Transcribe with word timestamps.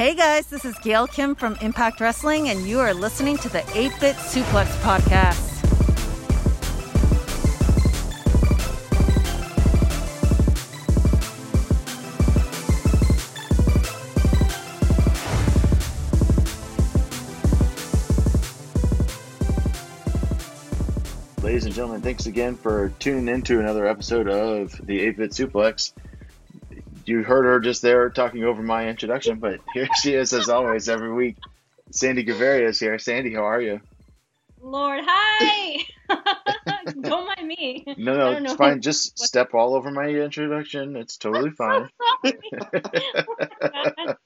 Hey 0.00 0.14
guys, 0.14 0.46
this 0.46 0.64
is 0.64 0.78
Gail 0.78 1.06
Kim 1.06 1.34
from 1.34 1.56
Impact 1.60 2.00
Wrestling, 2.00 2.48
and 2.48 2.66
you 2.66 2.80
are 2.80 2.94
listening 2.94 3.36
to 3.36 3.50
the 3.50 3.60
8 3.76 3.92
Bit 4.00 4.16
Suplex 4.16 4.64
Podcast. 4.80 5.46
Ladies 21.42 21.66
and 21.66 21.74
gentlemen, 21.74 22.00
thanks 22.00 22.24
again 22.24 22.56
for 22.56 22.90
tuning 23.00 23.28
into 23.28 23.60
another 23.60 23.86
episode 23.86 24.28
of 24.28 24.80
the 24.86 24.98
8 24.98 25.18
Bit 25.18 25.30
Suplex. 25.32 25.92
You 27.10 27.24
heard 27.24 27.44
her 27.44 27.58
just 27.58 27.82
there 27.82 28.08
talking 28.08 28.44
over 28.44 28.62
my 28.62 28.88
introduction, 28.88 29.40
but 29.40 29.58
here 29.74 29.88
she 30.00 30.14
is 30.14 30.32
as 30.32 30.48
always 30.48 30.88
every 30.88 31.12
week. 31.12 31.38
Sandy 31.90 32.24
Gaviria 32.24 32.68
is 32.68 32.78
here. 32.78 33.00
Sandy, 33.00 33.34
how 33.34 33.46
are 33.48 33.60
you? 33.60 33.80
Lord, 34.62 35.00
hi. 35.04 35.82
don't 37.02 37.26
mind 37.36 37.48
me. 37.48 37.84
No, 37.98 38.16
no, 38.16 38.30
it's 38.30 38.52
know 38.52 38.56
fine. 38.56 38.80
Just 38.88 39.18
step 39.18 39.54
all 39.54 39.74
over 39.74 39.90
my 39.90 40.06
introduction. 40.06 40.94
It's 40.94 41.16
totally 41.16 41.50
fine. 41.50 41.88
Sorry. 42.22 42.38
That 43.60 44.16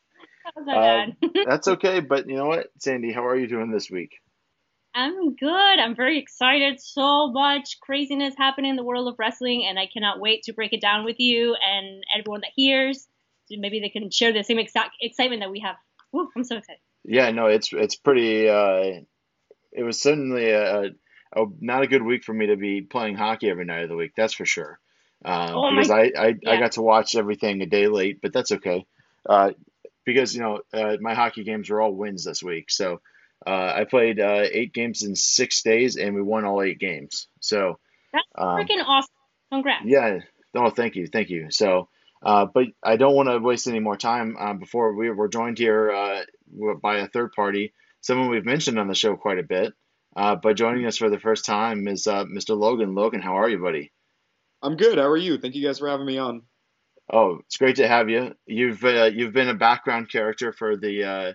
Um. 0.68 1.16
That's 1.46 1.68
okay, 1.68 2.00
but 2.00 2.28
you 2.28 2.36
know 2.36 2.48
what, 2.48 2.66
Sandy, 2.80 3.12
how 3.12 3.26
are 3.26 3.36
you 3.36 3.46
doing 3.46 3.70
this 3.70 3.90
week? 3.90 4.20
I'm 4.94 5.34
good. 5.34 5.50
I'm 5.80 5.96
very 5.96 6.18
excited. 6.20 6.80
So 6.80 7.30
much 7.32 7.80
craziness 7.80 8.34
happening 8.38 8.70
in 8.70 8.76
the 8.76 8.84
world 8.84 9.08
of 9.08 9.16
wrestling, 9.18 9.66
and 9.66 9.78
I 9.78 9.86
cannot 9.92 10.20
wait 10.20 10.44
to 10.44 10.52
break 10.52 10.72
it 10.72 10.80
down 10.80 11.04
with 11.04 11.18
you 11.18 11.54
and 11.56 12.04
everyone 12.16 12.40
that 12.42 12.52
hears. 12.54 13.08
So 13.46 13.56
maybe 13.58 13.80
they 13.80 13.88
can 13.88 14.10
share 14.10 14.32
the 14.32 14.44
same 14.44 14.58
exact 14.58 14.96
excitement 15.00 15.42
that 15.42 15.50
we 15.50 15.60
have. 15.60 15.76
Woo, 16.12 16.28
I'm 16.36 16.44
so 16.44 16.56
excited. 16.56 16.80
Yeah, 17.04 17.30
no, 17.32 17.46
it's 17.46 17.70
it's 17.72 17.96
pretty. 17.96 18.48
Uh, 18.48 19.00
it 19.72 19.82
was 19.82 20.00
certainly 20.00 20.50
a, 20.50 20.84
a, 20.84 21.44
not 21.60 21.82
a 21.82 21.86
good 21.88 22.02
week 22.02 22.22
for 22.24 22.32
me 22.32 22.46
to 22.46 22.56
be 22.56 22.80
playing 22.82 23.16
hockey 23.16 23.50
every 23.50 23.64
night 23.64 23.82
of 23.82 23.88
the 23.88 23.96
week. 23.96 24.12
That's 24.16 24.34
for 24.34 24.46
sure. 24.46 24.78
Um, 25.24 25.54
Oh 25.54 25.70
my- 25.70 25.76
because 25.76 25.90
I, 25.90 26.02
I, 26.16 26.26
I 26.26 26.34
yeah. 26.40 26.60
got 26.60 26.72
to 26.72 26.82
watch 26.82 27.16
everything 27.16 27.60
a 27.62 27.66
day 27.66 27.88
late, 27.88 28.20
but 28.22 28.32
that's 28.32 28.52
okay. 28.52 28.86
Uh, 29.28 29.50
because 30.04 30.34
you 30.34 30.40
know 30.42 30.60
uh, 30.72 30.96
my 31.00 31.14
hockey 31.14 31.44
games 31.44 31.68
were 31.68 31.80
all 31.82 31.92
wins 31.92 32.24
this 32.24 32.42
week, 32.42 32.70
so 32.70 33.00
uh, 33.46 33.72
I 33.76 33.84
played 33.84 34.20
uh, 34.20 34.44
eight 34.50 34.72
games 34.72 35.02
in 35.02 35.14
six 35.14 35.62
days, 35.62 35.96
and 35.96 36.14
we 36.14 36.22
won 36.22 36.44
all 36.44 36.62
eight 36.62 36.78
games. 36.78 37.28
So 37.40 37.78
That's 38.12 38.26
um, 38.36 38.58
freaking 38.58 38.84
awesome. 38.86 39.10
Congrats. 39.50 39.84
yeah, 39.84 40.18
no, 40.54 40.70
thank 40.70 40.96
you, 40.96 41.06
thank 41.06 41.30
you. 41.30 41.48
So, 41.50 41.88
uh, 42.22 42.46
but 42.52 42.66
I 42.82 42.96
don't 42.96 43.14
want 43.14 43.28
to 43.28 43.38
waste 43.38 43.68
any 43.68 43.80
more 43.80 43.96
time 43.96 44.36
uh, 44.38 44.54
before 44.54 44.94
we 44.94 45.10
were 45.10 45.28
joined 45.28 45.58
here 45.58 45.92
uh, 45.92 46.22
by 46.82 46.98
a 46.98 47.08
third 47.08 47.32
party, 47.32 47.74
someone 48.00 48.30
we've 48.30 48.44
mentioned 48.44 48.78
on 48.78 48.88
the 48.88 48.94
show 48.94 49.16
quite 49.16 49.38
a 49.38 49.44
bit. 49.44 49.72
Uh, 50.16 50.36
but 50.36 50.56
joining 50.56 50.86
us 50.86 50.96
for 50.96 51.10
the 51.10 51.18
first 51.18 51.44
time 51.44 51.88
is 51.88 52.06
uh, 52.06 52.24
Mr. 52.24 52.56
Logan. 52.56 52.94
Logan, 52.94 53.20
how 53.20 53.36
are 53.38 53.48
you, 53.48 53.58
buddy? 53.58 53.92
I'm 54.62 54.76
good. 54.76 54.98
How 54.98 55.08
are 55.08 55.16
you? 55.16 55.38
Thank 55.38 55.54
you 55.54 55.66
guys 55.66 55.80
for 55.80 55.88
having 55.88 56.06
me 56.06 56.18
on. 56.18 56.42
Oh, 57.12 57.38
it's 57.40 57.58
great 57.58 57.76
to 57.76 57.86
have 57.86 58.08
you. 58.08 58.34
You've 58.46 58.82
uh, 58.84 59.10
you've 59.12 59.32
been 59.34 59.48
a 59.48 59.54
background 59.54 60.08
character 60.10 60.52
for 60.52 60.76
the 60.76 61.04
uh, 61.04 61.32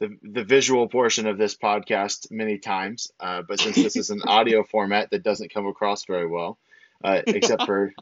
the 0.00 0.16
the 0.22 0.44
visual 0.44 0.88
portion 0.88 1.26
of 1.28 1.38
this 1.38 1.56
podcast 1.56 2.30
many 2.30 2.58
times, 2.58 3.10
uh, 3.20 3.42
but 3.46 3.60
since 3.60 3.76
this 3.76 3.96
is 3.96 4.10
an 4.10 4.22
audio 4.26 4.64
format 4.64 5.10
that 5.10 5.22
doesn't 5.22 5.54
come 5.54 5.66
across 5.66 6.04
very 6.06 6.26
well, 6.26 6.58
uh, 7.04 7.22
except 7.26 7.62
for 7.64 7.92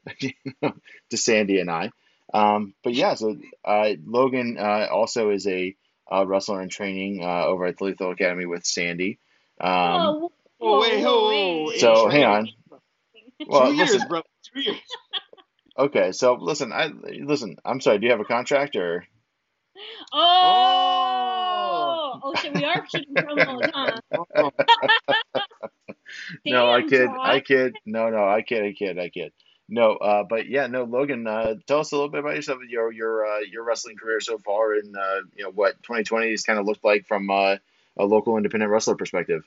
to 0.63 1.17
Sandy 1.17 1.61
and 1.61 1.71
I. 1.71 1.91
Um, 2.33 2.75
but 2.83 2.95
yeah, 2.95 3.15
so 3.15 3.37
uh, 3.65 3.91
Logan 4.07 4.57
uh, 4.59 4.87
also 4.91 5.31
is 5.31 5.47
a 5.47 5.77
uh, 6.11 6.25
wrestler 6.27 6.63
in 6.63 6.69
training 6.71 7.23
uh, 7.23 7.45
over 7.45 7.67
at 7.67 7.77
the 7.77 7.85
Lethal 7.85 8.13
Academy 8.13 8.47
with 8.47 8.65
Sandy. 8.65 9.19
Um, 9.61 10.29
Oh, 10.63 10.81
wait, 10.81 11.03
whoa, 11.03 11.23
whoa, 11.23 11.65
wait. 11.69 11.81
so 11.81 12.09
hang 12.09 12.25
on. 12.25 12.49
Well, 13.47 13.69
Two 13.69 13.75
years, 13.77 13.93
listen. 13.93 14.09
bro. 14.09 14.23
Two 14.53 14.61
years. 14.61 14.77
Okay, 15.79 16.13
so 16.13 16.35
listen, 16.35 16.73
I 16.73 16.87
listen. 16.87 17.57
I'm 17.65 17.81
sorry. 17.81 17.99
Do 17.99 18.07
you 18.07 18.13
have 18.13 18.21
a 18.21 18.25
contract 18.25 18.77
or? 18.77 19.05
Oh, 20.13 22.21
oh 22.23 22.35
shit, 22.35 22.55
we 22.55 22.65
are 22.65 22.85
shooting 22.87 23.15
promos, 23.17 23.71
huh? 23.73 24.01
Oh, 24.37 24.51
no, 26.45 26.71
I 26.71 26.81
Damn, 26.81 26.89
kid. 26.89 27.07
Josh. 27.07 27.19
I 27.23 27.41
kid. 27.41 27.75
No, 27.87 28.11
no, 28.11 28.29
I 28.29 28.43
kid. 28.43 28.65
I 28.65 28.73
kid. 28.73 28.99
I 28.99 29.09
kid. 29.09 29.33
No, 29.69 29.93
uh, 29.93 30.25
but 30.25 30.49
yeah, 30.49 30.67
no, 30.67 30.83
Logan. 30.83 31.27
Uh, 31.27 31.55
tell 31.67 31.79
us 31.79 31.93
a 31.93 31.95
little 31.95 32.11
bit 32.11 32.21
about 32.21 32.35
yourself, 32.35 32.59
your 32.69 32.93
your 32.93 33.25
uh, 33.25 33.41
your 33.41 33.63
wrestling 33.63 33.97
career 33.97 34.21
so 34.21 34.39
far, 34.39 34.75
and 34.75 34.97
uh, 34.97 35.21
you 35.37 35.45
know 35.45 35.51
what 35.51 35.81
2020 35.85 36.33
has 36.33 36.43
kind 36.43 36.59
of 36.59 36.67
looked 36.67 36.85
like 36.85 37.07
from 37.07 37.31
uh, 37.31 37.57
a 37.97 38.05
local 38.05 38.37
independent 38.37 38.73
wrestler 38.73 38.97
perspective. 38.97 39.45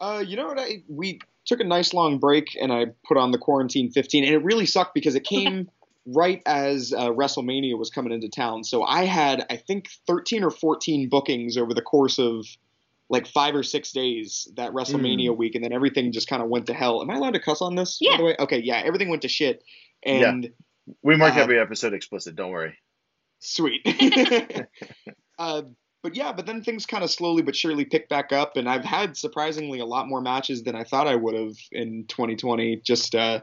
Uh, 0.00 0.24
you 0.26 0.36
know 0.36 0.46
what? 0.46 0.58
I 0.58 0.82
we 0.88 1.20
took 1.50 1.60
a 1.60 1.64
nice 1.64 1.92
long 1.92 2.18
break, 2.18 2.56
and 2.60 2.72
I 2.72 2.86
put 3.04 3.16
on 3.16 3.32
the 3.32 3.38
quarantine 3.38 3.90
15, 3.90 4.24
and 4.24 4.32
it 4.32 4.44
really 4.44 4.66
sucked 4.66 4.94
because 4.94 5.16
it 5.16 5.24
came 5.24 5.68
right 6.06 6.40
as 6.46 6.94
uh, 6.96 7.08
WrestleMania 7.08 7.76
was 7.76 7.90
coming 7.90 8.12
into 8.12 8.28
town. 8.28 8.62
So 8.62 8.84
I 8.84 9.04
had, 9.04 9.44
I 9.50 9.56
think, 9.56 9.90
13 10.06 10.44
or 10.44 10.50
14 10.50 11.08
bookings 11.08 11.56
over 11.56 11.74
the 11.74 11.82
course 11.82 12.20
of 12.20 12.46
like 13.08 13.26
five 13.26 13.56
or 13.56 13.64
six 13.64 13.90
days 13.90 14.46
that 14.54 14.70
WrestleMania 14.72 15.36
week, 15.36 15.56
and 15.56 15.64
then 15.64 15.72
everything 15.72 16.12
just 16.12 16.28
kind 16.28 16.40
of 16.40 16.48
went 16.48 16.66
to 16.66 16.72
hell. 16.72 17.02
Am 17.02 17.10
I 17.10 17.16
allowed 17.16 17.34
to 17.34 17.40
cuss 17.40 17.60
on 17.60 17.74
this? 17.74 17.98
Yeah. 18.00 18.12
By 18.12 18.16
the 18.18 18.24
way, 18.24 18.36
okay, 18.38 18.60
yeah, 18.62 18.80
everything 18.84 19.08
went 19.08 19.22
to 19.22 19.28
shit, 19.28 19.64
and. 20.04 20.50
We 21.02 21.14
mark 21.14 21.36
Uh, 21.36 21.40
every 21.40 21.60
episode 21.60 21.94
explicit. 21.94 22.34
Don't 22.34 22.50
worry. 22.50 22.76
Sweet. 23.38 23.82
uh, 25.38 25.62
but 26.02 26.14
yeah, 26.16 26.32
but 26.32 26.46
then 26.46 26.62
things 26.62 26.86
kind 26.86 27.04
of 27.04 27.10
slowly 27.10 27.42
but 27.42 27.54
surely 27.56 27.84
picked 27.84 28.08
back 28.08 28.32
up, 28.32 28.56
and 28.56 28.68
I've 28.68 28.84
had 28.84 29.16
surprisingly 29.16 29.80
a 29.80 29.86
lot 29.86 30.08
more 30.08 30.20
matches 30.20 30.62
than 30.62 30.74
I 30.74 30.84
thought 30.84 31.06
I 31.06 31.16
would 31.16 31.34
have 31.34 31.56
in 31.72 32.06
2020. 32.08 32.76
Just 32.84 33.14
uh, 33.14 33.40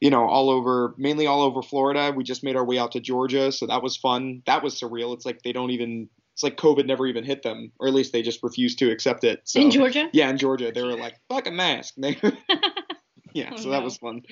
you 0.00 0.10
know, 0.10 0.26
all 0.28 0.50
over, 0.50 0.94
mainly 0.98 1.26
all 1.26 1.42
over 1.42 1.62
Florida. 1.62 2.12
We 2.14 2.24
just 2.24 2.42
made 2.42 2.56
our 2.56 2.64
way 2.64 2.78
out 2.78 2.92
to 2.92 3.00
Georgia, 3.00 3.52
so 3.52 3.66
that 3.66 3.82
was 3.82 3.96
fun. 3.96 4.42
That 4.46 4.62
was 4.62 4.78
surreal. 4.80 5.14
It's 5.14 5.24
like 5.24 5.42
they 5.42 5.52
don't 5.52 5.70
even. 5.70 6.08
It's 6.34 6.42
like 6.42 6.56
COVID 6.56 6.86
never 6.86 7.06
even 7.06 7.24
hit 7.24 7.42
them, 7.42 7.72
or 7.78 7.88
at 7.88 7.94
least 7.94 8.12
they 8.14 8.22
just 8.22 8.42
refused 8.42 8.78
to 8.78 8.90
accept 8.90 9.22
it. 9.22 9.42
So 9.44 9.60
In 9.60 9.70
Georgia? 9.70 10.08
yeah, 10.14 10.30
in 10.30 10.38
Georgia, 10.38 10.72
they 10.74 10.82
were 10.82 10.96
like, 10.96 11.14
"Fuck 11.28 11.46
a 11.46 11.50
mask." 11.50 11.94
They, 11.98 12.16
yeah, 13.34 13.50
Oh, 13.52 13.56
so 13.56 13.68
that 13.70 13.78
no. 13.80 13.84
was 13.84 13.98
fun. 13.98 14.22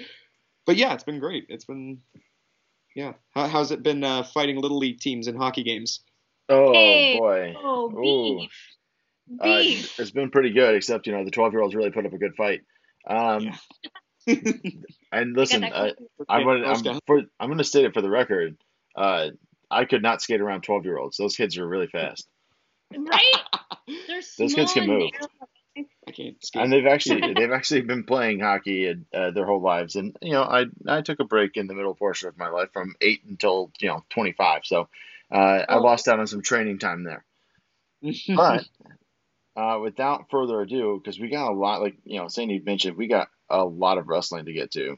But 0.66 0.76
yeah, 0.76 0.94
it's 0.94 1.04
been 1.04 1.18
great. 1.20 1.46
It's 1.48 1.64
been, 1.66 1.98
yeah. 2.96 3.12
How, 3.32 3.48
how's 3.48 3.70
it 3.70 3.82
been 3.82 4.02
uh, 4.04 4.22
fighting 4.22 4.60
little 4.60 4.78
league 4.78 5.00
teams 5.00 5.26
in 5.26 5.36
hockey 5.36 5.62
games? 5.62 6.00
Oh 6.50 6.72
Hey. 6.72 7.12
boy. 7.12 7.54
Oh, 7.56 7.90
Ooh. 7.90 8.38
beef. 8.40 8.50
Uh, 9.40 9.58
Beef. 9.58 9.94
it's 9.98 10.10
been 10.10 10.30
pretty 10.30 10.50
good, 10.50 10.74
except 10.74 11.06
you 11.06 11.12
know 11.12 11.24
the 11.24 11.30
12 11.30 11.52
year 11.52 11.62
olds 11.62 11.74
really 11.74 11.90
put 11.90 12.04
up 12.06 12.12
a 12.12 12.18
good 12.18 12.34
fight. 12.34 12.62
Um, 13.06 13.52
and 15.12 15.36
listen, 15.36 15.62
that 15.62 15.72
I 15.72 15.92
I'm 16.28 16.44
gonna 16.44 16.66
I'm, 16.66 17.00
for, 17.06 17.22
I'm 17.38 17.48
gonna 17.50 17.64
state 17.64 17.84
it 17.84 17.94
for 17.94 18.02
the 18.02 18.10
record. 18.10 18.56
Uh, 18.96 19.28
I 19.70 19.84
could 19.84 20.02
not 20.02 20.20
skate 20.20 20.40
around 20.40 20.62
12 20.62 20.84
year 20.84 20.98
olds. 20.98 21.16
Those 21.16 21.36
kids 21.36 21.58
are 21.58 21.66
really 21.66 21.86
fast, 21.86 22.26
right? 22.94 23.22
They're 24.08 24.20
small 24.22 24.48
Those 24.48 24.54
kids 24.54 24.72
can 24.74 24.86
move. 24.86 25.10
narrow. 25.12 25.28
I 26.08 26.12
can't 26.12 26.44
skate. 26.44 26.62
and 26.62 26.72
they've 26.72 26.86
actually 26.86 27.20
they've 27.34 27.52
actually 27.52 27.82
been 27.82 28.04
playing 28.04 28.40
hockey 28.40 28.94
uh, 29.14 29.30
their 29.30 29.46
whole 29.46 29.62
lives. 29.62 29.96
And 29.96 30.16
you 30.20 30.32
know, 30.32 30.42
I 30.42 30.64
I 30.88 31.02
took 31.02 31.20
a 31.20 31.24
break 31.24 31.56
in 31.56 31.66
the 31.66 31.74
middle 31.74 31.94
portion 31.94 32.28
of 32.28 32.36
my 32.38 32.48
life 32.48 32.70
from 32.72 32.94
eight 33.00 33.22
until 33.28 33.70
you 33.80 33.88
know 33.88 34.04
25. 34.10 34.62
So 34.64 34.88
uh, 35.32 35.64
I 35.68 35.76
Oh. 35.76 35.80
lost 35.82 36.08
out 36.08 36.20
on 36.20 36.26
some 36.26 36.42
training 36.42 36.78
time 36.78 37.04
there. 37.04 37.24
But 38.36 38.64
uh, 39.56 39.78
without 39.80 40.30
further 40.30 40.60
ado, 40.60 41.00
because 41.02 41.18
we 41.20 41.28
got 41.28 41.50
a 41.50 41.54
lot, 41.54 41.82
like 41.82 41.96
you 42.04 42.18
know, 42.18 42.28
Sandy 42.28 42.60
mentioned, 42.60 42.96
we 42.96 43.08
got 43.08 43.28
a 43.48 43.64
lot 43.64 43.98
of 43.98 44.08
wrestling 44.08 44.46
to 44.46 44.52
get 44.52 44.70
to. 44.72 44.96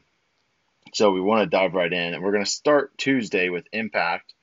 So 0.93 1.11
we 1.11 1.21
want 1.21 1.41
to 1.43 1.57
dive 1.57 1.73
right 1.73 1.91
in, 1.91 2.13
and 2.13 2.23
we're 2.23 2.31
going 2.31 2.45
to 2.45 2.49
start 2.49 2.97
Tuesday 2.97 3.49
with 3.49 3.65
Impact 3.73 4.33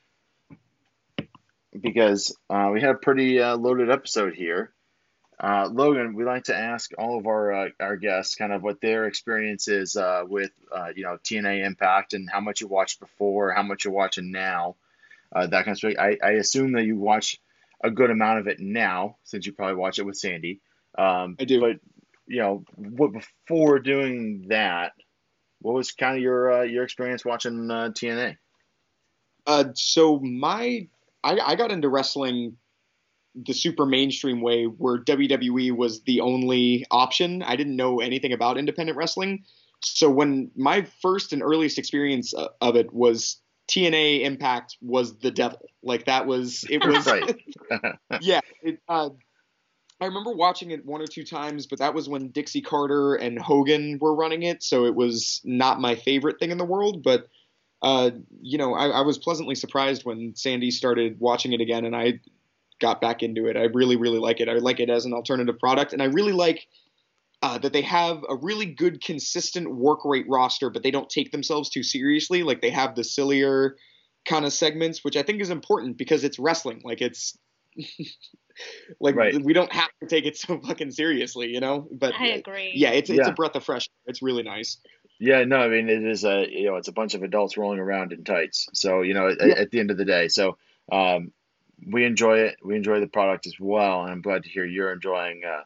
because 1.78 2.36
uh, 2.48 2.70
we 2.72 2.80
had 2.80 2.90
a 2.90 2.98
pretty 2.98 3.40
uh, 3.40 3.56
loaded 3.56 3.90
episode 3.90 4.34
here. 4.34 4.72
Uh, 5.42 5.68
Logan, 5.72 6.14
we 6.14 6.24
like 6.24 6.44
to 6.44 6.56
ask 6.56 6.90
all 6.98 7.18
of 7.18 7.26
our 7.26 7.52
uh, 7.52 7.68
our 7.80 7.96
guests 7.96 8.34
kind 8.34 8.52
of 8.52 8.62
what 8.62 8.80
their 8.82 9.06
experience 9.06 9.68
is 9.68 9.96
uh, 9.96 10.22
with 10.26 10.50
uh, 10.74 10.88
you 10.94 11.04
know 11.04 11.16
TNA 11.24 11.64
Impact 11.64 12.12
and 12.12 12.28
how 12.30 12.40
much 12.40 12.60
you 12.60 12.66
watched 12.68 13.00
before, 13.00 13.52
how 13.52 13.62
much 13.62 13.84
you're 13.84 13.94
watching 13.94 14.32
now, 14.32 14.76
uh, 15.34 15.46
that 15.46 15.64
kind 15.64 15.72
of 15.72 15.78
stuff. 15.78 15.94
I, 15.98 16.16
I 16.22 16.30
assume 16.32 16.72
that 16.72 16.84
you 16.84 16.98
watch 16.98 17.38
a 17.82 17.90
good 17.90 18.10
amount 18.10 18.40
of 18.40 18.46
it 18.46 18.60
now 18.60 19.16
since 19.24 19.46
you 19.46 19.52
probably 19.52 19.76
watch 19.76 19.98
it 19.98 20.06
with 20.06 20.16
Sandy. 20.16 20.60
Um, 20.98 21.36
I 21.40 21.44
do. 21.44 21.60
But 21.60 21.76
you 22.26 22.40
know, 22.40 22.64
what 22.76 23.12
before 23.12 23.78
doing 23.78 24.46
that, 24.48 24.92
what 25.60 25.74
was 25.74 25.92
kind 25.92 26.16
of 26.16 26.22
your 26.22 26.60
uh, 26.60 26.62
your 26.62 26.84
experience 26.84 27.24
watching 27.24 27.70
uh, 27.70 27.90
TNA? 27.90 28.36
Uh, 29.46 29.64
so 29.74 30.20
my, 30.20 30.86
I, 31.24 31.38
I 31.38 31.54
got 31.56 31.72
into 31.72 31.88
wrestling 31.88 32.56
the 33.34 33.52
super 33.52 33.86
mainstream 33.86 34.42
way, 34.42 34.64
where 34.64 35.02
WWE 35.02 35.72
was 35.72 36.02
the 36.02 36.20
only 36.20 36.84
option. 36.90 37.42
I 37.42 37.56
didn't 37.56 37.76
know 37.76 38.00
anything 38.00 38.32
about 38.32 38.58
independent 38.58 38.98
wrestling, 38.98 39.44
so 39.82 40.10
when 40.10 40.50
my 40.56 40.86
first 41.02 41.32
and 41.32 41.42
earliest 41.42 41.78
experience 41.78 42.34
uh, 42.34 42.48
of 42.60 42.76
it 42.76 42.92
was 42.92 43.40
TNA 43.70 44.22
Impact 44.22 44.76
was 44.82 45.18
the 45.18 45.30
devil. 45.30 45.60
Like 45.82 46.06
that 46.06 46.26
was 46.26 46.64
it 46.68 46.84
was 46.84 47.06
right. 47.06 47.36
yeah. 48.20 48.40
It, 48.62 48.80
uh, 48.88 49.10
I 50.00 50.06
remember 50.06 50.32
watching 50.32 50.70
it 50.70 50.84
one 50.84 51.02
or 51.02 51.06
two 51.06 51.24
times, 51.24 51.66
but 51.66 51.78
that 51.78 51.94
was 51.94 52.08
when 52.08 52.28
Dixie 52.28 52.62
Carter 52.62 53.14
and 53.14 53.38
Hogan 53.38 53.98
were 54.00 54.14
running 54.14 54.42
it, 54.42 54.62
so 54.62 54.86
it 54.86 54.94
was 54.94 55.40
not 55.44 55.80
my 55.80 55.94
favorite 55.94 56.38
thing 56.38 56.50
in 56.50 56.58
the 56.58 56.64
world. 56.64 57.02
But 57.02 57.28
uh, 57.82 58.10
you 58.40 58.58
know, 58.58 58.74
I, 58.74 58.88
I 58.88 59.00
was 59.02 59.18
pleasantly 59.18 59.54
surprised 59.54 60.04
when 60.04 60.34
Sandy 60.34 60.70
started 60.70 61.20
watching 61.20 61.52
it 61.52 61.60
again, 61.60 61.84
and 61.84 61.94
I 61.94 62.20
got 62.80 63.00
back 63.00 63.22
into 63.22 63.46
it. 63.46 63.56
I 63.56 63.64
really, 63.64 63.96
really 63.96 64.18
like 64.18 64.40
it. 64.40 64.48
I 64.48 64.54
like 64.54 64.80
it 64.80 64.90
as 64.90 65.04
an 65.04 65.12
alternative 65.12 65.58
product, 65.58 65.92
and 65.92 66.02
I 66.02 66.06
really 66.06 66.32
like 66.32 66.66
uh, 67.42 67.58
that 67.58 67.72
they 67.72 67.82
have 67.82 68.22
a 68.28 68.36
really 68.36 68.66
good, 68.66 69.02
consistent 69.02 69.74
work 69.74 70.04
rate 70.04 70.26
roster, 70.28 70.68
but 70.70 70.82
they 70.82 70.90
don't 70.90 71.08
take 71.08 71.32
themselves 71.32 71.70
too 71.70 71.82
seriously. 71.82 72.42
Like 72.42 72.60
they 72.60 72.70
have 72.70 72.94
the 72.94 73.04
sillier 73.04 73.76
kind 74.26 74.44
of 74.44 74.52
segments, 74.52 75.02
which 75.02 75.16
I 75.16 75.22
think 75.22 75.40
is 75.40 75.50
important 75.50 75.96
because 75.96 76.22
it's 76.24 76.38
wrestling. 76.38 76.82
Like 76.84 77.00
it's 77.00 77.38
like 79.00 79.14
Right. 79.16 79.42
we 79.42 79.52
don't 79.52 79.72
have 79.72 79.88
to 80.02 80.06
take 80.08 80.26
it 80.26 80.36
so 80.36 80.60
fucking 80.60 80.90
seriously, 80.90 81.48
you 81.48 81.60
know. 81.60 81.88
But 81.90 82.14
I 82.18 82.28
agree. 82.28 82.72
yeah, 82.74 82.90
it's 82.90 83.10
it's 83.10 83.18
Yeah. 83.20 83.30
a 83.30 83.34
breath 83.34 83.56
of 83.56 83.64
fresh. 83.64 83.88
air. 83.88 84.10
It's 84.10 84.22
really 84.22 84.42
nice. 84.42 84.78
Yeah, 85.18 85.44
no, 85.44 85.56
I 85.58 85.68
mean 85.68 85.88
it 85.88 86.04
is 86.04 86.24
a 86.24 86.46
you 86.50 86.66
know 86.66 86.76
it's 86.76 86.88
a 86.88 86.92
bunch 86.92 87.14
of 87.14 87.22
adults 87.22 87.56
rolling 87.56 87.78
around 87.78 88.12
in 88.12 88.24
tights. 88.24 88.68
So 88.74 89.02
you 89.02 89.14
know 89.14 89.28
at, 89.28 89.40
at 89.40 89.70
the 89.70 89.80
end 89.80 89.90
of 89.90 89.96
the 89.96 90.04
day, 90.04 90.28
so 90.28 90.56
um, 90.92 91.32
we 91.86 92.04
enjoy 92.04 92.38
it. 92.40 92.56
We 92.62 92.76
enjoy 92.76 93.00
the 93.00 93.06
product 93.06 93.46
as 93.46 93.54
well, 93.58 94.02
and 94.02 94.10
I'm 94.12 94.22
glad 94.22 94.44
to 94.44 94.50
hear 94.50 94.64
you're 94.64 94.92
enjoying 94.92 95.42
uh, 95.46 95.62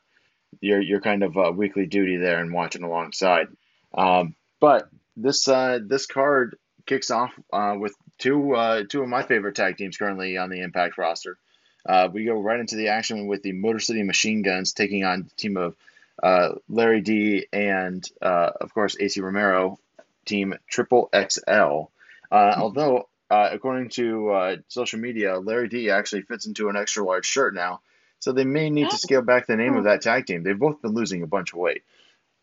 your 0.61 0.81
your 0.81 1.01
kind 1.01 1.23
of 1.23 1.37
uh, 1.37 1.53
weekly 1.55 1.87
duty 1.87 2.17
there 2.17 2.41
and 2.41 2.53
watching 2.53 2.83
alongside. 2.83 3.49
Um, 3.93 4.35
but 4.61 4.89
this 5.17 5.49
uh, 5.49 5.79
this 5.83 6.07
card 6.07 6.57
kicks 6.87 7.11
off 7.11 7.33
uh, 7.53 7.77
with 7.79 7.95
two 8.19 8.55
uh, 8.55 8.85
two 8.89 9.03
of 9.03 9.09
my 9.09 9.23
favorite 9.23 9.57
tag 9.57 9.77
teams 9.77 9.97
currently 9.97 10.37
on 10.37 10.51
the 10.51 10.61
Impact 10.61 10.99
roster. 10.99 11.39
Uh, 11.87 12.09
we 12.13 12.25
go 12.25 12.41
right 12.41 12.61
into 12.61 12.77
the 12.77 12.89
action 12.89 13.27
with 13.27 13.43
the 13.43 13.53
Motor 13.53 13.79
City 13.79 14.03
Machine 14.03 14.43
Guns 14.43 14.73
taking 14.73 15.05
on 15.05 15.25
the 15.25 15.31
team 15.37 15.57
of 15.57 15.77
uh, 16.23 16.55
Larry 16.69 17.03
D 17.03 17.47
and 17.53 18.09
of 18.23 18.73
course 18.73 18.97
Ace 18.99 19.19
Romero, 19.19 19.79
team 20.25 20.55
Triple 20.67 21.11
XL. 21.15 21.83
Although 22.33 23.09
according 23.31 23.91
to 23.91 24.63
social 24.69 24.99
media, 24.99 25.39
Larry 25.39 25.69
D 25.69 25.91
actually 25.91 26.23
fits 26.23 26.47
into 26.47 26.69
an 26.71 26.77
extra 26.77 27.05
large 27.05 27.27
shirt 27.27 27.55
now, 27.55 27.81
so 28.25 28.33
they 28.33 28.45
may 28.45 28.71
need 28.71 28.89
to 28.89 28.97
scale 28.97 29.21
back 29.21 29.47
the 29.47 29.55
name 29.55 29.77
of 29.77 29.85
that 29.85 30.01
tag 30.01 30.25
team. 30.25 30.43
They've 30.43 30.59
both 30.59 30.81
been 30.81 30.95
losing 30.95 31.23
a 31.23 31.27
bunch 31.27 31.53
of 31.53 31.59
weight. 31.59 31.83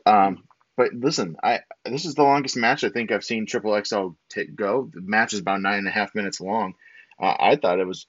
Um, 0.05 0.43
but 0.77 0.93
listen, 0.93 1.37
I 1.43 1.61
this 1.83 2.05
is 2.05 2.13
the 2.13 2.21
longest 2.21 2.55
match 2.55 2.83
I 2.83 2.89
think 2.89 3.11
I've 3.11 3.23
seen 3.23 3.47
Triple 3.47 3.83
XL 3.83 4.09
t- 4.29 4.45
go. 4.45 4.91
The 4.93 5.01
match 5.01 5.33
is 5.33 5.39
about 5.39 5.59
nine 5.59 5.79
and 5.79 5.87
a 5.87 5.91
half 5.91 6.13
minutes 6.13 6.39
long. 6.39 6.75
Uh, 7.19 7.33
I 7.39 7.55
thought 7.55 7.79
it 7.79 7.87
was 7.87 8.05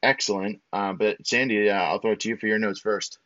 excellent. 0.00 0.60
Uh, 0.72 0.92
but 0.92 1.26
Sandy, 1.26 1.68
uh, 1.68 1.74
I'll 1.74 1.98
throw 1.98 2.12
it 2.12 2.20
to 2.20 2.28
you 2.28 2.36
for 2.36 2.46
your 2.46 2.60
notes 2.60 2.78
first. 2.78 3.18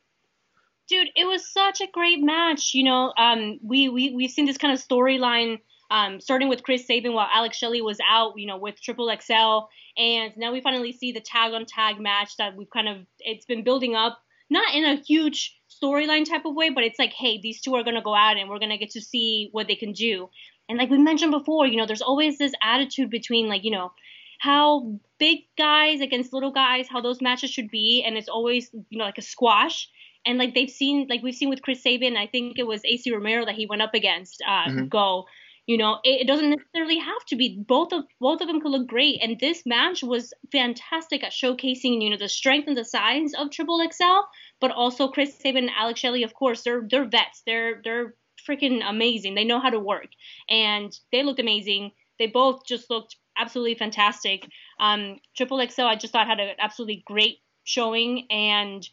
dude 0.88 1.10
it 1.14 1.26
was 1.26 1.52
such 1.52 1.82
a 1.82 1.86
great 1.92 2.20
match 2.22 2.72
you 2.74 2.84
know 2.84 3.12
um 3.18 3.58
we 3.62 3.90
we 3.90 4.14
we've 4.16 4.30
seen 4.30 4.46
this 4.46 4.58
kind 4.58 4.72
of 4.72 4.80
storyline 4.80 5.58
um 5.92 6.20
starting 6.20 6.48
with 6.48 6.62
chris 6.62 6.86
sabin 6.86 7.12
while 7.12 7.28
alex 7.32 7.56
shelley 7.56 7.82
was 7.82 7.98
out 8.08 8.32
you 8.36 8.46
know 8.46 8.56
with 8.56 8.80
triple 8.80 9.14
xl 9.20 9.68
and 9.96 10.32
now 10.36 10.50
we 10.52 10.60
finally 10.60 10.92
see 10.92 11.12
the 11.12 11.20
tag 11.20 11.52
on 11.52 11.64
tag 11.66 12.00
match 12.00 12.36
that 12.38 12.56
we've 12.56 12.70
kind 12.70 12.88
of 12.88 12.96
it's 13.20 13.44
been 13.44 13.62
building 13.62 13.94
up 13.94 14.18
not 14.50 14.74
in 14.74 14.84
a 14.84 14.96
huge 14.96 15.56
storyline 15.70 16.28
type 16.28 16.44
of 16.44 16.54
way 16.54 16.70
but 16.70 16.82
it's 16.84 16.98
like 16.98 17.12
hey 17.12 17.38
these 17.40 17.60
two 17.60 17.74
are 17.74 17.84
going 17.84 17.94
to 17.96 18.02
go 18.02 18.14
out 18.14 18.36
and 18.36 18.48
we're 18.48 18.58
going 18.58 18.70
to 18.70 18.78
get 18.78 18.90
to 18.90 19.00
see 19.00 19.48
what 19.52 19.66
they 19.68 19.76
can 19.76 19.92
do 19.92 20.28
and 20.68 20.78
like 20.78 20.90
we 20.90 20.98
mentioned 20.98 21.30
before 21.32 21.66
you 21.66 21.76
know 21.76 21.86
there's 21.86 22.02
always 22.02 22.38
this 22.38 22.52
attitude 22.62 23.10
between 23.10 23.48
like 23.48 23.64
you 23.64 23.70
know 23.70 23.92
how 24.38 24.98
big 25.18 25.40
guys 25.56 26.00
against 26.00 26.32
little 26.32 26.50
guys 26.50 26.86
how 26.88 27.00
those 27.00 27.20
matches 27.20 27.50
should 27.50 27.70
be 27.70 28.02
and 28.04 28.16
it's 28.16 28.28
always 28.28 28.70
you 28.90 28.98
know 28.98 29.04
like 29.04 29.18
a 29.18 29.22
squash 29.22 29.88
and 30.24 30.38
like 30.38 30.54
they've 30.54 30.70
seen 30.70 31.06
like 31.08 31.22
we've 31.22 31.34
seen 31.34 31.50
with 31.50 31.62
Chris 31.62 31.82
Sabin, 31.82 32.16
I 32.16 32.26
think 32.26 32.58
it 32.58 32.66
was 32.66 32.80
Ace 32.84 33.10
Romero 33.10 33.44
that 33.44 33.54
he 33.56 33.66
went 33.66 33.82
up 33.82 33.94
against 33.94 34.42
uh 34.46 34.66
Mhm. 34.68 34.88
go. 34.88 35.26
You 35.66 35.78
know, 35.78 35.98
it, 36.02 36.22
it 36.22 36.26
doesn't 36.26 36.50
necessarily 36.50 36.98
have 36.98 37.24
to 37.28 37.36
be 37.36 37.62
both 37.66 37.92
of 37.92 38.04
both 38.20 38.40
of 38.40 38.48
them 38.48 38.60
could 38.60 38.72
look 38.72 38.88
great. 38.88 39.20
And 39.22 39.38
this 39.38 39.62
match 39.64 40.02
was 40.02 40.34
fantastic 40.50 41.22
at 41.22 41.32
showcasing, 41.32 42.02
you 42.02 42.10
know, 42.10 42.16
the 42.16 42.28
strength 42.28 42.66
and 42.66 42.76
the 42.76 42.84
size 42.84 43.32
of 43.34 43.50
Triple 43.50 43.80
XL, 43.92 44.26
but 44.60 44.72
also 44.72 45.08
Chris 45.08 45.38
Sabin 45.38 45.68
and 45.68 45.72
Alex 45.76 46.00
Shelley, 46.00 46.24
of 46.24 46.34
course, 46.34 46.62
they're 46.62 46.86
they're 46.90 47.08
vets. 47.08 47.42
They're 47.46 47.80
they're 47.84 48.14
freaking 48.48 48.80
amazing. 48.84 49.34
They 49.34 49.44
know 49.44 49.60
how 49.60 49.70
to 49.70 49.78
work. 49.78 50.08
And 50.48 50.92
they 51.12 51.22
looked 51.22 51.40
amazing. 51.40 51.92
They 52.18 52.26
both 52.26 52.66
just 52.66 52.90
looked 52.90 53.16
absolutely 53.38 53.76
fantastic. 53.76 54.48
Um 54.80 55.18
Triple 55.36 55.64
XL 55.64 55.82
I 55.82 55.94
just 55.94 56.12
thought 56.12 56.26
had 56.26 56.40
an 56.40 56.56
absolutely 56.58 57.04
great 57.06 57.38
showing 57.64 58.26
and 58.30 58.88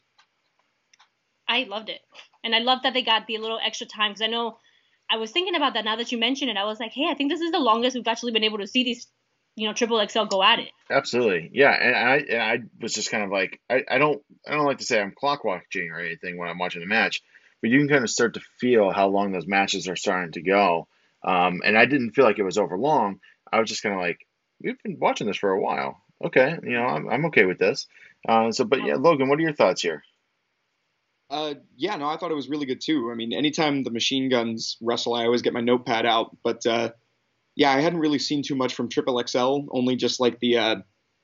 I 1.48 1.64
loved 1.64 1.90
it. 1.90 2.02
And 2.44 2.54
I 2.54 2.60
love 2.60 2.84
that 2.84 2.94
they 2.94 3.02
got 3.02 3.26
the 3.26 3.40
little 3.40 3.60
extra 3.66 3.88
time 3.88 4.12
because 4.12 4.22
I 4.22 4.28
know 4.28 4.60
I 5.10 5.18
was 5.18 5.32
thinking 5.32 5.56
about 5.56 5.74
that 5.74 5.86
now 5.86 5.96
that 5.96 6.12
you 6.12 6.18
mentioned 6.18 6.52
it. 6.52 6.58
I 6.58 6.66
was 6.66 6.80
like, 6.80 6.92
hey, 6.92 7.08
I 7.10 7.16
think 7.16 7.32
this 7.32 7.42
is 7.42 7.52
the 7.52 7.60
longest 7.60 7.96
we've 7.96 8.08
actually 8.08 8.32
been 8.32 8.44
able 8.44 8.60
to 8.60 8.68
see 8.68 8.84
these, 8.84 9.08
you 9.56 9.68
know, 9.68 9.74
triple 9.74 10.06
XL 10.08 10.26
go 10.26 10.44
at 10.44 10.60
it. 10.60 10.70
Absolutely, 10.90 11.50
yeah. 11.54 11.72
And 11.72 11.96
I 11.96 12.16
and 12.18 12.42
I 12.42 12.60
was 12.82 12.94
just 12.94 13.12
kind 13.12 13.24
of 13.24 13.32
like 13.32 13.60
I, 13.70 13.84
I 13.90 13.98
don't 13.98 14.22
I 14.48 14.54
don't 14.54 14.66
like 14.66 14.78
to 14.80 14.86
say 14.86 15.02
I'm 15.02 15.14
clock 15.18 15.44
watching 15.44 15.90
or 15.92 16.00
anything 16.00 16.38
when 16.38 16.50
I'm 16.50 16.60
watching 16.60 16.84
a 16.84 16.88
match, 16.88 17.22
but 17.62 17.70
you 17.70 17.80
can 17.80 17.90
kind 17.90 18.04
of 18.04 18.10
start 18.10 18.36
to 18.36 18.42
feel 18.60 18.92
how 18.92 19.08
long 19.08 19.32
those 19.32 19.48
matches 19.48 19.88
are 19.88 19.96
starting 19.96 20.34
to 20.34 20.42
go. 20.42 20.88
Um, 21.24 21.62
and 21.66 21.78
I 21.78 21.86
didn't 21.86 22.12
feel 22.12 22.26
like 22.26 22.40
it 22.40 22.44
was 22.44 22.58
over 22.58 22.78
long. 22.78 23.20
I 23.52 23.60
was 23.60 23.70
just 23.70 23.84
kind 23.84 23.96
of 23.96 24.02
like, 24.02 24.26
we've 24.62 24.82
been 24.84 25.00
watching 25.00 25.28
this 25.28 25.38
for 25.38 25.52
a 25.52 25.60
while. 25.60 26.00
Okay, 26.24 26.58
you 26.64 26.74
know, 26.74 26.84
I'm 26.84 27.10
I'm 27.10 27.26
okay 27.26 27.46
with 27.46 27.60
this. 27.60 27.88
Uh, 28.28 28.52
so, 28.52 28.66
but 28.66 28.86
yeah, 28.86 28.96
Logan, 28.96 29.30
what 29.30 29.40
are 29.40 29.44
your 29.44 29.54
thoughts 29.54 29.82
here? 29.82 30.04
Uh, 31.30 31.54
yeah, 31.76 31.96
no, 31.96 32.08
I 32.08 32.18
thought 32.18 32.32
it 32.32 32.36
was 32.36 32.50
really 32.50 32.66
good 32.66 32.82
too. 32.82 33.10
I 33.12 33.16
mean, 33.16 33.34
anytime 33.34 33.84
the 33.84 33.92
machine 33.92 34.30
guns 34.30 34.78
wrestle, 34.82 35.14
I 35.14 35.26
always 35.26 35.44
get 35.44 35.54
my 35.54 35.62
notepad 35.62 36.06
out. 36.06 36.36
But 36.44 36.66
uh, 36.66 36.90
yeah, 37.56 37.72
I 37.72 37.82
hadn't 37.82 38.00
really 38.00 38.20
seen 38.20 38.42
too 38.42 38.56
much 38.56 38.74
from 38.74 38.90
Triple 38.90 39.22
XL, 39.26 39.68
only 39.72 39.96
just 39.96 40.20
like 40.20 40.40
the 40.40 40.58
uh, 40.58 40.76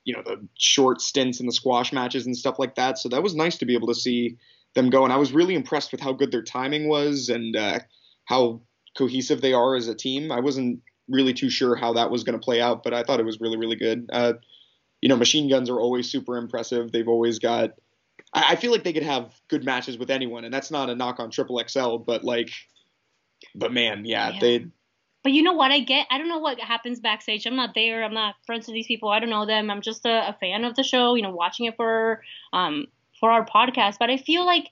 you 0.04 0.14
know 0.14 0.22
the 0.24 0.46
short 0.56 1.00
stints 1.00 1.40
in 1.40 1.46
the 1.46 1.52
squash 1.52 1.92
matches 1.92 2.26
and 2.26 2.36
stuff 2.36 2.58
like 2.58 2.76
that. 2.76 2.98
So 2.98 3.08
that 3.08 3.22
was 3.22 3.34
nice 3.34 3.58
to 3.58 3.66
be 3.66 3.74
able 3.74 3.88
to 3.88 3.94
see 3.94 4.36
them 4.74 4.90
go. 4.90 5.02
And 5.02 5.12
I 5.12 5.16
was 5.16 5.32
really 5.32 5.54
impressed 5.54 5.90
with 5.90 6.00
how 6.00 6.12
good 6.12 6.30
their 6.30 6.42
timing 6.42 6.88
was 6.88 7.28
and 7.28 7.56
uh, 7.56 7.80
how 8.26 8.62
cohesive 8.96 9.40
they 9.40 9.54
are 9.54 9.74
as 9.74 9.88
a 9.88 9.94
team. 9.94 10.30
I 10.30 10.40
wasn't 10.40 10.82
really 11.08 11.34
too 11.34 11.50
sure 11.50 11.74
how 11.74 11.94
that 11.94 12.10
was 12.10 12.22
going 12.22 12.38
to 12.38 12.44
play 12.44 12.60
out, 12.60 12.82
but 12.82 12.94
I 12.94 13.02
thought 13.02 13.20
it 13.20 13.26
was 13.26 13.40
really, 13.40 13.56
really 13.56 13.76
good. 13.76 14.08
Uh, 14.12 14.34
you 15.00 15.08
know, 15.08 15.16
machine 15.16 15.48
guns 15.50 15.68
are 15.70 15.80
always 15.80 16.10
super 16.10 16.36
impressive. 16.36 16.92
They've 16.92 17.08
always 17.08 17.38
got 17.38 17.70
I 18.36 18.52
I 18.52 18.56
feel 18.56 18.70
like 18.70 18.84
they 18.84 18.92
could 18.92 19.02
have 19.02 19.34
good 19.48 19.64
matches 19.64 19.98
with 19.98 20.10
anyone, 20.10 20.44
and 20.44 20.54
that's 20.54 20.70
not 20.70 20.90
a 20.90 20.94
knock 20.94 21.18
on 21.18 21.30
Triple 21.30 21.60
XL, 21.66 21.96
but 21.96 22.22
like, 22.22 22.50
but 23.54 23.72
man, 23.72 24.04
yeah, 24.04 24.30
Yeah. 24.30 24.40
they 24.40 24.66
But 25.24 25.32
you 25.32 25.42
know 25.42 25.54
what? 25.54 25.72
I 25.72 25.80
get, 25.80 26.06
I 26.10 26.18
don't 26.18 26.28
know 26.28 26.38
what 26.38 26.60
happens 26.60 27.00
backstage. 27.00 27.46
I'm 27.46 27.56
not 27.56 27.74
there. 27.74 28.04
I'm 28.04 28.14
not 28.14 28.36
friends 28.46 28.68
with 28.68 28.74
these 28.74 28.86
people. 28.86 29.08
I 29.08 29.18
don't 29.18 29.30
know 29.30 29.46
them. 29.46 29.70
I'm 29.70 29.80
just 29.82 30.06
a, 30.06 30.28
a 30.28 30.36
fan 30.38 30.64
of 30.64 30.76
the 30.76 30.84
show, 30.84 31.16
you 31.16 31.22
know, 31.22 31.32
watching 31.32 31.66
it 31.66 31.74
for, 31.76 32.22
um, 32.52 32.86
for 33.18 33.32
our 33.32 33.44
podcast. 33.44 33.96
But 33.98 34.10
I 34.10 34.18
feel 34.18 34.46
like, 34.46 34.70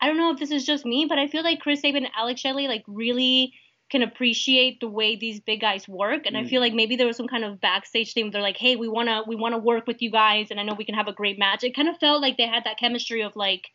I 0.00 0.08
don't 0.08 0.16
know 0.16 0.32
if 0.32 0.40
this 0.40 0.50
is 0.50 0.64
just 0.66 0.84
me, 0.84 1.06
but 1.08 1.18
I 1.18 1.28
feel 1.28 1.44
like 1.44 1.60
Chris 1.60 1.82
Sabin 1.82 2.04
and 2.04 2.12
Alex 2.16 2.40
Shelley, 2.40 2.66
like, 2.66 2.82
really 2.88 3.52
can 3.90 4.02
appreciate 4.02 4.80
the 4.80 4.88
way 4.88 5.16
these 5.16 5.40
big 5.40 5.60
guys 5.60 5.88
work 5.88 6.26
and 6.26 6.36
i 6.36 6.42
Mm. 6.42 6.48
feel 6.48 6.60
like 6.60 6.72
maybe 6.74 6.96
there 6.96 7.06
was 7.06 7.16
some 7.16 7.28
kind 7.28 7.44
of 7.44 7.60
backstage 7.60 8.12
thing 8.14 8.30
they're 8.30 8.40
like 8.42 8.56
hey 8.56 8.76
we 8.76 8.88
want 8.88 9.08
to 9.08 9.22
we 9.26 9.36
want 9.36 9.54
to 9.54 9.58
work 9.58 9.86
with 9.86 10.00
you 10.00 10.10
guys 10.10 10.50
and 10.50 10.60
i 10.60 10.62
know 10.62 10.74
we 10.74 10.84
can 10.84 10.94
have 10.94 11.08
a 11.08 11.12
great 11.12 11.38
match 11.38 11.64
it 11.64 11.74
kind 11.76 11.88
of 11.88 11.96
felt 11.98 12.22
like 12.22 12.36
they 12.36 12.46
had 12.46 12.64
that 12.64 12.78
chemistry 12.78 13.22
of 13.22 13.34
like 13.36 13.68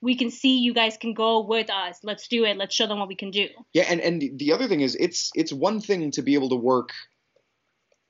we 0.00 0.16
can 0.16 0.30
see 0.30 0.58
you 0.58 0.74
guys 0.74 0.96
can 0.96 1.14
go 1.14 1.44
with 1.46 1.70
us 1.70 1.98
let's 2.02 2.26
do 2.28 2.44
it 2.44 2.56
let's 2.56 2.74
show 2.74 2.86
them 2.86 2.98
what 2.98 3.08
we 3.08 3.14
can 3.14 3.30
do 3.30 3.46
yeah, 3.72 3.84
and 3.88 4.00
and 4.00 4.38
the 4.38 4.52
other 4.52 4.66
thing 4.68 4.80
is, 4.80 4.96
it's 4.96 5.30
it's 5.34 5.52
one 5.52 5.80
thing 5.80 6.10
to 6.12 6.22
be 6.22 6.34
able 6.34 6.50
to 6.50 6.56
work, 6.56 6.90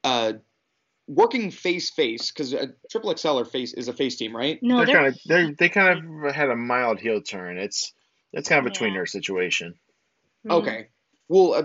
uh, 0.04 0.32
working 1.06 1.50
face 1.50 1.90
face 1.90 2.30
because 2.30 2.54
uh, 2.54 2.66
Triple 2.90 3.14
XL 3.16 3.38
are 3.38 3.44
face 3.44 3.72
is 3.74 3.88
a 3.88 3.92
face 3.92 4.16
team, 4.16 4.34
right? 4.34 4.58
no 4.62 4.78
they're 4.78 4.86
they're, 4.86 4.94
kind 4.96 5.06
of 5.08 5.20
they 5.26 5.54
they 5.58 5.68
kind 5.68 6.24
of 6.26 6.34
had 6.34 6.50
a 6.50 6.56
mild 6.56 6.98
heel 6.98 7.20
turn. 7.22 7.58
It's 7.58 7.92
it's 8.32 8.48
kind 8.48 8.66
of 8.66 8.72
a 8.72 8.74
Yeah. 8.74 8.80
tweener 8.90 9.08
situation. 9.08 9.74
Mhm. 10.46 10.52
Okay. 10.52 10.88
Well, 11.28 11.54
uh, 11.54 11.62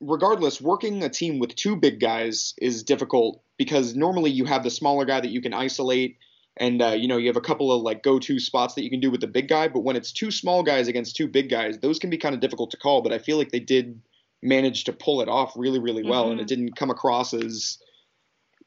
regardless, 0.00 0.60
working 0.60 1.02
a 1.02 1.08
team 1.08 1.38
with 1.38 1.54
two 1.54 1.76
big 1.76 2.00
guys 2.00 2.54
is 2.58 2.82
difficult 2.82 3.42
because 3.56 3.94
normally 3.94 4.30
you 4.30 4.44
have 4.44 4.62
the 4.64 4.70
smaller 4.70 5.04
guy 5.04 5.20
that 5.20 5.30
you 5.30 5.40
can 5.40 5.54
isolate, 5.54 6.18
and 6.56 6.82
uh, 6.82 6.88
you 6.88 7.08
know 7.08 7.16
you 7.16 7.28
have 7.28 7.36
a 7.36 7.40
couple 7.40 7.72
of 7.72 7.82
like 7.82 8.02
go-to 8.02 8.38
spots 8.38 8.74
that 8.74 8.82
you 8.82 8.90
can 8.90 9.00
do 9.00 9.10
with 9.10 9.20
the 9.20 9.26
big 9.26 9.48
guy. 9.48 9.68
But 9.68 9.80
when 9.80 9.96
it's 9.96 10.12
two 10.12 10.30
small 10.30 10.62
guys 10.62 10.88
against 10.88 11.16
two 11.16 11.28
big 11.28 11.48
guys, 11.48 11.78
those 11.78 11.98
can 11.98 12.10
be 12.10 12.18
kind 12.18 12.34
of 12.34 12.40
difficult 12.40 12.70
to 12.72 12.76
call. 12.76 13.02
But 13.02 13.12
I 13.12 13.18
feel 13.18 13.38
like 13.38 13.50
they 13.50 13.60
did 13.60 14.02
manage 14.42 14.84
to 14.84 14.92
pull 14.92 15.22
it 15.22 15.28
off 15.28 15.52
really, 15.56 15.78
really 15.78 16.02
well, 16.02 16.30
and 16.30 16.38
Mhm. 16.40 16.42
it 16.42 16.48
didn't 16.48 16.76
come 16.76 16.90
across 16.90 17.32
as, 17.32 17.78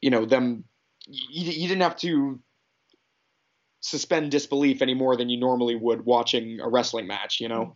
you 0.00 0.10
know, 0.10 0.24
them. 0.24 0.64
You, 1.06 1.52
you 1.52 1.68
didn't 1.68 1.82
have 1.82 1.96
to 1.98 2.40
suspend 3.80 4.32
disbelief 4.32 4.82
any 4.82 4.94
more 4.94 5.16
than 5.16 5.28
you 5.28 5.38
normally 5.38 5.76
would 5.76 6.04
watching 6.04 6.58
a 6.60 6.68
wrestling 6.68 7.06
match. 7.06 7.40
You 7.40 7.48
know. 7.48 7.74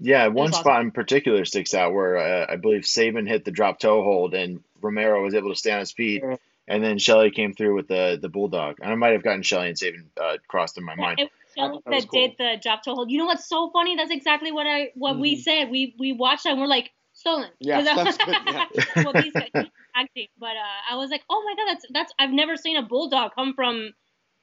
Yeah, 0.00 0.28
one 0.28 0.50
was 0.50 0.56
spot 0.56 0.80
in 0.80 0.90
particular 0.92 1.44
sticks 1.44 1.74
out 1.74 1.92
where 1.92 2.16
uh, 2.16 2.46
I 2.48 2.56
believe 2.56 2.86
Sabin 2.86 3.26
hit 3.26 3.44
the 3.44 3.50
drop 3.50 3.78
toe 3.78 4.02
hold, 4.02 4.34
and 4.34 4.62
Romero 4.80 5.22
was 5.22 5.34
able 5.34 5.50
to 5.50 5.56
stay 5.56 5.72
on 5.72 5.80
his 5.80 5.92
feet, 5.92 6.24
and 6.66 6.82
then 6.82 6.98
Shelley 6.98 7.30
came 7.30 7.52
through 7.52 7.74
with 7.74 7.88
the 7.88 8.18
the 8.20 8.28
bulldog. 8.30 8.76
And 8.80 8.90
I 8.90 8.94
might 8.94 9.12
have 9.12 9.22
gotten 9.22 9.42
Shelley 9.42 9.68
and 9.68 9.78
Sabin 9.78 10.10
uh, 10.20 10.38
crossed 10.48 10.78
in 10.78 10.84
my 10.84 10.94
mind. 10.94 11.20
It 11.20 11.24
was 11.24 11.30
Shelley 11.54 11.80
That 11.84 11.90
was 11.90 12.04
that 12.04 12.10
cool. 12.10 12.20
did 12.28 12.34
the 12.38 12.60
drop 12.62 12.82
toe 12.82 12.94
hold. 12.94 13.10
You 13.10 13.18
know 13.18 13.26
what's 13.26 13.46
so 13.48 13.70
funny? 13.72 13.96
That's 13.96 14.10
exactly 14.10 14.52
what 14.52 14.66
I 14.66 14.90
what 14.94 15.18
we 15.18 15.36
Mhm. 15.36 15.40
said. 15.42 15.70
We 15.70 15.94
we 15.98 16.12
watched 16.12 16.44
that 16.44 16.52
and 16.52 16.60
we're 16.60 16.66
like 16.66 16.90
stolen. 17.12 17.50
Yeah, 17.60 17.76
'Cause 17.84 18.04
that's 18.04 18.16
good, 18.24 18.36
yeah. 18.46 18.64
well, 19.04 19.12
these 19.14 19.34
guys 19.34 19.50
acting, 19.94 20.28
but 20.38 20.56
uh, 20.56 20.92
I 20.92 20.96
was 20.96 21.10
like, 21.10 21.22
oh 21.28 21.42
my 21.44 21.54
god, 21.62 21.74
that's 21.74 21.86
that's 21.92 22.12
I've 22.18 22.30
never 22.30 22.56
seen 22.56 22.76
a 22.76 22.82
bulldog 22.82 23.32
come 23.34 23.52
from, 23.54 23.92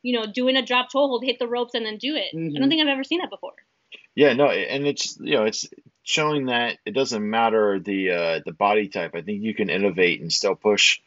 you 0.04 0.14
know, 0.20 0.28
doing 0.32 0.56
a 0.56 0.62
drop 0.62 0.92
toe 0.92 1.08
hold, 1.08 1.24
hit 1.24 1.40
the 1.40 1.48
ropes, 1.48 1.74
and 1.74 1.86
then 1.86 1.98
do 1.98 2.16
it. 2.16 2.28
I 2.34 2.36
Mhm. 2.38 2.60
don't 2.60 2.70
think 2.70 2.82
I've 2.82 2.88
ever 2.94 3.04
seen 3.04 3.22
that 3.22 3.30
before. 3.32 3.54
Yeah, 4.18 4.34
no, 4.34 4.50
and 4.50 4.88
it's 4.88 5.16
you 5.20 5.34
know 5.36 5.46
it's 5.46 5.68
showing 6.02 6.48
that 6.48 6.80
it 6.88 6.96
doesn't 6.96 7.30
matter 7.30 7.80
the 7.80 8.12
uh, 8.12 8.40
the 8.44 8.52
body 8.52 8.88
type. 8.88 9.12
I 9.14 9.22
think 9.22 9.44
you 9.44 9.54
can 9.54 9.70
innovate 9.70 10.22
and 10.22 10.34
still 10.34 10.56
push, 10.56 11.02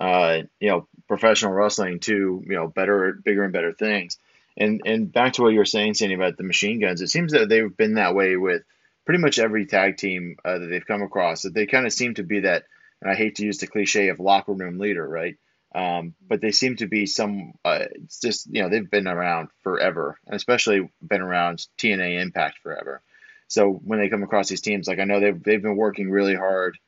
uh, 0.00 0.38
you 0.60 0.70
know, 0.70 0.88
professional 1.06 1.52
wrestling 1.52 2.00
to 2.00 2.42
you 2.42 2.56
know 2.56 2.66
better, 2.66 3.12
bigger 3.22 3.44
and 3.44 3.52
better 3.52 3.74
things. 3.74 4.16
And 4.56 4.80
and 4.86 5.12
back 5.12 5.34
to 5.34 5.42
what 5.42 5.52
you 5.52 5.58
were 5.58 5.66
saying, 5.66 5.92
Sandy, 5.92 6.14
about 6.14 6.38
the 6.38 6.42
machine 6.42 6.80
guns. 6.80 7.02
It 7.02 7.08
seems 7.08 7.32
that 7.32 7.50
they've 7.50 7.76
been 7.76 7.96
that 7.96 8.14
way 8.14 8.34
with 8.36 8.62
pretty 9.04 9.20
much 9.20 9.38
every 9.38 9.66
tag 9.66 9.98
team 9.98 10.36
uh, 10.42 10.56
that 10.56 10.66
they've 10.66 10.86
come 10.86 11.02
across. 11.02 11.42
That 11.42 11.52
they 11.52 11.66
kind 11.66 11.84
of 11.84 11.92
seem 11.92 12.14
to 12.14 12.22
be 12.22 12.40
that, 12.40 12.64
and 13.02 13.10
I 13.10 13.14
hate 13.14 13.34
to 13.36 13.44
use 13.44 13.58
the 13.58 13.66
cliche 13.66 14.08
of 14.08 14.20
locker 14.20 14.54
room 14.54 14.78
leader, 14.78 15.06
right? 15.06 15.36
Um, 15.74 16.14
but 16.26 16.40
they 16.40 16.52
seem 16.52 16.76
to 16.76 16.86
be 16.86 17.06
some. 17.06 17.54
Uh, 17.64 17.86
it's 17.90 18.20
just 18.20 18.46
you 18.50 18.62
know 18.62 18.68
they've 18.68 18.90
been 18.90 19.08
around 19.08 19.48
forever, 19.62 20.18
and 20.26 20.36
especially 20.36 20.88
been 21.02 21.20
around 21.20 21.66
TNA 21.78 22.22
Impact 22.22 22.58
forever. 22.62 23.02
So 23.48 23.72
when 23.72 23.98
they 23.98 24.08
come 24.08 24.22
across 24.22 24.48
these 24.48 24.60
teams, 24.60 24.86
like 24.86 25.00
I 25.00 25.04
know 25.04 25.20
they've 25.20 25.42
they've 25.42 25.62
been 25.62 25.76
working 25.76 26.10
really 26.10 26.36
hard, 26.36 26.78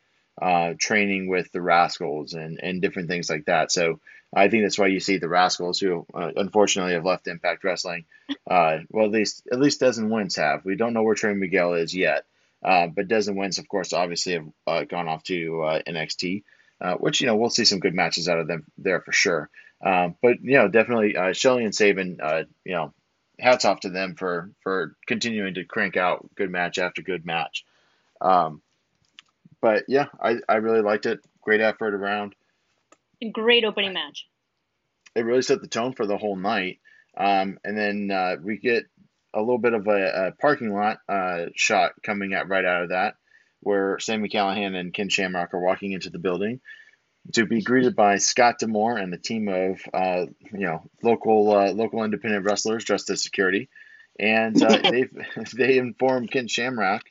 uh, 0.40 0.74
training 0.78 1.28
with 1.28 1.50
the 1.50 1.58
Rascalz 1.58 2.34
and 2.34 2.60
and 2.62 2.80
different 2.80 3.08
things 3.08 3.28
like 3.28 3.46
that. 3.46 3.72
So 3.72 4.00
I 4.34 4.48
think 4.48 4.62
that's 4.62 4.78
why 4.78 4.86
you 4.86 5.00
see 5.00 5.18
the 5.18 5.26
Rascalz, 5.26 5.80
who 5.80 6.06
uh, 6.14 6.30
unfortunately 6.36 6.92
have 6.92 7.04
left 7.04 7.26
Impact 7.26 7.64
Wrestling. 7.64 8.04
Uh, 8.48 8.78
well, 8.90 9.06
at 9.06 9.12
least 9.12 9.48
at 9.50 9.58
least 9.58 9.80
Dez 9.80 9.98
and 9.98 10.34
have. 10.36 10.64
We 10.64 10.76
don't 10.76 10.92
know 10.92 11.02
where 11.02 11.16
Trey 11.16 11.34
Miguel 11.34 11.74
is 11.74 11.92
yet, 11.92 12.24
uh, 12.64 12.86
but 12.86 13.08
Dez 13.08 13.26
and 13.26 13.58
of 13.58 13.68
course, 13.68 13.92
obviously 13.92 14.34
have 14.34 14.46
uh, 14.68 14.84
gone 14.84 15.08
off 15.08 15.24
to 15.24 15.80
NXT 15.88 16.44
uh, 16.80 16.94
which 16.94 17.20
you 17.20 17.26
know 17.26 17.36
we'll 17.36 17.50
see 17.50 17.64
some 17.64 17.80
good 17.80 17.94
matches 17.94 18.28
out 18.28 18.38
of 18.38 18.48
them 18.48 18.64
there 18.78 19.00
for 19.00 19.12
sure. 19.12 19.50
Um, 19.84 20.16
but 20.22 20.42
you 20.42 20.56
know, 20.58 20.68
definitely 20.68 21.16
uh, 21.16 21.32
Shelley 21.32 21.64
and 21.64 21.74
Sabin, 21.74 22.18
uh, 22.22 22.44
you 22.64 22.72
know, 22.72 22.94
hats 23.38 23.64
off 23.64 23.80
to 23.80 23.90
them 23.90 24.14
for 24.14 24.50
for 24.62 24.96
continuing 25.06 25.54
to 25.54 25.64
crank 25.64 25.96
out 25.96 26.28
good 26.34 26.50
match 26.50 26.78
after 26.78 27.02
good 27.02 27.26
match. 27.26 27.64
Um, 28.20 28.62
but 29.60 29.84
yeah, 29.88 30.06
I, 30.20 30.36
I 30.48 30.56
really 30.56 30.82
liked 30.82 31.06
it. 31.06 31.20
Great 31.40 31.60
effort 31.60 31.94
around. 31.94 32.34
A 33.22 33.30
great 33.30 33.64
opening 33.64 33.92
match. 33.92 34.26
It 35.14 35.24
really 35.24 35.42
set 35.42 35.60
the 35.60 35.68
tone 35.68 35.92
for 35.92 36.06
the 36.06 36.18
whole 36.18 36.36
night. 36.36 36.78
Um, 37.16 37.58
and 37.64 37.76
then 37.76 38.10
uh, 38.10 38.36
we 38.42 38.58
get 38.58 38.84
a 39.32 39.40
little 39.40 39.58
bit 39.58 39.72
of 39.72 39.86
a, 39.86 40.28
a 40.28 40.32
parking 40.32 40.72
lot 40.72 40.98
uh, 41.08 41.46
shot 41.54 41.92
coming 42.02 42.34
out 42.34 42.48
right 42.48 42.64
out 42.64 42.84
of 42.84 42.88
that, 42.90 43.16
where 43.66 43.98
Sami 43.98 44.28
Callihan 44.28 44.78
and 44.78 44.94
Ken 44.94 45.08
Shamrock 45.08 45.52
are 45.52 45.60
walking 45.60 45.90
into 45.90 46.08
the 46.08 46.20
building 46.20 46.60
to 47.32 47.46
be 47.46 47.62
greeted 47.62 47.96
by 47.96 48.16
Scott 48.18 48.60
D'Amore 48.60 48.96
and 48.96 49.12
the 49.12 49.18
team 49.18 49.48
of 49.48 49.80
uh, 49.92 50.26
you 50.52 50.66
know 50.66 50.88
local 51.02 51.52
uh, 51.52 51.72
local 51.72 52.04
independent 52.04 52.44
wrestlers 52.44 52.84
dressed 52.84 53.10
as 53.10 53.22
security, 53.22 53.68
and 54.18 54.62
uh, 54.62 54.78
they 54.90 55.08
they 55.56 55.78
inform 55.78 56.28
Ken 56.28 56.46
Shamrock 56.46 57.02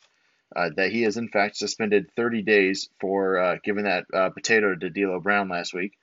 uh, 0.56 0.70
that 0.78 0.92
he 0.92 1.04
is 1.04 1.18
in 1.18 1.28
fact 1.28 1.58
suspended 1.58 2.10
30 2.16 2.44
days 2.44 2.90
for 3.02 3.38
uh, 3.38 3.58
giving 3.64 3.84
that 3.84 4.06
uh, 4.14 4.30
potato 4.30 4.76
to 4.76 4.90
D'Lo 4.90 5.20
Brown 5.20 5.50
last 5.50 5.74
week. 5.74 5.98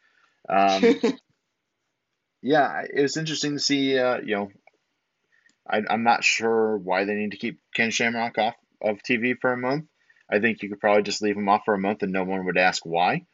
Um, 0.48 1.00
yeah, 2.42 2.82
it 2.92 3.00
was 3.00 3.16
interesting 3.16 3.54
to 3.54 3.58
see. 3.58 3.98
Uh, 3.98 4.18
you 4.18 4.36
know, 4.36 4.50
I, 5.66 5.80
I'm 5.88 6.02
not 6.02 6.24
sure 6.24 6.76
why 6.76 7.04
they 7.04 7.14
need 7.14 7.30
to 7.30 7.38
keep 7.38 7.58
Ken 7.74 7.90
Shamrock 7.90 8.36
off 8.36 8.54
of 8.82 8.98
TV 9.02 9.34
for 9.40 9.52
a 9.52 9.56
month. 9.56 9.86
I 10.32 10.40
think 10.40 10.62
you 10.62 10.68
could 10.70 10.80
probably 10.80 11.02
just 11.02 11.22
leave 11.22 11.36
him 11.36 11.48
off 11.48 11.64
for 11.64 11.74
a 11.74 11.78
month 11.78 12.02
and 12.02 12.12
no 12.12 12.24
one 12.24 12.46
would 12.46 12.56
ask 12.56 12.84
why. 12.86 13.26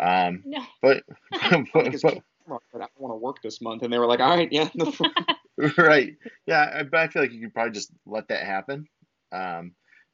Um, 0.00 0.42
No. 0.46 0.64
but, 0.80 1.04
but, 1.72 2.02
but 2.02 2.22
but 2.48 2.60
I 2.74 2.78
don't 2.78 3.00
want 3.00 3.12
to 3.12 3.16
work 3.16 3.42
this 3.42 3.60
month, 3.60 3.82
and 3.82 3.92
they 3.92 3.98
were 3.98 4.06
like, 4.06 4.20
"All 4.20 4.36
right, 4.36 4.50
yeah." 4.50 4.68
no 4.74 4.92
right, 5.78 6.16
yeah, 6.46 6.70
I, 6.78 6.82
but 6.84 7.00
I 7.00 7.08
feel 7.08 7.22
like 7.22 7.32
you 7.32 7.40
could 7.40 7.54
probably 7.54 7.72
just 7.72 7.90
let 8.06 8.28
that 8.28 8.44
happen. 8.44 8.88
Um, 9.32 9.72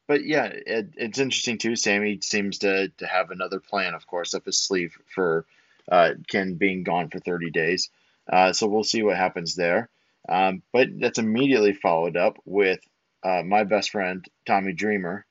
but 0.08 0.24
yeah, 0.24 0.46
it, 0.46 0.94
it's 0.96 1.18
interesting 1.18 1.58
too. 1.58 1.76
Sami 1.76 2.20
seems 2.22 2.58
to 2.58 2.88
to 2.88 3.06
have 3.06 3.30
another 3.30 3.60
plan, 3.60 3.94
of 3.94 4.06
course, 4.06 4.34
up 4.34 4.46
his 4.46 4.58
sleeve 4.58 4.96
for 5.14 5.44
uh, 5.90 6.12
Ken 6.28 6.54
being 6.54 6.84
gone 6.84 7.08
for 7.10 7.18
30 7.18 7.50
days. 7.50 7.90
Uh, 8.30 8.52
so 8.52 8.66
we'll 8.66 8.84
see 8.84 9.02
what 9.02 9.16
happens 9.16 9.54
there. 9.54 9.88
Um, 10.28 10.62
but 10.72 10.88
that's 11.00 11.18
immediately 11.18 11.72
followed 11.72 12.16
up 12.16 12.38
with 12.44 12.80
uh, 13.24 13.42
my 13.44 13.64
best 13.64 13.90
friend 13.90 14.24
Tommy 14.46 14.72
Dreamer, 14.72 15.26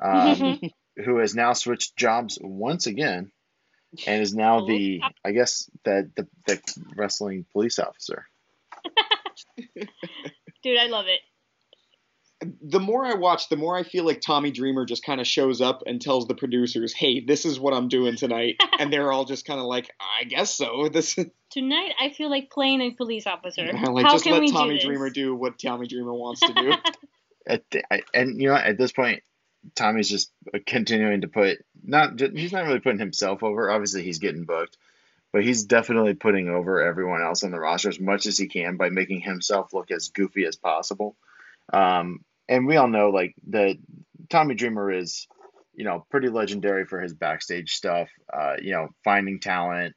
um, 0.00 0.60
who 1.04 1.18
has 1.18 1.34
now 1.34 1.52
switched 1.52 1.96
jobs 1.96 2.38
once 2.40 2.86
again, 2.86 3.30
and 4.06 4.22
is 4.22 4.34
now 4.34 4.64
the 4.66 5.02
I 5.24 5.32
guess 5.32 5.70
the 5.84 6.10
the, 6.16 6.28
the 6.46 6.60
wrestling 6.96 7.46
police 7.52 7.78
officer. 7.78 8.26
Dude, 10.62 10.78
I 10.78 10.86
love 10.86 11.06
it. 11.08 11.20
the 12.62 12.80
more 12.80 13.04
I 13.04 13.14
watch, 13.14 13.48
the 13.48 13.56
more 13.56 13.76
I 13.76 13.82
feel 13.82 14.04
like 14.04 14.20
Tommy 14.20 14.50
Dreamer 14.50 14.84
just 14.84 15.04
kind 15.04 15.20
of 15.20 15.26
shows 15.26 15.60
up 15.60 15.82
and 15.86 16.00
tells 16.00 16.26
the 16.26 16.34
producers, 16.34 16.92
"Hey, 16.92 17.20
this 17.24 17.44
is 17.44 17.58
what 17.58 17.74
I'm 17.74 17.88
doing 17.88 18.16
tonight," 18.16 18.56
and 18.78 18.92
they're 18.92 19.12
all 19.12 19.24
just 19.24 19.46
kind 19.46 19.60
of 19.60 19.66
like, 19.66 19.90
"I 20.00 20.24
guess 20.24 20.54
so." 20.54 20.88
This 20.88 21.18
Tonight, 21.50 21.94
I 22.00 22.10
feel 22.10 22.30
like 22.30 22.50
playing 22.50 22.80
a 22.80 22.90
police 22.92 23.26
officer. 23.26 23.66
like 23.72 24.06
How 24.06 24.12
just 24.12 24.24
can 24.24 24.34
let 24.34 24.40
we 24.42 24.52
Tommy 24.52 24.74
do 24.74 24.74
this? 24.76 24.84
Dreamer 24.84 25.10
do 25.10 25.34
what 25.34 25.58
Tommy 25.58 25.88
Dreamer 25.88 26.14
wants 26.14 26.40
to 26.40 26.52
do. 26.52 26.72
At 27.46 27.64
the, 27.70 27.82
I, 27.90 28.02
and 28.14 28.40
you 28.40 28.48
know 28.48 28.54
at 28.54 28.78
this 28.78 28.92
point, 28.92 29.22
Tommy's 29.74 30.08
just 30.08 30.30
continuing 30.66 31.22
to 31.22 31.28
put 31.28 31.58
not 31.82 32.18
he's 32.18 32.52
not 32.52 32.66
really 32.66 32.80
putting 32.80 32.98
himself 32.98 33.42
over. 33.42 33.70
Obviously, 33.70 34.02
he's 34.02 34.18
getting 34.18 34.44
booked, 34.44 34.76
but 35.32 35.44
he's 35.44 35.64
definitely 35.64 36.14
putting 36.14 36.48
over 36.48 36.80
everyone 36.80 37.22
else 37.22 37.44
on 37.44 37.50
the 37.50 37.60
roster 37.60 37.88
as 37.88 38.00
much 38.00 38.26
as 38.26 38.38
he 38.38 38.46
can 38.46 38.76
by 38.76 38.88
making 38.88 39.20
himself 39.20 39.72
look 39.72 39.90
as 39.90 40.08
goofy 40.08 40.44
as 40.44 40.56
possible. 40.56 41.16
Um, 41.72 42.24
and 42.48 42.66
we 42.66 42.76
all 42.76 42.88
know 42.88 43.10
like 43.10 43.34
the 43.46 43.78
Tommy 44.28 44.54
Dreamer 44.54 44.90
is, 44.90 45.28
you 45.74 45.84
know, 45.84 46.04
pretty 46.10 46.28
legendary 46.28 46.84
for 46.84 47.00
his 47.00 47.14
backstage 47.14 47.74
stuff. 47.74 48.08
Uh, 48.32 48.56
you 48.60 48.72
know, 48.72 48.88
finding 49.04 49.40
talent, 49.40 49.94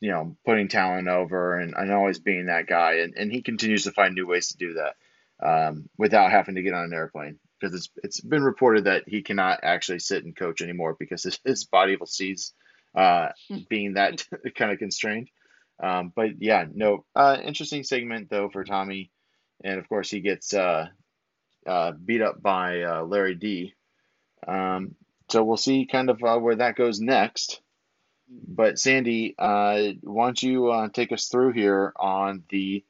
you 0.00 0.10
know, 0.10 0.36
putting 0.44 0.68
talent 0.68 1.08
over, 1.08 1.58
and, 1.58 1.74
and 1.76 1.92
always 1.92 2.18
being 2.18 2.46
that 2.46 2.66
guy. 2.66 2.98
And, 2.98 3.14
and 3.16 3.32
he 3.32 3.42
continues 3.42 3.84
to 3.84 3.92
find 3.92 4.14
new 4.14 4.26
ways 4.26 4.48
to 4.48 4.56
do 4.56 4.74
that 4.74 4.96
um, 5.42 5.88
without 5.98 6.30
having 6.30 6.54
to 6.54 6.62
get 6.62 6.74
on 6.74 6.84
an 6.84 6.92
airplane 6.92 7.38
because 7.62 7.76
it's 7.76 7.90
it's 8.02 8.20
been 8.20 8.42
reported 8.42 8.84
that 8.84 9.04
he 9.06 9.22
cannot 9.22 9.60
actually 9.62 10.00
sit 10.00 10.24
and 10.24 10.36
coach 10.36 10.60
anymore 10.60 10.96
because 10.98 11.22
his, 11.22 11.38
his 11.44 11.64
body 11.64 11.96
will 11.96 12.06
cease 12.06 12.52
uh, 12.94 13.28
being 13.68 13.94
that 13.94 14.24
kind 14.56 14.72
of 14.72 14.78
constrained. 14.78 15.28
Um, 15.82 16.12
but 16.14 16.40
yeah, 16.40 16.66
no, 16.72 17.04
uh, 17.14 17.38
interesting 17.42 17.84
segment 17.84 18.28
though 18.30 18.48
for 18.48 18.64
Tommy, 18.64 19.10
and 19.64 19.78
of 19.78 19.88
course 19.88 20.10
he 20.10 20.20
gets 20.20 20.52
uh, 20.54 20.88
uh, 21.66 21.92
beat 21.92 22.22
up 22.22 22.42
by 22.42 22.82
uh, 22.82 23.02
Larry 23.02 23.34
D. 23.34 23.74
Um, 24.46 24.94
so 25.30 25.42
we'll 25.44 25.56
see 25.56 25.86
kind 25.86 26.10
of 26.10 26.22
uh, 26.22 26.38
where 26.38 26.56
that 26.56 26.76
goes 26.76 27.00
next. 27.00 27.60
But 28.28 28.78
Sandy, 28.78 29.34
uh, 29.38 29.92
why 30.02 30.26
don't 30.26 30.42
you 30.42 30.68
uh, 30.68 30.88
take 30.88 31.12
us 31.12 31.26
through 31.26 31.52
here 31.52 31.92
on 31.96 32.44
the 32.48 32.84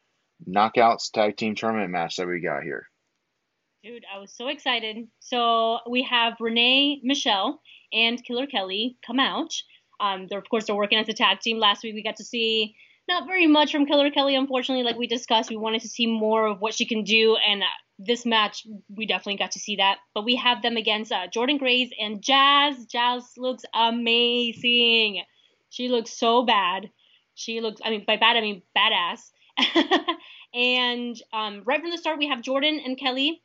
Knockouts 0.48 1.10
Tag 1.10 1.36
Team 1.36 1.54
Tournament 1.54 1.90
match 1.90 2.16
that 2.16 2.28
we 2.28 2.40
got 2.40 2.62
here? 2.62 2.88
Dude, 3.82 4.04
I 4.14 4.20
was 4.20 4.32
so 4.32 4.46
excited. 4.46 5.08
So 5.18 5.80
we 5.90 6.04
have 6.04 6.34
Renee, 6.38 7.00
Michelle, 7.02 7.60
and 7.92 8.22
Killer 8.24 8.46
Kelly 8.46 8.96
come 9.04 9.18
out. 9.18 9.52
Um, 9.98 10.28
they're 10.30 10.38
of 10.38 10.48
course 10.48 10.66
they're 10.66 10.76
working 10.76 10.98
as 11.00 11.08
a 11.08 11.12
tag 11.12 11.40
team. 11.40 11.58
Last 11.58 11.82
week 11.82 11.94
we 11.94 12.02
got 12.04 12.16
to 12.16 12.24
see 12.24 12.76
not 13.08 13.26
very 13.26 13.48
much 13.48 13.72
from 13.72 13.86
Killer 13.86 14.12
Kelly, 14.12 14.36
unfortunately. 14.36 14.84
Like 14.84 14.96
we 14.96 15.08
discussed, 15.08 15.50
we 15.50 15.56
wanted 15.56 15.82
to 15.82 15.88
see 15.88 16.06
more 16.06 16.46
of 16.46 16.60
what 16.60 16.74
she 16.74 16.86
can 16.86 17.02
do, 17.02 17.36
and 17.36 17.64
uh, 17.64 17.66
this 17.98 18.24
match 18.24 18.64
we 18.96 19.04
definitely 19.04 19.38
got 19.38 19.50
to 19.52 19.58
see 19.58 19.74
that. 19.76 19.98
But 20.14 20.24
we 20.24 20.36
have 20.36 20.62
them 20.62 20.76
against 20.76 21.10
uh, 21.10 21.26
Jordynne 21.34 21.58
Grace 21.58 21.90
and 21.98 22.22
Jazz. 22.22 22.86
Jazz 22.86 23.32
looks 23.36 23.64
amazing. 23.74 25.24
She 25.70 25.88
looks 25.88 26.16
so 26.16 26.44
bad. 26.44 26.88
She 27.34 27.60
looks, 27.60 27.80
I 27.84 27.90
mean, 27.90 28.04
by 28.06 28.16
bad 28.16 28.36
I 28.36 28.42
mean 28.42 28.62
badass. 28.78 29.22
and 30.54 31.20
um, 31.32 31.62
right 31.64 31.80
from 31.80 31.90
the 31.90 31.98
start, 31.98 32.18
we 32.18 32.28
have 32.28 32.42
Jordynne 32.44 32.78
and 32.84 32.96
Kelly. 32.96 33.42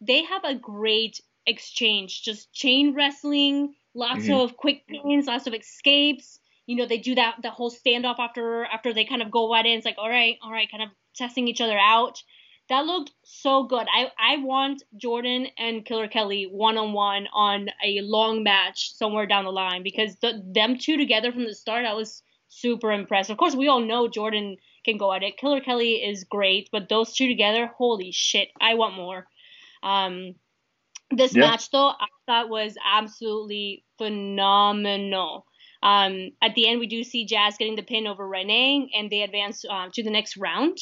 They 0.00 0.22
have 0.24 0.44
a 0.44 0.54
great 0.54 1.20
exchange, 1.46 2.22
just 2.22 2.52
chain 2.52 2.94
wrestling, 2.94 3.74
lots 3.94 4.26
Mhm. 4.26 4.44
of 4.44 4.56
quick 4.56 4.86
pins, 4.86 5.26
lots 5.26 5.46
of 5.46 5.54
escapes. 5.54 6.38
You 6.66 6.76
know, 6.76 6.86
they 6.86 6.98
do 6.98 7.14
that 7.14 7.36
the 7.42 7.50
whole 7.50 7.70
standoff 7.70 8.18
after 8.18 8.64
after 8.64 8.92
they 8.92 9.04
kind 9.04 9.22
of 9.22 9.30
go 9.30 9.50
right 9.50 9.64
in. 9.64 9.76
It's 9.78 9.86
like, 9.86 9.98
all 9.98 10.08
right, 10.10 10.36
all 10.42 10.50
right, 10.52 10.70
kind 10.70 10.82
of 10.82 10.90
testing 11.14 11.48
each 11.48 11.60
other 11.60 11.78
out. 11.78 12.22
that 12.68 12.84
looked 12.84 13.12
so 13.22 13.62
good. 13.62 13.86
I 13.94 14.10
I 14.18 14.38
want 14.38 14.82
Jordynne 15.00 15.52
and 15.56 15.84
Killer 15.84 16.08
Kelly 16.08 16.48
one 16.50 16.76
on 16.76 16.92
one 16.92 17.28
on 17.32 17.68
a 17.84 18.00
long 18.00 18.42
match 18.42 18.90
somewhere 18.92 19.24
down 19.24 19.44
the 19.44 19.52
line 19.52 19.84
because 19.84 20.16
the, 20.16 20.42
them 20.44 20.76
two 20.76 20.96
together 20.96 21.30
from 21.30 21.44
the 21.44 21.54
start, 21.54 21.84
I 21.86 21.94
was 21.94 22.24
super 22.48 22.90
impressed. 22.90 23.30
Of 23.30 23.36
course, 23.38 23.54
we 23.54 23.68
all 23.68 23.78
know 23.78 24.08
Jordynne 24.08 24.56
can 24.84 24.96
go 24.96 25.12
at 25.12 25.22
it. 25.22 25.36
Killer 25.36 25.60
Kelly 25.60 26.02
is 26.04 26.24
great, 26.24 26.68
but 26.72 26.88
those 26.88 27.14
two 27.14 27.28
together, 27.28 27.68
holy 27.78 28.10
shit, 28.10 28.48
I 28.60 28.74
want 28.74 28.96
more. 28.96 29.28
Um, 29.86 30.34
this 31.10 31.34
yeah. 31.34 31.42
match 31.42 31.70
though, 31.70 31.88
I 31.88 32.06
thought 32.26 32.48
was 32.48 32.74
absolutely 32.84 33.84
phenomenal. 33.98 35.46
Um, 35.82 36.30
at 36.42 36.54
the 36.54 36.68
end, 36.68 36.80
we 36.80 36.86
do 36.86 37.04
see 37.04 37.26
Jazz 37.26 37.56
getting 37.58 37.76
the 37.76 37.82
pin 37.82 38.06
over 38.06 38.26
Renee, 38.26 38.90
and 38.96 39.08
they 39.10 39.22
advance 39.22 39.64
uh, 39.70 39.88
to 39.92 40.02
the 40.02 40.10
next 40.10 40.36
round. 40.36 40.78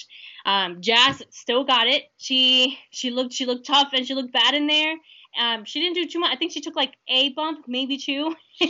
Um, 0.47 0.81
Jazz 0.81 1.23
still 1.31 1.65
got 1.65 1.87
it. 1.89 2.05
She 2.17 2.79
she 2.91 3.11
looked 3.11 3.35
she 3.35 3.45
looked 3.45 3.67
tough 3.67 3.89
and 3.93 4.07
she 4.07 4.15
looked 4.15 4.33
bad 4.33 4.55
in 4.55 4.67
there. 4.67 4.95
Um, 5.39 5.65
she 5.65 5.81
didn't 5.81 5.97
do 5.97 6.07
too 6.07 6.21
much. 6.21 6.33
I 6.33 6.37
think 6.37 6.53
she 6.53 6.61
took 6.61 6.77
like 6.77 6.95
a 7.09 7.33
bump, 7.35 7.67
maybe 7.67 7.99
two. 7.99 8.35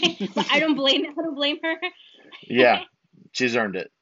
I 0.50 0.58
don't 0.58 0.74
blame 0.74 1.06
I 1.06 1.22
don't 1.22 1.36
blame 1.36 1.58
her. 1.62 1.76
yeah, 2.42 2.82
she's 3.32 3.54
earned 3.54 3.76
it. 3.76 3.92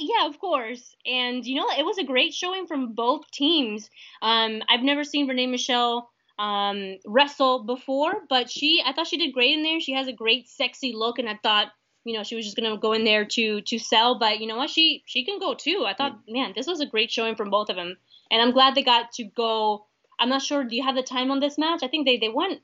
Yeah, 0.00 0.26
of 0.26 0.38
course. 0.38 0.96
And 1.04 1.44
you 1.44 1.56
know, 1.56 1.68
it 1.78 1.84
was 1.84 1.98
a 1.98 2.04
great 2.04 2.32
showing 2.32 2.66
from 2.66 2.94
both 2.94 3.30
teams. 3.30 3.90
Um, 4.22 4.62
I've 4.68 4.82
never 4.82 5.04
seen 5.04 5.28
Renee 5.28 5.46
Michelle 5.46 6.10
um, 6.38 6.96
wrestle 7.06 7.64
before, 7.64 8.22
but 8.28 8.50
she 8.50 8.82
I 8.84 8.94
thought 8.94 9.06
she 9.06 9.18
did 9.18 9.34
great 9.34 9.54
in 9.54 9.62
there. 9.62 9.78
She 9.78 9.92
has 9.92 10.08
a 10.08 10.12
great 10.12 10.48
sexy 10.48 10.94
look, 10.94 11.18
and 11.18 11.28
I 11.28 11.38
thought 11.42 11.68
you 12.04 12.16
know 12.16 12.22
she 12.22 12.34
was 12.34 12.46
just 12.46 12.56
gonna 12.56 12.78
go 12.78 12.94
in 12.94 13.04
there 13.04 13.26
to 13.26 13.60
to 13.60 13.78
sell, 13.78 14.18
but 14.18 14.40
you 14.40 14.46
know 14.46 14.56
what 14.56 14.70
she 14.70 15.02
she 15.06 15.24
can 15.24 15.38
go 15.38 15.54
too. 15.54 15.84
I 15.86 15.92
thought 15.92 16.18
man 16.26 16.54
this 16.56 16.66
was 16.66 16.80
a 16.80 16.86
great 16.86 17.10
showing 17.10 17.36
from 17.36 17.50
both 17.50 17.68
of 17.68 17.76
them, 17.76 17.98
and 18.30 18.40
I'm 18.40 18.52
glad 18.52 18.74
they 18.74 18.82
got 18.82 19.12
to 19.12 19.24
go. 19.24 19.86
I'm 20.18 20.30
not 20.30 20.40
sure. 20.40 20.64
Do 20.64 20.76
you 20.76 20.82
have 20.82 20.96
the 20.96 21.02
time 21.02 21.30
on 21.30 21.40
this 21.40 21.58
match? 21.58 21.82
I 21.82 21.88
think 21.88 22.06
they 22.06 22.16
they 22.16 22.30
went. 22.30 22.62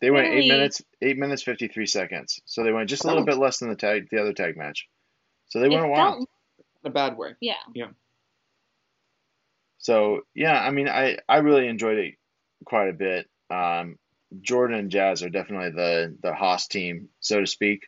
They 0.00 0.10
went 0.10 0.26
eight 0.26 0.48
minutes, 0.48 0.82
eight 1.00 1.16
minutes 1.16 1.44
fifty 1.44 1.68
three 1.68 1.86
seconds. 1.86 2.40
So 2.44 2.64
they 2.64 2.72
went 2.72 2.88
just 2.88 3.04
a 3.04 3.06
little 3.06 3.24
bit 3.24 3.38
less 3.38 3.58
than 3.58 3.68
the 3.68 3.76
tag, 3.76 4.08
the 4.10 4.20
other 4.20 4.32
tag 4.32 4.56
match. 4.56 4.88
So 5.48 5.60
they 5.60 5.68
went 5.68 5.84
a 5.84 5.88
while. 5.88 6.12
Felt, 6.12 6.28
a 6.86 6.90
bad 6.90 7.16
way. 7.16 7.34
Yeah. 7.40 7.54
Yeah. 7.74 7.88
So 9.78 10.22
yeah, 10.34 10.58
I 10.60 10.70
mean, 10.70 10.88
I 10.88 11.18
I 11.28 11.38
really 11.38 11.68
enjoyed 11.68 11.98
it 11.98 12.14
quite 12.64 12.88
a 12.88 12.92
bit. 12.92 13.28
Um, 13.50 13.98
Jordynne 14.34 14.78
and 14.78 14.90
Jazz 14.90 15.22
are 15.22 15.30
definitely 15.30 15.70
the 15.70 16.16
the 16.22 16.34
hoss 16.34 16.66
team, 16.66 17.08
so 17.20 17.40
to 17.40 17.46
speak. 17.46 17.86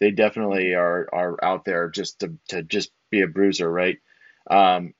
They 0.00 0.10
definitely 0.10 0.74
are 0.74 1.08
are 1.12 1.42
out 1.42 1.64
there 1.64 1.88
just 1.88 2.20
to 2.20 2.36
to 2.48 2.62
just 2.62 2.90
be 3.10 3.22
a 3.22 3.28
bruiser, 3.28 3.70
right? 3.70 3.98
Um, 4.50 4.94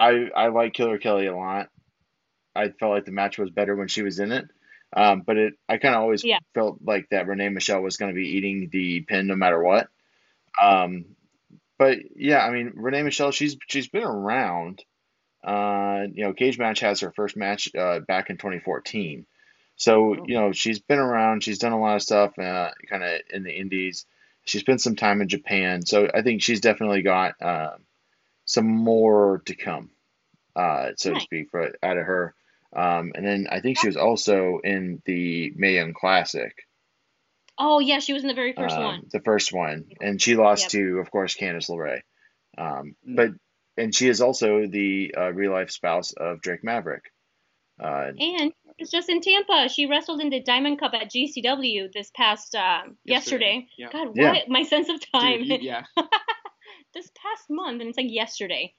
I 0.00 0.28
I 0.34 0.48
like 0.48 0.74
Killer 0.74 0.98
Kelly 0.98 1.26
a 1.26 1.36
lot. 1.36 1.68
I 2.54 2.70
felt 2.70 2.92
like 2.92 3.04
the 3.04 3.12
match 3.12 3.38
was 3.38 3.50
better 3.50 3.76
when 3.76 3.88
she 3.88 4.02
was 4.02 4.18
in 4.18 4.32
it. 4.32 4.46
Um, 4.96 5.22
but 5.26 5.36
it 5.36 5.54
I 5.68 5.76
kind 5.76 5.94
of 5.94 6.00
always 6.00 6.24
yeah. 6.24 6.38
felt 6.54 6.78
like 6.82 7.08
that 7.10 7.26
Renee 7.26 7.50
Michelle 7.50 7.82
was 7.82 7.98
going 7.98 8.10
to 8.10 8.18
be 8.18 8.28
eating 8.28 8.68
the 8.72 9.02
pin 9.02 9.26
no 9.26 9.36
matter 9.36 9.62
what. 9.62 9.88
Um, 10.60 11.04
but 11.78 11.98
yeah, 12.16 12.44
I 12.44 12.50
mean 12.50 12.72
Renee 12.74 13.02
Michelle, 13.02 13.30
she's 13.30 13.56
she's 13.68 13.88
been 13.88 14.04
around. 14.04 14.82
Uh, 15.44 16.06
you 16.12 16.24
know, 16.24 16.32
Cagematch 16.32 16.80
has 16.80 17.00
her 17.00 17.12
first 17.12 17.36
match 17.36 17.74
uh, 17.74 18.00
back 18.00 18.28
in 18.28 18.36
2014. 18.36 19.24
So 19.76 20.16
oh. 20.16 20.24
you 20.26 20.34
know 20.34 20.52
she's 20.52 20.80
been 20.80 20.98
around. 20.98 21.44
She's 21.44 21.58
done 21.58 21.72
a 21.72 21.80
lot 21.80 21.96
of 21.96 22.02
stuff, 22.02 22.38
uh, 22.38 22.70
kind 22.90 23.02
of 23.02 23.20
in 23.30 23.44
the 23.44 23.56
Indies. 23.56 24.04
She 24.44 24.58
spent 24.58 24.80
some 24.80 24.96
time 24.96 25.20
in 25.20 25.28
Japan, 25.28 25.84
so 25.84 26.08
I 26.12 26.22
think 26.22 26.42
she's 26.42 26.60
definitely 26.60 27.02
got 27.02 27.40
uh, 27.40 27.76
some 28.44 28.66
more 28.66 29.42
to 29.44 29.54
come, 29.54 29.90
uh, 30.56 30.90
so 30.96 31.10
nice. 31.10 31.20
to 31.20 31.24
speak, 31.24 31.50
for, 31.50 31.70
out 31.82 31.98
of 31.98 32.06
her. 32.06 32.34
Um, 32.74 33.12
and 33.14 33.26
then 33.26 33.46
I 33.50 33.60
think 33.60 33.78
she 33.78 33.86
was 33.86 33.96
also 33.96 34.60
in 34.64 35.02
the 35.04 35.52
Mae 35.54 35.74
Young 35.74 35.92
Classic. 35.92 36.54
Oh 37.58 37.80
yeah, 37.80 37.98
she 37.98 38.12
was 38.12 38.22
in 38.22 38.28
the 38.28 38.34
very 38.34 38.52
first 38.52 38.76
um, 38.76 38.82
one. 38.82 39.02
The 39.10 39.20
first 39.20 39.52
one, 39.52 39.86
and 40.00 40.20
she 40.22 40.36
lost 40.36 40.64
yep. 40.64 40.70
to, 40.72 40.98
of 40.98 41.10
course, 41.10 41.36
Candice 41.36 41.68
LeRae. 41.68 42.00
Um, 42.56 42.94
mm. 43.06 43.16
but 43.16 43.30
and 43.76 43.94
she 43.94 44.08
is 44.08 44.20
also 44.20 44.66
the 44.66 45.14
uh, 45.16 45.32
real 45.32 45.52
life 45.52 45.70
spouse 45.70 46.12
of 46.12 46.40
Drake 46.40 46.64
Maverick. 46.64 47.04
Uh, 47.80 48.10
and 48.18 48.52
it's 48.78 48.90
just 48.90 49.08
in 49.08 49.20
Tampa. 49.20 49.68
She 49.68 49.86
wrestled 49.86 50.20
in 50.20 50.30
the 50.30 50.40
Diamond 50.40 50.80
Cup 50.80 50.94
at 50.94 51.10
GCW 51.10 51.92
this 51.92 52.10
past 52.14 52.54
uh, 52.54 52.82
yesterday. 53.04 53.04
yesterday. 53.04 53.68
Yeah. 53.78 53.88
God, 53.92 54.08
what 54.08 54.16
yeah. 54.16 54.42
my 54.48 54.64
sense 54.64 54.88
of 54.88 55.00
time? 55.12 55.44
Dude, 55.44 55.62
yeah. 55.62 55.84
this 56.94 57.10
past 57.22 57.44
month, 57.48 57.80
and 57.80 57.90
it's 57.90 57.98
like 57.98 58.10
yesterday. 58.10 58.74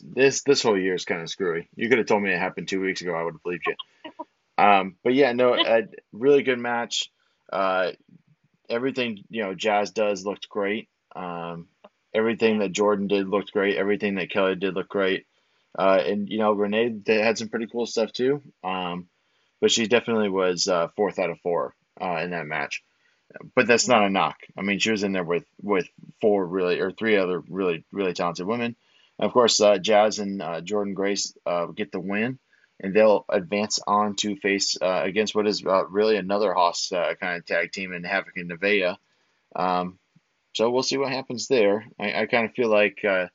This 0.00 0.42
this 0.42 0.62
whole 0.62 0.78
year 0.78 0.94
is 0.94 1.04
kind 1.04 1.20
of 1.20 1.28
screwy. 1.28 1.68
You 1.76 1.90
could 1.90 1.98
have 1.98 2.06
told 2.06 2.22
me 2.22 2.32
it 2.32 2.38
happened 2.38 2.68
two 2.68 2.80
weeks 2.80 3.02
ago. 3.02 3.14
I 3.14 3.22
would 3.22 3.34
have 3.34 3.42
believed 3.42 3.66
you. 3.66 3.74
Um, 4.58 4.96
but 5.04 5.14
yeah, 5.14 5.32
no, 5.32 5.54
a 5.66 5.82
really 6.12 6.42
good 6.42 6.58
match. 6.58 7.10
Uh, 7.52 7.92
everything 8.68 9.18
you 9.30 9.42
know, 9.42 9.54
Jazz 9.54 9.90
does 9.90 10.24
looked 10.24 10.48
great. 10.48 10.88
Um, 11.14 11.68
everything 12.14 12.58
that 12.58 12.72
Jordynne 12.72 13.08
did 13.08 13.28
looked 13.28 13.52
great. 13.52 13.76
Everything 13.76 14.16
that 14.16 14.30
Kelly 14.30 14.56
did 14.56 14.74
looked 14.74 14.90
great. 14.90 15.26
Uh, 15.78 16.02
and 16.04 16.28
you 16.28 16.38
know, 16.38 16.52
Renee 16.52 16.88
they 17.04 17.20
had 17.20 17.38
some 17.38 17.48
pretty 17.48 17.66
cool 17.66 17.86
stuff 17.86 18.12
too. 18.12 18.42
Um, 18.64 19.08
but 19.60 19.70
she 19.70 19.86
definitely 19.86 20.28
was 20.28 20.68
uh, 20.68 20.88
fourth 20.96 21.18
out 21.18 21.30
of 21.30 21.40
four 21.40 21.74
uh, 22.00 22.20
in 22.22 22.30
that 22.30 22.46
match. 22.46 22.82
But 23.54 23.66
that's 23.66 23.88
not 23.88 24.04
a 24.04 24.10
knock. 24.10 24.36
I 24.56 24.62
mean, 24.62 24.78
she 24.78 24.90
was 24.90 25.02
in 25.02 25.12
there 25.12 25.24
with 25.24 25.44
with 25.60 25.88
four 26.20 26.46
really 26.46 26.80
or 26.80 26.90
three 26.90 27.16
other 27.16 27.42
really 27.48 27.84
really 27.92 28.12
talented 28.12 28.46
women. 28.46 28.76
And 29.18 29.26
of 29.26 29.32
course, 29.32 29.60
uh, 29.60 29.78
Jazz 29.78 30.18
and 30.18 30.40
uh, 30.40 30.60
Jordynne 30.60 30.94
Grace 30.94 31.36
uh, 31.44 31.66
get 31.66 31.92
the 31.92 32.00
win 32.00 32.38
and 32.80 32.94
they'll 32.94 33.24
advance 33.28 33.80
on 33.86 34.16
to 34.16 34.36
face 34.36 34.76
uh, 34.80 35.02
against 35.04 35.34
what 35.34 35.46
is 35.46 35.64
uh, 35.64 35.86
really 35.86 36.16
another 36.16 36.52
hoss 36.52 36.92
uh, 36.92 37.14
kind 37.20 37.38
of 37.38 37.46
tag 37.46 37.72
team 37.72 37.92
in 37.92 38.04
Havoc 38.04 38.36
and 38.36 38.50
Nevaeh. 38.50 38.96
Um, 39.54 39.98
so 40.54 40.70
we'll 40.70 40.82
see 40.82 40.98
what 40.98 41.12
happens 41.12 41.48
there. 41.48 41.86
I, 41.98 42.22
I 42.22 42.26
kind 42.26 42.46
of 42.46 42.54
feel 42.54 42.68
like 42.68 43.04
uh, 43.04 43.26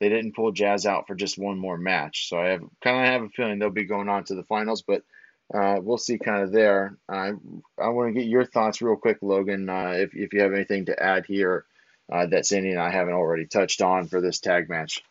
they 0.00 0.08
didn't 0.08 0.34
pull 0.34 0.52
Jazz 0.52 0.86
out 0.86 1.06
for 1.06 1.14
just 1.14 1.38
one 1.38 1.58
more 1.58 1.78
match, 1.78 2.28
so 2.28 2.38
I 2.38 2.48
have 2.48 2.62
kind 2.82 3.06
of 3.06 3.12
have 3.12 3.22
a 3.22 3.28
feeling 3.30 3.58
they'll 3.58 3.70
be 3.70 3.84
going 3.84 4.08
on 4.08 4.24
to 4.24 4.34
the 4.34 4.44
finals, 4.44 4.82
but. 4.82 5.02
Uh, 5.52 5.80
we'll 5.82 5.98
see 5.98 6.16
kind 6.16 6.44
of 6.44 6.52
there. 6.52 6.96
I 7.08 7.32
I 7.76 7.88
want 7.88 8.14
to 8.14 8.20
get 8.20 8.28
your 8.28 8.44
thoughts 8.44 8.80
real 8.80 8.94
quick, 8.94 9.18
Logan. 9.20 9.68
Uh, 9.68 9.94
if 9.96 10.14
if 10.14 10.32
you 10.32 10.42
have 10.42 10.52
anything 10.52 10.84
to 10.84 11.02
add 11.02 11.26
here 11.26 11.64
that 12.08 12.46
Sandy 12.46 12.70
and 12.70 12.78
I 12.78 12.90
haven't 12.90 13.14
already 13.14 13.46
touched 13.46 13.82
on 13.82 14.06
for 14.06 14.20
this 14.20 14.38
tag 14.38 14.68
match. 14.68 15.02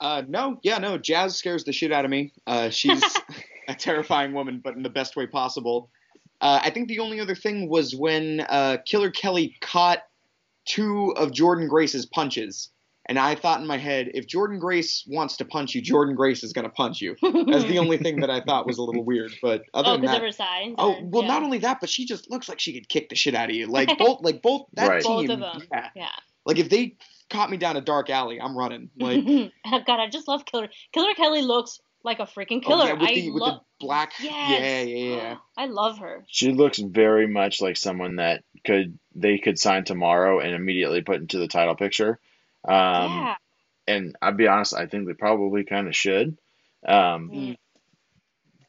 Uh, 0.00 0.22
no, 0.28 0.58
yeah, 0.62 0.78
no. 0.78 0.98
Jazz 0.98 1.36
scares 1.36 1.64
the 1.64 1.72
shit 1.72 1.92
out 1.92 2.04
of 2.04 2.10
me. 2.10 2.32
Uh, 2.46 2.70
she's 2.70 3.02
a 3.68 3.74
terrifying 3.74 4.32
woman, 4.32 4.60
but 4.62 4.76
in 4.76 4.82
the 4.82 4.90
best 4.90 5.16
way 5.16 5.26
possible. 5.26 5.90
Uh, 6.40 6.60
I 6.62 6.70
think 6.70 6.88
the 6.88 7.00
only 7.00 7.20
other 7.20 7.34
thing 7.34 7.68
was 7.68 7.94
when 7.94 8.40
uh, 8.40 8.78
Killer 8.86 9.10
Kelly 9.10 9.56
caught 9.60 10.00
two 10.64 11.12
of 11.16 11.32
Jordynne 11.32 11.68
Grace's 11.68 12.06
punches. 12.06 12.70
And 13.06 13.18
I 13.18 13.36
thought 13.36 13.58
in 13.60 13.66
my 13.66 13.78
head, 13.78 14.10
if 14.12 14.26
Jordynne 14.26 14.60
Grace 14.60 15.02
wants 15.08 15.38
to 15.38 15.46
punch 15.46 15.74
you, 15.74 15.80
Jordynne 15.80 16.14
Grace 16.14 16.44
is 16.44 16.52
going 16.52 16.66
to 16.66 16.70
punch 16.70 17.00
you. 17.00 17.16
That's 17.22 17.64
the 17.64 17.78
only 17.78 17.96
thing 17.96 18.20
that 18.20 18.28
I 18.28 18.42
thought 18.42 18.66
was 18.66 18.76
a 18.76 18.82
little 18.82 19.02
weird. 19.02 19.32
But 19.40 19.62
other 19.74 19.92
oh, 19.92 19.96
than 19.96 20.04
that, 20.04 20.34
size, 20.34 20.74
oh 20.76 20.98
well, 21.04 21.22
yeah. 21.22 21.28
not 21.28 21.42
only 21.42 21.58
that, 21.60 21.78
but 21.80 21.88
she 21.88 22.04
just 22.04 22.30
looks 22.30 22.50
like 22.50 22.60
she 22.60 22.74
could 22.74 22.86
kick 22.86 23.08
the 23.08 23.14
shit 23.14 23.34
out 23.34 23.48
of 23.48 23.56
you. 23.56 23.66
Like 23.66 23.96
both, 23.98 24.20
like 24.20 24.42
both 24.42 24.66
that 24.74 24.88
right. 24.88 25.02
team. 25.02 25.26
Both 25.26 25.30
of 25.30 25.40
them. 25.40 25.62
Yeah. 25.72 25.88
yeah. 25.96 26.08
Like 26.44 26.58
if 26.58 26.68
they 26.68 26.96
caught 27.30 27.50
me 27.50 27.56
down 27.56 27.76
a 27.76 27.80
dark 27.80 28.10
alley, 28.10 28.40
I'm 28.40 28.56
running. 28.56 28.90
Like 28.98 29.24
God, 29.86 30.00
I 30.00 30.08
just 30.08 30.28
love 30.28 30.44
Killer. 30.44 30.68
Killer 30.92 31.14
Kelly 31.14 31.42
looks 31.42 31.80
like 32.04 32.20
a 32.20 32.26
freaking 32.26 32.62
killer. 32.62 32.84
Oh, 32.84 32.86
yeah, 32.86 32.92
with, 32.94 33.08
the, 33.08 33.30
with 33.30 33.42
the 33.42 33.60
black. 33.80 34.12
Yes. 34.20 34.60
Yeah, 34.60 34.82
yeah, 34.82 35.16
yeah. 35.16 35.36
I 35.56 35.66
love 35.66 35.98
her. 35.98 36.24
She 36.28 36.52
looks 36.52 36.78
very 36.78 37.26
much 37.26 37.60
like 37.60 37.76
someone 37.76 38.16
that 38.16 38.44
could 38.64 38.98
they 39.14 39.38
could 39.38 39.58
sign 39.58 39.84
tomorrow 39.84 40.40
and 40.40 40.54
immediately 40.54 41.02
put 41.02 41.20
into 41.20 41.38
the 41.38 41.48
title 41.48 41.74
picture. 41.74 42.18
Um, 42.66 42.74
yeah. 42.74 43.34
And 43.86 44.16
I'll 44.20 44.34
be 44.34 44.46
honest, 44.46 44.74
I 44.74 44.86
think 44.86 45.06
they 45.06 45.14
probably 45.14 45.64
kind 45.64 45.88
of 45.88 45.96
should. 45.96 46.36
Um, 46.86 47.30
mm. 47.30 47.56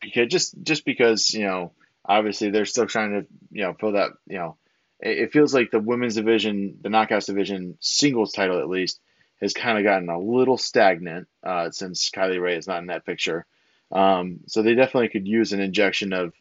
Because 0.02 0.28
just 0.28 0.56
just 0.64 0.86
because 0.86 1.34
you 1.34 1.46
know, 1.46 1.74
obviously 2.06 2.50
they're 2.50 2.66
still 2.66 2.88
trying 2.88 3.12
to 3.12 3.28
you 3.52 3.64
know 3.64 3.74
fill 3.74 3.94
that 3.94 4.12
you 4.28 4.38
know 4.38 4.58
it 5.00 5.32
feels 5.32 5.54
like 5.54 5.72
the 5.72 5.80
women's 5.80 6.16
division, 6.16 6.78
the 6.82 6.90
knockouts 6.90 7.28
division, 7.28 7.78
singles 7.80 8.34
title 8.34 8.60
at 8.60 8.70
least, 8.70 9.00
has 9.42 9.54
kind 9.54 9.78
of 9.78 9.84
gotten 9.84 10.10
a 10.10 10.20
little 10.20 10.58
stagnant 10.58 11.28
uh, 11.44 11.72
since 11.72 12.10
Kylie 12.10 12.42
Rae 12.42 12.58
is 12.58 12.68
not 12.68 12.80
in 12.80 12.88
that 12.88 13.06
picture. 13.06 13.46
Um, 13.92 14.42
so 14.48 14.62
they 14.62 14.76
definitely 14.76 15.10
could 15.10 15.28
use 15.28 15.54
an 15.54 15.62
injection 15.62 16.14
of 16.14 16.34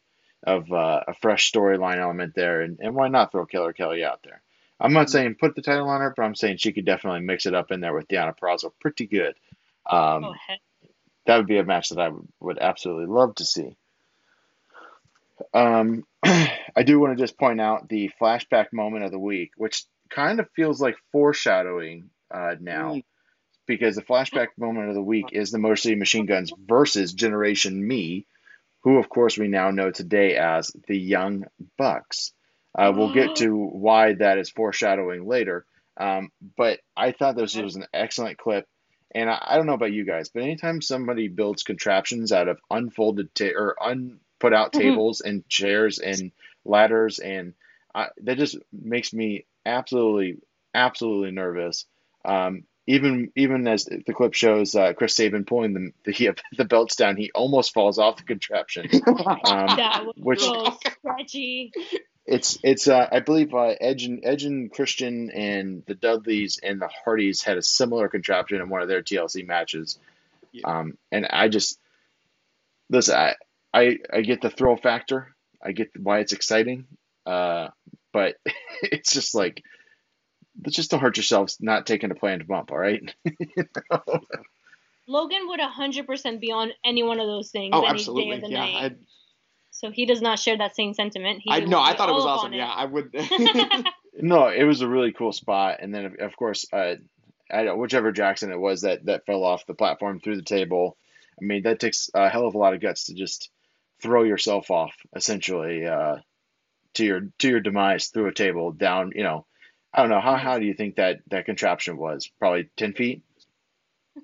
of 0.44 0.70
uh, 0.72 1.00
a 1.08 1.14
fresh 1.14 1.50
storyline 1.50 1.98
element 1.98 2.34
there, 2.34 2.60
and, 2.60 2.78
and 2.80 2.94
why 2.94 3.08
not 3.08 3.32
throw 3.32 3.44
Killer 3.44 3.72
Kelly 3.72 4.04
out 4.04 4.20
there? 4.22 4.40
I'm 4.80 4.92
not 4.92 5.10
saying 5.10 5.36
put 5.40 5.56
the 5.56 5.62
title 5.62 5.88
on 5.88 6.00
her, 6.00 6.14
but 6.16 6.22
I'm 6.22 6.36
saying 6.36 6.58
she 6.58 6.72
could 6.72 6.84
definitely 6.84 7.20
mix 7.20 7.46
it 7.46 7.54
up 7.54 7.72
in 7.72 7.80
there 7.80 7.92
with 7.92 8.06
Deanna 8.06 8.38
Purrazzo 8.38 8.70
pretty 8.80 9.06
good. 9.06 9.34
Um, 9.90 10.24
oh, 10.24 10.34
that 11.26 11.36
would 11.36 11.48
be 11.48 11.58
a 11.58 11.64
match 11.64 11.88
that 11.88 11.98
I 11.98 12.08
would, 12.08 12.28
would 12.38 12.58
absolutely 12.58 13.06
love 13.06 13.34
to 13.36 13.44
see. 13.44 13.76
Um, 15.54 16.04
I 16.24 16.82
do 16.84 16.98
want 17.00 17.16
to 17.16 17.22
just 17.22 17.38
point 17.38 17.60
out 17.60 17.88
the 17.88 18.10
flashback 18.20 18.72
moment 18.72 19.04
of 19.04 19.10
the 19.10 19.18
week, 19.18 19.52
which 19.56 19.84
kind 20.10 20.40
of 20.40 20.48
feels 20.56 20.80
like 20.80 20.96
foreshadowing 21.12 22.10
uh, 22.30 22.54
now. 22.60 22.94
Mm. 22.94 23.04
because 23.66 23.96
the 23.96 24.02
flashback 24.02 24.48
moment 24.58 24.88
of 24.88 24.94
the 24.94 25.02
week 25.02 25.26
is 25.32 25.50
the 25.50 25.58
Motor 25.58 25.76
City 25.76 25.94
Machine 25.94 26.26
Guns 26.26 26.52
versus 26.66 27.12
Generation 27.12 27.86
Me, 27.86 28.26
who, 28.82 28.98
of 28.98 29.08
course, 29.08 29.36
we 29.36 29.48
now 29.48 29.70
know 29.70 29.90
today 29.90 30.36
as 30.36 30.72
the 30.86 30.98
Young 30.98 31.44
Bucks. 31.76 32.32
Uh, 32.76 32.92
we'll 32.94 33.12
get 33.12 33.36
to 33.36 33.54
why 33.54 34.14
that 34.14 34.38
is 34.38 34.50
foreshadowing 34.50 35.26
later. 35.26 35.66
Um, 35.96 36.30
but 36.56 36.80
I 36.96 37.12
thought 37.12 37.36
this 37.36 37.56
was 37.56 37.76
an 37.76 37.86
excellent 37.92 38.38
clip. 38.38 38.66
And 39.14 39.28
I, 39.28 39.42
I, 39.42 39.56
don't 39.56 39.66
know 39.66 39.74
about 39.74 39.92
you 39.92 40.04
guys, 40.04 40.28
but 40.28 40.42
anytime 40.42 40.80
somebody 40.80 41.28
builds 41.28 41.64
contraptions 41.64 42.30
out 42.30 42.46
of 42.46 42.60
unfolded 42.70 43.34
ta- 43.34 43.56
or 43.56 43.74
unput 44.38 44.56
out 44.56 44.72
mm-hmm. 44.72 44.80
tables 44.80 45.20
and 45.20 45.48
chairs 45.48 45.98
and 45.98 46.32
ladders, 46.64 47.18
and 47.18 47.54
I, 47.94 48.08
that 48.22 48.38
just 48.38 48.58
makes 48.72 49.12
me 49.12 49.46
absolutely, 49.64 50.38
absolutely 50.74 51.30
nervous. 51.30 51.86
Um, 52.24 52.64
even 52.86 53.30
even 53.36 53.68
as 53.68 53.84
the 53.84 54.14
clip 54.14 54.34
shows 54.34 54.74
uh, 54.74 54.94
Chris 54.94 55.14
Sabin 55.14 55.44
pulling 55.44 55.74
the 55.74 55.92
the, 56.04 56.30
the 56.56 56.64
belts 56.64 56.96
down, 56.96 57.16
he 57.16 57.30
almost 57.34 57.74
falls 57.74 57.98
off 57.98 58.16
the 58.16 58.22
contraption, 58.22 58.88
um, 59.44 60.12
which 60.16 60.42
stretchy. 60.42 61.72
It's 62.26 62.58
it's 62.62 62.88
uh, 62.88 63.08
I 63.10 63.20
believe 63.20 63.54
uh, 63.54 63.74
Edge 63.80 64.04
and 64.04 64.20
Edge 64.22 64.44
and 64.44 64.70
Christian 64.70 65.30
and 65.30 65.82
the 65.86 65.94
Dudleys 65.94 66.60
and 66.62 66.80
the 66.80 66.90
Hardys 67.04 67.42
had 67.42 67.56
a 67.56 67.62
similar 67.62 68.08
contraption 68.08 68.60
in 68.60 68.68
one 68.68 68.82
of 68.82 68.88
their 68.88 69.02
TLC 69.02 69.46
matches, 69.46 69.98
yeah. 70.52 70.66
um, 70.66 70.98
and 71.10 71.26
I 71.26 71.48
just 71.48 71.78
listen. 72.90 73.14
I, 73.14 73.36
I 73.72 73.98
I 74.12 74.20
get 74.22 74.40
the 74.40 74.50
thrill 74.50 74.76
factor. 74.76 75.34
I 75.62 75.72
get 75.72 75.90
why 75.98 76.20
it's 76.20 76.32
exciting, 76.32 76.86
uh, 77.26 77.68
but 78.12 78.36
it's 78.82 79.12
just 79.12 79.34
like 79.34 79.62
just 80.66 80.90
don't 80.90 81.00
hurt 81.00 81.16
yourselves 81.16 81.58
not 81.60 81.86
taking 81.86 82.10
a 82.10 82.14
planned 82.14 82.46
bump, 82.46 82.72
all 82.72 82.78
right? 82.78 83.02
you 83.24 83.64
know? 83.90 84.20
Logan 85.06 85.48
would 85.48 85.60
100% 85.60 86.40
be 86.40 86.52
on 86.52 86.70
any 86.84 87.02
one 87.02 87.20
of 87.20 87.26
those 87.26 87.50
things 87.50 87.70
oh, 87.74 87.80
any 87.80 87.88
absolutely. 87.88 88.24
day 88.24 88.36
of 88.36 88.40
the 88.42 88.50
yeah, 88.50 88.58
night. 88.58 88.74
I'd... 88.76 88.96
So 89.70 89.90
he 89.90 90.04
does 90.04 90.20
not 90.20 90.38
share 90.38 90.58
that 90.58 90.76
same 90.76 90.92
sentiment. 90.92 91.40
He 91.42 91.50
I 91.50 91.60
no, 91.60 91.80
I 91.80 91.94
thought 91.94 92.08
it 92.08 92.14
was 92.14 92.24
awesome. 92.24 92.52
Yeah, 92.52 92.66
I 92.66 92.84
would. 92.84 93.14
no, 94.20 94.48
it 94.48 94.64
was 94.64 94.80
a 94.80 94.88
really 94.88 95.12
cool 95.12 95.32
spot, 95.32 95.78
and 95.80 95.94
then 95.94 96.16
of 96.18 96.36
course, 96.36 96.66
uh, 96.72 96.96
I, 97.48 97.72
whichever 97.72 98.10
Jackson 98.10 98.50
it 98.50 98.58
was 98.58 98.82
that 98.82 99.04
that 99.06 99.24
fell 99.24 99.44
off 99.44 99.66
the 99.66 99.74
platform 99.74 100.18
through 100.18 100.36
the 100.36 100.42
table. 100.42 100.96
I 101.40 101.44
mean, 101.44 101.62
that 101.62 101.78
takes 101.78 102.10
a 102.12 102.28
hell 102.28 102.46
of 102.46 102.56
a 102.56 102.58
lot 102.58 102.74
of 102.74 102.80
guts 102.80 103.04
to 103.04 103.14
just 103.14 103.50
throw 104.00 104.22
yourself 104.22 104.70
off, 104.70 104.94
essentially, 105.14 105.86
uh, 105.86 106.16
to 106.94 107.04
your 107.04 107.20
to 107.38 107.48
your 107.48 107.60
demise 107.60 108.08
through 108.08 108.28
a 108.28 108.34
table 108.34 108.72
down. 108.72 109.12
You 109.14 109.22
know, 109.24 109.46
I 109.92 110.00
don't 110.02 110.10
know 110.10 110.20
how 110.20 110.36
how 110.36 110.58
do 110.58 110.66
you 110.66 110.74
think 110.74 110.96
that 110.96 111.20
that 111.30 111.46
contraption 111.46 111.96
was? 111.96 112.30
Probably 112.38 112.68
ten 112.76 112.92
feet. 112.92 113.22
I 114.16 114.20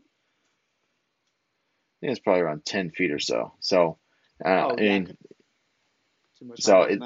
think 2.00 2.12
it's 2.12 2.20
probably 2.20 2.42
around 2.42 2.64
ten 2.64 2.90
feet 2.90 3.12
or 3.12 3.18
so. 3.18 3.54
So, 3.60 3.98
uh, 4.44 4.48
oh, 4.48 4.72
I 4.72 4.80
mean, 4.80 5.16
so 6.56 6.82
it, 6.82 7.00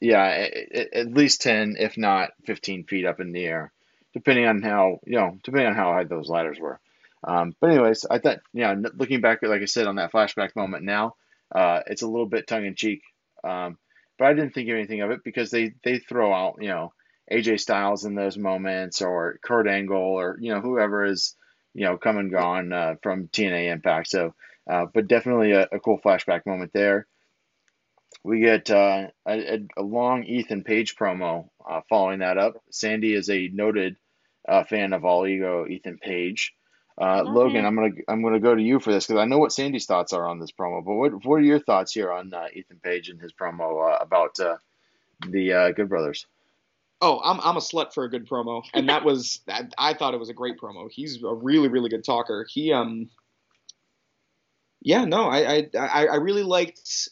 yeah, 0.00 0.28
it, 0.28 0.88
at 0.92 1.12
least 1.12 1.42
ten, 1.42 1.76
if 1.78 1.98
not 1.98 2.30
fifteen 2.44 2.84
feet 2.84 3.06
up 3.06 3.20
in 3.20 3.32
the 3.32 3.44
air, 3.44 3.72
depending 4.14 4.46
on 4.46 4.62
how 4.62 5.00
you 5.04 5.16
know, 5.16 5.38
depending 5.42 5.68
on 5.68 5.74
how 5.74 5.92
high 5.92 6.04
those 6.04 6.28
ladders 6.28 6.58
were. 6.58 6.78
Um, 7.22 7.54
but 7.60 7.70
anyways, 7.70 8.06
I 8.10 8.18
thought, 8.18 8.40
yeah, 8.52 8.74
looking 8.94 9.20
back, 9.20 9.42
like 9.42 9.60
I 9.60 9.66
said, 9.66 9.86
on 9.86 9.96
that 9.96 10.12
flashback 10.12 10.56
moment 10.56 10.84
now, 10.84 11.16
uh, 11.54 11.80
it's 11.86 12.02
a 12.02 12.08
little 12.08 12.26
bit 12.26 12.46
tongue 12.46 12.66
in 12.66 12.74
cheek. 12.74 13.02
Um, 13.42 13.78
but 14.18 14.28
I 14.28 14.34
didn't 14.34 14.52
think 14.52 14.68
of 14.68 14.76
anything 14.76 15.00
of 15.00 15.10
it 15.10 15.24
because 15.24 15.50
they 15.50 15.72
they 15.82 15.98
throw 15.98 16.32
out, 16.32 16.56
you 16.60 16.68
know, 16.68 16.92
AJ 17.30 17.60
Styles 17.60 18.04
in 18.04 18.14
those 18.14 18.36
moments, 18.36 19.02
or 19.02 19.38
Kurt 19.42 19.68
Angle, 19.68 19.96
or 19.96 20.36
you 20.40 20.52
know 20.52 20.60
whoever 20.60 21.04
is 21.04 21.34
you 21.74 21.86
know 21.86 21.96
come 21.96 22.18
and 22.18 22.30
gone 22.30 22.72
uh, 22.72 22.94
from 23.02 23.28
TNA 23.28 23.72
Impact. 23.72 24.08
So, 24.08 24.34
uh, 24.70 24.86
but 24.92 25.08
definitely 25.08 25.52
a, 25.52 25.68
a, 25.72 25.80
cool 25.80 26.00
flashback 26.04 26.44
moment 26.44 26.72
there. 26.74 27.06
We 28.22 28.40
get 28.40 28.70
uh, 28.70 29.08
a, 29.26 29.60
a, 29.76 29.82
long 29.82 30.24
Ethan 30.24 30.64
Page 30.64 30.96
promo 30.96 31.48
uh, 31.68 31.80
following 31.88 32.18
that 32.18 32.36
up. 32.36 32.62
Sandy 32.70 33.14
is 33.14 33.30
a 33.30 33.48
noted 33.48 33.96
uh, 34.46 34.64
fan 34.64 34.92
of 34.92 35.04
All 35.04 35.26
Ego 35.26 35.66
Ethan 35.66 35.98
Page. 35.98 36.52
Uh, 37.00 37.22
Logan, 37.24 37.64
I'm 37.64 37.74
gonna 37.74 37.92
I'm 38.08 38.22
gonna 38.22 38.40
go 38.40 38.54
to 38.54 38.62
you 38.62 38.78
for 38.78 38.92
this 38.92 39.06
because 39.06 39.20
I 39.20 39.24
know 39.24 39.38
what 39.38 39.52
Sandy's 39.52 39.86
thoughts 39.86 40.12
are 40.12 40.28
on 40.28 40.38
this 40.38 40.52
promo. 40.52 40.84
But 40.84 40.94
what 40.94 41.24
what 41.24 41.36
are 41.36 41.40
your 41.40 41.58
thoughts 41.58 41.92
here 41.92 42.12
on 42.12 42.30
Ethan 42.54 42.80
Page 42.82 43.08
and 43.08 43.18
his 43.18 43.32
promo 43.32 43.96
about 44.00 44.34
the 44.34 45.72
Good 45.74 45.88
Brothers? 45.88 46.26
Oh, 47.00 47.18
I'm 47.24 47.40
I'm 47.40 47.56
a 47.56 47.60
slut 47.60 47.94
for 47.94 48.04
a 48.04 48.10
good 48.10 48.28
promo, 48.28 48.62
and 48.74 48.90
that 48.90 49.02
was 49.02 49.40
I 49.78 49.94
thought 49.94 50.12
it 50.12 50.20
was 50.20 50.28
a 50.28 50.34
great 50.34 50.58
promo. 50.58 50.90
He's 50.90 51.22
a 51.22 51.34
really 51.34 51.68
really 51.68 51.88
good 51.88 52.04
talker. 52.04 52.46
He 52.46 52.70
um, 52.70 53.08
yeah, 54.82 55.06
no, 55.06 55.24
I 55.24 55.70
I 55.74 56.06
I 56.06 56.16
really 56.16 56.42
liked 56.42 57.08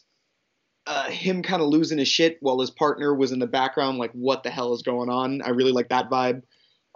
uh, 0.85 1.09
him 1.09 1.41
kind 1.41 1.63
of 1.63 1.69
losing 1.69 1.97
his 1.97 2.07
shit 2.07 2.37
while 2.41 2.59
his 2.59 2.69
partner 2.69 3.15
was 3.15 3.31
in 3.31 3.39
the 3.39 3.47
background, 3.47 3.97
like 3.97 4.11
what 4.11 4.43
the 4.43 4.51
hell 4.51 4.73
is 4.73 4.83
going 4.83 5.09
on. 5.09 5.41
I 5.41 5.49
really 5.49 5.71
like 5.71 5.89
that 5.89 6.11
vibe. 6.11 6.43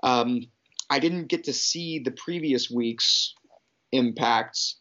Um, 0.03 0.47
I 0.93 0.99
didn't 0.99 1.25
get 1.25 1.45
to 1.45 1.53
see 1.53 1.97
the 1.97 2.11
previous 2.11 2.69
week's 2.69 3.33
impacts, 3.91 4.75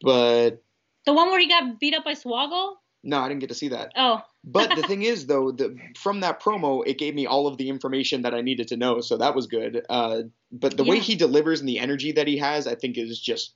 but 0.00 0.64
the 1.06 1.14
one 1.14 1.28
where 1.28 1.38
he 1.38 1.48
got 1.48 1.78
beat 1.78 1.94
up 1.94 2.04
by 2.04 2.14
Swoggle. 2.14 2.74
No, 3.04 3.20
I 3.20 3.28
didn't 3.28 3.42
get 3.42 3.50
to 3.50 3.54
see 3.54 3.68
that. 3.68 3.92
Oh. 3.94 4.20
but 4.42 4.74
the 4.74 4.82
thing 4.88 5.02
is, 5.02 5.26
though, 5.26 5.52
the, 5.52 5.78
from 5.96 6.18
that 6.20 6.42
promo, 6.42 6.82
it 6.84 6.98
gave 6.98 7.14
me 7.14 7.26
all 7.26 7.46
of 7.46 7.56
the 7.56 7.68
information 7.68 8.22
that 8.22 8.34
I 8.34 8.40
needed 8.40 8.66
to 8.68 8.76
know, 8.76 9.00
so 9.00 9.16
that 9.18 9.36
was 9.36 9.46
good. 9.46 9.86
Uh, 9.88 10.22
but 10.50 10.76
the 10.76 10.82
yeah. 10.82 10.90
way 10.90 10.98
he 10.98 11.14
delivers 11.14 11.60
and 11.60 11.68
the 11.68 11.78
energy 11.78 12.10
that 12.10 12.26
he 12.26 12.38
has, 12.38 12.66
I 12.66 12.74
think, 12.74 12.98
is 12.98 13.20
just 13.20 13.54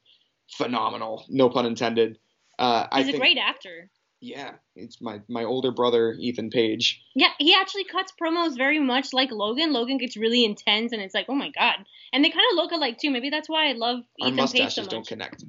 phenomenal. 0.52 1.24
No 1.28 1.50
pun 1.50 1.66
intended. 1.66 2.20
Uh, 2.60 2.82
He's 2.82 2.88
I 2.92 3.00
a 3.00 3.04
think, 3.06 3.18
great 3.18 3.38
actor. 3.38 3.90
Yeah, 4.24 4.52
it's 4.76 5.00
my 5.00 5.20
my 5.28 5.42
older 5.42 5.72
brother 5.72 6.12
Ethan 6.12 6.50
Page. 6.50 7.02
Yeah, 7.12 7.30
he 7.38 7.54
actually 7.54 7.82
cuts 7.82 8.12
promos 8.12 8.56
very 8.56 8.78
much 8.78 9.12
like 9.12 9.32
Logan. 9.32 9.72
Logan 9.72 9.98
gets 9.98 10.16
really 10.16 10.44
intense, 10.44 10.92
and 10.92 11.02
it's 11.02 11.12
like, 11.12 11.26
oh 11.28 11.34
my 11.34 11.50
god. 11.50 11.74
And 12.12 12.24
they 12.24 12.30
kind 12.30 12.44
of 12.52 12.56
look 12.56 12.70
alike 12.70 12.98
too. 12.98 13.10
Maybe 13.10 13.30
that's 13.30 13.48
why 13.48 13.68
I 13.68 13.72
love 13.72 14.04
our 14.20 14.28
Ethan 14.28 14.36
mustaches 14.36 14.64
Page 14.64 14.74
so 14.74 14.82
much. 14.82 14.90
don't 14.90 15.06
connect 15.08 15.44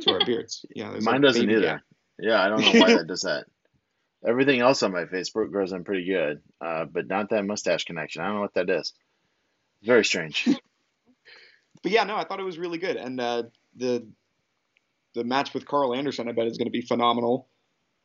to 0.00 0.12
our 0.12 0.24
beards. 0.24 0.64
Yeah, 0.74 0.94
mine 1.00 1.20
doesn't 1.20 1.50
either. 1.50 1.82
Yeah, 2.20 2.40
I 2.40 2.48
don't 2.48 2.60
know 2.60 2.80
why 2.80 2.94
that 2.94 3.06
does 3.08 3.22
that. 3.22 3.46
Everything 4.24 4.60
else 4.60 4.84
on 4.84 4.92
my 4.92 5.06
face 5.06 5.30
grows 5.30 5.72
in 5.72 5.82
pretty 5.82 6.04
good, 6.04 6.42
uh, 6.64 6.84
but 6.84 7.08
not 7.08 7.30
that 7.30 7.44
mustache 7.44 7.86
connection. 7.86 8.22
I 8.22 8.26
don't 8.26 8.36
know 8.36 8.42
what 8.42 8.54
that 8.54 8.70
is. 8.70 8.92
Very 9.82 10.04
strange. 10.04 10.44
but 11.82 11.90
yeah, 11.90 12.04
no, 12.04 12.14
I 12.14 12.22
thought 12.22 12.38
it 12.38 12.44
was 12.44 12.56
really 12.56 12.78
good, 12.78 12.96
and 12.96 13.20
uh, 13.20 13.42
the 13.74 14.06
the 15.14 15.24
match 15.24 15.52
with 15.52 15.66
Karl 15.66 15.92
Anderson, 15.92 16.28
I 16.28 16.32
bet, 16.32 16.46
is 16.46 16.56
going 16.56 16.68
to 16.68 16.70
be 16.70 16.82
phenomenal. 16.82 17.48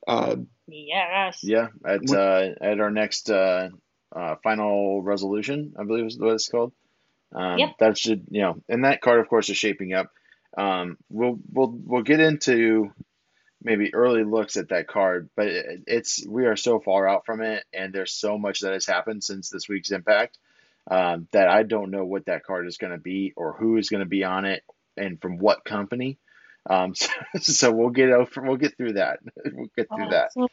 Uh, 0.08 0.38
yes. 0.67 1.39
Yeah, 1.43 1.67
at 1.86 2.10
uh, 2.10 2.50
at 2.62 2.80
our 2.80 2.91
next 2.91 3.30
uh, 3.30 3.70
uh, 4.15 4.36
final 4.43 5.02
resolution, 5.02 5.74
I 5.78 5.84
believe 5.84 6.06
is 6.06 6.17
what 6.17 6.34
it's 6.34 6.50
called. 6.50 6.74
Um, 7.34 7.58
yep. 7.60 7.72
That 7.80 7.98
should 7.98 8.28
you 8.32 8.41
know, 8.41 8.62
and 8.70 8.86
that 8.86 9.02
card, 9.02 9.20
of 9.20 9.28
course, 9.28 9.50
is 9.50 9.58
shaping 9.58 9.93
up. 9.93 10.12
Um, 10.58 10.98
we'll 11.10 11.38
we'll 11.52 11.72
we'll 11.72 12.04
get 12.04 12.22
into 12.22 12.91
maybe 13.62 13.93
early 13.93 14.24
looks 14.24 14.56
at 14.56 14.70
that 14.70 14.88
card, 14.88 15.30
but 15.36 15.48
it's 15.48 16.26
we 16.26 16.46
are 16.46 16.56
so 16.56 16.80
far 16.80 17.08
out 17.08 17.26
from 17.26 17.41
it, 17.41 17.65
and 17.74 17.93
there's 17.93 18.13
so 18.13 18.38
much 18.38 18.62
that 18.62 18.74
has 18.74 18.86
happened 18.86 19.24
since 19.24 19.50
this 19.50 19.67
week's 19.67 19.91
Impact 19.91 20.38
um, 20.89 21.28
that 21.32 21.50
I 21.50 21.63
don't 21.63 21.91
know 21.91 22.06
what 22.06 22.26
that 22.26 22.43
card 22.43 22.67
is 22.67 22.78
going 22.78 22.93
to 22.93 23.00
be 23.00 23.34
or 23.36 23.54
who 23.54 23.78
is 23.78 23.89
going 23.89 24.00
to 24.04 24.10
be 24.10 24.24
on 24.24 24.46
it 24.46 24.63
and 24.96 25.22
from 25.22 25.38
what 25.38 25.65
company. 25.65 26.17
Um, 26.69 26.95
so, 26.95 27.10
so, 27.39 27.71
we'll 27.71 27.89
get 27.89 28.10
over, 28.10 28.41
we'll 28.41 28.58
get 28.58 28.75
through 28.77 28.93
that. 28.93 29.19
We'll 29.53 29.69
get 29.75 29.88
through 29.88 30.08
oh, 30.08 30.12
that. 30.12 30.34
So 30.34 30.47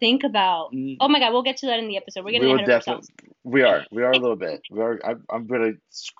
think 0.00 0.24
about. 0.24 0.72
Mm. 0.72 0.96
Oh 1.00 1.08
my 1.08 1.18
God, 1.18 1.32
we'll 1.32 1.42
get 1.42 1.58
to 1.58 1.66
that 1.66 1.78
in 1.78 1.88
the 1.88 1.96
episode. 1.96 2.24
We're 2.24 2.38
gonna 2.38 2.52
we 2.52 2.72
ourselves. 2.72 3.10
We 3.44 3.62
are. 3.62 3.84
We 3.90 4.02
are 4.02 4.12
a 4.12 4.18
little 4.18 4.36
bit. 4.36 4.62
We 4.70 4.80
are. 4.80 5.00
I, 5.04 5.14
I'm 5.30 5.46
gonna. 5.46 5.72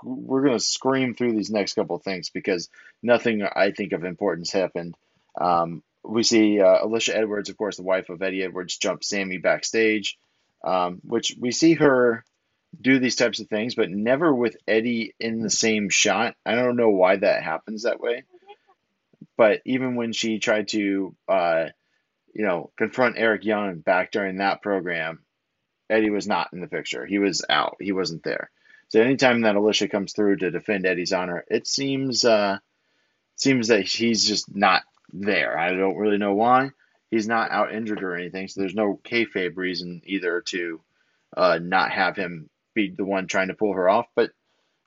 We're 0.02 0.44
gonna 0.44 0.60
scream 0.60 1.14
through 1.14 1.32
these 1.32 1.50
next 1.50 1.74
couple 1.74 1.96
of 1.96 2.02
things 2.02 2.30
because 2.30 2.68
nothing 3.02 3.42
I 3.42 3.70
think 3.70 3.92
of 3.92 4.04
importance 4.04 4.52
happened. 4.52 4.96
Um, 5.40 5.82
we 6.04 6.22
see 6.22 6.60
uh, 6.60 6.84
Alisha 6.84 7.14
Edwards, 7.14 7.50
of 7.50 7.56
course, 7.56 7.76
the 7.76 7.82
wife 7.82 8.08
of 8.08 8.22
Eddie 8.22 8.42
Edwards, 8.42 8.76
jump 8.76 9.04
Sami 9.04 9.38
backstage, 9.38 10.18
um, 10.64 11.00
which 11.04 11.36
we 11.38 11.50
see 11.50 11.74
her 11.74 12.24
do 12.80 12.98
these 12.98 13.16
types 13.16 13.40
of 13.40 13.48
things, 13.48 13.74
but 13.74 13.90
never 13.90 14.34
with 14.34 14.56
Eddie 14.66 15.14
in 15.18 15.40
the 15.40 15.50
same 15.50 15.88
shot. 15.88 16.34
I 16.44 16.54
don't 16.54 16.76
know 16.76 16.90
why 16.90 17.16
that 17.16 17.42
happens 17.42 17.82
that 17.82 18.00
way. 18.00 18.24
But 19.36 19.60
even 19.64 19.96
when 19.96 20.12
she 20.12 20.38
tried 20.38 20.68
to, 20.68 21.14
uh, 21.28 21.66
you 22.34 22.44
know, 22.44 22.70
confront 22.76 23.18
Eric 23.18 23.44
Young 23.44 23.78
back 23.78 24.12
during 24.12 24.38
that 24.38 24.62
program, 24.62 25.20
Eddie 25.90 26.10
was 26.10 26.26
not 26.26 26.52
in 26.52 26.60
the 26.60 26.66
picture. 26.66 27.06
He 27.06 27.18
was 27.18 27.44
out. 27.48 27.76
He 27.80 27.92
wasn't 27.92 28.22
there. 28.22 28.50
So 28.88 29.00
anytime 29.00 29.42
that 29.42 29.54
Alisha 29.54 29.90
comes 29.90 30.12
through 30.12 30.36
to 30.36 30.50
defend 30.50 30.86
Eddie's 30.86 31.12
honor, 31.12 31.44
it 31.48 31.66
seems 31.66 32.24
uh, 32.24 32.58
seems 33.36 33.68
that 33.68 33.86
he's 33.86 34.26
just 34.26 34.54
not 34.54 34.82
there. 35.12 35.58
I 35.58 35.74
don't 35.74 35.96
really 35.96 36.18
know 36.18 36.34
why. 36.34 36.70
He's 37.10 37.28
not 37.28 37.50
out 37.50 37.74
injured 37.74 38.02
or 38.02 38.14
anything, 38.14 38.48
so 38.48 38.60
there's 38.60 38.74
no 38.74 39.00
kayfabe 39.02 39.56
reason 39.56 40.02
either 40.04 40.42
to 40.48 40.80
uh, 41.36 41.58
not 41.60 41.90
have 41.90 42.16
him 42.16 42.50
be 42.74 42.90
the 42.96 43.04
one 43.04 43.26
trying 43.26 43.48
to 43.48 43.54
pull 43.54 43.72
her 43.72 43.88
off. 43.88 44.06
But 44.14 44.30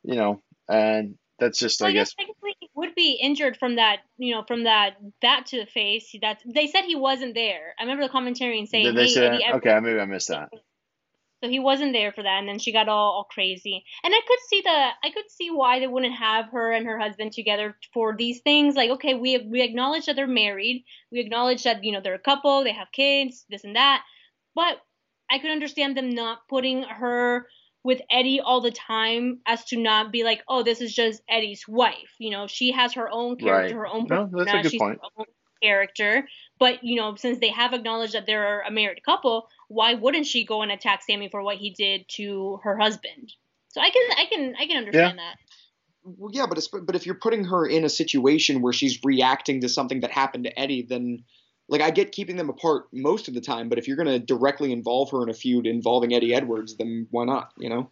you 0.04 0.15
know, 0.15 0.41
and 0.67 1.17
that's 1.39 1.58
just 1.58 1.82
Well, 1.82 1.89
I 1.89 1.94
guess 1.94 2.13
technically 2.13 2.56
would 2.76 2.96
be 2.96 3.20
injured 3.22 3.58
from 3.58 3.76
that, 3.76 4.00
you 4.18 4.34
know, 4.34 4.44
from 4.48 4.64
that 4.64 4.96
bat 5.22 5.48
to 5.48 5.60
the 5.60 5.66
face. 5.66 6.16
That's 6.22 6.44
they 6.46 6.68
said 6.68 6.84
he 6.84 6.96
wasn't 6.96 7.36
there. 7.36 7.76
I 7.80 7.84
remember 7.84 8.04
the 8.04 8.10
commentary 8.10 8.60
and 8.60 8.70
saying, 8.70 8.86
did 8.86 8.96
they 8.96 9.04
"Hey, 9.04 9.14
say 9.14 9.28
Eddie 9.28 9.44
that? 9.46 9.56
Okay, 9.56 9.80
maybe 9.80 10.00
I 10.00 10.06
missed 10.06 10.30
that. 10.30 10.50
So 11.44 11.50
he 11.50 11.60
wasn't 11.60 11.94
there 11.94 12.12
for 12.12 12.22
that, 12.22 12.38
and 12.38 12.48
then 12.48 12.60
she 12.60 12.72
got 12.72 12.88
all, 12.88 13.14
all 13.14 13.24
crazy. 13.24 13.84
And 14.04 14.14
I 14.14 14.20
could 14.28 14.38
see 14.48 14.62
the 14.62 14.70
I 14.70 15.10
could 15.12 15.30
see 15.30 15.50
why 15.50 15.80
they 15.80 15.88
wouldn't 15.88 16.16
have 16.16 16.50
her 16.52 16.72
and 16.72 16.86
her 16.86 17.00
husband 17.00 17.32
together 17.32 17.76
for 17.94 18.16
these 18.16 18.42
things. 18.42 18.76
Like, 18.76 18.92
okay, 18.92 19.16
we 19.16 19.38
we 19.40 19.62
acknowledge 19.62 20.06
that 20.06 20.16
they're 20.16 20.28
married, 20.28 20.86
we 21.12 21.20
acknowledge 21.20 21.64
that 21.64 21.84
you 21.84 21.92
know 21.92 22.02
they're 22.02 22.14
a 22.14 22.20
couple, 22.20 22.64
they 22.64 22.74
have 22.74 22.92
kids, 22.92 23.46
this 23.50 23.64
and 23.64 23.76
that. 23.76 24.04
But 24.54 24.78
I 25.32 25.40
could 25.40 25.50
understand 25.50 25.98
them 25.98 26.12
not 26.12 26.48
putting 26.48 26.84
her 26.84 27.48
with 27.84 28.02
Eddie 28.12 28.39
all 28.41 28.62
the 28.62 28.72
time 28.72 29.39
as 29.46 29.63
to 29.65 29.78
not 29.78 30.12
be 30.12 30.24
like, 30.24 30.44
oh, 30.48 30.63
this 30.63 30.82
is 30.82 30.94
just 30.94 31.22
Eddie's 31.28 31.67
wife. 31.67 32.13
You 32.20 32.32
know, 32.32 32.48
she 32.48 32.72
has 32.72 32.94
her 32.94 33.10
own 33.10 33.38
character, 33.38 33.78
her 33.78 33.88
own 33.88 34.08
No, 34.10 34.30
that's 34.32 34.52
a 34.52 34.62
good 34.62 34.72
she's 34.72 34.80
point. 34.82 35.00
her 35.02 35.22
own 35.22 35.26
character. 35.62 36.28
But 36.60 36.84
you 36.84 36.96
know, 36.98 37.15
since 37.15 37.39
they 37.39 37.50
have 37.50 37.74
acknowledged 37.74 38.13
that 38.13 38.26
they're 38.26 38.62
a 38.62 38.72
married 38.72 39.04
couple, 39.04 39.48
why 39.67 39.96
wouldn't 39.96 40.28
she 40.28 40.46
go 40.46 40.62
and 40.62 40.72
attack 40.72 41.02
Sami 41.04 41.30
for 41.30 41.41
what 41.41 41.58
he 41.58 41.72
did 41.72 42.06
to 42.17 42.60
her 42.63 42.78
husband? 42.78 43.34
So 43.70 43.82
I 43.82 43.89
can 43.89 44.02
I 44.17 44.26
can 44.26 44.56
I 44.60 44.67
can 44.67 44.78
understand 44.78 45.17
that. 45.17 45.38
Well, 46.04 46.32
yeah, 46.34 46.48
but 46.48 46.58
it's, 46.58 46.67
but 46.67 46.96
if 46.96 47.06
you're 47.06 47.15
putting 47.15 47.46
her 47.46 47.65
in 47.65 47.86
a 47.86 47.89
situation 47.89 48.62
where 48.62 48.74
she's 48.74 49.00
reacting 49.04 49.62
to 49.62 49.70
something 49.70 50.02
that 50.02 50.12
happened 50.12 50.46
to 50.46 50.60
Eddie, 50.60 50.82
then 50.82 51.26
like 51.72 51.82
I 51.82 51.90
get 51.90 52.12
keeping 52.12 52.36
them 52.36 52.50
apart 52.50 52.86
most 52.94 53.28
of 53.28 53.34
the 53.34 53.42
time, 53.42 53.68
but 53.70 53.80
if 53.80 53.88
you're 53.88 53.98
going 53.98 54.10
to 54.10 54.20
directly 54.20 54.72
involve 54.72 55.10
her 55.12 55.24
in 55.24 55.30
a 55.30 55.34
feud 55.34 55.66
involving 55.66 56.14
Eddie 56.14 56.34
Edwards, 56.36 56.76
then 56.76 57.08
why 57.10 57.24
not? 57.26 57.52
You 57.58 57.70
know? 57.70 57.90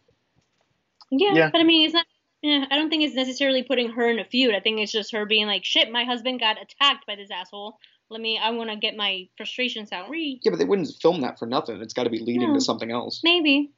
Yeah, 1.10 1.32
Yeah. 1.34 1.50
but 1.50 1.60
I 1.60 1.64
mean, 1.64 1.86
it's 1.86 1.94
not. 1.94 2.06
Yeah, 2.42 2.64
I 2.70 2.76
don't 2.76 2.88
think 2.88 3.02
it's 3.02 3.14
necessarily 3.16 3.62
putting 3.64 3.90
her 3.90 4.08
in 4.08 4.18
a 4.18 4.24
feud. 4.24 4.54
I 4.54 4.60
think 4.60 4.80
it's 4.80 4.92
just 4.92 5.12
her 5.12 5.26
being 5.26 5.46
like, 5.46 5.64
"Shit, 5.64 5.90
my 5.90 6.04
husband 6.04 6.40
got 6.40 6.56
attacked 6.62 7.06
by 7.06 7.16
this 7.16 7.30
asshole. 7.30 7.78
Let 8.08 8.20
me. 8.20 8.38
I 8.38 8.50
want 8.50 8.70
to 8.70 8.76
get 8.76 8.96
my 8.96 9.28
frustrations 9.36 9.92
out." 9.92 10.08
Re- 10.08 10.40
Yeah, 10.42 10.50
but 10.50 10.58
they 10.58 10.64
wouldn't 10.64 10.88
film 11.02 11.20
that 11.22 11.38
for 11.38 11.46
nothing. 11.46 11.82
It's 11.82 11.92
got 11.94 12.04
to 12.04 12.10
be 12.10 12.18
leading 12.20 12.48
No. 12.48 12.54
to 12.54 12.60
something 12.60 12.90
else, 12.90 13.20
Maybe. 13.24 13.72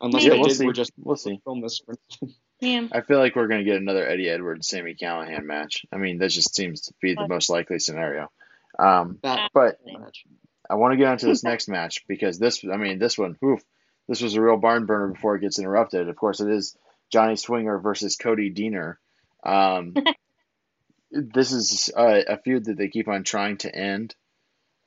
unless 0.00 0.24
Yeah, 0.24 0.30
they 0.30 0.38
we'll 0.40 0.48
did. 0.48 0.56
see. 0.56 0.66
We're 0.66 0.72
just 0.72 0.92
We'll 0.98 1.16
see. 1.16 1.38
film 1.44 1.60
this. 1.60 1.80
Yeah. 2.60 2.86
I 2.92 3.00
feel 3.00 3.18
like 3.18 3.34
we're 3.34 3.48
gonna 3.48 3.64
get 3.64 3.78
another 3.80 4.06
Eddie 4.08 4.28
Edwards, 4.28 4.68
Sami 4.68 4.94
Callihan 4.94 5.42
match. 5.46 5.84
I 5.92 5.96
mean, 5.96 6.18
that 6.18 6.28
just 6.28 6.54
seems 6.54 6.82
to 6.82 6.94
be 7.02 7.12
the 7.14 7.26
most 7.26 7.50
likely 7.50 7.80
scenario. 7.80 8.30
Um, 8.78 9.18
but. 9.52 9.78
I 10.70 10.76
want 10.76 10.92
to 10.92 10.96
get 10.96 11.08
on 11.08 11.18
to 11.18 11.26
this 11.26 11.44
next 11.44 11.68
match 11.68 12.04
because 12.08 12.38
this, 12.38 12.64
I 12.64 12.76
mean, 12.76 12.98
this 12.98 13.18
one, 13.18 13.36
oof, 13.44 13.62
this 14.08 14.22
was 14.22 14.34
a 14.34 14.40
real 14.40 14.56
barn 14.56 14.86
burner 14.86 15.08
before 15.08 15.36
it 15.36 15.40
gets 15.40 15.58
interrupted. 15.58 16.08
Of 16.08 16.16
course, 16.16 16.40
it 16.40 16.48
is 16.48 16.76
Johnny 17.10 17.36
Swinger 17.36 17.78
versus 17.78 18.16
Cody 18.16 18.52
Deaner. 18.52 18.96
Um, 19.44 19.94
this 21.10 21.52
is 21.52 21.90
a, 21.96 22.24
a 22.34 22.36
feud 22.38 22.66
that 22.66 22.78
they 22.78 22.88
keep 22.88 23.08
on 23.08 23.22
trying 23.22 23.58
to 23.58 23.74
end, 23.74 24.14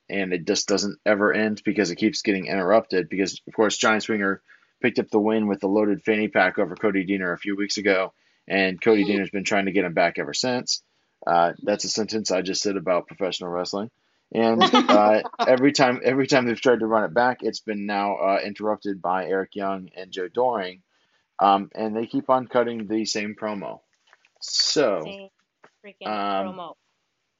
and 0.09 0.33
it 0.33 0.47
just 0.47 0.67
doesn't 0.67 0.99
ever 1.05 1.33
end 1.33 1.61
because 1.63 1.91
it 1.91 1.97
keeps 1.97 2.23
getting 2.23 2.47
interrupted. 2.47 3.07
Because, 3.09 3.39
of 3.47 3.53
course, 3.53 3.77
Johnny 3.77 3.99
Swinger 3.99 4.41
picked 4.81 4.99
up 4.99 5.09
the 5.09 5.19
win 5.19 5.47
with 5.47 5.59
the 5.59 5.67
loaded 5.67 6.03
fanny 6.03 6.27
pack 6.27 6.57
over 6.57 6.75
Cody 6.75 7.05
Deaner 7.05 7.33
a 7.33 7.37
few 7.37 7.55
weeks 7.55 7.77
ago, 7.77 8.13
and 8.47 8.81
Cody 8.81 9.03
Deaner's 9.03 9.29
been 9.29 9.43
trying 9.43 9.65
to 9.65 9.71
get 9.71 9.85
him 9.85 9.93
back 9.93 10.17
ever 10.17 10.33
since. 10.33 10.83
Uh, 11.25 11.53
that's 11.63 11.85
a 11.85 11.89
sentence 11.89 12.31
I 12.31 12.41
just 12.41 12.61
said 12.61 12.77
about 12.77 13.07
professional 13.07 13.49
wrestling. 13.49 13.89
And 14.33 14.61
uh, 14.89 15.23
every 15.47 15.71
time, 15.71 16.01
every 16.03 16.27
time 16.27 16.45
they've 16.45 16.59
tried 16.59 16.79
to 16.79 16.87
run 16.87 17.03
it 17.03 17.13
back, 17.13 17.39
it's 17.41 17.59
been 17.59 17.85
now 17.85 18.15
uh, 18.15 18.39
interrupted 18.43 19.01
by 19.01 19.25
Eric 19.25 19.55
Young 19.55 19.89
and 19.95 20.11
Joe 20.11 20.27
Doering, 20.27 20.81
um, 21.39 21.69
and 21.75 21.95
they 21.95 22.05
keep 22.05 22.29
on 22.29 22.47
cutting 22.47 22.87
the 22.87 23.05
same 23.05 23.35
promo. 23.35 23.79
So, 24.41 25.01
Same 25.03 25.29
freaking 25.83 26.07
Um, 26.07 26.55
promo. 26.55 26.75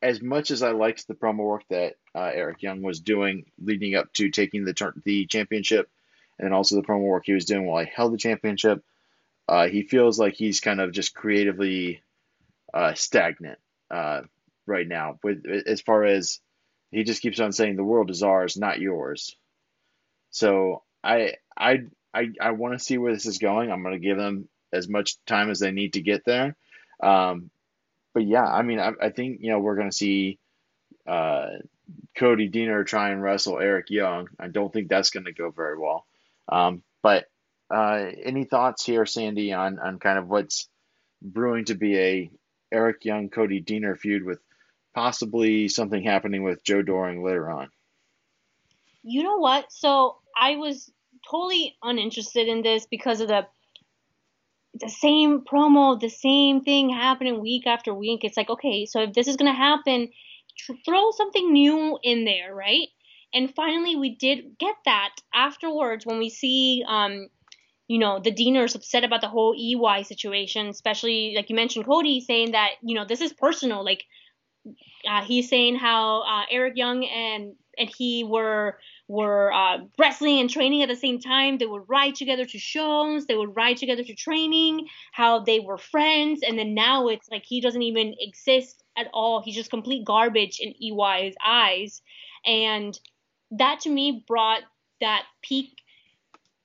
as 0.02 0.22
much 0.22 0.52
as 0.52 0.64
I 0.64 0.72
liked 0.72 1.08
the 1.08 1.16
promo 1.16 1.44
work 1.44 1.64
that 1.70 1.96
uh, 2.14 2.32
Eric 2.34 2.62
Young 2.64 2.82
was 2.82 3.00
doing 3.00 3.46
leading 3.60 3.96
up 3.96 4.12
to 4.14 4.30
taking 4.30 4.64
the 4.66 4.74
tur- 4.74 4.96
the 5.04 5.26
championship, 5.26 5.90
and 6.40 6.54
also 6.54 6.76
the 6.76 6.88
promo 6.88 7.02
work 7.02 7.24
he 7.26 7.34
was 7.34 7.46
doing 7.46 7.66
while 7.66 7.84
he 7.84 7.92
held 7.94 8.14
the 8.14 8.18
championship, 8.18 8.84
uh, 9.48 9.68
he 9.68 9.84
feels 9.84 10.18
like 10.20 10.34
he's 10.34 10.60
kind 10.60 10.80
of 10.80 10.92
just 10.92 11.14
creatively 11.14 12.02
uh, 12.74 12.94
stagnant 12.94 13.60
uh, 13.96 14.22
right 14.66 14.88
now. 14.88 15.20
With 15.24 15.46
as 15.68 15.82
far 15.82 16.04
as 16.04 16.40
he 16.92 17.04
just 17.04 17.22
keeps 17.22 17.40
on 17.40 17.52
saying 17.52 17.76
the 17.76 17.84
world 17.84 18.10
is 18.10 18.24
ours, 18.24 18.58
not 18.58 18.80
yours. 18.80 19.36
So 20.32 20.84
I 21.04 21.36
I 21.58 21.86
I, 22.14 22.30
I 22.40 22.52
want 22.52 22.78
to 22.78 22.84
see 22.84 22.98
where 22.98 23.14
this 23.14 23.26
is 23.26 23.38
going. 23.38 23.72
I'm 23.72 23.84
going 23.84 23.94
to 23.94 24.06
give 24.06 24.18
them 24.18 24.48
as 24.72 24.88
much 24.88 25.18
time 25.26 25.50
as 25.50 25.60
they 25.60 25.72
need 25.72 25.94
to 25.94 26.02
get 26.02 26.24
there. 26.26 26.56
Um, 27.02 27.50
but 28.14 28.26
yeah, 28.26 28.46
I 28.46 28.62
mean, 28.62 28.80
I, 28.80 28.92
I 29.02 29.10
think 29.10 29.40
you 29.42 29.52
know 29.52 29.60
we're 29.60 29.76
going 29.76 29.90
to 29.90 29.96
see 29.96 30.40
uh, 31.08 31.48
Cody 32.18 32.50
Deaner 32.50 32.86
try 32.86 33.10
and 33.10 33.22
wrestle 33.22 33.60
Eric 33.60 33.90
Young. 33.90 34.30
I 34.40 34.48
don't 34.48 34.72
think 34.72 34.88
that's 34.88 35.10
going 35.10 35.26
to 35.26 35.34
go 35.34 35.52
very 35.52 35.78
well. 35.78 36.06
Um, 36.48 36.84
but 37.04 37.26
uh, 37.70 38.06
any 38.24 38.46
thoughts 38.46 38.86
here, 38.86 39.06
Sandy, 39.06 39.54
on 39.54 39.80
on 39.80 40.00
kind 40.00 40.18
of 40.18 40.30
what's 40.30 40.70
brewing 41.22 41.66
to 41.66 41.76
be 41.76 41.98
a 41.98 42.32
Eric 42.76 43.06
Young 43.06 43.30
Cody 43.30 43.62
Deaner 43.62 43.98
feud 43.98 44.24
with 44.24 44.40
possibly 44.94 45.70
something 45.70 46.04
happening 46.04 46.44
with 46.44 46.64
Joe 46.64 46.82
Doering 46.82 47.24
later 47.24 47.50
on? 47.50 47.70
You 49.02 49.24
know 49.24 49.38
what? 49.38 49.72
So 49.72 50.18
I 50.38 50.58
was 50.58 50.92
totally 51.30 51.78
uninterested 51.82 52.48
in 52.48 52.62
this 52.62 52.86
because 52.86 53.22
of 53.22 53.30
the 53.30 53.48
the 54.82 54.90
same 54.90 55.40
promo, 55.42 55.98
the 55.98 56.10
same 56.10 56.60
thing 56.60 56.90
happening 56.90 57.40
week 57.40 57.66
after 57.66 57.94
week. 57.94 58.26
It's 58.26 58.36
like, 58.36 58.50
okay, 58.50 58.86
so 58.86 59.04
if 59.04 59.14
this 59.14 59.30
is 59.30 59.38
gonna 59.38 59.54
happen, 59.54 60.10
tr- 60.58 60.74
throw 60.84 61.12
something 61.12 61.54
new 61.54 61.98
in 62.04 62.26
there, 62.26 62.54
right? 62.54 62.90
And 63.34 63.54
finally, 63.56 63.96
we 63.96 64.16
did 64.16 64.58
get 64.60 64.76
that 64.84 65.16
afterwards 65.34 66.06
when 66.06 66.18
we 66.20 66.30
see, 66.30 66.84
um, 66.88 67.30
you 67.88 68.00
know, 68.00 68.20
the 68.20 68.32
Deaners 68.32 68.76
upset 68.76 69.04
about 69.04 69.22
the 69.22 69.28
whole 69.28 69.54
EY 69.56 70.04
situation, 70.04 70.68
especially 70.68 71.34
like 71.36 71.50
you 71.50 71.56
mentioned, 71.56 71.86
Cody 71.86 72.20
saying 72.22 72.52
that, 72.52 72.72
you 72.82 72.96
know, 72.96 73.06
this 73.06 73.22
is 73.22 73.34
personal. 73.34 73.84
Like, 73.86 74.04
uh, 75.08 75.24
he's 75.24 75.50
saying 75.50 75.76
how 75.76 76.22
uh, 76.22 76.44
Eric 76.50 76.74
Young 76.76 77.06
and 77.06 77.54
and 77.78 77.90
he 77.96 78.24
were 78.24 78.80
were 79.08 79.54
uh, 79.54 79.80
wrestling 80.00 80.40
and 80.40 80.50
training 80.50 80.82
at 80.82 80.90
the 80.90 80.96
same 80.96 81.20
time. 81.20 81.58
They 81.58 81.68
would 81.68 81.84
ride 81.88 82.16
together 82.16 82.46
to 82.46 82.58
shows. 82.58 83.28
They 83.28 83.36
would 83.36 83.56
ride 83.56 83.78
together 83.78 84.04
to 84.04 84.16
training. 84.16 84.88
How 85.12 85.42
they 85.42 85.60
were 85.60 85.78
friends, 85.78 86.42
and 86.42 86.58
then 86.58 86.74
now 86.74 87.10
it's 87.10 87.30
like 87.30 87.44
he 87.46 87.62
doesn't 87.62 87.82
even 87.82 88.16
exist 88.20 88.84
at 88.98 89.08
all. 89.14 89.44
He's 89.44 89.56
just 89.56 89.70
complete 89.70 90.06
garbage 90.06 90.60
in 90.60 90.74
EY's 90.82 91.36
eyes, 91.46 92.02
and 92.44 92.98
that 93.52 93.82
to 93.82 93.90
me 93.90 94.24
brought 94.28 94.62
that 95.02 95.26
peak 95.44 95.70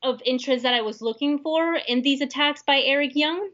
of 0.02 0.22
interest 0.24 0.62
that 0.62 0.74
I 0.74 0.82
was 0.82 1.02
looking 1.02 1.38
for 1.38 1.74
in 1.74 2.02
these 2.02 2.20
attacks 2.20 2.62
by 2.62 2.80
Eric 2.80 3.12
Young. 3.14 3.50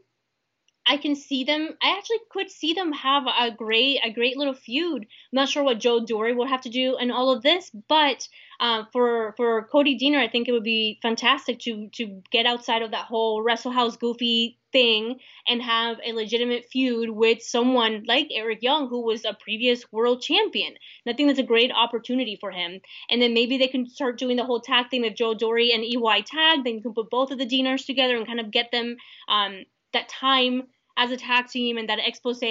I 0.89 0.97
can 0.97 1.15
see 1.15 1.43
them. 1.43 1.75
I 1.81 1.97
actually 1.97 2.19
could 2.29 2.49
see 2.49 2.73
them 2.73 2.93
have 2.93 3.23
a 3.27 3.51
great, 3.51 3.99
a 4.03 4.11
great 4.11 4.37
little 4.37 4.53
feud. 4.53 5.03
I'm 5.03 5.07
not 5.33 5.49
sure 5.49 5.63
what 5.63 5.79
Joe 5.79 6.05
Doering 6.05 6.37
will 6.37 6.47
have 6.47 6.61
to 6.61 6.69
do 6.69 6.97
in 6.97 7.11
all 7.11 7.31
of 7.31 7.43
this, 7.43 7.69
but 7.89 8.27
uh, 8.59 8.85
for 8.93 9.33
for 9.35 9.67
Cody 9.71 9.99
Deaner, 9.99 10.17
I 10.17 10.29
think 10.29 10.47
it 10.47 10.53
would 10.53 10.63
be 10.63 10.99
fantastic 11.01 11.59
to 11.59 11.89
to 11.95 12.21
get 12.31 12.45
outside 12.45 12.81
of 12.81 12.91
that 12.91 13.05
whole 13.05 13.43
Wrestle 13.43 13.71
House 13.71 13.97
goofy 13.97 14.57
thing 14.71 15.19
and 15.47 15.61
have 15.61 15.97
a 16.05 16.13
legitimate 16.13 16.65
feud 16.71 17.09
with 17.09 17.41
someone 17.41 18.03
like 18.07 18.27
Eric 18.31 18.59
Young, 18.61 18.87
who 18.87 19.01
was 19.01 19.25
a 19.25 19.33
previous 19.33 19.83
world 19.91 20.21
champion. 20.21 20.69
And 20.69 21.13
I 21.13 21.15
think 21.15 21.29
that's 21.29 21.39
a 21.39 21.43
great 21.43 21.71
opportunity 21.71 22.37
for 22.39 22.51
him. 22.51 22.79
And 23.09 23.21
then 23.21 23.33
maybe 23.33 23.57
they 23.57 23.67
can 23.67 23.89
start 23.89 24.17
doing 24.17 24.37
the 24.37 24.45
whole 24.45 24.61
tag 24.61 24.89
thing 24.89 25.05
of 25.05 25.15
Joe 25.15 25.33
Doering 25.33 25.71
and 25.73 25.83
EY 25.83 26.23
tag. 26.23 26.63
Then 26.63 26.75
you 26.75 26.81
can 26.81 26.93
put 26.93 27.09
both 27.09 27.31
of 27.31 27.37
the 27.37 27.45
Deaners 27.45 27.85
together 27.85 28.15
and 28.15 28.25
kind 28.25 28.39
of 28.39 28.51
get 28.51 28.71
them 28.71 28.97
um, 29.27 29.65
that 29.93 30.09
time 30.09 30.63
as 30.97 31.11
a 31.11 31.17
tag 31.17 31.47
team 31.47 31.77
and 31.77 31.87
that 31.89 31.99
expose 31.99 32.41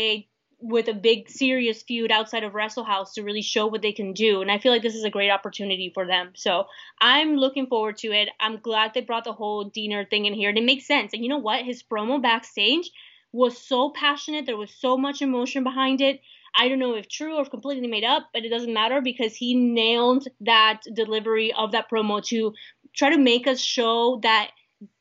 with 0.59 0.89
a 0.89 0.95
big 0.95 1.29
serious 1.29 1.83
feud 1.83 2.11
outside 2.11 2.43
of 2.43 2.55
Wrestle 2.55 2.85
House 2.85 3.13
to 3.15 3.23
really 3.23 3.43
show 3.43 3.67
what 3.67 3.83
they 3.83 3.93
can 3.93 4.15
do. 4.15 4.41
And 4.41 4.51
I 4.51 4.59
feel 4.59 4.73
like 4.73 4.83
this 4.83 4.95
is 4.95 5.05
a 5.05 5.11
great 5.11 5.31
opportunity 5.31 5.91
for 5.93 6.07
them. 6.07 6.33
So 6.35 6.65
I'm 6.99 7.37
looking 7.37 7.67
forward 7.67 7.99
to 7.99 8.13
it. 8.13 8.31
I'm 8.41 8.59
glad 8.59 8.93
they 8.95 9.03
brought 9.03 9.25
the 9.25 9.35
whole 9.35 9.71
Deaner 9.71 10.09
thing 10.09 10.25
in 10.25 10.33
here. 10.33 10.49
And 10.49 10.57
it 10.57 10.65
makes 10.65 10.87
sense. 10.87 11.13
And 11.13 11.23
you 11.23 11.29
know 11.29 11.39
what? 11.39 11.65
His 11.65 11.83
promo 11.83 12.23
backstage 12.23 12.91
was 13.33 13.59
so 13.59 13.91
passionate. 13.91 14.47
There 14.47 14.57
was 14.57 14.73
so 14.73 14.97
much 14.97 15.21
emotion 15.21 15.63
behind 15.63 16.01
it. 16.01 16.21
I 16.59 16.69
don't 16.69 16.79
know 16.79 16.95
if 16.95 17.07
true 17.07 17.37
or 17.37 17.45
completely 17.45 17.87
made 17.87 18.05
up, 18.05 18.31
but 18.33 18.47
it 18.47 18.49
doesn't 18.49 18.73
matter 18.73 19.03
because 19.03 19.35
he 19.35 19.55
nailed 19.55 20.27
that 20.41 20.81
delivery 20.95 21.53
of 21.53 21.73
that 21.73 21.91
promo 21.91 22.25
to 22.29 22.55
try 22.95 23.11
to 23.11 23.19
make 23.19 23.47
us 23.47 23.61
show 23.61 24.21
that 24.23 24.53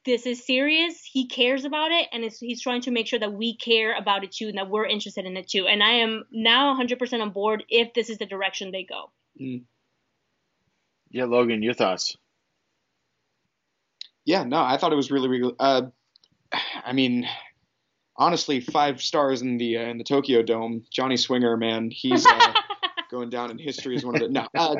this 0.06 0.26
is 0.26 0.46
serious. 0.46 1.04
He 1.04 1.28
cares 1.28 1.65
about 1.65 1.91
it, 1.91 2.08
and 2.12 2.24
he's 2.39 2.62
trying 2.62 2.82
to 2.82 2.91
make 2.91 3.08
sure 3.08 3.20
that 3.20 3.34
we 3.34 3.58
care 3.58 3.98
about 3.98 4.24
it 4.24 4.32
too, 4.32 4.48
and 4.48 4.58
that 4.58 4.70
we're 4.70 4.86
interested 4.86 5.26
in 5.26 5.36
it 5.36 5.48
too. 5.48 5.68
And 5.68 5.84
I 5.84 5.96
am 5.96 6.26
now 6.32 6.80
100% 6.80 7.22
on 7.22 7.32
board 7.32 7.63
if 7.70 7.94
this 7.94 8.10
is 8.10 8.20
the 8.20 8.26
direction 8.26 8.72
they 8.72 8.84
go. 8.84 9.12
Mm. 9.41 9.63
Yeah, 11.10 11.26
Logan, 11.26 11.63
your 11.63 11.74
thoughts? 11.74 12.18
Yeah, 14.26 14.44
no, 14.44 14.58
I 14.62 14.78
thought 14.78 14.91
it 14.91 14.98
was 14.98 15.12
really, 15.12 15.28
really. 15.28 15.54
Uh, 15.60 15.84
I 16.84 16.94
mean, 16.94 17.28
honestly, 18.18 18.60
five 18.60 19.02
stars 19.02 19.41
in 19.41 19.58
the 19.58 19.78
uh, 19.78 19.84
in 19.84 19.98
the 19.98 20.04
Tokyo 20.04 20.41
Dome. 20.41 20.84
Johnny 20.91 21.18
Swinger, 21.18 21.58
man, 21.58 21.89
he's 21.91 22.26
uh, 22.26 22.54
going 23.12 23.30
down 23.30 23.52
in 23.52 23.58
history 23.58 23.96
as 23.96 24.06
one 24.06 24.15
of 24.15 24.22
the. 24.22 24.30
No, 24.30 24.48
uh, 24.56 24.76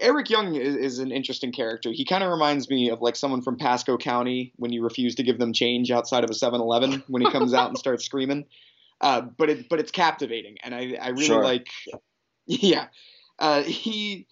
Eric 0.00 0.30
Young 0.30 0.54
is, 0.54 0.76
is, 0.76 0.98
an 0.98 1.12
interesting 1.12 1.52
character. 1.52 1.92
He 1.92 2.04
kind 2.04 2.24
of 2.24 2.30
reminds 2.30 2.68
me 2.70 2.90
of 2.90 3.00
like 3.00 3.16
someone 3.16 3.42
from 3.42 3.56
Pasco 3.56 3.96
County 3.96 4.52
when 4.56 4.72
you 4.72 4.82
refuse 4.82 5.14
to 5.16 5.22
give 5.22 5.38
them 5.38 5.52
change 5.52 5.90
outside 5.90 6.24
of 6.24 6.30
a 6.30 6.32
7-Eleven 6.32 7.04
when 7.08 7.22
he 7.22 7.30
comes 7.30 7.52
out 7.54 7.68
and 7.68 7.78
starts 7.78 8.04
screaming. 8.06 8.46
Uh, 9.00 9.20
but 9.20 9.50
it 9.50 9.68
but 9.68 9.78
it's 9.78 9.90
captivating, 9.90 10.56
and 10.62 10.74
I 10.74 10.96
I 11.00 11.08
really 11.08 11.24
sure. 11.24 11.44
like. 11.44 11.68
Yeah, 12.48 12.86
uh, 13.40 13.64
he. 13.64 14.28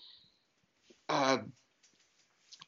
Uh, 1.09 1.39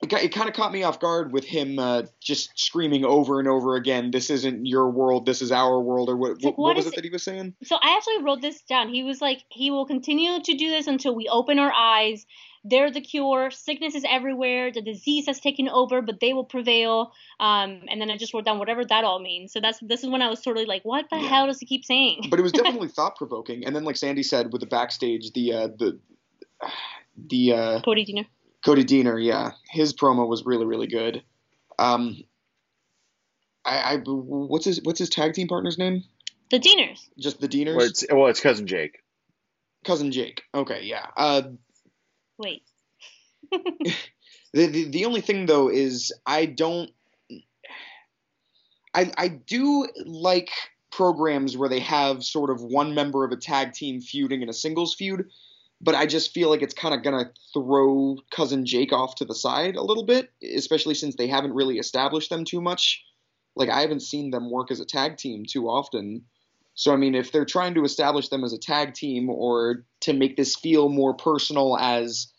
it, 0.02 0.12
it 0.12 0.34
kind 0.34 0.48
of 0.48 0.54
caught 0.54 0.72
me 0.72 0.82
off 0.82 1.00
guard 1.00 1.32
with 1.32 1.44
him 1.44 1.78
uh, 1.78 2.02
just 2.20 2.58
screaming 2.58 3.04
over 3.04 3.38
and 3.38 3.48
over 3.48 3.76
again, 3.76 4.10
"This 4.10 4.28
isn't 4.28 4.66
your 4.66 4.90
world. 4.90 5.24
This 5.24 5.40
is 5.40 5.50
our 5.50 5.80
world." 5.80 6.10
Or 6.10 6.16
what? 6.16 6.42
Like, 6.42 6.56
what, 6.56 6.58
what 6.58 6.76
was 6.76 6.86
it 6.86 6.94
that 6.94 7.04
he 7.04 7.10
was 7.10 7.22
saying? 7.22 7.54
So 7.64 7.76
I 7.76 7.96
actually 7.96 8.22
wrote 8.22 8.42
this 8.42 8.60
down. 8.62 8.88
He 8.88 9.02
was 9.02 9.20
like, 9.20 9.42
"He 9.48 9.70
will 9.70 9.86
continue 9.86 10.40
to 10.40 10.54
do 10.54 10.70
this 10.70 10.86
until 10.86 11.14
we 11.14 11.28
open 11.28 11.58
our 11.58 11.72
eyes. 11.72 12.26
They're 12.62 12.90
the 12.90 13.00
cure. 13.00 13.50
Sickness 13.50 13.94
is 13.94 14.04
everywhere. 14.08 14.72
The 14.72 14.82
disease 14.82 15.26
has 15.26 15.40
taken 15.40 15.68
over, 15.68 16.02
but 16.02 16.20
they 16.20 16.34
will 16.34 16.44
prevail." 16.44 17.12
Um, 17.40 17.80
and 17.88 17.98
then 17.98 18.10
I 18.10 18.18
just 18.18 18.34
wrote 18.34 18.44
down 18.44 18.58
whatever 18.58 18.84
that 18.84 19.04
all 19.04 19.20
means. 19.20 19.52
So 19.52 19.60
that's 19.60 19.78
this 19.80 20.04
is 20.04 20.10
when 20.10 20.20
I 20.20 20.28
was 20.28 20.42
sort 20.42 20.58
of 20.58 20.66
like, 20.66 20.84
"What 20.84 21.06
the 21.08 21.16
yeah. 21.16 21.28
hell 21.28 21.46
does 21.46 21.58
he 21.58 21.64
keep 21.64 21.86
saying?" 21.86 22.26
but 22.28 22.38
it 22.38 22.42
was 22.42 22.52
definitely 22.60 22.88
thought 22.88 23.16
provoking. 23.16 23.64
And 23.64 23.74
then, 23.74 23.84
like 23.84 23.96
Sandy 23.96 24.22
said, 24.22 24.52
with 24.52 24.60
the 24.60 24.66
backstage, 24.66 25.32
the 25.32 25.52
uh, 25.54 25.68
the 25.68 25.98
the 27.16 27.52
uh, 27.52 27.80
Cody 27.80 28.04
Deaner 28.04 28.26
Cody 28.64 28.84
Deaner, 28.84 29.22
yeah, 29.22 29.52
his 29.70 29.92
promo 29.92 30.28
was 30.28 30.44
really 30.44 30.66
really 30.66 30.86
good. 30.86 31.22
Um, 31.78 32.24
I, 33.64 33.94
I 33.94 33.96
what's 33.98 34.64
his 34.64 34.80
what's 34.82 34.98
his 34.98 35.10
tag 35.10 35.34
team 35.34 35.48
partner's 35.48 35.78
name? 35.78 36.04
The 36.50 36.60
Deaners. 36.60 37.00
Just 37.18 37.40
the 37.40 37.48
Deaners. 37.48 37.76
Well, 37.76 37.86
it's, 37.86 38.04
well, 38.10 38.26
it's 38.26 38.40
cousin 38.40 38.66
Jake. 38.66 39.02
Cousin 39.84 40.12
Jake. 40.12 40.42
Okay, 40.54 40.84
yeah. 40.84 41.06
Uh, 41.16 41.42
Wait. 42.38 42.62
the, 43.50 43.94
the 44.52 44.84
the 44.84 45.04
only 45.04 45.20
thing 45.20 45.46
though 45.46 45.68
is 45.68 46.12
I 46.24 46.46
don't. 46.46 46.90
I 48.94 49.12
I 49.16 49.28
do 49.28 49.88
like 50.04 50.50
programs 50.90 51.56
where 51.56 51.68
they 51.68 51.80
have 51.80 52.24
sort 52.24 52.50
of 52.50 52.62
one 52.62 52.94
member 52.94 53.24
of 53.24 53.32
a 53.32 53.36
tag 53.36 53.72
team 53.72 54.00
feuding 54.00 54.42
in 54.42 54.48
a 54.48 54.52
singles 54.52 54.94
feud 54.94 55.30
but 55.86 55.94
I 55.94 56.04
just 56.04 56.34
feel 56.34 56.50
like 56.50 56.62
it's 56.62 56.74
kind 56.74 56.92
of 56.92 57.04
going 57.04 57.24
to 57.24 57.30
throw 57.54 58.16
cousin 58.32 58.66
Jake 58.66 58.92
off 58.92 59.14
to 59.14 59.24
the 59.24 59.36
side 59.36 59.76
a 59.76 59.82
little 59.82 60.04
bit, 60.04 60.30
especially 60.42 60.94
since 60.94 61.14
they 61.14 61.28
haven't 61.28 61.54
really 61.54 61.78
established 61.78 62.28
them 62.28 62.44
too 62.44 62.60
much. 62.60 63.04
Like 63.54 63.70
I 63.70 63.82
haven't 63.82 64.02
seen 64.02 64.32
them 64.32 64.50
work 64.50 64.72
as 64.72 64.80
a 64.80 64.84
tag 64.84 65.16
team 65.16 65.44
too 65.48 65.68
often. 65.68 66.24
So 66.74 66.92
I 66.92 66.96
mean, 66.96 67.14
if 67.14 67.30
they're 67.30 67.44
trying 67.44 67.74
to 67.74 67.84
establish 67.84 68.28
them 68.30 68.42
as 68.42 68.52
a 68.52 68.58
tag 68.58 68.94
team 68.94 69.30
or 69.30 69.84
to 70.00 70.12
make 70.12 70.36
this 70.36 70.56
feel 70.56 70.88
more 70.88 71.14
personal 71.14 71.78
as 71.78 72.32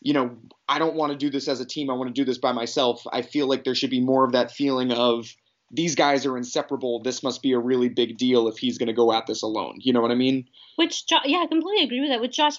you 0.00 0.14
know, 0.14 0.38
I 0.66 0.78
don't 0.78 0.94
want 0.94 1.12
to 1.12 1.18
do 1.18 1.28
this 1.28 1.46
as 1.46 1.60
a 1.60 1.66
team, 1.66 1.90
I 1.90 1.94
want 1.94 2.08
to 2.08 2.18
do 2.18 2.24
this 2.24 2.38
by 2.38 2.52
myself. 2.52 3.02
I 3.12 3.20
feel 3.20 3.48
like 3.48 3.64
there 3.64 3.74
should 3.74 3.90
be 3.90 4.00
more 4.00 4.24
of 4.24 4.32
that 4.32 4.50
feeling 4.50 4.92
of 4.92 5.26
these 5.70 5.94
guys 5.94 6.24
are 6.24 6.36
inseparable. 6.36 7.02
This 7.02 7.22
must 7.22 7.42
be 7.42 7.52
a 7.52 7.58
really 7.58 7.88
big 7.88 8.16
deal 8.16 8.48
if 8.48 8.56
he's 8.56 8.78
going 8.78 8.86
to 8.86 8.92
go 8.92 9.12
at 9.12 9.26
this 9.26 9.42
alone. 9.42 9.78
You 9.80 9.92
know 9.92 10.00
what 10.00 10.10
I 10.10 10.14
mean? 10.14 10.48
Which, 10.76 11.04
yeah, 11.24 11.38
I 11.38 11.46
completely 11.46 11.84
agree 11.84 12.00
with 12.00 12.10
that. 12.10 12.20
With 12.20 12.30
Josh, 12.30 12.58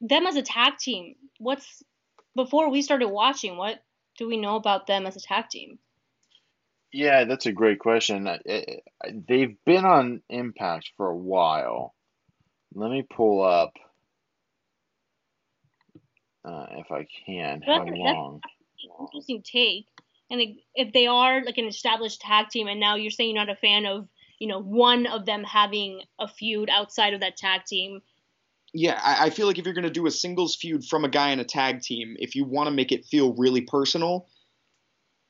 them 0.00 0.26
as 0.26 0.36
a 0.36 0.42
tag 0.42 0.78
team, 0.78 1.14
what's 1.38 1.82
before 2.34 2.70
we 2.70 2.82
started 2.82 3.08
watching? 3.08 3.56
What 3.56 3.82
do 4.18 4.26
we 4.26 4.36
know 4.36 4.56
about 4.56 4.86
them 4.86 5.06
as 5.06 5.16
a 5.16 5.20
tag 5.20 5.48
team? 5.48 5.78
Yeah, 6.92 7.24
that's 7.24 7.46
a 7.46 7.52
great 7.52 7.78
question. 7.80 8.28
They've 9.12 9.56
been 9.64 9.84
on 9.84 10.22
Impact 10.28 10.90
for 10.96 11.08
a 11.08 11.16
while. 11.16 11.94
Let 12.74 12.90
me 12.90 13.02
pull 13.02 13.42
up, 13.42 13.72
uh, 16.44 16.66
if 16.72 16.90
I 16.90 17.06
can, 17.26 17.62
how 17.62 17.84
long. 17.84 18.40
interesting 19.00 19.42
take 19.42 19.86
and 20.30 20.40
if 20.74 20.92
they 20.92 21.06
are 21.06 21.44
like 21.44 21.58
an 21.58 21.66
established 21.66 22.20
tag 22.20 22.48
team 22.48 22.66
and 22.66 22.80
now 22.80 22.96
you're 22.96 23.10
saying 23.10 23.34
you're 23.34 23.44
not 23.44 23.54
a 23.54 23.58
fan 23.58 23.86
of 23.86 24.08
you 24.38 24.48
know 24.48 24.60
one 24.60 25.06
of 25.06 25.26
them 25.26 25.44
having 25.44 26.00
a 26.18 26.28
feud 26.28 26.68
outside 26.70 27.14
of 27.14 27.20
that 27.20 27.36
tag 27.36 27.62
team. 27.66 28.00
Yeah 28.72 29.00
i, 29.02 29.26
I 29.26 29.30
feel 29.30 29.46
like 29.46 29.58
if 29.58 29.64
you're 29.64 29.74
going 29.74 29.84
to 29.84 29.90
do 29.90 30.06
a 30.06 30.10
singles 30.10 30.56
feud 30.56 30.84
from 30.84 31.04
a 31.04 31.08
guy 31.08 31.30
in 31.30 31.40
a 31.40 31.44
tag 31.44 31.80
team 31.80 32.16
if 32.18 32.34
you 32.34 32.44
want 32.44 32.68
to 32.68 32.74
make 32.74 32.92
it 32.92 33.04
feel 33.04 33.34
really 33.34 33.60
personal 33.60 34.28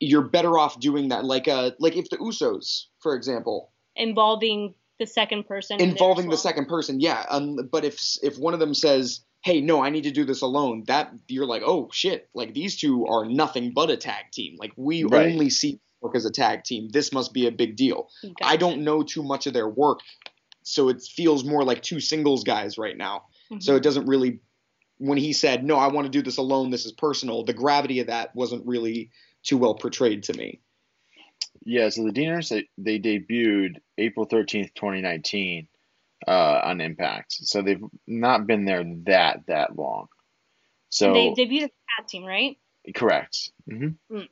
you're 0.00 0.22
better 0.22 0.58
off 0.58 0.78
doing 0.80 1.08
that. 1.08 1.24
Like 1.24 1.48
uh 1.48 1.72
like 1.78 1.96
if 1.96 2.10
the 2.10 2.16
usos 2.18 2.84
for 3.00 3.14
example. 3.14 3.72
Involving 3.96 4.74
the 4.98 5.06
second 5.06 5.46
person 5.46 5.80
involving 5.80 6.28
the 6.28 6.36
second 6.36 6.66
person 6.66 7.00
yeah. 7.00 7.24
Um, 7.28 7.68
but 7.70 7.84
if 7.84 8.00
if 8.22 8.38
one 8.38 8.54
of 8.54 8.60
them 8.60 8.74
says 8.74 9.20
hey, 9.44 9.60
no, 9.60 9.84
I 9.84 9.90
need 9.90 10.04
to 10.04 10.10
do 10.10 10.24
this 10.24 10.40
alone, 10.40 10.84
that 10.86 11.12
you're 11.28 11.44
like, 11.44 11.62
oh 11.64 11.90
shit, 11.92 12.30
like 12.34 12.54
these 12.54 12.76
two 12.76 13.06
are 13.06 13.26
nothing 13.26 13.72
but 13.74 13.90
a 13.90 13.96
tag 13.96 14.32
team. 14.32 14.56
Like 14.58 14.72
we 14.76 15.04
right. 15.04 15.26
only 15.26 15.50
see 15.50 15.80
work 16.00 16.16
as 16.16 16.24
a 16.24 16.30
tag 16.30 16.64
team. 16.64 16.88
This 16.88 17.12
must 17.12 17.34
be 17.34 17.46
a 17.46 17.52
big 17.52 17.76
deal. 17.76 18.08
I 18.42 18.56
don't 18.56 18.84
know 18.84 19.02
too 19.02 19.22
much 19.22 19.46
of 19.46 19.52
their 19.52 19.68
work, 19.68 20.00
so 20.62 20.88
it 20.88 21.02
feels 21.02 21.44
more 21.44 21.62
like 21.62 21.82
two 21.82 22.00
singles 22.00 22.42
guys 22.42 22.78
right 22.78 22.96
now. 22.96 23.24
Mm-hmm. 23.52 23.60
So 23.60 23.76
it 23.76 23.82
doesn't 23.82 24.06
really. 24.06 24.40
When 24.98 25.18
he 25.18 25.32
said, 25.32 25.64
"No, 25.64 25.76
I 25.76 25.88
want 25.88 26.06
to 26.06 26.10
do 26.10 26.22
this 26.22 26.38
alone. 26.38 26.70
This 26.70 26.86
is 26.86 26.92
personal," 26.92 27.44
the 27.44 27.52
gravity 27.52 28.00
of 28.00 28.06
that 28.06 28.34
wasn't 28.34 28.66
really 28.66 29.10
too 29.42 29.58
well 29.58 29.74
portrayed 29.74 30.22
to 30.24 30.34
me. 30.34 30.60
Yeah, 31.64 31.88
so 31.88 32.04
the 32.04 32.12
Deaners 32.12 32.48
they, 32.48 32.68
they 32.78 32.98
debuted 32.98 33.76
April 33.98 34.24
thirteenth, 34.24 34.72
twenty 34.74 35.02
nineteen 35.02 35.68
uh, 36.26 36.60
on 36.64 36.80
Impact. 36.80 37.32
So 37.32 37.62
they've 37.62 37.82
not 38.06 38.46
been 38.46 38.64
there 38.64 38.84
that 39.04 39.40
that 39.46 39.76
long. 39.76 40.06
So 40.88 41.12
they 41.12 41.30
debuted 41.30 41.64
as 41.64 41.70
a 41.70 42.00
tag 42.00 42.08
team, 42.08 42.24
right? 42.24 42.56
Correct. 42.94 43.50
Mm-hmm. 43.70 44.16
Mm. 44.16 44.28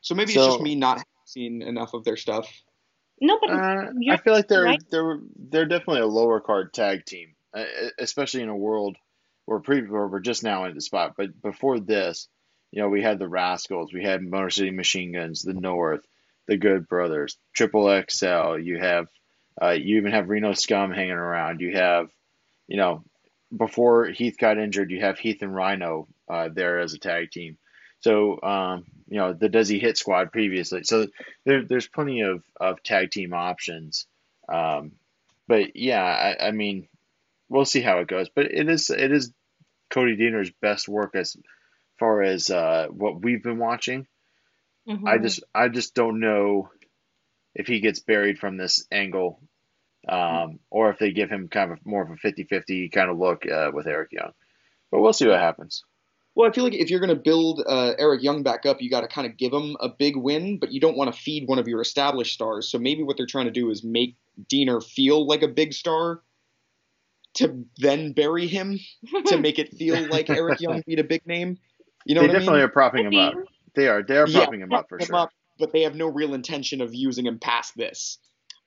So 0.00 0.14
maybe 0.14 0.32
so, 0.32 0.44
it's 0.44 0.54
just 0.54 0.62
me 0.62 0.76
not 0.76 1.02
seeing 1.24 1.62
enough 1.62 1.94
of 1.94 2.04
their 2.04 2.16
stuff. 2.16 2.48
No, 3.20 3.38
but 3.40 3.50
uh, 3.50 3.86
I 4.10 4.16
feel 4.18 4.34
like 4.34 4.48
they're 4.48 4.62
right? 4.62 4.82
they're 4.90 5.20
they're 5.36 5.66
definitely 5.66 6.02
a 6.02 6.06
lower 6.06 6.40
card 6.40 6.74
tag 6.74 7.06
team, 7.06 7.34
uh, 7.54 7.64
especially 7.98 8.42
in 8.42 8.48
a 8.50 8.56
world 8.56 8.96
where 9.46 9.60
pre 9.60 9.82
where 9.82 10.06
we're 10.06 10.20
just 10.20 10.42
now 10.42 10.66
in 10.66 10.74
the 10.74 10.80
spot. 10.80 11.14
But 11.16 11.40
before 11.40 11.80
this, 11.80 12.28
you 12.72 12.82
know, 12.82 12.88
we 12.88 13.02
had 13.02 13.18
the 13.18 13.28
Rascalz, 13.28 13.92
we 13.92 14.04
had 14.04 14.22
Motor 14.22 14.50
City 14.50 14.70
Machine 14.70 15.12
Guns, 15.12 15.42
the 15.42 15.54
North, 15.54 16.04
the 16.46 16.58
Good 16.58 16.88
Brothers, 16.88 17.38
Triple 17.54 18.02
XL. 18.08 18.58
You 18.58 18.78
have 18.78 19.06
uh, 19.60 19.70
you 19.70 19.98
even 19.98 20.12
have 20.12 20.28
Reno 20.28 20.52
Scum 20.52 20.92
hanging 20.92 21.12
around. 21.12 21.60
You 21.60 21.76
have, 21.76 22.08
you 22.66 22.76
know, 22.76 23.04
before 23.56 24.06
Heath 24.06 24.36
got 24.38 24.58
injured, 24.58 24.90
you 24.90 25.00
have 25.00 25.18
Heath 25.18 25.42
and 25.42 25.54
Rhino 25.54 26.08
uh, 26.28 26.48
there 26.52 26.80
as 26.80 26.94
a 26.94 26.98
tag 26.98 27.30
team. 27.30 27.58
So, 28.00 28.40
um, 28.42 28.84
you 29.08 29.18
know, 29.18 29.32
the 29.32 29.48
Desi 29.48 29.80
Hit 29.80 29.96
Squad 29.96 30.32
previously. 30.32 30.84
So 30.84 31.06
there, 31.44 31.64
there's 31.64 31.88
plenty 31.88 32.20
of, 32.20 32.42
of 32.60 32.82
tag 32.82 33.10
team 33.10 33.32
options. 33.32 34.06
Um, 34.48 34.92
but 35.48 35.76
yeah, 35.76 36.02
I, 36.02 36.48
I 36.48 36.50
mean, 36.50 36.88
we'll 37.48 37.64
see 37.64 37.80
how 37.80 37.98
it 37.98 38.08
goes. 38.08 38.28
But 38.28 38.46
it 38.46 38.68
is 38.68 38.90
it 38.90 39.12
is 39.12 39.32
Cody 39.90 40.16
Deaner's 40.16 40.50
best 40.60 40.88
work 40.88 41.14
as 41.14 41.36
far 41.98 42.22
as 42.22 42.50
uh, 42.50 42.88
what 42.90 43.22
we've 43.22 43.42
been 43.42 43.58
watching. 43.58 44.06
Mm-hmm. 44.88 45.06
I 45.06 45.18
just 45.18 45.42
I 45.54 45.68
just 45.68 45.94
don't 45.94 46.20
know 46.20 46.68
if 47.56 47.66
he 47.66 47.80
gets 47.80 48.00
buried 48.00 48.38
from 48.38 48.56
this 48.56 48.86
angle, 48.92 49.40
um, 50.06 50.60
or 50.70 50.90
if 50.90 50.98
they 50.98 51.10
give 51.10 51.30
him 51.30 51.48
kind 51.48 51.72
of 51.72 51.84
more 51.84 52.02
of 52.02 52.10
a 52.10 52.14
50-50 52.14 52.92
kind 52.92 53.10
of 53.10 53.18
look 53.18 53.44
uh, 53.50 53.70
with 53.72 53.86
Eric 53.86 54.12
Young. 54.12 54.32
But 54.92 55.00
we'll 55.00 55.14
see 55.14 55.26
what 55.26 55.40
happens. 55.40 55.82
Well, 56.34 56.48
I 56.48 56.52
feel 56.52 56.64
like 56.64 56.74
if 56.74 56.90
you're 56.90 57.00
going 57.00 57.16
to 57.16 57.20
build 57.20 57.62
uh, 57.66 57.94
Eric 57.98 58.22
Young 58.22 58.42
back 58.42 58.66
up, 58.66 58.82
you 58.82 58.90
got 58.90 59.00
to 59.00 59.08
kind 59.08 59.26
of 59.26 59.38
give 59.38 59.54
him 59.54 59.74
a 59.80 59.88
big 59.88 60.16
win, 60.16 60.58
but 60.58 60.70
you 60.70 60.80
don't 60.80 60.96
want 60.96 61.12
to 61.12 61.18
feed 61.18 61.48
one 61.48 61.58
of 61.58 61.66
your 61.66 61.80
established 61.80 62.34
stars. 62.34 62.70
So 62.70 62.78
maybe 62.78 63.02
what 63.02 63.16
they're 63.16 63.26
trying 63.26 63.46
to 63.46 63.50
do 63.50 63.70
is 63.70 63.82
make 63.82 64.16
Deaner 64.52 64.84
feel 64.84 65.26
like 65.26 65.42
a 65.42 65.48
big 65.48 65.72
star 65.72 66.20
to 67.36 67.64
then 67.78 68.12
bury 68.12 68.46
him 68.46 68.78
to 69.26 69.38
make 69.40 69.58
it 69.58 69.72
feel 69.72 70.08
like 70.08 70.28
Eric 70.28 70.60
Young 70.60 70.82
beat 70.86 70.98
a 70.98 71.04
big 71.04 71.26
name. 71.26 71.56
You 72.04 72.14
know, 72.14 72.20
they 72.20 72.26
definitely 72.28 72.48
I 72.48 72.52
mean? 72.56 72.64
are 72.64 72.68
propping 72.68 73.06
him 73.06 73.18
up. 73.18 73.34
They 73.74 73.88
are. 73.88 74.02
They 74.02 74.18
are 74.18 74.26
propping 74.26 74.60
yeah, 74.60 74.66
him 74.66 74.72
up 74.74 74.90
for 74.90 74.98
him 74.98 75.06
sure. 75.06 75.16
Up, 75.16 75.30
but 75.58 75.72
they 75.72 75.82
have 75.82 75.94
no 75.94 76.06
real 76.06 76.34
intention 76.34 76.80
of 76.80 76.94
using 76.94 77.26
him 77.26 77.38
past 77.38 77.76
this. 77.76 78.18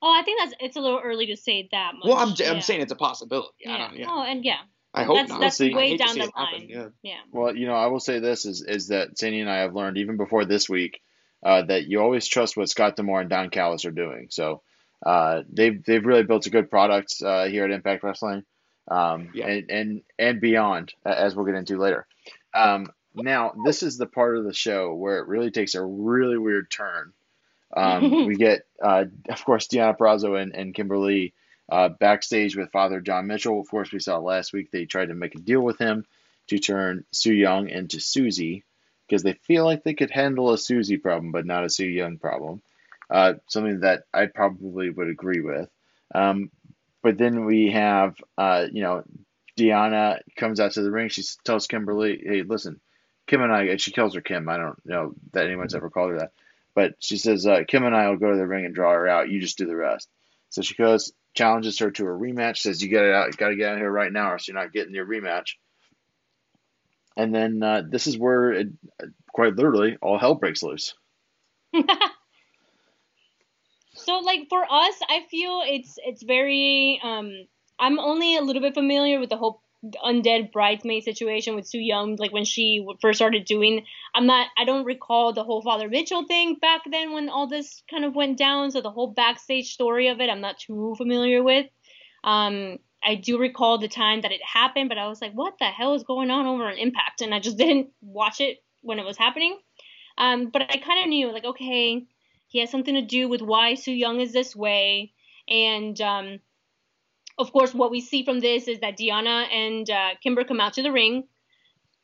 Oh, 0.02 0.10
I 0.10 0.22
think 0.22 0.40
that's 0.40 0.54
it's 0.60 0.76
a 0.76 0.80
little 0.80 1.00
early 1.02 1.26
to 1.26 1.36
say 1.36 1.68
that 1.72 1.92
much. 1.94 2.06
Well, 2.06 2.16
I'm, 2.16 2.34
yeah. 2.36 2.50
I'm 2.50 2.60
saying 2.62 2.80
it's 2.80 2.92
a 2.92 2.96
possibility. 2.96 3.48
Yeah. 3.60 3.90
yeah. 3.94 4.06
Oh, 4.08 4.22
and 4.22 4.44
yeah. 4.44 4.60
I 4.92 5.04
hope 5.04 5.16
that's, 5.16 5.28
not. 5.28 5.40
That's 5.40 5.60
we'll 5.60 5.76
way 5.76 5.96
down 5.96 6.18
the 6.18 6.30
line. 6.36 6.66
Yeah. 6.68 6.88
yeah. 7.02 7.20
Well, 7.30 7.54
you 7.54 7.66
know, 7.66 7.74
I 7.74 7.86
will 7.86 8.00
say 8.00 8.18
this 8.18 8.44
is 8.44 8.62
is 8.62 8.88
that 8.88 9.18
Sandy 9.18 9.40
and 9.40 9.50
I 9.50 9.58
have 9.58 9.74
learned 9.74 9.98
even 9.98 10.16
before 10.16 10.44
this 10.44 10.68
week 10.68 11.00
uh, 11.44 11.62
that 11.62 11.86
you 11.86 12.00
always 12.00 12.26
trust 12.26 12.56
what 12.56 12.68
Scott 12.68 12.96
D'Amore 12.96 13.20
and 13.20 13.30
Don 13.30 13.50
Callis 13.50 13.84
are 13.84 13.92
doing. 13.92 14.28
So 14.30 14.62
uh, 15.04 15.42
they've 15.50 15.82
they've 15.84 16.04
really 16.04 16.24
built 16.24 16.46
a 16.46 16.50
good 16.50 16.70
product 16.70 17.16
uh, 17.24 17.44
here 17.44 17.64
at 17.64 17.70
Impact 17.70 18.02
Wrestling, 18.02 18.42
um, 18.90 19.30
yeah. 19.34 19.46
and 19.46 19.70
and 19.70 20.02
and 20.18 20.40
beyond, 20.40 20.92
as 21.04 21.36
we'll 21.36 21.46
get 21.46 21.54
into 21.54 21.78
later. 21.78 22.06
Um, 22.54 22.88
now, 23.14 23.52
this 23.64 23.82
is 23.82 23.98
the 23.98 24.06
part 24.06 24.36
of 24.36 24.44
the 24.44 24.54
show 24.54 24.94
where 24.94 25.18
it 25.18 25.28
really 25.28 25.50
takes 25.50 25.74
a 25.74 25.84
really 25.84 26.38
weird 26.38 26.70
turn 26.70 27.12
Um, 27.76 28.26
we 28.26 28.36
get, 28.36 28.66
uh, 28.82 29.06
of 29.28 29.44
course, 29.44 29.68
Deonna 29.68 29.96
Purrazzo 29.96 30.40
and, 30.40 30.54
and 30.54 30.74
Kimber 30.74 30.98
Lee 30.98 31.32
uh, 31.70 31.88
backstage 31.88 32.56
with 32.56 32.72
Father 32.72 33.00
John 33.00 33.26
Mitchell. 33.26 33.60
Of 33.60 33.68
course, 33.70 33.92
we 33.92 34.00
saw 34.00 34.18
last 34.18 34.52
week 34.52 34.70
they 34.70 34.86
tried 34.86 35.06
to 35.08 35.14
make 35.14 35.34
a 35.34 35.40
deal 35.40 35.60
with 35.60 35.78
him 35.78 36.04
to 36.48 36.58
turn 36.58 37.04
Su 37.12 37.32
Yung 37.32 37.68
into 37.68 38.00
Susie 38.00 38.64
because 39.06 39.22
they 39.22 39.34
feel 39.34 39.64
like 39.64 39.82
they 39.84 39.94
could 39.94 40.10
handle 40.10 40.52
a 40.52 40.58
Susie 40.58 40.96
problem, 40.98 41.32
but 41.32 41.46
not 41.46 41.64
a 41.64 41.70
Su 41.70 41.86
Yung 41.86 42.18
problem. 42.18 42.62
Uh, 43.10 43.34
something 43.48 43.80
that 43.80 44.04
I 44.14 44.26
probably 44.26 44.90
would 44.90 45.08
agree 45.08 45.40
with. 45.40 45.68
Um, 46.14 46.50
but 47.02 47.18
then 47.18 47.44
we 47.44 47.70
have, 47.72 48.16
uh, 48.38 48.66
you 48.70 48.82
know, 48.82 49.02
Deonna 49.58 50.20
comes 50.36 50.60
out 50.60 50.72
to 50.72 50.82
the 50.82 50.90
ring. 50.90 51.08
She 51.08 51.22
tells 51.44 51.66
Kimber 51.66 51.94
Lee, 51.94 52.22
"Hey, 52.24 52.42
listen, 52.42 52.80
Kim 53.30 53.42
and 53.42 53.52
I." 53.52 53.76
She 53.76 53.92
calls 53.92 54.14
her 54.14 54.20
Kim. 54.20 54.48
I 54.48 54.56
don't 54.56 54.84
know 54.84 55.14
that 55.32 55.46
anyone's 55.46 55.74
ever 55.74 55.88
called 55.88 56.10
her 56.10 56.18
that, 56.18 56.32
but 56.74 56.96
she 56.98 57.16
says, 57.16 57.46
uh, 57.46 57.62
"Kim 57.66 57.84
and 57.84 57.94
I 57.94 58.08
will 58.08 58.16
go 58.16 58.32
to 58.32 58.36
the 58.36 58.46
ring 58.46 58.64
and 58.64 58.74
draw 58.74 58.92
her 58.92 59.08
out. 59.08 59.30
You 59.30 59.40
just 59.40 59.56
do 59.56 59.66
the 59.66 59.76
rest." 59.76 60.08
So 60.50 60.62
she 60.62 60.74
goes, 60.74 61.12
challenges 61.34 61.78
her 61.78 61.92
to 61.92 62.04
a 62.04 62.08
rematch. 62.08 62.58
Says, 62.58 62.82
"You 62.82 62.88
get 62.88 63.04
it 63.04 63.14
out. 63.14 63.28
You 63.28 63.34
got 63.34 63.50
to 63.50 63.56
get 63.56 63.72
out 63.72 63.78
here 63.78 63.90
right 63.90 64.12
now, 64.12 64.30
or 64.30 64.32
else 64.32 64.48
you're 64.48 64.56
not 64.56 64.72
getting 64.72 64.94
your 64.94 65.06
rematch." 65.06 65.54
And 67.16 67.34
then 67.34 67.62
uh, 67.62 67.82
this 67.88 68.06
is 68.06 68.18
where, 68.18 68.52
it, 68.52 68.68
quite 69.32 69.56
literally, 69.56 69.96
all 70.00 70.18
hell 70.18 70.34
breaks 70.34 70.62
loose. 70.62 70.94
so 73.94 74.18
like 74.18 74.48
for 74.48 74.64
us, 74.64 74.94
I 75.08 75.26
feel 75.30 75.62
it's 75.64 75.98
it's 76.04 76.22
very 76.22 77.00
um 77.02 77.46
I'm 77.78 78.00
only 78.00 78.36
a 78.36 78.42
little 78.42 78.62
bit 78.62 78.74
familiar 78.74 79.20
with 79.20 79.30
the 79.30 79.36
whole 79.36 79.62
undead 80.04 80.52
bridesmaid 80.52 81.04
situation 81.04 81.54
with 81.54 81.66
Su 81.66 81.78
Yung, 81.78 82.16
like 82.16 82.32
when 82.32 82.44
she 82.44 82.86
first 83.00 83.18
started 83.18 83.44
doing. 83.44 83.84
I'm 84.14 84.26
not. 84.26 84.48
I 84.58 84.64
don't 84.64 84.84
recall 84.84 85.32
the 85.32 85.44
whole 85.44 85.62
Father 85.62 85.88
Mitchell 85.88 86.26
thing 86.26 86.56
back 86.60 86.82
then 86.90 87.12
when 87.12 87.28
all 87.28 87.46
this 87.46 87.82
kind 87.90 88.04
of 88.04 88.14
went 88.14 88.38
down. 88.38 88.70
So 88.70 88.80
the 88.80 88.90
whole 88.90 89.08
backstage 89.08 89.72
story 89.72 90.08
of 90.08 90.20
it, 90.20 90.28
I'm 90.28 90.40
not 90.40 90.58
too 90.58 90.94
familiar 90.96 91.42
with. 91.42 91.66
Um, 92.24 92.78
I 93.02 93.14
do 93.14 93.38
recall 93.38 93.78
the 93.78 93.88
time 93.88 94.20
that 94.22 94.32
it 94.32 94.42
happened, 94.44 94.90
but 94.90 94.98
I 94.98 95.08
was 95.08 95.22
like, 95.22 95.32
what 95.32 95.58
the 95.58 95.66
hell 95.66 95.94
is 95.94 96.02
going 96.02 96.30
on 96.30 96.46
over 96.46 96.64
on 96.64 96.76
Impact? 96.76 97.22
And 97.22 97.34
I 97.34 97.40
just 97.40 97.56
didn't 97.58 97.88
watch 98.02 98.40
it 98.40 98.62
when 98.82 98.98
it 98.98 99.06
was 99.06 99.16
happening. 99.16 99.58
Um, 100.18 100.50
but 100.50 100.62
I 100.62 100.76
kind 100.76 101.02
of 101.02 101.08
knew, 101.08 101.32
like, 101.32 101.44
okay, 101.44 102.06
he 102.48 102.58
has 102.58 102.70
something 102.70 102.94
to 102.94 103.02
do 103.02 103.28
with 103.28 103.40
why 103.40 103.74
Su 103.74 103.92
Yung 103.92 104.20
is 104.20 104.32
this 104.32 104.54
way. 104.54 105.12
And 105.48 105.98
um, 106.00 106.40
of 107.40 107.52
course, 107.52 107.74
what 107.74 107.90
we 107.90 108.00
see 108.00 108.24
from 108.24 108.40
this 108.40 108.68
is 108.68 108.80
that 108.80 108.98
Deonna 108.98 109.46
and 109.52 109.88
uh, 109.88 110.10
Kimber 110.22 110.44
come 110.44 110.60
out 110.60 110.74
to 110.74 110.82
the 110.82 110.92
ring. 110.92 111.24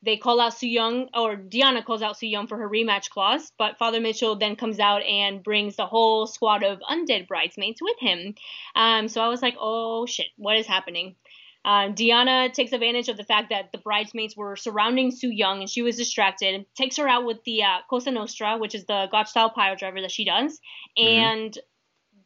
They 0.02 0.16
call 0.16 0.40
out 0.40 0.54
Su 0.54 0.68
Yung, 0.68 1.08
or 1.14 1.36
Deonna 1.36 1.84
calls 1.84 2.02
out 2.02 2.18
Su 2.18 2.26
Yung 2.26 2.46
for 2.46 2.56
her 2.58 2.68
rematch 2.68 3.10
clause, 3.10 3.52
but 3.58 3.78
Father 3.78 4.00
Mitchell 4.00 4.36
then 4.36 4.54
comes 4.54 4.78
out 4.78 5.02
and 5.02 5.42
brings 5.42 5.76
the 5.76 5.86
whole 5.86 6.26
squad 6.26 6.62
of 6.62 6.80
undead 6.88 7.26
bridesmaids 7.26 7.80
with 7.82 7.96
him. 7.98 8.34
Um, 8.74 9.08
so 9.08 9.20
I 9.20 9.28
was 9.28 9.42
like, 9.42 9.56
oh 9.58 10.06
shit, 10.06 10.26
what 10.36 10.56
is 10.56 10.66
happening? 10.66 11.16
Uh, 11.64 11.88
Deonna 11.88 12.52
takes 12.52 12.72
advantage 12.72 13.08
of 13.08 13.16
the 13.16 13.24
fact 13.24 13.50
that 13.50 13.72
the 13.72 13.78
bridesmaids 13.78 14.36
were 14.36 14.54
surrounding 14.54 15.10
Su 15.10 15.28
Yung 15.28 15.60
and 15.60 15.68
she 15.68 15.82
was 15.82 15.96
distracted, 15.96 16.64
takes 16.76 16.96
her 16.98 17.08
out 17.08 17.26
with 17.26 17.42
the 17.42 17.64
uh, 17.64 17.78
Cosa 17.90 18.12
Nostra, 18.12 18.58
which 18.58 18.76
is 18.76 18.84
the 18.84 19.08
Gotch 19.10 19.30
style 19.30 19.50
pile 19.50 19.74
driver 19.74 20.00
that 20.00 20.12
she 20.12 20.24
does, 20.24 20.60
mm-hmm. 20.96 21.08
and 21.08 21.58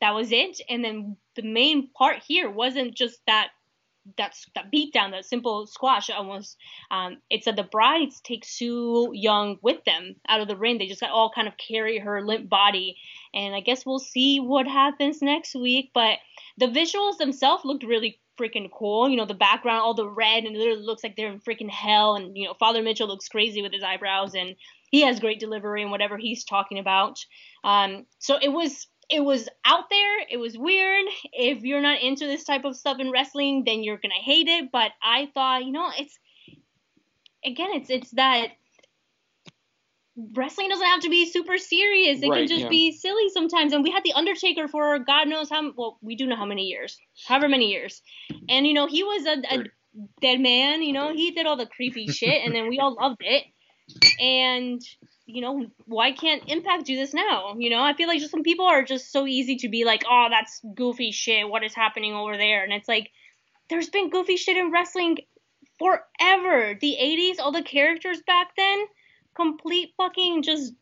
that 0.00 0.14
was 0.14 0.32
it. 0.32 0.60
And 0.68 0.84
then 0.84 1.16
the 1.36 1.42
main 1.42 1.90
part 1.90 2.22
here 2.26 2.50
wasn't 2.50 2.94
just 2.94 3.20
that 3.26 3.48
that 4.16 4.34
beat 4.70 4.92
down, 4.92 5.10
that 5.10 5.26
simple 5.26 5.66
squash 5.66 6.10
almost. 6.10 6.56
Um, 6.90 7.18
it's 7.28 7.44
that 7.44 7.56
the 7.56 7.62
brides 7.62 8.20
take 8.20 8.44
Su 8.44 9.10
Yung 9.12 9.58
with 9.62 9.84
them 9.84 10.16
out 10.28 10.40
of 10.40 10.48
the 10.48 10.56
ring. 10.56 10.78
They 10.78 10.86
just 10.86 11.00
got 11.00 11.10
all 11.10 11.30
kind 11.30 11.46
of 11.46 11.54
carry 11.56 11.98
her 11.98 12.24
limp 12.24 12.48
body, 12.48 12.96
and 13.34 13.54
I 13.54 13.60
guess 13.60 13.84
we'll 13.84 13.98
see 13.98 14.40
what 14.40 14.66
happens 14.66 15.20
next 15.22 15.54
week. 15.54 15.90
But 15.94 16.18
the 16.58 16.66
visuals 16.66 17.18
themselves 17.18 17.64
looked 17.64 17.84
really 17.84 18.18
freaking 18.40 18.70
cool. 18.72 19.08
You 19.08 19.16
know, 19.16 19.26
the 19.26 19.34
background, 19.34 19.82
all 19.82 19.94
the 19.94 20.08
red, 20.08 20.44
and 20.44 20.56
it 20.56 20.58
literally 20.58 20.82
looks 20.82 21.04
like 21.04 21.14
they're 21.16 21.30
in 21.30 21.40
freaking 21.40 21.70
hell. 21.70 22.14
And 22.14 22.36
you 22.36 22.46
know, 22.46 22.54
Father 22.54 22.82
Mitchell 22.82 23.08
looks 23.08 23.28
crazy 23.28 23.62
with 23.62 23.72
his 23.72 23.82
eyebrows, 23.82 24.34
and 24.34 24.56
he 24.90 25.02
has 25.02 25.20
great 25.20 25.40
delivery 25.40 25.82
and 25.82 25.90
whatever 25.90 26.16
he's 26.16 26.44
talking 26.44 26.78
about. 26.78 27.18
Um, 27.64 28.06
so 28.18 28.38
it 28.40 28.48
was 28.48 28.86
it 29.10 29.20
was 29.20 29.48
out 29.64 29.90
there. 29.90 30.18
It 30.30 30.36
was 30.38 30.56
weird. 30.56 31.04
If 31.32 31.62
you're 31.62 31.80
not 31.80 32.00
into 32.00 32.26
this 32.26 32.44
type 32.44 32.64
of 32.64 32.76
stuff 32.76 32.98
in 33.00 33.10
wrestling, 33.10 33.64
then 33.66 33.82
you're 33.82 33.98
gonna 33.98 34.14
hate 34.14 34.48
it. 34.48 34.70
But 34.72 34.92
I 35.02 35.28
thought, 35.34 35.64
you 35.64 35.72
know, 35.72 35.90
it's 35.98 36.18
again, 37.44 37.70
it's 37.72 37.90
it's 37.90 38.10
that 38.12 38.48
wrestling 40.34 40.68
doesn't 40.68 40.86
have 40.86 41.00
to 41.00 41.10
be 41.10 41.26
super 41.26 41.58
serious. 41.58 42.22
It 42.22 42.28
right, 42.28 42.38
can 42.38 42.48
just 42.48 42.62
yeah. 42.62 42.68
be 42.68 42.92
silly 42.92 43.28
sometimes. 43.30 43.72
And 43.72 43.82
we 43.82 43.90
had 43.90 44.04
the 44.04 44.12
Undertaker 44.12 44.68
for 44.68 44.98
God 44.98 45.28
knows 45.28 45.50
how 45.50 45.72
well 45.76 45.98
we 46.00 46.14
do 46.16 46.26
know 46.26 46.36
how 46.36 46.46
many 46.46 46.64
years, 46.64 46.98
however 47.26 47.48
many 47.48 47.70
years. 47.70 48.02
And 48.48 48.66
you 48.66 48.74
know, 48.74 48.86
he 48.86 49.02
was 49.02 49.26
a, 49.26 49.54
a 49.54 49.64
dead 50.20 50.40
man. 50.40 50.82
You 50.82 50.92
know, 50.92 51.12
he 51.12 51.32
did 51.32 51.46
all 51.46 51.56
the 51.56 51.66
creepy 51.66 52.06
shit, 52.08 52.44
and 52.44 52.54
then 52.54 52.68
we 52.68 52.78
all 52.78 52.94
loved 52.94 53.20
it. 53.20 53.44
And 54.20 54.82
you 55.32 55.40
know, 55.40 55.66
why 55.86 56.12
can't 56.12 56.42
Impact 56.48 56.86
do 56.86 56.96
this 56.96 57.14
now? 57.14 57.54
You 57.56 57.70
know, 57.70 57.80
I 57.80 57.94
feel 57.94 58.08
like 58.08 58.18
just 58.18 58.32
some 58.32 58.42
people 58.42 58.66
are 58.66 58.82
just 58.82 59.12
so 59.12 59.26
easy 59.26 59.56
to 59.56 59.68
be 59.68 59.84
like, 59.84 60.02
oh, 60.10 60.26
that's 60.30 60.60
goofy 60.74 61.12
shit. 61.12 61.48
What 61.48 61.62
is 61.62 61.74
happening 61.74 62.14
over 62.14 62.36
there? 62.36 62.64
And 62.64 62.72
it's 62.72 62.88
like, 62.88 63.10
there's 63.68 63.88
been 63.88 64.10
goofy 64.10 64.36
shit 64.36 64.56
in 64.56 64.72
wrestling 64.72 65.18
forever. 65.78 66.76
The 66.80 66.96
80s, 67.00 67.38
all 67.38 67.52
the 67.52 67.62
characters 67.62 68.20
back 68.26 68.56
then, 68.56 68.86
complete 69.34 69.94
fucking 69.96 70.42
just 70.42 70.74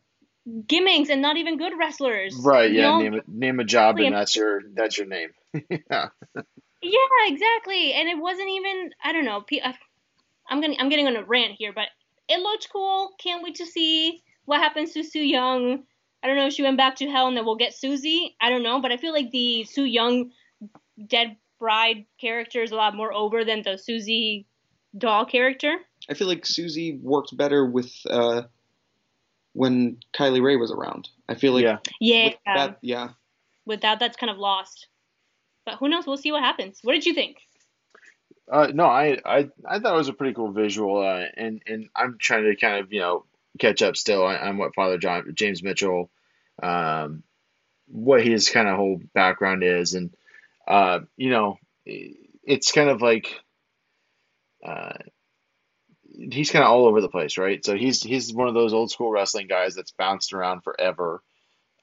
gimmicks 0.65 1.09
and 1.09 1.21
not 1.21 1.37
even 1.37 1.57
good 1.57 1.73
wrestlers. 1.77 2.35
Right. 2.35 2.71
Yeah. 2.71 2.89
Know? 2.89 3.01
Name 3.01 3.13
a, 3.13 3.21
name 3.27 3.59
a 3.59 3.63
job 3.63 3.99
and 3.99 4.15
that's 4.15 4.35
your 4.35 4.61
that's 4.73 4.97
your 4.97 5.07
name. 5.07 5.29
yeah. 5.53 6.09
Yeah. 6.81 7.27
Exactly. 7.27 7.93
And 7.93 8.09
it 8.09 8.17
wasn't 8.17 8.49
even. 8.49 8.91
I 9.03 9.13
don't 9.13 9.25
know. 9.25 9.43
Uh, 9.63 9.73
I'm 10.49 10.61
gonna 10.61 10.75
I'm 10.79 10.89
getting 10.89 11.07
on 11.07 11.15
a 11.15 11.23
rant 11.23 11.53
here, 11.57 11.71
but 11.73 11.87
it 12.29 12.39
looked 12.39 12.69
cool. 12.71 13.11
Can't 13.19 13.43
wait 13.43 13.55
to 13.55 13.65
see 13.65 14.23
what 14.45 14.61
happens 14.61 14.93
to 14.93 15.03
Su 15.03 15.19
Yung. 15.19 15.83
I 16.23 16.27
don't 16.27 16.37
know 16.37 16.47
if 16.47 16.53
she 16.53 16.63
went 16.63 16.77
back 16.77 16.95
to 16.97 17.09
hell 17.09 17.27
and 17.27 17.35
then 17.35 17.45
we'll 17.45 17.55
get 17.55 17.73
Susie. 17.73 18.35
I 18.39 18.49
don't 18.49 18.63
know, 18.63 18.79
but 18.81 18.91
I 18.91 18.97
feel 18.97 19.13
like 19.13 19.31
the 19.31 19.63
Su 19.63 19.83
Yung 19.83 20.31
dead 21.07 21.35
bride 21.59 22.05
character 22.19 22.61
is 22.61 22.71
a 22.71 22.75
lot 22.75 22.95
more 22.95 23.13
over 23.13 23.43
than 23.43 23.63
the 23.63 23.77
Susie 23.77 24.45
doll 24.97 25.25
character. 25.25 25.75
I 26.09 26.13
feel 26.13 26.27
like 26.27 26.45
Susie 26.45 26.99
worked 27.01 27.35
better 27.35 27.65
with 27.65 27.91
uh, 28.09 28.43
when 29.53 29.97
Kylie 30.13 30.41
Rae 30.41 30.55
was 30.55 30.71
around. 30.71 31.09
I 31.27 31.35
feel 31.35 31.53
like 31.53 31.63
yeah, 31.63 31.77
yeah, 31.99 32.33
that, 32.45 32.77
yeah. 32.81 33.09
Without 33.65 33.99
that's 33.99 34.17
kind 34.17 34.29
of 34.29 34.37
lost. 34.37 34.87
But 35.65 35.75
who 35.75 35.89
knows? 35.89 36.07
We'll 36.07 36.17
see 36.17 36.31
what 36.31 36.43
happens. 36.43 36.79
What 36.83 36.93
did 36.93 37.05
you 37.05 37.13
think? 37.13 37.37
Uh, 38.51 38.71
no, 38.73 38.85
I, 38.85 39.19
I 39.25 39.49
I 39.65 39.79
thought 39.79 39.93
it 39.93 39.97
was 39.97 40.09
a 40.09 40.13
pretty 40.13 40.33
cool 40.33 40.51
visual, 40.51 41.01
uh, 41.05 41.25
and 41.37 41.61
and 41.67 41.89
I'm 41.95 42.17
trying 42.19 42.45
to 42.45 42.55
kind 42.55 42.83
of 42.83 42.91
you 42.91 42.99
know 42.99 43.25
catch 43.59 43.81
up 43.81 43.95
still 43.95 44.23
on, 44.23 44.35
on 44.37 44.57
what 44.57 44.73
Father 44.73 44.97
John 44.97 45.31
James 45.35 45.61
Mitchell, 45.61 46.09
um, 46.61 47.23
what 47.87 48.23
his 48.25 48.49
kind 48.49 48.67
of 48.67 48.75
whole 48.75 48.99
background 49.13 49.63
is, 49.63 49.93
and 49.93 50.15
uh, 50.67 51.01
you 51.15 51.29
know, 51.29 51.57
it's 51.85 52.71
kind 52.71 52.89
of 52.89 53.01
like 53.03 53.27
uh, 54.65 54.93
he's 56.31 56.51
kind 56.51 56.63
of 56.63 56.71
all 56.71 56.85
over 56.85 57.01
the 57.01 57.09
place, 57.09 57.37
right? 57.37 57.63
So 57.63 57.75
he's 57.75 58.01
he's 58.01 58.33
one 58.33 58.47
of 58.47 58.53
those 58.53 58.73
old 58.73 58.91
school 58.91 59.11
wrestling 59.11 59.47
guys 59.47 59.75
that's 59.75 59.91
bounced 59.91 60.33
around 60.33 60.61
forever. 60.63 61.21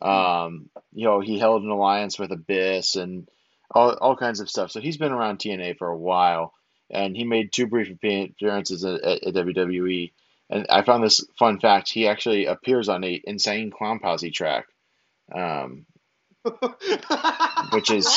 Um, 0.03 0.69
you 0.93 1.05
know, 1.05 1.21
he 1.21 1.39
held 1.39 1.63
an 1.63 1.71
alliance 1.71 2.19
with 2.19 2.33
Abyss 2.33 2.97
and 2.97 3.29
all, 3.75 3.93
all 3.93 4.17
kinds 4.17 4.41
of 4.41 4.51
stuff. 4.51 4.71
So 4.71 4.81
he's 4.81 4.97
been 4.97 5.13
around 5.13 5.39
TNA 5.39 5.79
for 5.79 5.89
a 5.89 5.97
while, 5.97 6.53
and 6.91 7.17
he 7.17 7.25
made 7.25 7.53
two 7.53 7.67
brief 7.67 7.91
appearances 7.91 8.85
at, 8.85 9.01
at, 9.03 9.25
at 9.25 9.35
WWE. 9.35 10.13
And 10.49 10.67
I 10.71 10.83
found 10.83 11.03
this 11.03 11.25
fun 11.39 11.59
fact. 11.59 11.91
He 11.91 12.07
actually 12.07 12.47
appears 12.47 12.89
on 12.89 13.03
a 13.03 13.21
insane 13.25 13.71
clown 13.71 13.99
posse 13.99 14.31
track, 14.31 14.67
um, 15.35 15.87
which 17.73 17.91
is 17.91 18.09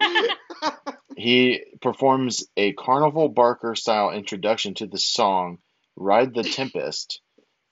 he 1.16 1.62
performs 1.80 2.44
a 2.56 2.72
Carnival 2.72 3.28
Barker 3.28 3.74
style 3.74 4.10
introduction 4.10 4.74
to 4.74 4.86
the 4.86 4.98
song 4.98 5.58
"Ride 5.96 6.34
the 6.34 6.42
Tempest" 6.42 7.20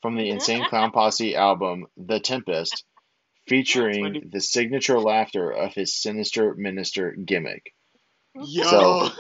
from 0.03 0.17
the 0.17 0.29
Insane 0.29 0.65
Clown 0.69 0.91
Posse 0.91 1.35
album 1.37 1.87
"The 1.97 2.21
Tempest," 2.21 2.85
featuring 3.47 4.31
the 4.33 4.41
signature 4.41 4.99
laughter 4.99 5.51
of 5.51 5.75
his 5.75 5.95
sinister 5.95 6.55
minister 6.55 7.13
gimmick. 7.13 7.75
Yo. 8.35 8.65
So, 8.65 9.09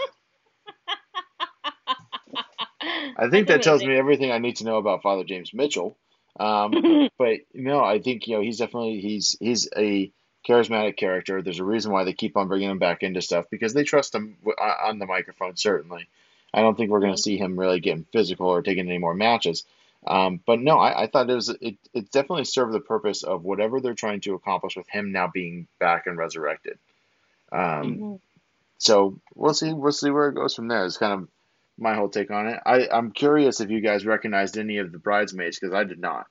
I 3.17 3.29
think 3.31 3.49
that 3.49 3.63
tells 3.63 3.85
me 3.85 3.97
everything 3.97 4.33
I 4.33 4.39
need 4.39 4.57
to 4.57 4.65
know 4.65 4.77
about 4.77 5.03
Father 5.03 5.25
James 5.25 5.53
Mitchell. 5.53 5.97
Um, 6.39 7.09
but 7.19 7.41
no, 7.55 7.81
I 7.81 8.01
think 8.01 8.27
you 8.27 8.37
know 8.37 8.43
he's 8.43 8.59
definitely 8.59 9.01
he's 9.01 9.37
he's 9.39 9.69
a 9.77 10.13
charismatic 10.49 10.97
character. 10.97 11.43
There's 11.43 11.61
a 11.61 11.65
reason 11.65 11.93
why 11.93 12.05
they 12.05 12.13
keep 12.13 12.37
on 12.37 12.49
bringing 12.49 12.71
him 12.71 12.79
back 12.79 13.03
into 13.03 13.23
stuff 13.23 13.47
because 13.51 13.75
they 13.75 13.85
trust 13.85 14.15
him 14.15 14.37
on 14.59 14.99
the 14.99 15.07
microphone. 15.07 15.57
Certainly, 15.57 16.09
I 16.53 16.63
don't 16.63 16.77
think 16.77 16.91
we're 16.91 17.01
going 17.01 17.15
to 17.15 17.23
see 17.23 17.37
him 17.37 17.59
really 17.59 17.81
getting 17.81 18.07
physical 18.13 18.49
or 18.49 18.63
taking 18.63 18.89
any 18.89 18.99
more 18.99 19.15
matches. 19.15 19.65
Um, 20.07 20.41
but 20.45 20.61
no, 20.61 20.79
I, 20.79 21.03
I 21.03 21.07
thought 21.07 21.31
it 21.31 21.35
was 21.35 21.49
it, 21.61 21.77
it 21.95 22.11
definitely 22.11 22.45
served 22.45 22.73
the 22.73 22.81
purpose 22.81 23.23
of 23.23 23.45
whatever 23.45 23.81
they're 23.81 23.95
trying 23.95 24.21
to 24.23 24.35
accomplish 24.35 24.77
with 24.77 24.89
him 24.89 25.13
now 25.13 25.31
being 25.33 25.69
back 25.79 26.07
and 26.07 26.17
resurrected. 26.19 26.79
Um, 27.53 27.61
Mm-hmm. 27.61 28.15
so 28.79 29.21
we'll 29.35 29.55
see 29.55 29.73
we'll 29.73 29.93
see 29.93 30.11
where 30.11 30.29
it 30.29 30.35
goes 30.35 30.55
from 30.57 30.67
there. 30.69 30.85
It's 30.87 30.97
kind 30.99 31.13
of 31.13 31.29
my 31.79 31.95
whole 31.95 32.09
take 32.09 32.31
on 32.31 32.49
it. 32.49 32.59
I, 32.67 32.89
I'm 32.93 33.13
curious 33.13 33.61
if 33.61 33.71
you 33.71 33.81
guys 33.81 34.05
recognized 34.05 34.59
any 34.59 34.79
of 34.79 34.91
the 34.93 34.99
bridesmaids 34.99 35.59
because 35.59 35.75
I 35.75 35.85
did 35.85 36.01
not. 36.01 36.27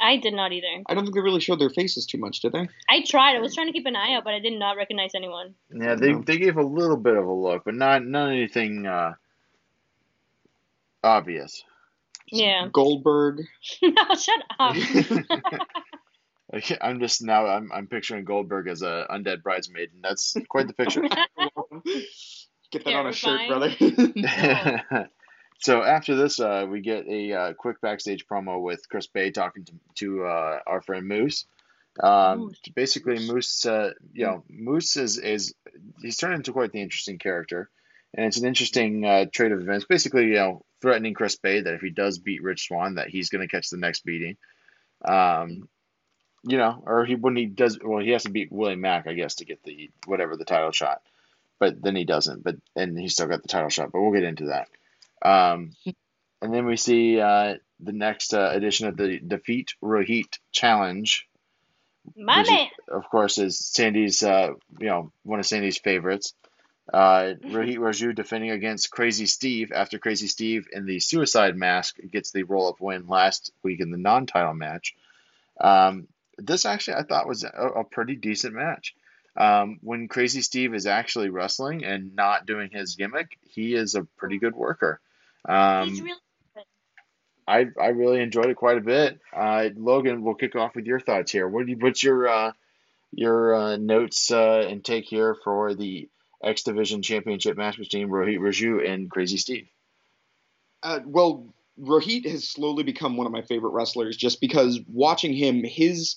I 0.00 0.16
did 0.16 0.32
not 0.32 0.52
either. 0.52 0.82
I 0.86 0.94
don't 0.94 1.04
think 1.04 1.14
they 1.16 1.20
really 1.20 1.40
showed 1.40 1.58
their 1.58 1.70
faces 1.70 2.06
too 2.06 2.18
much, 2.18 2.40
did 2.40 2.52
they? 2.52 2.68
I 2.88 3.02
tried. 3.04 3.34
I 3.36 3.40
was 3.40 3.54
trying 3.54 3.66
to 3.66 3.72
keep 3.72 3.84
an 3.86 3.96
eye 3.96 4.14
out, 4.14 4.22
but 4.24 4.32
I 4.32 4.38
did 4.38 4.56
not 4.58 4.76
recognize 4.76 5.10
anyone. 5.14 5.54
Yeah, 5.74 5.96
they, 5.96 6.12
No. 6.12 6.22
they 6.22 6.38
gave 6.38 6.56
a 6.56 6.62
little 6.62 6.96
bit 6.96 7.16
of 7.16 7.26
a 7.26 7.32
look, 7.32 7.64
but 7.64 7.74
not 7.74 8.04
not 8.06 8.30
anything 8.30 8.86
uh, 8.86 9.14
obvious. 11.02 11.62
Yeah. 12.30 12.68
Goldberg. 12.72 13.42
no, 13.82 14.02
shut 14.14 14.42
up. 14.58 14.76
I'm 16.80 17.00
just 17.00 17.22
now 17.22 17.46
I'm 17.46 17.70
I'm 17.72 17.86
picturing 17.86 18.24
Goldberg 18.24 18.68
as 18.68 18.82
a 18.82 19.06
undead 19.10 19.42
bridesmaid, 19.42 19.90
and 19.92 20.02
that's 20.02 20.34
quite 20.48 20.66
the 20.66 20.72
picture. 20.74 21.02
Get 22.70 22.84
that 22.84 22.94
on 22.94 23.06
a 23.06 23.12
shirt, 23.12 23.40
Terrifying. 23.48 24.14
brother. 24.14 25.08
so 25.58 25.82
after 25.82 26.16
this, 26.16 26.38
uh, 26.38 26.66
we 26.68 26.80
get 26.82 27.06
a 27.06 27.32
uh, 27.32 27.52
quick 27.54 27.80
backstage 27.80 28.26
promo 28.26 28.60
with 28.62 28.86
Chris 28.90 29.06
Bey 29.06 29.30
talking 29.30 29.64
to 29.64 29.72
to 29.96 30.24
uh, 30.24 30.58
our 30.66 30.82
friend 30.82 31.06
Moose. 31.08 31.46
Um, 32.02 32.38
Moose. 32.40 32.60
basically, 32.74 33.26
Moose, 33.26 33.64
uh, 33.64 33.92
you 34.12 34.26
know, 34.26 34.44
Moose 34.50 34.96
is 34.96 35.18
is 35.18 35.54
he's 36.02 36.18
turned 36.18 36.34
into 36.34 36.52
quite 36.52 36.72
the 36.72 36.82
interesting 36.82 37.18
character, 37.18 37.70
and 38.14 38.26
it's 38.26 38.38
an 38.38 38.46
interesting 38.46 39.04
uh, 39.04 39.24
trade 39.32 39.52
of 39.52 39.60
events. 39.60 39.86
Basically, 39.86 40.26
you 40.28 40.34
know, 40.34 40.64
threatening 40.80 41.14
Chris 41.14 41.36
Bey 41.36 41.60
that 41.60 41.74
if 41.74 41.80
he 41.80 41.90
does 41.90 42.18
beat 42.18 42.42
Rich 42.42 42.68
Swann, 42.68 42.96
that 42.96 43.08
he's 43.08 43.30
going 43.30 43.46
to 43.46 43.50
catch 43.50 43.70
the 43.70 43.76
next 43.76 44.04
beating. 44.04 44.36
Um, 45.04 45.68
you 46.44 46.56
know, 46.56 46.82
or 46.86 47.04
he 47.04 47.14
when 47.14 47.36
he 47.36 47.46
does, 47.46 47.78
well, 47.82 48.02
he 48.02 48.10
has 48.10 48.24
to 48.24 48.30
beat 48.30 48.52
Willie 48.52 48.76
Mack, 48.76 49.06
I 49.06 49.14
guess, 49.14 49.36
to 49.36 49.44
get 49.44 49.62
the 49.64 49.90
whatever 50.06 50.36
the 50.36 50.44
title 50.44 50.72
shot. 50.72 51.02
But 51.58 51.82
then 51.82 51.96
he 51.96 52.04
doesn't. 52.04 52.44
But 52.44 52.56
and 52.76 52.98
he 52.98 53.08
still 53.08 53.26
got 53.26 53.42
the 53.42 53.48
title 53.48 53.68
shot. 53.70 53.90
But 53.92 54.00
we'll 54.00 54.12
get 54.12 54.22
into 54.22 54.46
that. 54.46 54.68
Um, 55.28 55.72
and 56.40 56.54
then 56.54 56.66
we 56.66 56.76
see 56.76 57.20
uh, 57.20 57.54
the 57.80 57.92
next 57.92 58.34
uh, 58.34 58.50
edition 58.52 58.86
of 58.86 58.96
the 58.96 59.18
Defeat 59.18 59.74
Rohit 59.82 60.38
Challenge, 60.52 61.28
My 62.16 62.44
man. 62.44 62.68
of 62.88 63.08
course, 63.10 63.38
is 63.38 63.58
Sandy's, 63.58 64.22
uh, 64.22 64.50
you 64.78 64.86
know, 64.86 65.12
one 65.24 65.40
of 65.40 65.46
Sandy's 65.46 65.78
favorites. 65.78 66.34
Uh, 66.92 67.34
Rohit 67.44 67.76
Raju 67.76 68.14
defending 68.14 68.50
against 68.50 68.90
Crazy 68.90 69.26
Steve 69.26 69.72
after 69.72 69.98
Crazy 69.98 70.26
Steve 70.26 70.68
in 70.72 70.86
the 70.86 71.00
Suicide 71.00 71.56
Mask 71.56 71.96
gets 72.10 72.30
the 72.30 72.44
roll 72.44 72.68
up 72.68 72.80
win 72.80 73.06
last 73.08 73.52
week 73.62 73.80
in 73.80 73.90
the 73.90 73.98
non 73.98 74.26
title 74.26 74.54
match. 74.54 74.94
Um, 75.60 76.08
this 76.38 76.64
actually, 76.64 76.94
I 76.94 77.02
thought, 77.02 77.28
was 77.28 77.44
a, 77.44 77.48
a 77.48 77.84
pretty 77.84 78.16
decent 78.16 78.54
match. 78.54 78.94
Um, 79.36 79.78
when 79.82 80.08
Crazy 80.08 80.40
Steve 80.40 80.74
is 80.74 80.86
actually 80.86 81.28
wrestling 81.28 81.84
and 81.84 82.16
not 82.16 82.46
doing 82.46 82.70
his 82.72 82.96
gimmick, 82.96 83.38
he 83.50 83.74
is 83.74 83.94
a 83.94 84.04
pretty 84.16 84.38
good 84.38 84.54
worker. 84.54 85.00
Um, 85.46 85.88
He's 85.88 86.00
really 86.00 86.18
I 87.48 87.66
I 87.80 87.88
really 87.88 88.20
enjoyed 88.20 88.50
it 88.50 88.56
quite 88.56 88.76
a 88.76 88.82
bit. 88.82 89.20
Uh, 89.34 89.70
Logan, 89.74 90.22
we'll 90.22 90.34
kick 90.34 90.54
off 90.54 90.76
with 90.76 90.84
your 90.84 91.00
thoughts 91.00 91.32
here. 91.32 91.48
What 91.48 91.64
do 91.64 91.72
you, 91.72 91.78
what's 91.78 92.02
your 92.02 92.28
uh, 92.28 92.52
your 93.10 93.54
uh, 93.54 93.76
notes 93.78 94.30
uh, 94.30 94.66
and 94.68 94.84
take 94.84 95.06
here 95.06 95.34
for 95.34 95.74
the 95.74 96.08
X 96.42 96.62
Division 96.62 97.02
Championship 97.02 97.56
match 97.56 97.78
between 97.78 98.08
Rohit 98.08 98.38
Raju 98.38 98.88
and 98.88 99.10
Crazy 99.10 99.36
Steve? 99.36 99.68
Uh, 100.82 101.00
well, 101.04 101.54
Rohit 101.80 102.26
has 102.26 102.48
slowly 102.48 102.82
become 102.82 103.16
one 103.16 103.26
of 103.26 103.32
my 103.32 103.42
favorite 103.42 103.70
wrestlers 103.70 104.16
just 104.16 104.40
because 104.40 104.80
watching 104.88 105.32
him, 105.32 105.62
his 105.64 106.16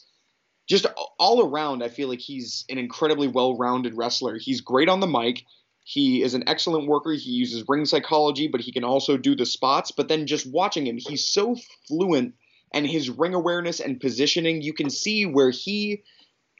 just 0.67 0.85
all 1.19 1.47
around, 1.47 1.83
I 1.83 1.89
feel 1.89 2.07
like 2.07 2.19
he's 2.19 2.65
an 2.69 2.77
incredibly 2.77 3.27
well 3.27 3.57
rounded 3.57 3.95
wrestler. 3.95 4.37
He's 4.37 4.61
great 4.61 4.89
on 4.89 4.99
the 4.99 5.07
mic. 5.07 5.43
He 5.83 6.21
is 6.21 6.33
an 6.33 6.43
excellent 6.47 6.87
worker. 6.87 7.11
He 7.11 7.31
uses 7.31 7.65
ring 7.67 7.85
psychology, 7.85 8.47
but 8.47 8.61
he 8.61 8.71
can 8.71 8.83
also 8.83 9.17
do 9.17 9.35
the 9.35 9.45
spots. 9.45 9.91
But 9.91 10.07
then 10.07 10.27
just 10.27 10.45
watching 10.45 10.85
him, 10.85 10.97
he's 10.97 11.25
so 11.25 11.55
fluent 11.87 12.35
and 12.73 12.87
his 12.87 13.09
ring 13.09 13.33
awareness 13.33 13.79
and 13.79 13.99
positioning, 13.99 14.61
you 14.61 14.73
can 14.73 14.89
see 14.89 15.25
where 15.25 15.49
he 15.49 16.03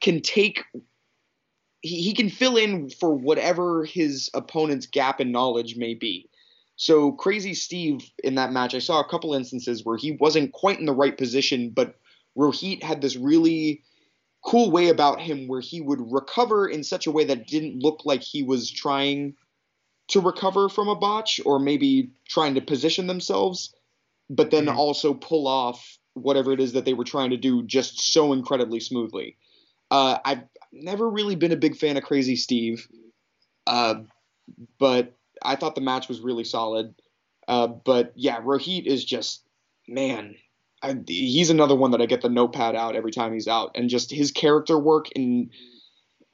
can 0.02 0.20
take 0.20 0.64
he, 1.82 2.02
he 2.02 2.14
can 2.14 2.30
fill 2.30 2.56
in 2.56 2.88
for 2.88 3.14
whatever 3.14 3.84
his 3.84 4.30
opponent's 4.34 4.86
gap 4.86 5.20
in 5.20 5.32
knowledge 5.32 5.76
may 5.76 5.94
be. 5.94 6.28
So 6.76 7.12
crazy 7.12 7.54
Steve 7.54 8.10
in 8.24 8.36
that 8.36 8.52
match, 8.52 8.74
I 8.74 8.78
saw 8.78 9.00
a 9.00 9.08
couple 9.08 9.34
instances 9.34 9.84
where 9.84 9.98
he 9.98 10.12
wasn't 10.12 10.52
quite 10.52 10.80
in 10.80 10.86
the 10.86 10.94
right 10.94 11.16
position, 11.16 11.70
but 11.70 11.96
Rohit 12.36 12.82
had 12.82 13.02
this 13.02 13.16
really 13.16 13.82
cool 14.44 14.70
way 14.70 14.88
about 14.88 15.20
him 15.20 15.46
where 15.46 15.60
he 15.60 15.80
would 15.80 16.00
recover 16.00 16.66
in 16.66 16.82
such 16.82 17.06
a 17.06 17.10
way 17.10 17.24
that 17.24 17.46
didn't 17.46 17.80
look 17.80 18.00
like 18.04 18.22
he 18.22 18.42
was 18.42 18.70
trying 18.70 19.34
to 20.08 20.20
recover 20.20 20.68
from 20.68 20.88
a 20.88 20.96
botch 20.96 21.40
or 21.44 21.58
maybe 21.60 22.10
trying 22.28 22.54
to 22.54 22.60
position 22.60 23.06
themselves, 23.06 23.74
but 24.28 24.50
then 24.50 24.66
Mhm. 24.66 24.76
also 24.76 25.14
pull 25.14 25.46
off 25.46 25.98
whatever 26.14 26.52
it 26.52 26.60
is 26.60 26.72
that 26.72 26.84
they 26.84 26.94
were 26.94 27.04
trying 27.04 27.30
to 27.30 27.36
do 27.36 27.62
just 27.62 28.00
so 28.12 28.32
incredibly 28.32 28.80
smoothly. 28.80 29.36
Uh, 29.90 30.18
I've 30.24 30.42
never 30.72 31.08
really 31.08 31.36
been 31.36 31.52
a 31.52 31.56
big 31.56 31.76
fan 31.76 31.96
of 31.96 32.04
Crazy 32.04 32.36
Steve, 32.36 32.88
uh, 33.66 33.96
but 34.78 35.14
I 35.42 35.56
thought 35.56 35.74
the 35.74 35.80
match 35.80 36.08
was 36.08 36.20
really 36.20 36.44
solid. 36.44 36.94
Uh, 37.46 37.66
but 37.66 38.12
yeah, 38.16 38.40
Rohit 38.40 38.86
is 38.86 39.04
just 39.04 39.42
man. 39.88 40.36
I, 40.82 40.96
he's 41.06 41.50
another 41.50 41.76
one 41.76 41.92
that 41.92 42.00
I 42.00 42.06
get 42.06 42.22
the 42.22 42.28
notepad 42.28 42.74
out 42.74 42.96
every 42.96 43.12
time 43.12 43.32
he's 43.32 43.48
out, 43.48 43.72
and 43.74 43.88
just 43.88 44.10
his 44.10 44.32
character 44.32 44.78
work. 44.78 45.06
And 45.14 45.50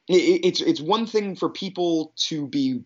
it, 0.08 0.44
it's 0.44 0.60
it's 0.60 0.80
one 0.80 1.06
thing 1.06 1.36
for 1.36 1.48
people 1.50 2.12
to 2.28 2.46
be, 2.46 2.82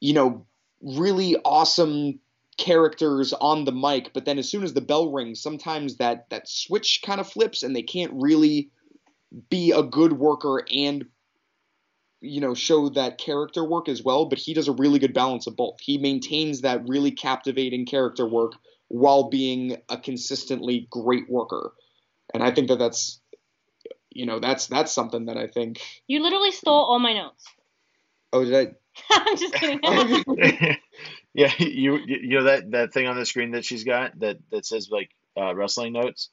you 0.00 0.14
know, 0.14 0.46
really 0.80 1.36
awesome 1.44 2.18
characters 2.58 3.32
on 3.32 3.64
the 3.64 3.72
mic, 3.72 4.12
but 4.12 4.24
then 4.24 4.38
as 4.38 4.48
soon 4.48 4.62
as 4.62 4.74
the 4.74 4.80
bell 4.80 5.10
rings, 5.10 5.40
sometimes 5.40 5.96
that 5.96 6.28
that 6.30 6.48
switch 6.48 7.00
kind 7.04 7.20
of 7.20 7.28
flips, 7.28 7.62
and 7.62 7.74
they 7.74 7.82
can't 7.82 8.12
really 8.14 8.70
be 9.50 9.72
a 9.72 9.82
good 9.82 10.12
worker 10.12 10.62
and 10.72 11.06
you 12.20 12.40
know 12.40 12.54
show 12.54 12.88
that 12.90 13.18
character 13.18 13.64
work 13.64 13.88
as 13.88 14.02
well 14.02 14.26
but 14.26 14.38
he 14.38 14.54
does 14.54 14.68
a 14.68 14.72
really 14.72 14.98
good 14.98 15.14
balance 15.14 15.46
of 15.46 15.56
both 15.56 15.76
he 15.80 15.98
maintains 15.98 16.60
that 16.60 16.86
really 16.88 17.10
captivating 17.10 17.84
character 17.86 18.26
work 18.26 18.52
while 18.88 19.28
being 19.30 19.76
a 19.88 19.96
consistently 19.96 20.86
great 20.90 21.28
worker 21.28 21.72
and 22.34 22.42
i 22.42 22.50
think 22.52 22.68
that 22.68 22.78
that's 22.78 23.20
you 24.10 24.26
know 24.26 24.38
that's 24.38 24.66
that's 24.66 24.92
something 24.92 25.26
that 25.26 25.36
i 25.36 25.46
think 25.46 25.80
You 26.06 26.22
literally 26.22 26.52
stole 26.52 26.84
all 26.84 26.98
my 26.98 27.14
notes. 27.14 27.44
oh 28.32 28.44
did 28.44 28.54
i 28.54 28.72
I'm 29.10 29.36
just 29.38 29.54
kidding. 29.54 29.80
yeah, 31.34 31.50
you 31.58 31.98
you 32.06 32.38
know 32.38 32.44
that 32.44 32.70
that 32.72 32.92
thing 32.92 33.06
on 33.06 33.16
the 33.16 33.24
screen 33.24 33.52
that 33.52 33.64
she's 33.64 33.84
got 33.84 34.18
that 34.20 34.36
that 34.50 34.66
says 34.66 34.90
like 34.90 35.08
uh, 35.34 35.54
wrestling 35.54 35.94
notes. 35.94 36.28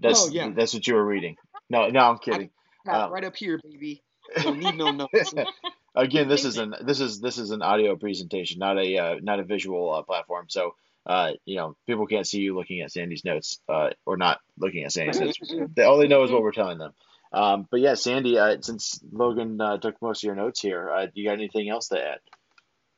That's 0.00 0.26
Oh, 0.26 0.30
yeah. 0.30 0.50
that's 0.50 0.74
what 0.74 0.84
you 0.84 0.94
were 0.94 1.04
reading. 1.04 1.36
No, 1.72 1.88
no, 1.88 2.00
I'm 2.00 2.18
kidding. 2.18 2.50
Um, 2.86 3.10
right 3.10 3.24
up 3.24 3.34
here 3.34 3.58
baby 3.62 4.02
don't 4.42 4.58
need 4.58 4.76
no 4.76 4.90
notes 4.90 5.34
Again, 5.94 6.28
this 6.28 6.44
is 6.44 6.56
an 6.62 6.74
this 6.82 7.00
is 7.00 7.20
this 7.20 7.38
is 7.38 7.50
an 7.50 7.62
audio 7.62 7.96
presentation, 7.96 8.58
not 8.58 8.78
a 8.78 8.98
uh, 8.98 9.14
not 9.22 9.40
a 9.40 9.44
visual 9.44 9.92
uh, 9.92 10.02
platform. 10.02 10.46
So 10.48 10.74
uh, 11.06 11.32
you 11.44 11.56
know, 11.56 11.76
people 11.86 12.06
can't 12.06 12.26
see 12.26 12.40
you 12.40 12.54
looking 12.54 12.80
at 12.80 12.92
Sandy's 12.92 13.24
notes 13.24 13.58
uh, 13.68 13.90
or 14.06 14.16
not 14.16 14.38
looking 14.58 14.84
at 14.84 14.92
Sandy's 14.92 15.20
notes. 15.20 15.38
They, 15.74 15.82
all 15.82 15.98
they 15.98 16.08
know 16.08 16.22
is 16.24 16.30
what 16.30 16.42
we're 16.42 16.52
telling 16.52 16.78
them. 16.78 16.92
Um, 17.32 17.66
but 17.70 17.80
yeah, 17.80 17.94
Sandy, 17.94 18.38
uh, 18.38 18.58
since 18.60 19.00
Logan 19.10 19.60
uh, 19.60 19.78
took 19.78 20.00
most 20.00 20.22
of 20.22 20.26
your 20.26 20.36
notes 20.36 20.60
here, 20.60 20.90
uh, 20.90 21.06
you 21.14 21.26
got 21.26 21.34
anything 21.34 21.68
else 21.68 21.88
to 21.88 21.98
add? 21.98 22.18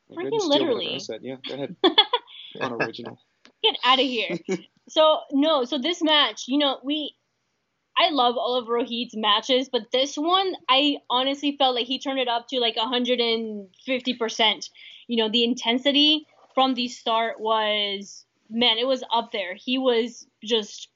Go 0.09 0.17
Freaking 0.17 0.33
and 0.33 0.41
steal 0.41 0.51
whatever 0.51 0.75
literally. 0.75 0.95
I 0.95 0.99
said. 0.99 1.21
yeah 1.23 1.37
go 1.49 1.55
ahead 1.55 1.77
unoriginal 2.61 3.19
Get 3.63 3.77
out 3.85 3.99
of 3.99 4.07
here. 4.07 4.39
so 4.89 5.21
no, 5.33 5.65
so 5.65 5.79
this 5.79 6.03
match, 6.03 6.45
you 6.49 6.59
know, 6.59 6.79
we 6.85 7.15
I 7.97 8.11
love 8.11 8.37
all 8.37 8.57
of 8.57 8.67
Rohit's 8.67 9.17
matches, 9.17 9.69
but 9.69 9.93
this 9.93 10.17
one 10.17 10.55
I 10.69 10.97
honestly 11.09 11.57
felt 11.57 11.75
like 11.75 11.87
he 11.87 11.99
turned 11.99 12.19
it 12.19 12.29
up 12.29 12.49
to 12.49 12.59
like 12.59 12.77
150%. 12.77 14.71
You 15.07 15.17
know, 15.17 15.29
the 15.31 15.45
intensity 15.45 16.27
from 16.55 16.75
the 16.75 16.89
start 16.89 17.41
was 17.41 18.25
man, 18.51 18.79
it 18.79 18.87
was 18.87 19.05
up 19.13 19.33
there. 19.33 19.55
He 19.55 19.79
was 19.79 20.27
just 20.43 20.89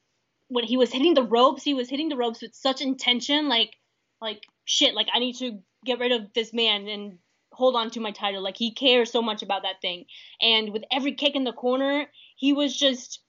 when 0.49 0.65
he 0.65 0.77
was 0.77 0.93
hitting 0.93 1.15
the 1.15 1.23
ropes, 1.23 1.63
he 1.63 1.75
was 1.75 1.89
hitting 1.89 2.09
the 2.09 2.17
ropes 2.17 2.43
with 2.43 2.55
such 2.55 2.81
intention 2.81 3.49
like 3.49 3.75
like 4.21 4.45
shit, 4.65 4.95
like 4.95 5.09
I 5.13 5.19
need 5.19 5.37
to 5.37 5.59
get 5.85 6.01
rid 6.01 6.13
of 6.13 6.33
this 6.35 6.53
man 6.53 6.89
and 6.89 7.19
hold 7.53 7.77
on 7.77 7.91
to 7.91 8.01
my 8.01 8.11
title. 8.11 8.43
Like 8.43 8.57
he 8.57 8.73
cares 8.73 9.11
so 9.11 9.23
much 9.23 9.43
about 9.43 9.63
that 9.63 9.81
thing. 9.81 10.07
And 10.41 10.73
with 10.73 10.85
every 10.93 11.15
kick 11.15 11.35
in 11.37 11.45
the 11.45 11.53
corner, 11.53 12.07
he 12.37 12.53
was 12.53 12.77
just 12.77 13.21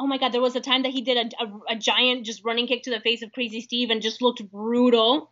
oh 0.00 0.06
my 0.06 0.18
god 0.18 0.32
there 0.32 0.40
was 0.40 0.56
a 0.56 0.60
time 0.60 0.82
that 0.82 0.92
he 0.92 1.02
did 1.02 1.16
a, 1.16 1.44
a, 1.44 1.74
a 1.74 1.76
giant 1.76 2.24
just 2.24 2.44
running 2.44 2.66
kick 2.66 2.82
to 2.82 2.90
the 2.90 3.00
face 3.00 3.22
of 3.22 3.32
crazy 3.32 3.60
steve 3.60 3.90
and 3.90 4.02
just 4.02 4.22
looked 4.22 4.42
brutal 4.50 5.30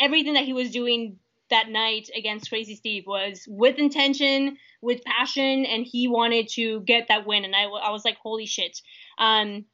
everything 0.00 0.34
that 0.34 0.44
he 0.44 0.52
was 0.52 0.70
doing 0.70 1.18
that 1.50 1.68
night 1.68 2.10
against 2.16 2.50
Crazy 2.50 2.74
Steve 2.74 3.04
was 3.06 3.44
with 3.48 3.78
intention, 3.78 4.58
with 4.82 5.02
passion, 5.04 5.64
and 5.64 5.84
he 5.84 6.08
wanted 6.08 6.48
to 6.48 6.80
get 6.80 7.08
that 7.08 7.26
win. 7.26 7.44
And 7.44 7.54
I, 7.54 7.62
I 7.62 7.90
was 7.90 8.04
like, 8.04 8.18
holy 8.18 8.46
shit. 8.46 8.80
Um, 9.18 9.64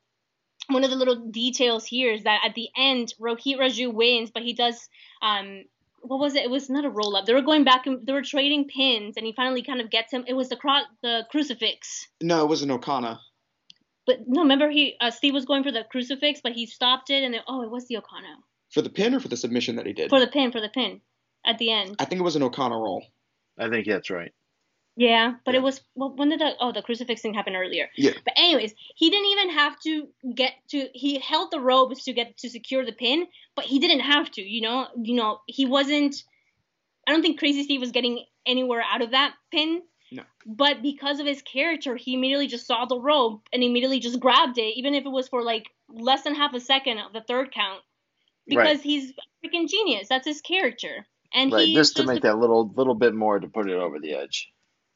one 0.69 0.85
of 0.85 0.91
the 0.91 0.97
little 0.97 1.27
details 1.31 1.85
here 1.85 2.13
is 2.13 2.25
that 2.25 2.43
at 2.47 2.55
the 2.55 2.69
end, 2.77 3.13
Rohit 3.21 3.59
Raju 3.59 3.93
wins, 3.93 4.31
but 4.31 4.43
he 4.43 4.55
does 4.55 4.89
um, 5.21 5.65
what 6.01 6.21
was 6.21 6.35
it? 6.35 6.45
It 6.45 6.51
was 6.51 6.69
not 6.69 6.85
a 6.85 6.91
roll 6.91 7.17
up. 7.17 7.25
They 7.25 7.33
were 7.33 7.43
going 7.43 7.65
back 7.65 7.87
and 7.87 8.07
they 8.07 8.13
were 8.13 8.23
trading 8.23 8.69
pins, 8.69 9.17
and 9.17 9.27
he 9.27 9.33
finally 9.33 9.63
kind 9.63 9.81
of 9.81 9.91
gets 9.91 10.13
him. 10.13 10.25
It 10.27 10.35
was 10.35 10.49
the 10.49 10.57
cro- 10.57 10.85
the 11.03 11.27
crucifix. 11.31 12.09
No, 12.23 12.43
it 12.43 12.49
was 12.49 12.63
an 12.63 12.71
O'Connor. 12.71 13.19
But 14.07 14.21
no, 14.27 14.43
remember 14.43 14.69
he 14.71 14.97
uh, 15.01 15.11
Steve 15.11 15.35
was 15.35 15.45
going 15.47 15.63
for 15.65 15.73
the 15.73 15.85
crucifix, 15.91 16.41
but 16.43 16.53
he 16.53 16.67
stopped 16.67 17.11
it, 17.11 17.23
and 17.25 17.33
then, 17.35 17.41
oh, 17.49 17.63
it 17.63 17.71
was 17.71 17.87
the 17.87 17.97
O'Connor 17.97 18.37
For 18.71 18.83
the 18.83 18.91
pin 18.91 19.15
or 19.15 19.21
for 19.21 19.29
the 19.29 19.37
submission 19.37 19.77
that 19.77 19.87
he 19.87 19.93
did? 19.93 20.11
for 20.11 20.21
the 20.21 20.27
pin 20.27 20.53
for 20.53 20.61
the 20.61 20.69
pin 20.69 21.01
at 21.47 21.59
the 21.59 21.71
end. 21.73 21.97
I 21.99 22.05
think 22.05 22.21
it 22.21 22.25
was 22.25 22.37
an 22.37 22.43
O'Connor 22.43 22.81
roll. 22.81 23.05
I 23.59 23.69
think 23.69 23.87
that's 23.87 24.11
right. 24.11 24.33
Yeah, 24.97 25.35
but 25.45 25.55
Yeah. 25.55 25.61
it 25.61 25.63
was 25.65 25.81
well, 25.97 26.15
when 26.15 26.29
did 26.29 26.41
the 26.41 26.53
oh 26.61 26.71
the 26.73 26.83
crucifix 26.83 27.21
thing 27.21 27.35
happen 27.35 27.57
earlier? 27.57 27.89
Yeah. 27.97 28.13
But 28.25 28.35
anyways, 28.37 28.75
he 28.95 29.11
didn't 29.11 29.27
even 29.27 29.51
have 29.51 29.79
to 29.81 30.09
get 30.35 30.53
to. 30.71 30.89
He 30.95 31.19
held 31.19 31.51
the 31.51 31.61
ropes 31.61 32.05
to 32.05 32.13
get 32.13 32.37
to 32.39 32.49
secure 32.51 32.85
the 32.85 32.93
pin, 32.93 33.27
but 33.57 33.65
he 33.65 33.81
didn't 33.81 34.01
have 34.01 34.31
to. 34.33 34.43
You 34.43 34.61
know, 34.61 34.87
you 35.03 35.15
know, 35.17 35.41
he 35.47 35.67
wasn't. 35.67 36.23
I 37.09 37.13
don't 37.13 37.23
think 37.23 37.39
Crazy 37.39 37.65
Steve 37.65 37.81
was 37.81 37.91
getting 37.91 38.25
anywhere 38.47 38.83
out 38.83 39.03
of 39.03 39.11
that 39.11 39.35
pin. 39.51 39.83
No. 40.13 40.23
But 40.47 40.83
because 40.83 41.21
of 41.21 41.27
his 41.27 41.43
character, 41.43 41.97
he 41.97 42.15
immediately 42.15 42.47
just 42.47 42.67
saw 42.67 42.85
the 42.85 43.01
rope 43.01 43.49
and 43.53 43.63
immediately 43.63 44.01
just 44.01 44.21
grabbed 44.21 44.59
it, 44.59 44.77
even 44.77 44.95
if 44.95 45.05
it 45.05 45.11
was 45.11 45.29
for 45.29 45.43
like 45.43 45.71
less 45.89 46.23
than 46.23 46.35
half 46.35 46.55
a 46.55 46.61
second 46.61 46.99
of 46.99 47.13
the 47.13 47.23
third 47.23 47.53
count, 47.53 47.83
because 48.47 48.79
Right. 48.79 48.81
he's 48.81 49.11
a 49.11 49.47
freaking 49.47 49.69
genius. 49.69 50.09
That's 50.09 50.27
his 50.27 50.41
character, 50.41 51.07
and 51.33 51.53
Right, 51.53 51.67
he 51.67 51.75
just 51.75 51.97
to 51.97 52.05
make 52.05 52.23
that 52.23 52.39
little 52.39 52.69
little 52.77 52.95
bit 52.95 53.15
more 53.15 53.39
to 53.41 53.49
put 53.49 53.69
it 53.71 53.75
over 53.75 53.99
the 53.99 54.15
edge. 54.15 54.51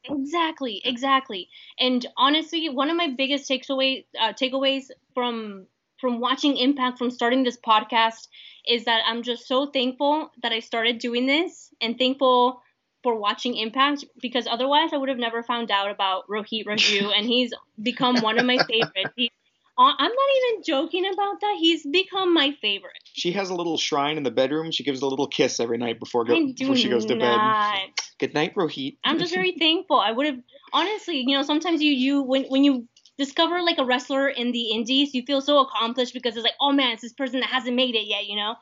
Exactly, 0.05 0.81
exactly. 0.85 1.49
And 1.79 2.05
honestly, 2.17 2.69
one 2.69 2.89
of 2.89 2.95
my 2.95 3.09
biggest 3.09 3.49
takeaway 3.49 4.05
uh, 4.19 4.33
takeaways 4.33 4.85
from 5.13 5.67
from 5.99 6.19
watching 6.21 6.55
Impact 6.57 6.97
from 6.97 7.11
starting 7.11 7.43
this 7.43 7.57
podcast 7.57 8.27
is 8.65 8.85
that 8.85 9.01
I'm 9.05 9.23
just 9.23 9.47
so 9.47 9.65
thankful 9.65 10.31
that 10.41 10.53
I 10.53 10.59
started 10.59 10.99
doing 10.99 11.25
this 11.25 11.73
and 11.81 11.97
thankful 11.97 12.61
for 13.03 13.15
watching 13.15 13.55
Impact 13.55 14.05
because 14.21 14.47
otherwise 14.47 14.89
I 14.93 14.97
would 14.97 15.09
have 15.09 15.17
never 15.17 15.43
found 15.43 15.71
out 15.71 15.91
about 15.91 16.27
Rohit 16.27 16.65
Raju 16.65 17.11
and 17.15 17.25
he's 17.25 17.53
become 17.81 18.21
one 18.21 18.37
of 18.37 18.45
my 18.45 18.57
favorites. 18.69 19.13
He, 19.15 19.31
uh, 19.77 19.93
I'm 19.97 20.11
not 20.11 20.29
even 20.37 20.63
joking 20.63 21.05
about 21.05 21.39
that. 21.39 21.57
He's 21.59 21.85
become 21.85 22.33
my 22.33 22.51
favorite. 22.61 22.99
She 23.13 23.31
has 23.31 23.49
a 23.49 23.55
little 23.55 23.77
shrine 23.77 24.17
in 24.17 24.23
the 24.23 24.31
bedroom. 24.31 24.71
She 24.71 24.83
gives 24.83 25.01
a 25.01 25.07
little 25.07 25.27
kiss 25.27 25.59
every 25.59 25.77
night 25.77 25.99
before 25.99 26.25
go, 26.25 26.37
before 26.57 26.75
she 26.75 26.89
goes 26.89 27.05
to 27.05 27.15
bed. 27.15 27.37
not. 27.37 27.79
Good 28.19 28.33
night, 28.33 28.53
Rohit. 28.55 28.97
I'm 29.05 29.17
just 29.17 29.33
very 29.33 29.53
thankful. 29.57 29.97
I 29.97 30.11
would 30.11 30.25
have 30.25 30.39
honestly, 30.73 31.23
you 31.25 31.37
know, 31.37 31.43
sometimes 31.43 31.81
you 31.81 31.93
you 31.93 32.21
when 32.21 32.43
when 32.45 32.65
you 32.65 32.87
discover 33.17 33.61
like 33.61 33.77
a 33.77 33.85
wrestler 33.85 34.27
in 34.27 34.51
the 34.51 34.71
indies, 34.71 35.13
you 35.13 35.23
feel 35.25 35.41
so 35.41 35.59
accomplished 35.59 36.13
because 36.13 36.35
it's 36.35 36.43
like, 36.43 36.53
oh 36.59 36.73
man, 36.73 36.91
it's 36.91 37.01
this 37.01 37.13
person 37.13 37.39
that 37.39 37.49
hasn't 37.49 37.75
made 37.75 37.95
it 37.95 38.07
yet, 38.07 38.25
you 38.27 38.35
know. 38.35 38.55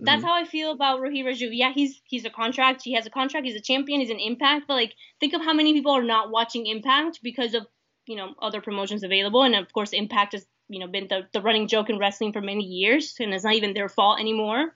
That's 0.00 0.22
how 0.22 0.32
I 0.32 0.44
feel 0.44 0.70
about 0.70 1.00
Rohit 1.00 1.24
Raju. 1.24 1.48
Yeah, 1.50 1.72
he's 1.72 2.00
he's 2.04 2.24
a 2.24 2.30
contract. 2.30 2.82
He 2.82 2.94
has 2.94 3.06
a 3.06 3.10
contract. 3.10 3.46
He's 3.46 3.56
a 3.56 3.60
champion. 3.60 4.00
He's 4.00 4.10
an 4.10 4.20
Impact. 4.20 4.66
But 4.68 4.74
like, 4.74 4.94
think 5.18 5.34
of 5.34 5.40
how 5.40 5.52
many 5.52 5.72
people 5.72 5.92
are 5.92 6.04
not 6.04 6.30
watching 6.30 6.66
Impact 6.66 7.20
because 7.22 7.54
of 7.54 7.66
you 8.06 8.16
know 8.16 8.34
other 8.40 8.60
promotions 8.60 9.02
available, 9.02 9.42
and 9.42 9.56
of 9.56 9.72
course, 9.72 9.92
Impact 9.92 10.32
has 10.32 10.46
you 10.68 10.78
know 10.78 10.86
been 10.86 11.08
the 11.08 11.26
the 11.32 11.42
running 11.42 11.66
joke 11.66 11.90
in 11.90 11.98
wrestling 11.98 12.32
for 12.32 12.40
many 12.40 12.64
years, 12.64 13.16
and 13.18 13.34
it's 13.34 13.44
not 13.44 13.54
even 13.54 13.74
their 13.74 13.88
fault 13.88 14.20
anymore. 14.20 14.72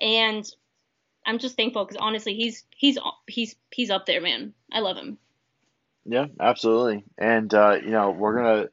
And 0.00 0.44
I'm 1.26 1.38
just 1.38 1.56
thankful 1.56 1.84
because 1.84 1.98
honestly, 1.98 2.34
he's 2.34 2.64
he's 2.74 2.98
he's 3.26 3.54
he's 3.70 3.90
up 3.90 4.06
there, 4.06 4.22
man. 4.22 4.54
I 4.72 4.80
love 4.80 4.96
him. 4.96 5.18
Yeah, 6.04 6.26
absolutely. 6.40 7.04
And 7.18 7.52
uh, 7.52 7.76
you 7.82 7.90
know, 7.90 8.10
we're 8.10 8.36
gonna 8.36 8.68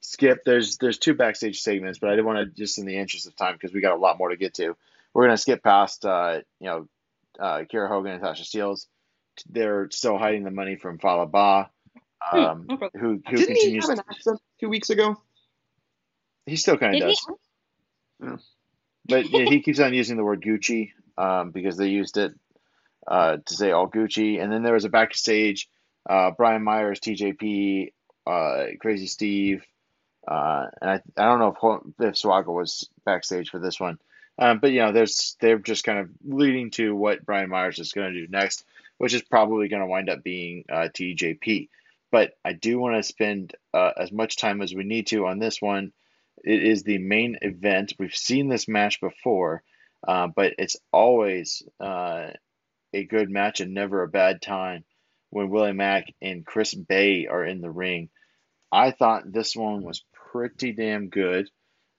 skip. 0.00 0.44
There's 0.44 0.78
there's 0.78 0.98
two 0.98 1.14
backstage 1.14 1.60
segments, 1.60 1.98
but 1.98 2.10
I 2.10 2.12
didn't 2.12 2.26
want 2.26 2.38
to 2.38 2.46
just 2.46 2.78
in 2.78 2.86
the 2.86 2.98
interest 2.98 3.26
of 3.26 3.36
time 3.36 3.54
because 3.54 3.72
we 3.72 3.80
got 3.80 3.94
a 3.94 4.00
lot 4.00 4.18
more 4.18 4.30
to 4.30 4.36
get 4.36 4.54
to. 4.54 4.76
We're 5.16 5.24
gonna 5.24 5.38
skip 5.38 5.62
past 5.62 6.04
uh, 6.04 6.40
you 6.60 6.66
know 6.66 6.86
uh, 7.40 7.62
Kiera 7.72 7.88
Hogan 7.88 8.12
and 8.12 8.22
Tasha 8.22 8.42
Steelz. 8.42 8.86
They're 9.48 9.88
still 9.90 10.18
hiding 10.18 10.44
the 10.44 10.50
money 10.50 10.76
from 10.76 10.98
Fallah 10.98 11.26
Bahh, 11.26 11.68
Hmm, 12.20 12.38
um, 12.38 12.66
no 12.68 12.76
who 12.92 13.20
who 13.26 13.36
Didn't 13.36 13.54
he 13.56 13.60
continues. 13.62 13.88
have 13.88 13.98
an 13.98 14.04
accent 14.10 14.40
two 14.60 14.68
weeks 14.68 14.90
ago? 14.90 15.16
he 16.44 16.56
still 16.56 16.76
kind 16.76 16.94
of 16.94 17.00
Did 17.00 17.16
he? 18.20 18.26
does, 18.26 18.52
but 19.08 19.30
yeah, 19.30 19.46
he 19.46 19.62
keeps 19.62 19.80
on 19.80 19.94
using 19.94 20.18
the 20.18 20.24
word 20.24 20.42
Gucci 20.42 20.90
um, 21.16 21.50
because 21.50 21.78
they 21.78 21.88
used 21.88 22.18
it 22.18 22.32
uh, 23.06 23.38
to 23.46 23.54
say 23.54 23.70
all 23.72 23.88
Gucci. 23.88 24.42
And 24.42 24.52
then 24.52 24.62
there 24.62 24.74
was 24.74 24.84
a 24.84 24.90
backstage. 24.90 25.66
Uh, 26.08 26.30
Brian 26.36 26.62
Myers, 26.62 27.00
TJP, 27.00 27.92
uh, 28.26 28.64
Crazy 28.80 29.06
Steve, 29.06 29.64
uh, 30.28 30.66
and 30.80 30.90
I, 30.90 31.00
I 31.16 31.24
don't 31.24 31.40
know 31.40 31.82
if, 31.98 32.04
if 32.08 32.14
Swoggle 32.14 32.54
was 32.54 32.88
backstage 33.04 33.50
for 33.50 33.58
this 33.58 33.80
one, 33.80 33.98
um, 34.38 34.58
but 34.58 34.72
you 34.72 34.80
know, 34.80 34.92
there's 34.92 35.36
they're 35.40 35.58
just 35.58 35.84
kind 35.84 35.98
of 35.98 36.10
leading 36.24 36.70
to 36.72 36.94
what 36.94 37.24
Brian 37.24 37.50
Myers 37.50 37.78
is 37.78 37.92
going 37.92 38.12
to 38.12 38.20
do 38.20 38.30
next, 38.30 38.64
which 38.98 39.14
is 39.14 39.22
probably 39.22 39.68
going 39.68 39.82
to 39.82 39.86
wind 39.86 40.10
up 40.10 40.22
being 40.22 40.64
uh, 40.70 40.88
TJP. 40.92 41.68
But 42.12 42.32
I 42.44 42.52
do 42.52 42.78
want 42.78 42.96
to 42.96 43.02
spend 43.02 43.54
uh, 43.74 43.92
as 43.96 44.12
much 44.12 44.36
time 44.36 44.62
as 44.62 44.74
we 44.74 44.84
need 44.84 45.08
to 45.08 45.26
on 45.26 45.38
this 45.38 45.60
one. 45.60 45.92
It 46.44 46.62
is 46.62 46.82
the 46.82 46.98
main 46.98 47.38
event. 47.42 47.94
We've 47.98 48.14
seen 48.14 48.48
this 48.48 48.68
match 48.68 49.00
before, 49.00 49.62
uh, 50.06 50.28
but 50.28 50.54
it's 50.58 50.76
always 50.92 51.62
uh, 51.80 52.28
a 52.92 53.04
good 53.04 53.30
match 53.30 53.60
and 53.60 53.74
never 53.74 54.02
a 54.02 54.08
bad 54.08 54.42
time 54.42 54.84
when 55.30 55.50
Willie 55.50 55.72
Mack 55.72 56.12
and 56.22 56.46
Chris 56.46 56.74
Bey 56.74 57.26
are 57.26 57.44
in 57.44 57.60
the 57.60 57.70
ring. 57.70 58.10
I 58.70 58.90
thought 58.90 59.30
this 59.30 59.56
one 59.56 59.82
was 59.82 60.04
pretty 60.30 60.72
damn 60.72 61.08
good. 61.08 61.48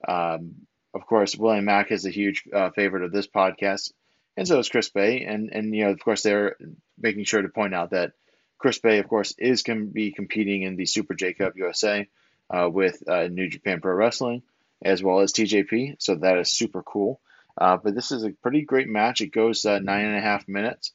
Um, 0.07 0.67
of 0.97 1.05
course, 1.05 1.35
William 1.35 1.65
Mack 1.65 1.91
is 1.91 2.05
a 2.05 2.11
huge 2.11 2.43
uh, 2.53 2.71
favorite 2.71 3.03
of 3.03 3.11
this 3.11 3.27
podcast, 3.27 3.93
and 4.35 4.47
so 4.47 4.59
is 4.59 4.69
Chris 4.69 4.89
Bey. 4.89 5.23
And 5.23 5.51
and 5.53 5.73
you 5.75 5.85
know, 5.85 5.91
of 5.91 5.99
course, 5.99 6.23
they're 6.23 6.57
making 6.97 7.25
sure 7.25 7.41
to 7.41 7.49
point 7.49 7.75
out 7.75 7.91
that 7.91 8.13
Chris 8.57 8.79
Bey, 8.79 8.99
of 8.99 9.07
course, 9.07 9.33
is 9.37 9.63
going 9.63 9.79
to 9.79 9.93
be 9.93 10.11
competing 10.11 10.63
in 10.63 10.75
the 10.75 10.85
Super 10.85 11.13
J 11.13 11.33
Cup 11.33 11.53
USA 11.55 12.07
uh, 12.49 12.69
with 12.71 13.07
uh, 13.07 13.27
New 13.27 13.47
Japan 13.47 13.79
Pro 13.79 13.93
Wrestling 13.93 14.41
as 14.81 15.01
well 15.01 15.19
as 15.19 15.33
TJP. 15.33 15.95
So 15.99 16.15
that 16.15 16.37
is 16.37 16.51
super 16.51 16.83
cool. 16.83 17.19
Uh, 17.57 17.77
but 17.77 17.95
this 17.95 18.11
is 18.11 18.23
a 18.23 18.31
pretty 18.31 18.61
great 18.61 18.87
match. 18.87 19.21
It 19.21 19.31
goes 19.31 19.65
uh, 19.65 19.79
nine 19.79 20.05
and 20.05 20.17
a 20.17 20.21
half 20.21 20.47
minutes. 20.47 20.93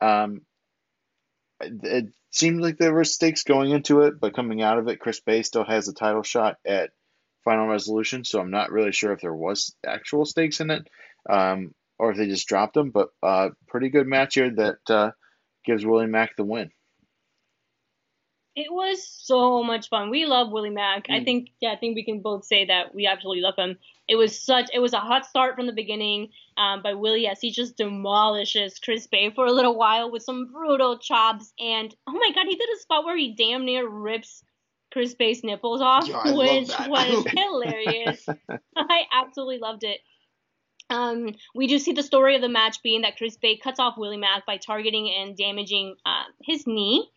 Um, 0.00 0.42
it, 1.60 1.72
it 1.82 2.06
seemed 2.30 2.60
like 2.60 2.76
there 2.76 2.92
were 2.92 3.04
stakes 3.04 3.42
going 3.44 3.70
into 3.70 4.02
it, 4.02 4.20
but 4.20 4.34
coming 4.34 4.62
out 4.62 4.78
of 4.78 4.88
it, 4.88 5.00
Chris 5.00 5.20
Bey 5.20 5.42
still 5.42 5.64
has 5.64 5.88
a 5.88 5.94
title 5.94 6.22
shot 6.22 6.58
at 6.64 6.90
Final 7.44 7.66
Resolution. 7.68 8.24
So 8.24 8.40
I'm 8.40 8.50
not 8.50 8.70
really 8.70 8.92
sure 8.92 9.12
if 9.12 9.20
there 9.20 9.34
was 9.34 9.74
actual 9.86 10.24
stakes 10.24 10.60
in 10.60 10.70
it 10.70 10.86
um, 11.28 11.74
or 11.98 12.10
if 12.10 12.16
they 12.16 12.26
just 12.26 12.48
dropped 12.48 12.74
them. 12.74 12.90
But 12.90 13.08
uh, 13.22 13.50
pretty 13.68 13.88
good 13.88 14.06
match 14.06 14.34
here 14.34 14.50
that 14.56 14.78
uh, 14.88 15.10
gives 15.64 15.84
Willie 15.84 16.06
Mack 16.06 16.36
the 16.36 16.44
win. 16.44 16.70
It 18.56 18.70
was 18.70 19.06
so 19.08 19.62
much 19.62 19.88
fun. 19.88 20.10
We 20.10 20.26
love 20.26 20.50
Willie 20.50 20.70
Mack. 20.70 21.06
I 21.08 21.20
Mm. 21.20 21.24
think 21.24 21.48
yeah, 21.60 21.70
I 21.72 21.76
think 21.76 21.94
we 21.94 22.04
can 22.04 22.20
both 22.20 22.44
say 22.44 22.64
that 22.66 22.94
we 22.94 23.06
absolutely 23.06 23.42
love 23.42 23.54
him. 23.56 23.78
It 24.08 24.16
was 24.16 24.38
such 24.42 24.68
it 24.74 24.80
was 24.80 24.92
a 24.92 24.98
hot 24.98 25.24
start 25.24 25.54
from 25.54 25.66
the 25.66 25.72
beginning 25.72 26.30
um, 26.56 26.82
by 26.82 26.94
Willie 26.94 27.28
as 27.28 27.40
he 27.40 27.52
just 27.52 27.76
demolishes 27.76 28.80
Chris 28.80 29.06
Bey 29.06 29.30
for 29.30 29.46
a 29.46 29.52
little 29.52 29.76
while 29.78 30.10
with 30.10 30.24
some 30.24 30.50
brutal 30.52 30.98
chops 30.98 31.54
and 31.60 31.94
oh 32.08 32.12
my 32.12 32.32
god, 32.34 32.46
he 32.48 32.56
did 32.56 32.68
a 32.74 32.80
spot 32.80 33.04
where 33.04 33.16
he 33.16 33.34
damn 33.34 33.64
near 33.64 33.88
rips 33.88 34.42
Chris 34.92 35.14
Bey's 35.14 35.44
nipples 35.44 35.80
off, 35.80 36.06
which 36.06 36.68
was 36.88 37.26
hilarious. 37.28 38.26
I 38.76 39.02
absolutely 39.12 39.58
loved 39.58 39.84
it. 39.84 40.00
Um, 40.90 41.34
we 41.54 41.68
do 41.68 41.78
see 41.78 41.92
the 41.92 42.02
story 42.02 42.34
of 42.34 42.42
the 42.42 42.48
match 42.48 42.82
being 42.82 43.02
that 43.02 43.16
Chris 43.16 43.36
Bey 43.36 43.56
cuts 43.56 43.78
off 43.78 43.96
Willie 43.96 44.16
Mack 44.16 44.44
by 44.44 44.56
targeting 44.56 45.12
and 45.16 45.36
damaging 45.36 45.94
uh, 46.04 46.24
his 46.42 46.66
knee. 46.66 47.08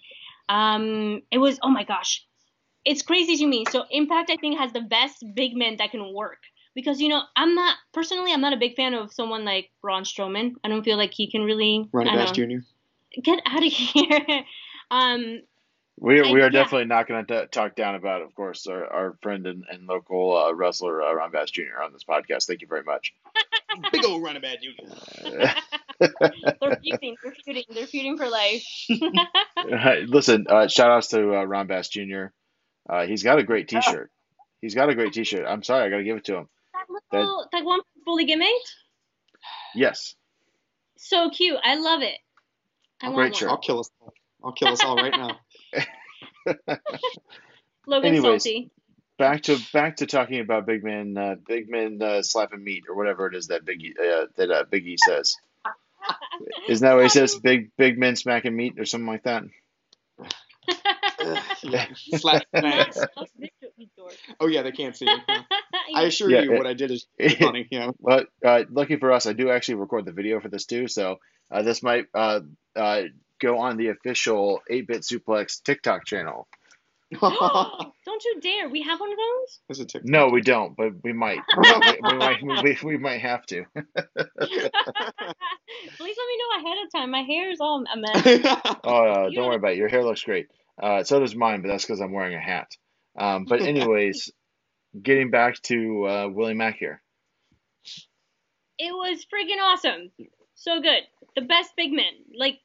Um, 0.48 1.24
it 1.32 1.40
was 1.40 1.60
oh 1.64 1.70
my 1.70 1.84
gosh, 1.84 2.26
it's 2.86 3.02
crazy 3.02 3.38
to 3.38 3.48
me. 3.48 3.66
So 3.72 3.86
Impact 3.90 4.30
I 4.30 4.36
think 4.38 4.60
has 4.60 4.72
the 4.74 4.82
best 4.82 5.26
big 5.34 5.56
men 5.56 5.78
that 5.78 5.92
can 5.92 6.14
work 6.14 6.40
because 6.76 7.02
you 7.02 7.10
know 7.10 7.22
I'm 7.36 7.56
not 7.56 7.78
personally 7.94 8.32
I'm 8.32 8.42
not 8.42 8.54
a 8.54 8.58
big 8.58 8.76
fan 8.76 8.94
of 8.94 9.12
someone 9.12 9.44
like 9.44 9.72
Braun 9.82 10.04
Strowman. 10.04 10.54
I 10.64 10.70
don't 10.70 10.84
feel 10.84 10.98
like 10.98 11.14
he 11.14 11.30
can 11.30 11.44
really 11.44 11.90
don't 11.92 12.06
Bass 12.06 12.32
Jr. 12.32 12.58
get 13.24 13.42
out 13.46 13.66
of 13.66 13.72
here. 13.74 14.46
um, 14.92 15.42
We, 16.00 16.20
I- 16.22 16.32
we 16.32 16.42
are 16.42 16.46
yeah. 16.46 16.50
definitely 16.50 16.86
not 16.86 17.08
going 17.08 17.26
to 17.28 17.48
talk 17.48 17.76
down 17.76 17.96
about, 17.96 18.22
of 18.24 18.34
course, 18.36 18.68
our, 18.68 18.86
our 18.86 19.18
friend 19.22 19.46
and, 19.48 19.64
and 19.70 19.88
local 19.88 20.36
uh, 20.38 20.54
wrestler, 20.54 21.02
uh, 21.02 21.14
Ron 21.14 21.32
Bass 21.32 21.52
Jr. 21.52 21.82
on 21.84 21.94
this 21.94 22.04
podcast. 22.04 22.46
Thank 22.48 22.62
you 22.62 22.68
very 22.68 22.84
much. 22.84 23.14
Big 23.92 24.06
old 24.06 24.22
Ronnie 24.24 24.40
Bass 24.40 24.58
Jr. 24.62 25.48
they're 26.62 26.80
feuding, 26.84 27.16
they're 27.24 27.36
feuding, 27.46 27.64
they're 27.74 27.88
feuding 27.88 28.18
for 28.18 28.28
life. 28.28 28.66
Listen, 30.08 30.46
uh, 30.50 30.68
shout 30.68 30.92
outs 30.92 31.08
to 31.10 31.36
uh, 31.38 31.44
Ron 31.44 31.68
Bass 31.68 31.90
Jr. 31.90 32.26
Uh, 32.90 33.06
he's 33.06 33.24
got 33.24 33.40
a 33.40 33.44
great 33.44 33.68
t 33.68 33.80
shirt. 33.82 34.12
He's 34.62 34.76
got 34.76 34.90
a 34.90 34.96
great 34.96 35.14
t 35.14 35.24
shirt. 35.24 35.46
I'm 35.48 35.64
sorry, 35.64 35.86
I 35.86 35.90
got 35.90 35.98
to 35.98 36.04
give 36.04 36.18
it 36.18 36.26
to 36.26 36.38
him. 36.38 36.50
that 37.12 37.18
little 37.20 37.48
that 37.52 37.64
one 37.64 37.80
fully 38.06 38.28
gimmicked. 38.28 38.50
Yes. 39.76 40.16
So 40.98 41.30
cute. 41.30 41.58
I 41.64 41.76
love 41.76 42.02
it. 42.02 42.18
I 43.02 43.08
Great 43.08 43.16
want 43.16 43.36
shirt. 43.36 43.48
one. 43.50 43.56
I'll 43.56 43.62
kill 43.62 43.80
us. 43.80 43.90
All. 44.02 44.14
I'll 44.44 44.52
kill 44.54 44.68
us 44.70 44.84
all 44.84 44.96
right 44.96 45.12
now. 45.12 45.38
Logan 47.88 48.10
Anyways. 48.10 48.44
Salty. 48.44 48.72
back 49.18 49.44
to 49.44 49.58
back 49.74 49.98
to 49.98 50.06
talking 50.08 50.40
about 50.40 50.66
big 50.66 50.84
man, 50.84 51.18
uh, 51.18 51.36
big 51.48 51.70
man 51.70 52.02
uh, 52.02 52.22
slapping 52.22 52.64
meat 52.64 52.84
or 52.90 52.96
whatever 52.96 53.28
it 53.28 53.36
is 53.36 53.48
that 53.48 53.66
Biggie 53.66 53.94
uh, 54.00 54.28
that 54.36 54.52
uh, 54.52 54.64
Biggie 54.66 54.98
says. 55.00 55.36
Isn't 56.68 56.86
that 56.88 56.96
what 56.96 57.04
he 57.04 57.10
says? 57.10 57.36
Big 57.40 57.72
big 57.78 57.98
men 57.98 58.16
smacking 58.16 58.56
meat 58.56 58.80
or 58.80 58.86
something 58.86 59.08
like 59.08 59.24
that. 59.24 59.44
Slap 62.16 62.44
Matt, 62.54 62.96
oh, 63.18 63.26
Victor, 63.40 63.68
you 63.78 63.88
dork. 63.98 64.14
Oh 64.40 64.48
yeah, 64.48 64.62
they 64.64 64.72
can't 64.72 64.96
see 64.96 65.06
it. 65.06 65.20
I 65.96 66.04
assure 66.04 66.30
Yeah, 66.30 66.42
you, 66.42 66.54
it- 66.54 66.58
what 66.58 66.68
I 66.68 66.74
did 66.74 66.92
is 66.92 67.06
funny. 67.40 67.68
Yeah. 67.72 67.92
Well, 68.00 68.26
uh, 68.46 68.64
lucky 68.70 68.98
for 68.98 69.12
us, 69.12 69.26
I 69.26 69.34
do 69.34 69.50
actually 69.50 69.76
record 69.76 70.06
the 70.06 70.12
video 70.12 70.40
for 70.40 70.50
this 70.50 70.66
too, 70.66 70.88
so 70.88 71.20
uh, 71.52 71.62
this 71.62 71.84
might 71.84 72.08
uh, 72.14 72.42
uh, 72.76 73.04
go 73.42 73.60
on 73.60 73.78
the 73.78 73.90
official 73.90 74.62
8-Bit 74.72 75.02
Suplex 75.02 75.62
TikTok 75.64 76.06
channel. 76.06 76.48
Don't 77.22 78.24
you 78.26 78.40
dare. 78.42 78.70
We 78.70 78.82
have 78.82 79.00
one 79.00 79.12
of 79.12 79.18
those? 79.18 79.60
There's 79.68 79.80
a 79.82 79.86
TikTok. 79.86 80.10
No, 80.10 80.30
we 80.30 80.42
don't, 80.42 80.76
but 80.76 80.94
we 81.04 81.14
might. 81.14 81.40
we, 81.58 81.72
we 82.12 82.18
might 82.18 82.64
we, 82.64 82.78
we 82.84 82.98
might 82.98 83.22
have 83.22 83.46
to. 83.48 83.66
Please 83.76 83.92
let 86.00 86.00
me 86.00 86.38
know 86.40 86.58
ahead 86.60 86.78
of 86.86 86.92
time. 86.92 87.12
My 87.12 87.22
hair 87.22 87.52
is 87.52 87.60
all 87.60 87.84
a 87.92 87.98
mess. 87.98 88.24
Oh, 88.84 89.06
uh, 89.08 89.30
don't 89.30 89.46
worry 89.48 89.56
about 89.58 89.74
it. 89.74 89.78
Your 89.78 89.90
hair 89.90 90.04
looks 90.04 90.24
great. 90.24 90.48
Uh, 90.82 91.04
so 91.04 91.20
does 91.20 91.36
mine, 91.36 91.62
but 91.62 91.68
that's 91.68 91.84
because 91.86 92.02
I'm 92.02 92.12
wearing 92.14 92.34
a 92.36 92.40
hat. 92.40 92.76
Um, 93.18 93.46
but 93.48 93.62
anyways, 93.62 94.32
getting 95.00 95.30
back 95.30 95.62
to 95.64 96.08
uh, 96.08 96.28
Willie 96.30 96.56
Mack 96.56 96.78
here. 96.78 97.02
it 98.80 98.92
was 98.92 99.26
freaking 99.32 99.62
awesome. 99.62 100.10
So 100.56 100.82
good. 100.82 101.04
The 101.36 101.42
best 101.44 101.74
big 101.78 101.92
men. 101.92 102.14
Like 102.38 102.60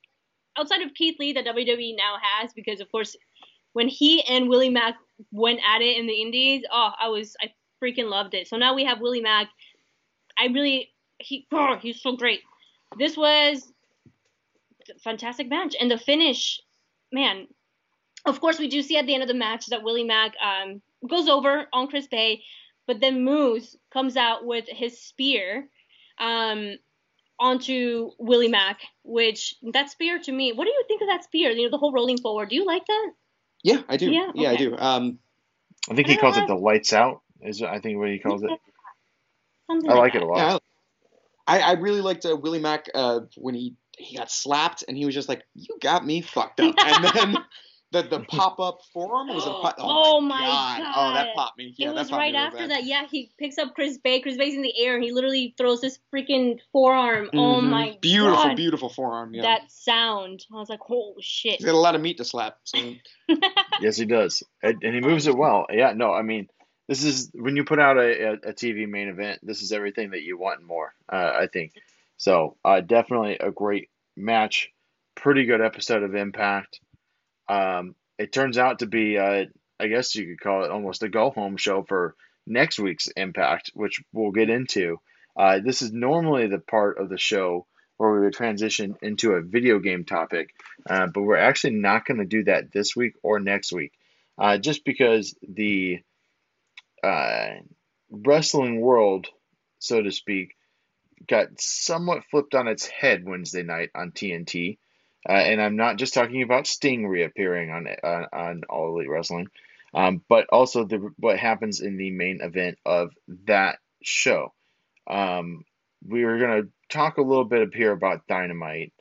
outside 0.58 0.82
of 0.82 0.94
Keith 0.94 1.16
Lee 1.18 1.32
that 1.32 1.46
WWE 1.46 1.96
now 1.96 2.16
has, 2.22 2.52
because 2.52 2.80
of 2.80 2.90
course 2.90 3.16
when 3.72 3.88
he 3.88 4.22
and 4.22 4.48
Willie 4.48 4.70
Mack 4.70 4.96
went 5.30 5.60
at 5.66 5.82
it 5.82 5.96
in 5.96 6.06
the 6.06 6.20
indies, 6.20 6.62
oh 6.70 6.90
I 7.00 7.08
was 7.08 7.36
I 7.40 7.52
freaking 7.82 8.08
loved 8.08 8.34
it. 8.34 8.48
So 8.48 8.56
now 8.56 8.74
we 8.74 8.84
have 8.84 9.00
Willie 9.00 9.20
Mack. 9.20 9.48
I 10.38 10.46
really 10.46 10.90
he 11.18 11.46
oh, 11.52 11.76
he's 11.80 12.00
so 12.00 12.16
great. 12.16 12.40
This 12.98 13.16
was 13.16 13.72
fantastic 15.02 15.48
match. 15.48 15.76
And 15.78 15.90
the 15.90 15.98
finish, 15.98 16.60
man, 17.12 17.46
of 18.26 18.40
course 18.40 18.58
we 18.58 18.68
do 18.68 18.82
see 18.82 18.96
at 18.96 19.06
the 19.06 19.14
end 19.14 19.22
of 19.22 19.28
the 19.28 19.34
match 19.34 19.66
that 19.66 19.82
Willie 19.82 20.04
Mack 20.04 20.34
um, 20.42 20.80
goes 21.08 21.28
over 21.28 21.66
on 21.72 21.88
Chris 21.88 22.06
Bey, 22.06 22.42
but 22.86 23.00
then 23.00 23.22
Moose 23.22 23.76
comes 23.92 24.16
out 24.16 24.44
with 24.44 24.64
his 24.68 25.00
spear 25.00 25.68
um, 26.18 26.76
onto 27.38 28.10
Willie 28.18 28.48
Mack, 28.48 28.80
which 29.04 29.54
that 29.72 29.90
spear 29.90 30.18
to 30.18 30.32
me, 30.32 30.52
what 30.52 30.64
do 30.64 30.70
you 30.70 30.84
think 30.88 31.02
of 31.02 31.08
that 31.08 31.24
spear? 31.24 31.50
You 31.50 31.64
know, 31.64 31.70
the 31.70 31.78
whole 31.78 31.92
rolling 31.92 32.18
forward. 32.18 32.50
Do 32.50 32.56
you 32.56 32.64
like 32.64 32.86
that? 32.86 33.10
Yeah, 33.62 33.82
I 33.88 33.96
do. 33.96 34.10
Yeah? 34.10 34.30
Yeah, 34.34 34.50
I 34.50 34.56
do. 34.56 34.76
Um, 34.76 35.18
I 35.90 35.94
think 35.94 36.08
he 36.08 36.14
I 36.14 36.16
calls 36.16 36.36
it 36.36 36.46
the 36.46 36.54
lights 36.54 36.92
out. 36.92 37.22
Is 37.40 37.62
I 37.62 37.78
think 37.78 37.98
what 37.98 38.08
he 38.08 38.18
calls 38.18 38.42
it. 38.42 38.50
Something 39.70 39.90
I 39.90 39.94
like 39.94 40.12
that. 40.14 40.22
it 40.22 40.24
a 40.24 40.26
lot. 40.26 40.38
yeah, 40.38 40.58
I, 41.46 41.60
I 41.60 41.72
really 41.72 42.00
liked 42.00 42.26
uh, 42.26 42.36
Willie 42.36 42.58
Mack 42.58 42.88
uh, 42.94 43.20
when 43.36 43.54
he 43.54 43.74
he 43.96 44.16
got 44.16 44.30
slapped 44.30 44.84
and 44.86 44.96
he 44.96 45.04
was 45.04 45.14
just 45.14 45.28
like, 45.28 45.42
"You 45.54 45.78
got 45.80 46.04
me 46.04 46.20
fucked 46.20 46.60
up," 46.60 46.74
and 46.84 47.04
then 47.04 47.44
the 47.90 48.02
the 48.02 48.20
pop 48.20 48.60
up 48.60 48.80
forearm 48.92 49.28
was 49.28 49.46
a 49.46 49.50
pop- 49.62 49.76
Oh 49.78 50.20
my 50.20 50.38
God. 50.40 50.80
Oh, 50.96 51.14
that 51.14 51.34
popped 51.34 51.56
me. 51.58 51.74
Yeah, 51.76 51.90
it 51.90 51.94
was 51.94 52.12
right 52.12 52.32
me 52.32 52.38
after 52.38 52.58
bad. 52.58 52.70
that. 52.70 52.84
Yeah, 52.84 53.06
he 53.10 53.30
picks 53.38 53.56
up 53.58 53.74
Chris 53.74 53.96
Bey. 53.98 54.20
Chris 54.20 54.36
Bey's 54.36 54.54
in 54.54 54.62
the 54.62 54.78
air, 54.78 54.94
and 54.96 55.02
he 55.04 55.12
literally 55.12 55.54
throws 55.56 55.80
this 55.80 55.98
freaking 56.14 56.58
forearm. 56.72 57.30
Oh 57.32 57.60
Mhm. 57.60 57.62
my 57.70 57.98
beautiful, 58.00 58.44
god, 58.44 58.56
beautiful 58.56 58.88
forearm. 58.90 59.32
Yeah, 59.34 59.42
that 59.42 59.70
sound! 59.72 60.44
I 60.52 60.56
was 60.56 60.68
like, 60.68 60.80
holy 60.80 61.22
shit. 61.22 61.56
he's 61.56 61.64
got 61.66 61.74
a 61.74 61.78
lot 61.78 61.94
of 61.94 62.00
meat 62.00 62.18
to 62.18 62.24
slap. 62.24 62.58
So. 62.64 62.78
Yes, 63.80 63.96
he 63.96 64.06
does, 64.06 64.42
and, 64.62 64.82
and 64.82 64.94
he 64.94 65.00
moves 65.00 65.26
it 65.26 65.36
well. 65.36 65.66
Yeah, 65.70 65.92
no, 65.94 66.12
I 66.12 66.22
mean, 66.22 66.48
this 66.88 67.04
is 67.04 67.30
when 67.32 67.54
you 67.56 67.64
put 67.64 67.78
out 67.78 67.96
a, 67.96 68.00
a, 68.00 68.32
a 68.32 68.52
TV 68.52 68.88
main 68.88 69.08
event. 69.08 69.38
This 69.42 69.62
is 69.62 69.70
everything 69.72 70.10
that 70.10 70.22
you 70.22 70.36
want 70.38 70.58
and 70.58 70.66
more. 70.66 70.94
Uh, 71.08 71.32
I 71.34 71.46
think 71.46 71.72
so. 72.16 72.56
Uh, 72.64 72.80
definitely 72.80 73.36
a 73.38 73.50
great 73.52 73.88
match. 74.16 74.70
Pretty 75.14 75.44
good 75.44 75.60
episode 75.60 76.02
of 76.02 76.14
Impact. 76.16 76.80
Um, 77.48 77.94
it 78.18 78.32
turns 78.32 78.58
out 78.58 78.80
to 78.80 78.86
be, 78.86 79.18
uh, 79.18 79.44
I 79.80 79.86
guess 79.86 80.14
you 80.14 80.26
could 80.26 80.40
call 80.40 80.64
it 80.64 80.70
almost 80.70 81.02
a 81.02 81.08
go 81.08 81.30
home 81.30 81.56
show 81.56 81.82
for 81.82 82.14
next 82.46 82.78
week's 82.78 83.08
Impact, 83.08 83.70
which 83.74 84.02
we'll 84.12 84.32
get 84.32 84.50
into. 84.50 85.00
Uh, 85.36 85.60
this 85.64 85.82
is 85.82 85.92
normally 85.92 86.48
the 86.48 86.58
part 86.58 86.98
of 86.98 87.08
the 87.08 87.18
show 87.18 87.66
where 87.96 88.12
we 88.12 88.20
would 88.20 88.32
transition 88.32 88.96
into 89.02 89.32
a 89.32 89.42
video 89.42 89.78
game 89.78 90.04
topic, 90.04 90.50
uh, 90.88 91.06
but 91.12 91.22
we're 91.22 91.36
actually 91.36 91.74
not 91.74 92.06
going 92.06 92.18
to 92.18 92.24
do 92.24 92.44
that 92.44 92.72
this 92.72 92.96
week 92.96 93.14
or 93.22 93.40
next 93.40 93.72
week, 93.72 93.92
uh, 94.38 94.56
just 94.56 94.84
because 94.84 95.34
the 95.46 95.98
uh, 97.02 97.48
wrestling 98.10 98.80
world, 98.80 99.26
so 99.78 100.00
to 100.00 100.10
speak, 100.12 100.54
got 101.26 101.48
somewhat 101.60 102.24
flipped 102.30 102.54
on 102.54 102.68
its 102.68 102.86
head 102.86 103.24
Wednesday 103.24 103.62
night 103.62 103.90
on 103.94 104.12
TNT. 104.12 104.78
Uh, 105.28 105.32
and 105.32 105.60
I'm 105.60 105.76
not 105.76 105.96
just 105.96 106.14
talking 106.14 106.42
about 106.42 106.66
Sting 106.66 107.06
reappearing 107.06 107.70
on 107.70 107.86
on, 108.02 108.26
on 108.32 108.62
All 108.68 108.88
Elite 108.88 109.08
Wrestling, 109.08 109.48
um, 109.94 110.22
but 110.28 110.46
also 110.50 110.84
the 110.84 111.10
what 111.18 111.38
happens 111.38 111.80
in 111.80 111.96
the 111.96 112.10
main 112.10 112.40
event 112.40 112.78
of 112.84 113.10
that 113.46 113.78
show. 114.02 114.52
Um, 115.06 115.64
we 116.06 116.24
were 116.24 116.38
going 116.38 116.62
to 116.62 116.68
talk 116.88 117.18
a 117.18 117.22
little 117.22 117.44
bit 117.44 117.62
up 117.62 117.74
here 117.74 117.92
about 117.92 118.26
Dynamite, 118.28 118.92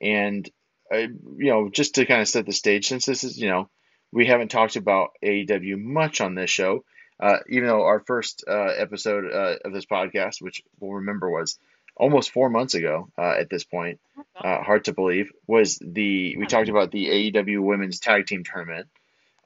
and 0.00 0.48
uh, 0.92 0.96
you 0.96 1.50
know, 1.50 1.68
just 1.68 1.96
to 1.96 2.06
kind 2.06 2.22
of 2.22 2.28
set 2.28 2.46
the 2.46 2.52
stage, 2.52 2.88
since 2.88 3.04
this 3.04 3.24
is 3.24 3.38
you 3.38 3.48
know, 3.48 3.68
we 4.12 4.26
haven't 4.26 4.50
talked 4.50 4.76
about 4.76 5.10
AEW 5.22 5.78
much 5.78 6.20
on 6.20 6.34
this 6.34 6.50
show. 6.50 6.84
Uh, 7.20 7.38
even 7.48 7.66
though 7.68 7.82
our 7.82 7.98
first 7.98 8.44
uh, 8.46 8.72
episode 8.76 9.24
uh, 9.32 9.56
of 9.64 9.72
this 9.72 9.86
podcast, 9.86 10.40
which 10.40 10.62
we'll 10.78 10.92
remember 10.92 11.28
was 11.28 11.58
almost 11.98 12.30
four 12.30 12.48
months 12.48 12.74
ago 12.74 13.08
uh, 13.18 13.34
at 13.38 13.50
this 13.50 13.64
point, 13.64 14.00
uh, 14.36 14.62
hard 14.62 14.84
to 14.84 14.92
believe, 14.92 15.30
was 15.46 15.78
the 15.78 16.36
we 16.36 16.46
talked 16.46 16.68
about 16.68 16.90
the 16.90 17.32
AEW 17.32 17.60
Women's 17.60 18.00
Tag 18.00 18.26
Team 18.26 18.44
Tournament. 18.44 18.86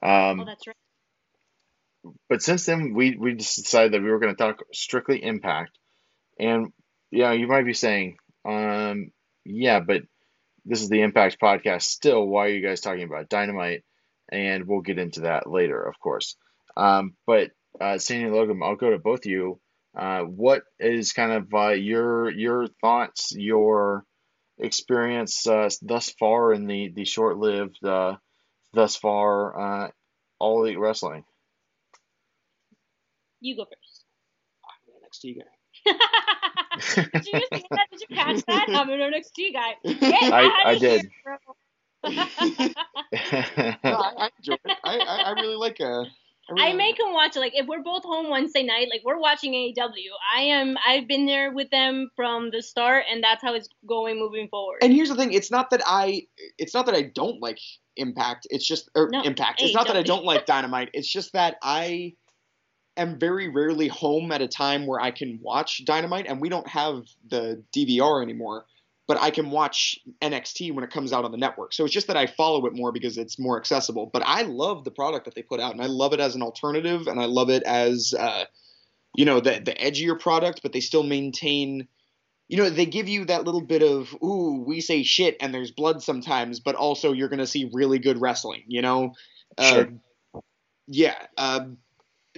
Um, 0.01 0.41
oh, 0.41 0.45
that's 0.45 0.67
right. 0.67 0.75
but 2.29 2.41
since 2.41 2.65
then, 2.65 2.93
we 2.93 3.15
we 3.15 3.35
just 3.35 3.57
decided 3.57 3.93
that 3.93 4.01
we 4.01 4.09
were 4.09 4.19
going 4.19 4.35
to 4.35 4.41
talk 4.41 4.59
strictly 4.73 5.23
Impact, 5.23 5.77
and 6.39 6.71
yeah, 7.11 7.31
you 7.31 7.47
might 7.47 7.65
be 7.65 7.73
saying, 7.73 8.17
um, 8.45 9.11
yeah, 9.45 9.79
but 9.79 10.03
this 10.65 10.81
is 10.81 10.89
the 10.89 11.01
Impact 11.01 11.39
podcast. 11.41 11.83
Still, 11.83 12.25
why 12.25 12.45
are 12.45 12.49
you 12.49 12.65
guys 12.65 12.81
talking 12.81 13.03
about 13.03 13.29
Dynamite? 13.29 13.83
And 14.29 14.65
we'll 14.65 14.81
get 14.81 14.97
into 14.97 15.21
that 15.21 15.49
later, 15.49 15.81
of 15.81 15.99
course. 15.99 16.37
Um, 16.77 17.13
but 17.27 17.51
uh, 17.79 17.97
Sandy 17.97 18.25
and 18.25 18.33
Logan, 18.33 18.61
I'll 18.63 18.75
go 18.75 18.91
to 18.91 18.97
both 18.97 19.25
of 19.25 19.31
you. 19.31 19.59
Uh, 19.97 20.21
what 20.21 20.63
is 20.79 21.13
kind 21.13 21.31
of 21.31 21.53
uh, 21.53 21.69
your 21.69 22.29
your 22.31 22.67
thoughts, 22.81 23.33
your 23.35 24.05
experience 24.59 25.45
uh, 25.47 25.69
thus 25.81 26.09
far 26.19 26.53
in 26.53 26.67
the 26.67 26.89
the 26.95 27.05
short 27.05 27.37
lived 27.37 27.83
uh, 27.85 28.15
thus 28.73 28.95
far 28.95 29.85
uh, 29.85 29.91
All 30.39 30.63
Elite 30.63 30.79
Wrestling? 30.79 31.23
You 33.41 33.55
go 33.57 33.65
first. 33.65 34.05
I'm 34.65 34.93
an 34.95 35.01
NXT 35.03 35.37
guy. 35.39 35.51
did 37.23 37.33
you 37.39 37.47
see 37.53 37.65
that? 37.75 37.87
Did 37.91 38.01
you 38.01 38.07
catch 38.15 38.43
that? 38.47 38.67
I'm 38.73 38.89
an 38.89 38.99
NXT 38.99 39.53
guy. 39.53 39.75
Get 39.83 40.33
I- 40.33 40.69
I 40.71 40.75
did. 40.79 41.09
bro. 41.23 41.37
No, 43.83 43.97
I, 43.97 44.13
I 44.25 44.29
enjoy 44.39 44.55
it. 44.65 44.77
I, 44.83 44.99
I, 44.99 45.17
I 45.17 45.29
really 45.31 45.55
like 45.55 45.79
uh 45.81 46.03
I, 46.03 46.22
really 46.49 46.71
I 46.71 46.73
make 46.73 46.99
him 46.99 47.13
watch 47.13 47.35
it. 47.35 47.39
Like 47.39 47.53
if 47.55 47.67
we're 47.67 47.83
both 47.83 48.03
home 48.03 48.29
Wednesday 48.29 48.63
night, 48.63 48.87
like 48.91 49.01
we're 49.03 49.19
watching 49.19 49.53
AEW. 49.53 50.11
I 50.35 50.41
am. 50.41 50.77
I've 50.85 51.07
been 51.07 51.25
there 51.25 51.51
with 51.53 51.69
them 51.69 52.09
from 52.15 52.51
the 52.51 52.61
start, 52.61 53.05
and 53.11 53.23
that's 53.23 53.41
how 53.41 53.53
it's 53.53 53.69
going 53.87 54.19
moving 54.19 54.47
forward. 54.49 54.79
And 54.81 54.93
here's 54.93 55.09
the 55.09 55.15
thing: 55.15 55.33
it's 55.33 55.51
not 55.51 55.69
that 55.71 55.81
I, 55.85 56.27
it's 56.57 56.73
not 56.73 56.85
that 56.87 56.95
I 56.95 57.03
don't 57.03 57.41
like 57.41 57.59
Impact. 57.95 58.47
It's 58.49 58.67
just 58.67 58.89
or 58.95 59.09
No, 59.11 59.21
Impact. 59.21 59.61
It's 59.61 59.73
not 59.73 59.87
that 59.87 59.95
I 59.97 60.03
don't 60.03 60.25
like 60.25 60.45
Dynamite. 60.45 60.89
It's 60.93 61.11
just 61.11 61.33
that 61.33 61.57
I 61.61 62.15
am 62.97 63.19
very 63.19 63.49
rarely 63.49 63.87
home 63.87 64.31
at 64.31 64.41
a 64.41 64.47
time 64.47 64.85
where 64.85 64.99
I 64.99 65.11
can 65.11 65.39
watch 65.41 65.83
Dynamite, 65.85 66.25
and 66.27 66.41
we 66.41 66.49
don't 66.49 66.67
have 66.67 67.03
the 67.29 67.63
DVR 67.75 68.21
anymore. 68.23 68.65
But 69.05 69.19
I 69.21 69.31
can 69.31 69.51
watch 69.51 69.99
NXT 70.21 70.73
when 70.73 70.83
it 70.83 70.89
comes 70.89 71.11
out 71.11 71.25
on 71.25 71.31
the 71.31 71.37
network. 71.37 71.73
So 71.73 71.83
it's 71.83 71.93
just 71.93 72.07
that 72.07 72.15
I 72.15 72.25
follow 72.25 72.65
it 72.67 72.73
more 72.73 72.93
because 72.93 73.17
it's 73.17 73.37
more 73.37 73.57
accessible. 73.57 74.09
But 74.11 74.23
I 74.25 74.43
love 74.43 74.85
the 74.85 74.91
product 74.91 75.25
that 75.25 75.35
they 75.35 75.41
put 75.41 75.59
out, 75.59 75.73
and 75.73 75.81
I 75.81 75.87
love 75.87 76.13
it 76.13 76.21
as 76.21 76.35
an 76.35 76.41
alternative, 76.41 77.07
and 77.07 77.19
I 77.19 77.25
love 77.25 77.49
it 77.49 77.63
as, 77.63 78.13
uh, 78.17 78.45
you 79.15 79.25
know, 79.25 79.39
the 79.41 79.61
the 79.63 79.73
edgier 79.73 80.17
product. 80.19 80.61
But 80.63 80.71
they 80.71 80.79
still 80.79 81.03
maintain 81.03 81.87
you 82.47 82.57
know, 82.57 82.69
they 82.69 82.85
give 82.85 83.07
you 83.07 83.25
that 83.25 83.45
little 83.45 83.61
bit 83.61 83.81
of, 83.81 84.13
ooh, 84.23 84.63
we 84.67 84.81
say 84.81 85.03
shit 85.03 85.37
and 85.39 85.53
there's 85.53 85.71
blood 85.71 86.03
sometimes, 86.03 86.59
but 86.59 86.75
also 86.75 87.11
you're 87.11 87.29
going 87.29 87.39
to 87.39 87.47
see 87.47 87.69
really 87.73 87.99
good 87.99 88.19
wrestling, 88.19 88.63
you 88.67 88.81
know? 88.81 89.13
Sure. 89.59 89.89
Uh, 90.35 90.39
yeah. 90.87 91.15
Um, 91.37 91.77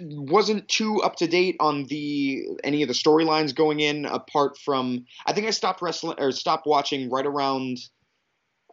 wasn't 0.01 0.67
too 0.67 1.01
up 1.01 1.15
to 1.17 1.27
date 1.27 1.55
on 1.59 1.85
the 1.85 2.45
any 2.63 2.81
of 2.81 2.87
the 2.87 2.93
storylines 2.93 3.55
going 3.55 3.79
in 3.79 4.05
apart 4.05 4.57
from 4.57 5.05
I 5.25 5.33
think 5.33 5.47
I 5.47 5.51
stopped 5.51 5.81
wrestling 5.81 6.17
or 6.19 6.31
stopped 6.31 6.67
watching 6.67 7.09
right 7.09 7.25
around 7.25 7.77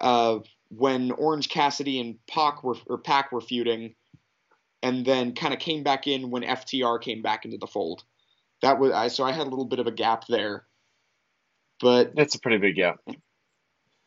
uh, 0.01 0.39
when 0.71 1.13
Orange 1.13 1.49
Cassidy 1.49 2.01
and 2.01 2.17
Pac 2.27 2.65
were 2.65 2.77
or 2.87 2.99
Pac 2.99 3.31
were 3.31 3.41
feuding, 3.41 3.95
and 4.83 5.05
then 5.05 5.35
kind 5.35 5.55
of 5.55 5.61
came 5.61 5.83
back 5.83 6.07
in 6.07 6.31
when 6.31 6.43
FTR 6.43 7.01
came 7.01 7.23
back 7.23 7.45
into 7.45 7.59
the 7.59 7.67
fold. 7.67 8.03
That 8.63 8.79
was 8.79 8.93
I 8.93 9.09
so 9.09 9.25
I 9.25 9.33
had 9.33 9.47
a 9.47 9.51
little 9.51 9.65
bit 9.67 9.79
of 9.79 9.87
a 9.87 9.93
gap 9.93 10.27
there, 10.29 10.67
but 11.81 12.15
That's 12.17 12.35
a 12.35 12.41
pretty 12.41 12.59
big 12.59 12.77
gap. 12.77 12.99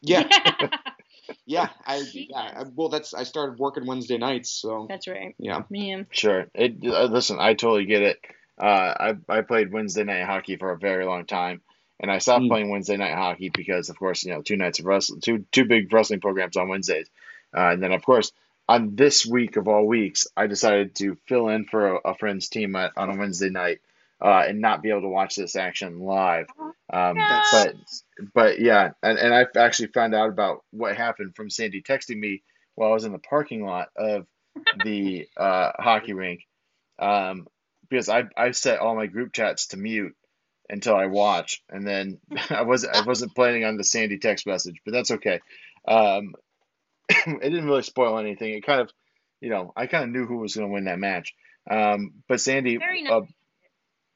yeah, 0.02 0.28
yeah, 1.46 1.70
I 1.86 2.04
yeah 2.14 2.64
well 2.76 2.90
that's 2.90 3.14
I 3.14 3.24
started 3.24 3.60
working 3.60 3.86
Wednesday 3.86 4.18
nights, 4.18 4.50
so 4.52 4.86
That's 4.90 5.08
right. 5.08 5.36
yeah. 5.40 5.64
Man. 5.70 6.08
Sure. 6.12 6.48
It 6.54 6.78
uh, 6.86 7.06
listen, 7.06 7.38
I 7.40 7.54
totally 7.54 7.86
get 7.86 8.02
it. 8.02 8.20
Uh, 8.62 8.66
I 8.66 9.14
I 9.30 9.42
played 9.42 9.72
Wednesday 9.74 10.04
night 10.04 10.26
hockey 10.26 10.56
for 10.58 10.72
a 10.72 10.78
very 10.78 11.06
long 11.06 11.26
time, 11.26 11.62
and 12.00 12.10
I 12.12 12.20
stopped 12.20 12.44
Mm. 12.46 12.50
playing 12.50 12.70
Wednesday 12.70 12.98
night 12.98 13.16
hockey 13.16 13.50
because, 13.50 13.90
of 13.90 13.98
course, 14.00 14.24
you 14.24 14.34
know, 14.34 14.42
two 14.42 14.56
nights 14.58 14.80
of 14.80 14.86
wrestling, 14.86 15.22
two 15.22 15.46
two 15.52 15.66
big 15.66 15.92
wrestling 15.92 16.22
programs 16.22 16.56
on 16.58 16.70
Wednesdays, 16.70 17.08
uh, 17.56 17.72
and 17.74 17.84
then 17.84 17.92
of 17.92 18.04
course 18.04 18.32
on 18.68 18.96
this 18.96 19.26
week 19.26 19.58
of 19.58 19.68
all 19.68 19.86
weeks, 19.86 20.26
I 20.36 20.48
decided 20.48 20.96
to 20.96 21.16
fill 21.28 21.50
in 21.50 21.66
for 21.66 21.98
a, 21.98 22.00
a 22.12 22.16
friend's 22.18 22.50
team 22.50 22.76
at, 22.76 22.94
on 22.98 23.12
a 23.12 23.16
Wednesday 23.20 23.50
night, 23.50 23.80
uh, 24.22 24.44
and 24.48 24.62
not 24.62 24.82
be 24.82 24.90
able 24.90 25.02
to 25.02 25.08
watch 25.10 25.36
this 25.36 25.56
action 25.56 26.00
live. 26.00 26.48
Um, 26.92 27.18
That's- 27.18 27.52
but 27.52 27.76
but 28.34 28.60
yeah, 28.60 28.92
and, 29.04 29.18
and 29.18 29.34
I 29.34 29.46
actually 29.58 29.90
found 29.90 30.16
out 30.16 30.30
about 30.30 30.64
what 30.72 30.96
happened 30.96 31.36
from 31.36 31.50
Sandy 31.50 31.82
texting 31.82 32.18
me 32.18 32.44
while 32.76 32.90
I 32.92 32.94
was 32.94 33.06
in 33.06 33.12
the 33.12 33.20
parking 33.20 33.66
lot 33.66 33.90
of 33.96 34.26
the 34.84 35.28
uh, 35.38 35.72
hockey 35.78 36.14
rink, 36.14 36.42
um, 37.00 37.48
because 37.90 38.10
I 38.10 38.24
I 38.38 38.52
set 38.52 38.80
all 38.80 38.96
my 38.96 39.08
group 39.08 39.34
chats 39.34 39.68
to 39.68 39.78
mute 39.78 40.16
until 40.70 40.96
I 40.96 41.06
watch, 41.08 41.62
and 41.70 41.86
then 41.88 42.20
I 42.50 42.62
wasn't 42.64 42.96
I 42.96 43.02
wasn't 43.02 43.36
planning 43.36 43.66
on 43.66 43.78
the 43.78 43.84
Sandy 43.84 44.18
text 44.20 44.46
message, 44.48 44.82
but 44.86 44.92
that's 44.92 45.12
okay. 45.12 45.40
Um, 45.88 46.36
it 47.10 47.40
didn't 47.42 47.66
really 47.66 47.84
spoil 47.84 48.18
anything. 48.18 48.54
It 48.54 48.66
kind 48.66 48.82
of, 48.82 48.90
you 49.42 49.50
know, 49.50 49.74
I 49.76 49.88
kind 49.88 50.04
of 50.06 50.10
knew 50.10 50.26
who 50.26 50.38
was 50.38 50.56
going 50.56 50.68
to 50.68 50.74
win 50.74 50.86
that 50.86 51.00
match. 51.00 51.34
Um, 51.70 52.14
but 52.28 52.40
Sandy, 52.42 52.78
Very 52.78 53.04
nice. 53.04 53.12
uh, 53.14 53.22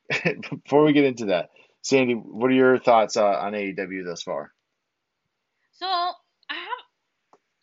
before 0.63 0.83
we 0.83 0.93
get 0.93 1.05
into 1.05 1.25
that, 1.25 1.49
Sandy, 1.81 2.13
what 2.13 2.51
are 2.51 2.55
your 2.55 2.77
thoughts 2.77 3.17
uh, 3.17 3.25
on 3.25 3.53
AEW 3.53 4.05
thus 4.05 4.23
far? 4.23 4.51
So 5.73 5.85
I 5.87 6.55
have 6.55 6.79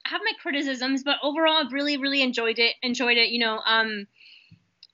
I 0.06 0.08
have 0.10 0.20
my 0.24 0.32
criticisms, 0.40 1.02
but 1.02 1.16
overall 1.22 1.64
I've 1.64 1.72
really 1.72 1.96
really 1.96 2.22
enjoyed 2.22 2.58
it. 2.58 2.74
Enjoyed 2.82 3.18
it. 3.18 3.28
You 3.28 3.40
know, 3.40 3.58
um, 3.64 4.06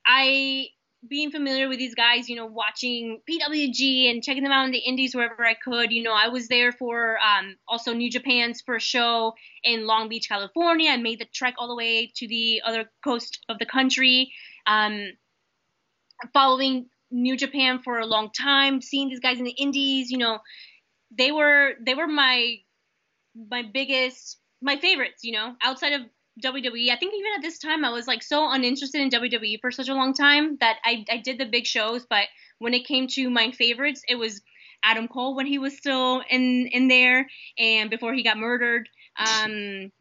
I 0.07 0.69
being 1.09 1.31
familiar 1.31 1.69
with 1.69 1.79
these 1.79 1.95
guys, 1.95 2.29
you 2.29 2.37
know, 2.37 2.47
watching 2.47 3.21
PWG 3.29 4.11
and 4.11 4.23
checking 4.23 4.45
them 4.45 4.53
out 4.53 4.67
in 4.67 4.71
the 4.71 4.79
indies 4.79 5.15
wherever 5.15 5.45
I 5.45 5.55
could. 5.55 5.91
You 5.91 6.03
know, 6.03 6.13
I 6.13 6.29
was 6.29 6.47
there 6.47 6.71
for 6.71 7.19
um, 7.19 7.57
also 7.67 7.93
New 7.93 8.11
Japan's 8.11 8.63
first 8.65 8.87
show 8.87 9.35
in 9.65 9.87
Long 9.87 10.09
Beach, 10.09 10.29
California. 10.29 10.91
I 10.91 10.99
made 10.99 11.19
the 11.19 11.27
trek 11.33 11.55
all 11.59 11.69
the 11.69 11.75
way 11.75 12.13
to 12.17 12.29
the 12.29 12.63
other 12.65 12.91
coast 13.03 13.45
of 13.49 13.59
the 13.59 13.67
country. 13.67 14.33
Um, 14.67 15.13
following 16.33 16.87
New 17.13 17.37
Japan 17.37 17.81
for 17.83 17.99
a 18.01 18.07
long 18.07 18.31
time, 18.33 18.81
seeing 18.83 19.09
these 19.09 19.21
guys 19.21 19.39
in 19.39 19.45
the 19.45 19.53
indies, 19.53 20.11
you 20.11 20.19
know, 20.19 20.41
they 21.17 21.33
were 21.33 21.75
they 21.85 21.95
were 21.95 22.09
my 22.09 22.57
my 23.35 23.63
biggest 23.63 24.39
my 24.61 24.77
favorites, 24.79 25.25
you 25.25 25.33
know, 25.33 25.55
outside 25.63 25.93
of 25.95 26.03
WWE. 26.41 26.91
I 26.91 26.97
think 26.97 27.15
even 27.15 27.33
at 27.37 27.43
this 27.43 27.59
time 27.59 27.85
I 27.85 27.91
was 27.91 28.07
like 28.07 28.23
so 28.23 28.51
uninterested 28.51 29.01
in 29.01 29.11
WWE 29.11 29.59
for 29.61 29.71
such 29.71 29.89
a 29.89 29.95
long 29.95 30.15
time 30.15 30.57
that 30.61 30.79
I 30.85 31.05
I 31.11 31.19
did 31.19 31.39
the 31.39 31.47
big 31.47 31.67
shows, 31.67 32.07
but 32.09 32.27
when 32.59 32.75
it 32.75 32.87
came 32.87 33.09
to 33.09 33.31
my 33.31 33.51
favorites, 33.53 34.03
it 34.09 34.17
was 34.17 34.41
Adam 34.85 35.09
Cole 35.09 35.37
when 35.37 35.47
he 35.47 35.59
was 35.59 35.77
still 35.77 36.23
in 36.31 36.69
in 36.69 36.89
there 36.89 37.29
and 37.59 37.91
before 37.91 38.15
he 38.15 38.23
got 38.23 38.39
murdered. 38.39 38.89
Um 39.19 39.93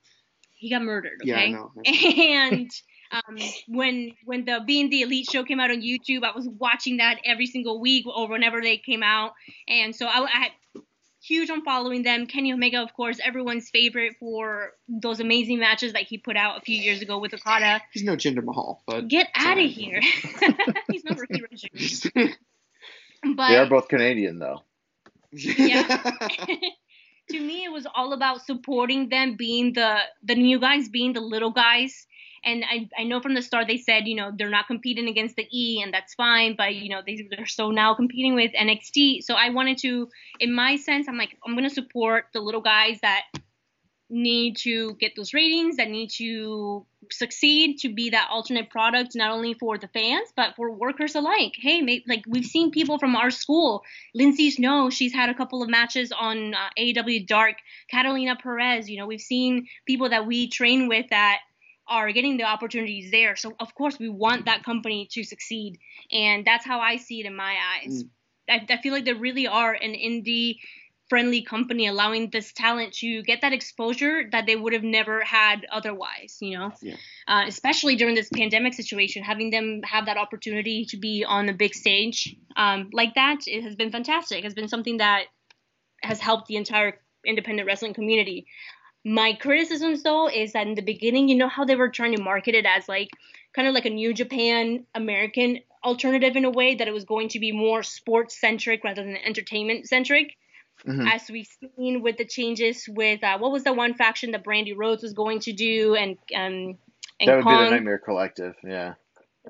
he 0.56 0.70
got 0.70 0.84
murdered, 0.84 1.20
Yeah, 1.22 1.40
I 1.40 1.46
okay? 1.46 1.48
know. 1.48 1.72
and 1.86 2.72
um, 3.12 3.38
when 3.68 4.14
when 4.26 4.46
the 4.46 4.62
being 4.66 4.90
the 4.90 5.02
elite 5.02 5.30
show 5.30 5.44
came 5.44 5.60
out 5.60 5.72
on 5.72 5.82
YouTube, 5.82 6.24
I 6.24 6.32
was 6.36 6.48
watching 6.48 6.98
that 6.98 7.20
every 7.26 7.46
single 7.46 7.80
week 7.80 8.06
or 8.08 8.30
whenever 8.30 8.62
they 8.62 8.78
came 8.78 9.04
out, 9.04 9.34
and 9.68 9.96
so 9.96 10.06
I, 10.06 10.24
I 10.24 10.30
had 10.30 10.52
huge 11.22 11.50
on 11.50 11.64
following 11.64 12.04
them. 12.04 12.26
Kenny 12.26 12.52
Omega, 12.54 12.82
of 12.82 12.94
course, 12.94 13.20
everyone's 13.24 13.70
favorite 13.70 14.16
for 14.20 14.74
those 14.88 15.20
amazing 15.20 15.60
matches 15.60 15.94
that 15.94 16.04
he 16.04 16.18
put 16.18 16.36
out 16.36 16.58
a 16.58 16.62
few 16.62 16.78
years 16.78 17.02
ago 17.02 17.20
with 17.20 17.34
Okada. 17.34 17.82
He's 17.92 18.04
no 18.04 18.16
Jinder 18.16 18.44
Mahal, 18.44 18.82
but 18.88 19.08
Get 19.08 19.28
out 19.36 19.58
of 19.58 19.70
here! 19.70 20.02
He's 20.92 21.04
not 21.04 21.20
Ricky 21.20 21.42
Rogers. 21.42 22.08
But 23.24 23.50
They 23.50 23.58
are 23.58 23.68
both 23.68 23.88
Canadian, 23.88 24.40
though. 24.40 24.64
Yeah. 25.32 26.02
to 27.30 27.40
me 27.40 27.64
it 27.64 27.72
was 27.72 27.88
all 27.94 28.14
about 28.14 28.46
supporting 28.46 29.10
them 29.10 29.36
being 29.36 29.74
the 29.74 30.00
the 30.24 30.36
new 30.36 30.60
guys 30.60 30.90
being 30.90 31.14
the 31.14 31.22
little 31.22 31.52
guys 31.52 32.08
and 32.44 32.64
I, 32.64 32.90
I 32.98 33.04
know 33.04 33.22
from 33.22 33.34
the 33.34 33.42
start 33.42 33.68
they 33.68 33.78
said 33.78 34.08
you 34.08 34.16
know 34.16 34.32
they're 34.36 34.50
not 34.50 34.68
competing 34.68 35.08
against 35.08 35.36
the 35.36 35.48
E 35.52 35.82
and 35.82 35.94
that's 35.94 36.14
fine 36.14 36.56
but 36.56 36.76
you 36.76 36.90
know 36.90 37.02
they, 37.06 37.28
they're 37.30 37.46
so 37.46 37.72
now 37.72 37.94
competing 37.94 38.36
with 38.36 38.52
NXT 38.54 39.24
so 39.24 39.36
I 39.36 39.50
wanted 39.50 39.78
to 39.80 40.10
in 40.40 40.54
my 40.54 40.76
sense 40.78 41.08
I'm 41.08 41.18
like 41.18 41.38
I'm 41.46 41.56
gonna 41.56 41.70
support 41.70 42.26
the 42.34 42.42
little 42.42 42.62
guys 42.62 43.00
that 43.02 43.24
need 44.12 44.58
to 44.58 44.94
get 44.96 45.14
those 45.16 45.34
ratings 45.34 45.78
that 45.78 45.90
need 45.90 46.10
to 46.10 46.86
succeed 47.10 47.80
to 47.80 47.90
be 47.90 48.10
that 48.10 48.28
alternate 48.30 48.70
product 48.70 49.16
not 49.16 49.32
only 49.32 49.54
for 49.54 49.78
the 49.78 49.88
fans 49.88 50.28
but 50.36 50.54
for 50.56 50.70
workers 50.70 51.16
alike. 51.16 51.54
Hey 51.58 51.82
may, 51.82 52.04
like 52.08 52.24
we've 52.28 52.46
seen 52.46 52.72
people 52.72 53.00
from 53.00 53.16
our 53.16 53.32
school. 53.32 53.84
Lindsay 54.14 54.52
Snow, 54.52 54.90
she's 54.90 55.14
had 55.14 55.30
a 55.30 55.34
couple 55.34 55.64
of 55.64 55.70
matches 55.70 56.12
on 56.12 56.54
uh, 56.54 56.70
AEW 56.78 57.26
Dark. 57.26 57.56
Catalina 57.90 58.36
Perez, 58.36 58.90
you 58.90 58.98
know, 58.98 59.08
we've 59.08 59.22
seen 59.22 59.68
people 59.88 60.10
that 60.10 60.28
we 60.28 60.50
train 60.50 60.90
with 60.90 61.10
that 61.10 61.40
are 61.88 62.12
getting 62.12 62.38
the 62.38 62.44
opportunities 62.44 63.12
there. 63.12 63.36
So 63.36 63.54
of 63.60 63.74
course 63.76 64.00
we 64.00 64.10
want 64.10 64.46
that 64.46 64.64
company 64.64 65.08
to 65.12 65.24
succeed, 65.24 65.80
and 66.12 66.46
that's 66.46 66.66
how 66.66 66.80
I 66.80 66.98
see 66.98 67.22
it 67.22 67.26
in 67.26 67.36
my 67.36 67.56
eyes. 67.76 68.04
I, 68.50 68.66
I 68.70 68.82
feel 68.82 68.94
like 68.94 69.06
they 69.06 69.14
really 69.14 69.48
are 69.48 69.74
an 69.74 69.94
indie 69.94 70.58
friendly 71.12 71.42
company 71.42 71.88
allowing 71.88 72.30
this 72.30 72.54
talent 72.54 72.94
to 72.94 73.22
get 73.24 73.42
that 73.42 73.52
exposure 73.52 74.30
that 74.32 74.46
they 74.46 74.56
would 74.56 74.72
have 74.72 74.82
never 74.82 75.22
had 75.26 75.66
otherwise 75.70 76.38
you 76.40 76.58
know 76.58 76.72
Yeah. 76.82 76.96
uh, 77.28 77.44
especially 77.48 77.98
during 77.98 78.16
this 78.16 78.30
pandemic 78.34 78.74
situation 78.74 79.22
having 79.22 79.50
them 79.50 79.82
have 79.84 80.06
that 80.06 80.16
opportunity 80.16 80.86
to 80.86 80.96
be 80.96 81.26
on 81.28 81.48
the 81.48 81.54
big 81.54 81.74
stage 81.74 82.34
um, 82.56 82.90
like 82.94 83.14
that 83.16 83.40
it 83.46 83.62
has 83.62 83.76
been 83.76 83.92
fantastic 83.92 84.38
it 84.38 84.44
has 84.46 84.54
been 84.54 84.70
something 84.70 85.00
that 85.00 85.24
has 86.02 86.22
helped 86.22 86.48
the 86.48 86.56
entire 86.56 86.98
independent 87.26 87.68
wrestling 87.68 87.94
community 87.94 88.48
my 89.04 89.34
criticisms 89.34 90.04
though 90.04 90.30
is 90.30 90.54
that 90.54 90.68
in 90.68 90.76
the 90.76 90.82
beginning 90.82 91.28
you 91.28 91.36
know 91.36 91.48
how 91.48 91.66
they 91.66 91.76
were 91.76 91.90
trying 91.90 92.16
to 92.16 92.22
market 92.22 92.54
it 92.56 92.66
as 92.66 92.88
like 92.88 93.10
kind 93.54 93.68
of 93.68 93.74
like 93.74 93.86
a 93.86 93.90
new 93.90 94.14
japan 94.14 94.86
american 94.94 95.60
alternative 95.84 96.36
in 96.36 96.46
a 96.46 96.52
way 96.52 96.76
that 96.76 96.88
it 96.88 96.94
was 96.94 97.04
going 97.06 97.28
to 97.28 97.40
be 97.40 97.52
more 97.52 97.82
sports 97.82 98.40
centric 98.40 98.84
rather 98.84 99.04
than 99.04 99.18
entertainment 99.18 99.88
centric 99.88 100.36
Mhm. 100.86 101.14
as 101.14 101.30
we've 101.30 101.48
seen 101.76 102.02
with 102.02 102.18
the 102.18 102.26
changes 102.26 102.90
with 102.90 103.24
uh, 103.24 103.38
what 103.38 103.52
was 103.52 103.64
the 103.64 103.72
one 103.74 103.94
faction 103.94 104.32
that 104.32 104.44
Brandi 104.44 104.74
Rhodes 104.76 105.04
was 105.04 105.14
going 105.14 105.40
to 105.42 105.54
do 105.54 105.94
and 105.94 106.18
um 106.36 106.78
and 107.20 107.30
That 107.30 107.36
would 107.36 107.46
be 107.46 107.56
the 107.56 107.70
Nightmare 107.70 108.00
Collective. 108.00 108.56
Yeah. 108.64 108.96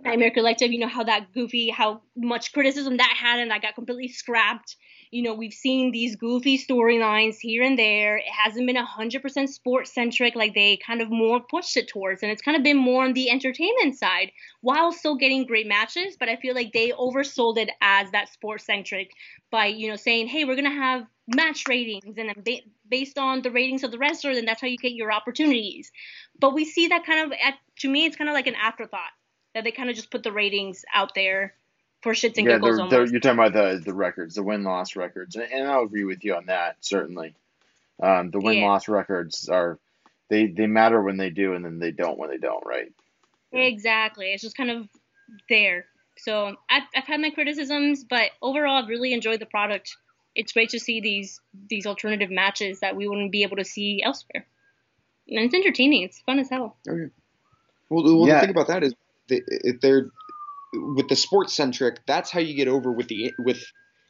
Nightmare 0.04 0.32
Collective, 0.32 0.74
you 0.74 0.80
know 0.80 0.89
how 0.89 1.04
that 1.04 1.32
goofy, 1.34 1.70
how 1.70 2.02
much 2.18 2.52
criticism 2.52 2.97
that 2.97 3.16
had, 3.18 3.39
and 3.39 3.49
that 3.52 3.62
got 3.62 3.76
completely 3.76 4.10
scrapped. 4.10 4.76
You 5.12 5.24
know, 5.24 5.34
we've 5.34 5.53
seen 5.53 5.91
these 5.91 6.16
goofy 6.16 6.57
storylines 6.57 7.38
here 7.39 7.64
and 7.64 7.78
there. 7.78 8.18
It 8.18 8.32
hasn't 8.32 8.66
been 8.66 8.78
hundred 8.78 9.22
percent 9.22 9.49
sports 9.49 9.93
centric 9.93 10.36
like 10.36 10.53
they 10.53 10.78
kind 10.78 11.01
of 11.01 11.09
more 11.09 11.41
pushed 11.41 11.76
it 11.76 11.89
towards, 11.89 12.24
and 12.24 12.32
it's 12.32 12.41
kind 12.41 12.55
of 12.55 12.64
been 12.64 12.78
more 12.78 13.03
on 13.03 13.14
the 13.14 13.30
entertainment 13.30 13.97
side, 13.97 14.32
while 14.62 14.93
still 14.93 15.16
getting 15.16 15.45
great 15.45 15.68
matches. 15.68 16.16
But 16.18 16.30
I 16.30 16.38
feel 16.38 16.55
like 16.55 16.72
they 16.72 16.91
oversold 16.91 17.57
it 17.57 17.70
as 17.82 18.09
that 18.12 18.30
sports 18.30 18.66
centric 18.66 19.12
by 19.51 19.66
you 19.66 19.89
know 19.89 19.97
saying, 19.97 20.28
hey, 20.28 20.45
we're 20.45 20.55
gonna 20.55 20.70
have 20.70 21.05
match 21.28 21.68
ratings, 21.68 22.05
and 22.05 22.16
then 22.16 22.34
ba- 22.43 22.70
based 22.89 23.18
on 23.18 23.41
the 23.41 23.51
ratings 23.51 23.84
of 23.84 23.91
the 23.91 23.97
wrestler, 23.97 24.34
then 24.34 24.45
that's 24.45 24.62
how 24.62 24.68
you 24.68 24.78
get 24.78 24.93
your 24.93 25.12
opportunities. 25.12 25.91
But 26.39 26.53
we 26.53 26.66
see 26.66 26.88
that 26.88 27.05
kind 27.05 27.26
of, 27.26 27.38
at, 27.43 27.55
to 27.80 27.89
me, 27.89 28.05
it's 28.05 28.16
kind 28.16 28.30
of 28.30 28.34
like 28.34 28.47
an 28.47 28.55
afterthought 28.55 29.12
that 29.53 29.64
they 29.64 29.72
kind 29.72 29.89
of 29.89 29.95
just 29.95 30.12
put 30.12 30.24
the 30.24 30.32
ratings 30.32 30.86
out 30.93 31.14
there 31.16 31.55
for 32.02 32.14
shits 32.14 32.38
and 32.38 32.47
yeah, 32.47 32.54
giggles 32.54 32.78
they're, 32.78 32.89
they're, 32.89 33.06
you're 33.08 33.20
talking 33.20 33.39
about 33.39 33.54
the, 33.54 33.82
the 33.84 33.93
records, 33.93 34.36
the 34.36 34.43
win 34.43 34.64
loss 34.64 34.95
records, 34.95 35.36
and, 35.36 35.52
and 35.52 35.68
I'll 35.68 35.84
agree 35.84 36.04
with 36.04 36.24
you 36.24 36.36
on 36.36 36.47
that 36.47 36.78
certainly. 36.82 37.36
Um, 38.02 38.32
the 38.32 38.39
win 38.39 38.58
Yeah. 38.58 38.66
loss 38.66 38.88
records 38.88 39.47
are 39.49 39.78
they 40.30 40.47
they 40.47 40.68
matter 40.68 41.02
when 41.02 41.18
they 41.18 41.30
do, 41.30 41.54
and 41.54 41.64
then 41.64 41.80
they 41.80 41.91
don't 41.91 42.18
when 42.18 42.30
they 42.30 42.38
don't, 42.38 42.66
right? 42.66 42.91
Exactly. 43.52 44.32
It's 44.34 44.41
just 44.41 44.56
kind 44.58 44.72
of 44.72 44.88
there. 45.49 45.86
So 46.18 46.56
I've, 46.70 46.84
I've 46.95 47.06
had 47.06 47.20
my 47.20 47.32
criticisms, 47.32 48.04
but 48.04 48.32
overall, 48.41 48.82
I've 48.82 48.89
really 48.89 49.14
enjoyed 49.14 49.39
the 49.39 49.45
product. 49.45 49.95
It's 50.36 50.54
great 50.54 50.70
to 50.70 50.80
see 50.80 51.02
these 51.02 51.41
these 51.70 51.86
alternative 51.86 52.30
matches 52.32 52.80
that 52.80 52.95
we 52.95 53.08
wouldn't 53.08 53.32
be 53.32 53.43
able 53.43 53.58
to 53.58 53.66
see 53.66 54.02
elsewhere. 54.04 54.45
And 55.28 55.45
it's 55.45 55.54
entertaining. 55.54 56.04
It's 56.04 56.20
fun 56.22 56.39
as 56.39 56.49
hell. 56.49 56.78
Okay. 56.88 57.12
Well, 57.89 58.04
the, 58.04 58.16
well, 58.16 58.28
Yeah. 58.28 58.36
the 58.36 58.41
thing 58.41 58.49
about 58.52 58.68
that 58.68 58.84
is 58.84 58.95
they, 59.28 59.41
if 59.47 59.82
they're 59.82 60.10
with 60.74 61.07
the 61.09 61.15
sports 61.15 61.53
centric, 61.53 62.05
that's 62.05 62.32
how 62.32 62.39
you 62.39 62.53
get 62.53 62.67
over 62.67 62.91
with 62.91 63.07
the 63.07 63.34
with 63.38 63.63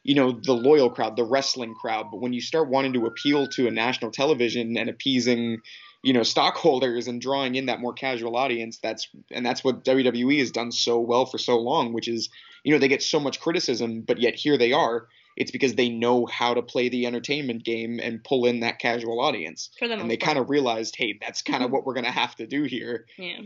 you 0.04 0.14
know 0.14 0.32
the 0.32 0.52
loyal 0.52 0.90
crowd, 0.90 1.16
the 1.16 1.24
wrestling 1.24 1.74
crowd. 1.74 2.06
But 2.10 2.20
when 2.20 2.32
you 2.32 2.40
start 2.40 2.68
wanting 2.68 2.92
to 2.94 3.06
appeal 3.06 3.46
to 3.48 3.66
a 3.66 3.70
national 3.70 4.10
television 4.10 4.76
and 4.76 4.88
appeasing, 4.88 5.58
you 6.02 6.12
know, 6.12 6.22
stockholders 6.22 7.08
and 7.08 7.20
drawing 7.20 7.54
in 7.54 7.66
that 7.66 7.80
more 7.80 7.92
casual 7.92 8.36
audience, 8.36 8.78
that's 8.78 9.08
and 9.30 9.44
that's 9.44 9.64
what 9.64 9.84
WWE 9.84 10.38
has 10.38 10.50
done 10.50 10.72
so 10.72 10.98
well 10.98 11.26
for 11.26 11.38
so 11.38 11.58
long, 11.58 11.92
which 11.92 12.08
is 12.08 12.28
you 12.64 12.72
know 12.72 12.78
they 12.78 12.88
get 12.88 13.02
so 13.02 13.20
much 13.20 13.40
criticism, 13.40 14.02
but 14.02 14.20
yet 14.20 14.34
here 14.34 14.56
they 14.56 14.72
are. 14.72 15.08
It's 15.34 15.50
because 15.50 15.76
they 15.76 15.88
know 15.88 16.26
how 16.26 16.52
to 16.52 16.60
play 16.60 16.90
the 16.90 17.06
entertainment 17.06 17.64
game 17.64 17.98
and 18.02 18.22
pull 18.22 18.44
in 18.44 18.60
that 18.60 18.78
casual 18.78 19.18
audience. 19.18 19.70
For 19.78 19.88
the 19.88 19.94
and 19.94 20.10
they 20.10 20.18
kind 20.18 20.36
of 20.38 20.50
realized, 20.50 20.94
hey, 20.94 21.18
that's 21.22 21.40
kind 21.40 21.62
of 21.62 21.68
mm-hmm. 21.68 21.76
what 21.76 21.86
we're 21.86 21.94
gonna 21.94 22.10
have 22.10 22.36
to 22.36 22.46
do 22.46 22.64
here. 22.64 23.06
Yeah. 23.16 23.40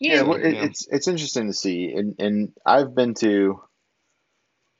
Yeah, 0.00 0.22
well, 0.22 0.38
it, 0.38 0.54
Yeah. 0.54 0.64
it's 0.64 0.86
it's 0.86 1.08
interesting 1.08 1.48
to 1.48 1.52
see, 1.52 1.92
and 1.92 2.14
and 2.18 2.52
I've 2.64 2.94
been 2.94 3.14
to, 3.14 3.60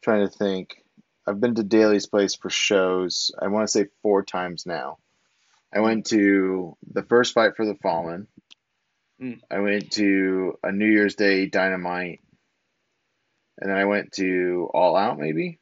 trying 0.03 0.27
to 0.29 0.33
think, 0.33 0.85
I've 1.27 1.41
been 1.41 1.57
to 1.57 1.65
Daly's 1.65 2.07
Place 2.07 2.37
for 2.37 2.51
shows. 2.51 3.33
I 3.41 3.49
want 3.49 3.67
to 3.67 3.73
say 3.73 3.87
four 4.03 4.23
times 4.25 4.65
now. 4.65 4.99
I 5.75 5.81
went 5.81 6.07
to 6.07 6.77
the 6.91 7.03
first 7.03 7.35
fight 7.35 7.57
for 7.57 7.67
the 7.67 7.75
Fallen. 7.75 8.29
Mm. 9.21 9.41
I 9.51 9.59
went 9.59 9.93
to 9.93 10.57
a 10.63 10.73
New 10.73 10.87
Year's 10.87 11.17
Day 11.17 11.47
Dynamite, 11.47 12.21
and 13.59 13.71
then 13.71 13.77
I 13.77 13.85
went 13.87 14.13
to 14.13 14.71
All 14.73 14.97
Out, 14.97 15.19
maybe. 15.19 15.59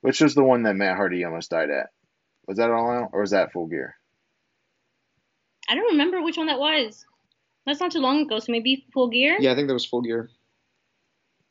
Which 0.00 0.20
was 0.20 0.34
the 0.34 0.44
one 0.44 0.62
that 0.62 0.76
Matt 0.76 0.96
Hardy 0.96 1.24
almost 1.24 1.50
died 1.50 1.70
at? 1.70 1.90
Was 2.46 2.56
that 2.58 2.70
All 2.70 2.90
Out 2.90 3.10
or 3.12 3.20
was 3.20 3.30
that 3.32 3.52
Full 3.52 3.66
Gear? 3.66 3.96
I 5.68 5.74
don't 5.74 5.92
remember 5.92 6.22
which 6.22 6.36
one 6.36 6.46
that 6.46 6.58
was. 6.60 7.04
That's 7.66 7.80
not 7.80 7.90
too 7.90 8.00
long 8.00 8.20
ago, 8.22 8.38
so 8.38 8.52
maybe 8.52 8.86
Full 8.94 9.08
Gear. 9.08 9.36
Yeah, 9.40 9.52
I 9.52 9.54
think 9.56 9.66
that 9.68 9.74
was 9.74 9.84
full 9.84 10.02
gear. 10.02 10.30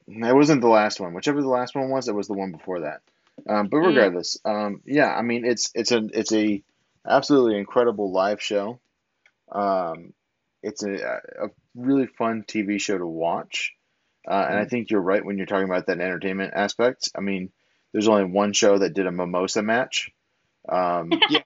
That 0.07 0.35
wasn't 0.35 0.61
the 0.61 0.67
last 0.67 0.99
one. 0.99 1.13
Whichever 1.13 1.41
the 1.41 1.47
last 1.49 1.75
one 1.75 1.89
was, 1.89 2.07
it 2.07 2.15
was 2.15 2.27
the 2.27 2.33
one 2.33 2.51
before 2.51 2.81
that. 2.81 3.01
Um, 3.49 3.67
but 3.67 3.77
Mm. 3.77 3.87
regardless, 3.87 4.37
um, 4.45 4.81
yeah, 4.85 5.13
I 5.13 5.21
mean, 5.23 5.45
it's 5.45 5.71
it's 5.75 5.91
a 5.91 5.97
it's 6.13 6.31
a 6.31 6.63
absolutely 7.05 7.57
incredible 7.59 8.11
live 8.11 8.41
show. 8.41 8.79
Um, 9.51 10.13
it's 10.63 10.83
a, 10.83 10.93
a 10.93 11.47
really 11.75 12.07
fun 12.07 12.43
TV 12.47 12.79
show 12.79 12.97
to 12.97 13.05
watch, 13.05 13.73
uh, 14.27 14.45
and 14.49 14.57
I 14.57 14.65
think 14.65 14.89
you're 14.89 15.01
right 15.01 15.23
when 15.23 15.37
you're 15.37 15.47
talking 15.47 15.65
about 15.69 15.87
that 15.87 15.99
entertainment 15.99 16.53
aspect. 16.55 17.09
I 17.15 17.21
mean, 17.21 17.51
there's 17.91 18.07
only 18.07 18.25
one 18.25 18.53
show 18.53 18.77
that 18.77 18.93
did 18.93 19.05
a 19.07 19.11
mimosa 19.11 19.61
match. 19.63 20.11
Um, 20.69 21.11
Yeah. 21.29 21.41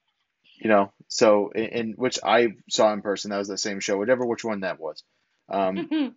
You 0.60 0.70
know, 0.70 0.92
so 1.08 1.52
in, 1.56 1.94
which 1.94 2.20
I 2.24 2.50
saw 2.70 2.92
in 2.94 3.02
person, 3.02 3.32
that 3.32 3.38
was 3.38 3.48
the 3.48 3.58
same 3.58 3.80
show, 3.80 3.98
whatever 3.98 4.26
which 4.26 4.44
one 4.44 4.62
that 4.62 4.80
was. 4.80 5.04
Um, 5.48 6.16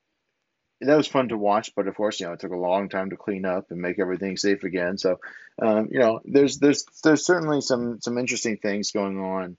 that 0.80 0.96
was 0.96 1.06
fun 1.06 1.28
to 1.28 1.38
watch, 1.38 1.72
but 1.74 1.86
of 1.86 1.94
course, 1.94 2.18
you 2.20 2.26
know, 2.26 2.32
it 2.32 2.40
took 2.40 2.52
a 2.52 2.56
long 2.56 2.88
time 2.88 3.10
to 3.10 3.16
clean 3.16 3.44
up 3.44 3.70
and 3.70 3.80
make 3.80 3.98
everything 3.98 4.36
safe 4.36 4.64
again. 4.64 4.98
So, 4.98 5.20
um, 5.60 5.88
you 5.90 6.00
know, 6.00 6.20
there's 6.24 6.58
there's 6.58 6.84
there's 7.04 7.24
certainly 7.24 7.60
some 7.60 8.00
some 8.00 8.18
interesting 8.18 8.56
things 8.56 8.90
going 8.90 9.18
on 9.18 9.56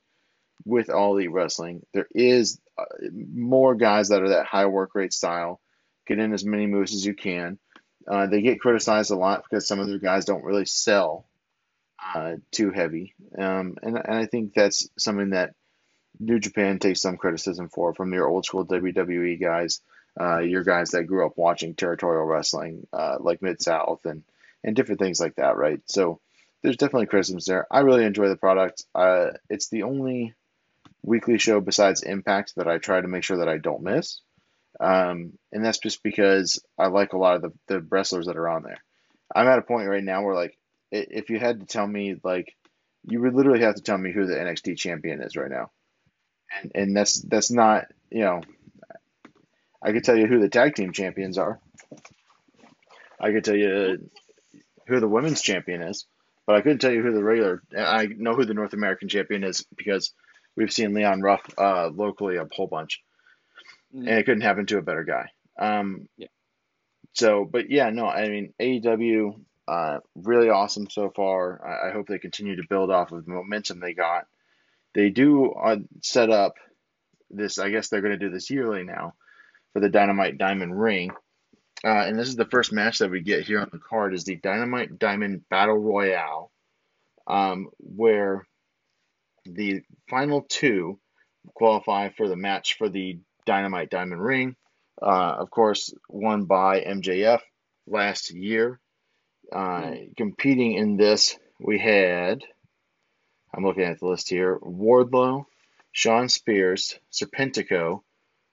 with 0.66 0.90
all 0.90 1.16
elite 1.16 1.32
wrestling. 1.32 1.86
There 1.94 2.08
is 2.14 2.60
uh, 2.78 2.86
more 3.12 3.76
guys 3.76 4.10
that 4.10 4.22
are 4.22 4.30
that 4.30 4.46
high 4.46 4.66
work 4.66 4.96
rate 4.96 5.14
style. 5.14 5.60
Get 6.06 6.20
in 6.20 6.34
as 6.34 6.44
many 6.44 6.68
moves 6.68 6.94
as 6.94 7.06
you 7.06 7.14
can. 7.14 7.58
Uh, 8.06 8.28
they 8.28 8.42
get 8.42 8.60
criticized 8.60 9.12
a 9.12 9.16
lot 9.16 9.44
because 9.44 9.66
some 9.66 9.80
of 9.80 9.88
their 9.88 10.00
guys 10.00 10.26
don't 10.26 10.44
really 10.44 10.66
sell 10.66 11.26
uh, 12.16 12.36
too 12.52 12.72
heavy, 12.72 13.14
um, 13.38 13.78
and 13.82 13.98
and 13.98 14.16
I 14.16 14.26
think 14.26 14.54
that's 14.54 14.90
something 14.98 15.32
that 15.32 15.56
New 16.20 16.40
Japan 16.40 16.80
takes 16.80 17.02
some 17.02 17.18
criticism 17.18 17.70
for 17.70 17.94
from 17.94 18.14
your 18.14 18.28
old 18.28 18.46
school 18.46 18.66
WWE 18.66 19.40
guys 19.40 19.82
uh, 20.20 20.40
your 20.40 20.64
guys 20.64 20.92
that 20.92 21.06
grew 21.06 21.26
up 21.26 21.38
watching 21.38 21.74
territorial 21.74 22.26
wrestling, 22.26 22.88
uh, 22.94 23.18
like 23.20 23.42
Mid 23.42 23.62
South 23.62 24.06
and 24.06 24.24
and 24.64 24.76
different 24.76 25.00
things 25.00 25.20
like 25.20 25.36
that, 25.36 25.58
right? 25.58 25.82
So 25.88 26.20
there's 26.62 26.78
definitely 26.78 27.08
criticisms 27.08 27.46
there. 27.46 27.68
I 27.70 27.80
really 27.80 28.06
enjoy 28.06 28.30
the 28.30 28.38
product. 28.38 28.86
Uh, 28.96 29.32
it's 29.50 29.70
the 29.70 29.84
only 29.84 30.34
weekly 31.02 31.38
show 31.38 31.60
besides 31.60 32.04
Impact 32.04 32.54
that 32.56 32.68
I 32.68 32.78
try 32.78 33.02
to 33.02 33.08
make 33.08 33.24
sure 33.24 33.38
that 33.38 33.50
I 33.50 33.58
don't 33.58 33.84
miss, 33.84 34.22
um, 34.80 35.34
and 35.52 35.66
that's 35.66 35.80
just 35.80 36.04
because 36.04 36.64
I 36.78 36.88
like 36.88 37.14
a 37.14 37.18
lot 37.18 37.36
of 37.36 37.42
the 37.42 37.54
the 37.68 37.82
wrestlers 37.82 38.28
that 38.28 38.38
are 38.38 38.50
on 38.50 38.64
there. 38.64 38.84
I'm 39.36 39.48
at 39.48 39.60
a 39.60 39.64
point 39.64 39.90
right 39.90 40.04
now 40.04 40.24
where 40.24 40.36
like 40.36 40.58
if 40.94 41.30
you 41.30 41.40
had 41.40 41.60
to 41.62 41.66
tell 41.66 41.88
me 41.88 42.16
like 42.24 42.56
you 43.04 43.22
would 43.22 43.34
literally 43.36 43.62
have 43.62 43.76
to 43.76 43.82
tell 43.82 43.98
me 43.98 44.12
who 44.12 44.26
the 44.26 44.36
NXT 44.36 44.78
champion 44.78 45.22
is 45.22 45.36
right 45.36 45.52
now, 45.52 45.72
and 46.62 46.72
and 46.76 46.98
that's 46.98 47.22
that's 47.22 47.52
not 47.52 47.86
you 48.10 48.22
know 48.22 48.42
I 49.82 49.92
could 49.92 50.04
tell 50.04 50.16
you 50.18 50.28
who 50.28 50.40
the 50.40 50.50
tag 50.50 50.76
team 50.76 50.94
champions 50.94 51.38
are. 51.38 51.60
I 53.20 53.32
could 53.32 53.44
tell 53.44 53.56
you 53.56 54.10
who 54.88 55.00
the 55.00 55.08
women's 55.08 55.42
champion 55.42 55.82
is, 55.82 56.06
but 56.46 56.56
I 56.56 56.62
couldn't 56.62 56.80
tell 56.80 56.92
you 56.92 57.02
who 57.02 57.14
the 57.14 57.24
regular. 57.24 57.62
I 57.78 58.08
know 58.08 58.36
who 58.36 58.46
the 58.46 58.54
North 58.54 58.74
American 58.74 59.08
champion 59.10 59.44
is 59.44 59.66
because 59.76 60.14
we've 60.56 60.72
seen 60.74 60.94
Leon 60.94 61.22
Ruff 61.22 61.42
uh, 61.58 61.90
locally 61.90 62.38
a 62.38 62.48
whole 62.52 62.68
bunch, 62.68 63.02
Mm. 63.94 64.00
and 64.10 64.10
it 64.20 64.26
couldn't 64.26 64.42
happen 64.42 64.66
to 64.68 64.80
a 64.80 64.82
better 64.82 65.04
guy. 65.04 65.30
Um, 65.60 66.08
Yeah. 66.18 66.28
So, 67.14 67.46
but 67.46 67.70
yeah, 67.70 67.92
no, 67.92 68.08
I 68.08 68.28
mean 68.28 68.54
AEW, 68.60 69.40
uh, 69.68 70.00
really 70.16 70.50
awesome 70.50 70.90
so 70.90 71.12
far. 71.16 71.66
I, 71.66 71.90
I 71.90 71.92
hope 71.92 72.08
they 72.08 72.20
continue 72.20 72.58
to 72.58 72.68
build 72.70 72.92
off 72.92 73.12
of 73.12 73.26
the 73.26 73.32
momentum 73.32 73.80
they 73.80 73.94
got. 73.94 74.26
They 74.94 75.10
do 75.10 75.52
uh, 75.52 75.78
set 76.02 76.30
up 76.30 76.56
this. 77.30 77.58
I 77.58 77.70
guess 77.70 77.90
they're 77.90 78.02
going 78.02 78.18
to 78.18 78.26
do 78.26 78.30
this 78.30 78.50
yearly 78.50 78.84
now 78.84 79.14
for 79.74 79.80
the 79.80 79.90
Dynamite 79.90 80.38
Diamond 80.38 80.80
Ring. 80.80 81.12
Uh, 81.84 82.06
and 82.08 82.18
this 82.18 82.30
is 82.30 82.36
the 82.36 82.46
first 82.46 82.72
match 82.72 83.00
that 83.00 83.12
we 83.12 83.22
get 83.22 83.46
here 83.46 83.60
on 83.60 83.70
the 83.72 83.80
card 83.80 84.14
is 84.14 84.24
the 84.24 84.38
Dynamite 84.38 84.98
Diamond 85.00 85.44
Battle 85.50 85.78
Royale, 85.78 86.50
um, 87.28 87.68
where 87.80 88.48
the 89.46 89.82
final 90.10 90.46
two 90.48 91.00
qualify 91.54 92.10
for 92.10 92.30
the 92.30 92.38
match 92.38 92.78
for 92.78 92.88
the 92.88 93.20
Dynamite 93.46 93.90
Diamond 93.90 94.22
Ring. 94.22 94.56
Uh, 95.02 95.36
of 95.40 95.50
course, 95.50 95.94
won 96.08 96.46
by 96.46 96.82
MJF 96.82 97.42
last 97.88 98.32
year. 98.32 98.80
Uh, 99.54 99.92
competing 100.18 100.74
in 100.74 100.98
this, 100.98 101.38
we 101.60 101.78
had, 101.78 102.44
I'm 103.54 103.64
looking 103.64 103.84
at 103.84 104.00
the 104.00 104.08
list 104.08 104.30
here, 104.30 104.58
Wardlow, 104.58 105.46
Shawn 105.92 106.28
Spears, 106.28 106.98
Serpentico, 107.12 108.02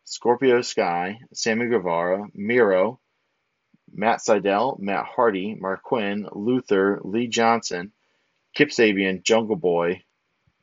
Scorpio 0.05 0.61
Sky, 0.61 1.21
Sammy 1.33 1.69
Guevara, 1.69 2.27
Miro, 2.35 3.01
Matt 3.91 4.19
Sydal, 4.19 4.79
Matt 4.79 5.07
Hardy, 5.07 5.55
Marq 5.55 5.83
Quen, 5.83 6.29
Luther, 6.33 7.01
Lee 7.03 7.29
Johnson, 7.29 7.93
Kip 8.55 8.69
Sabian, 8.69 9.23
Jungle 9.23 9.57
Boy, 9.57 10.03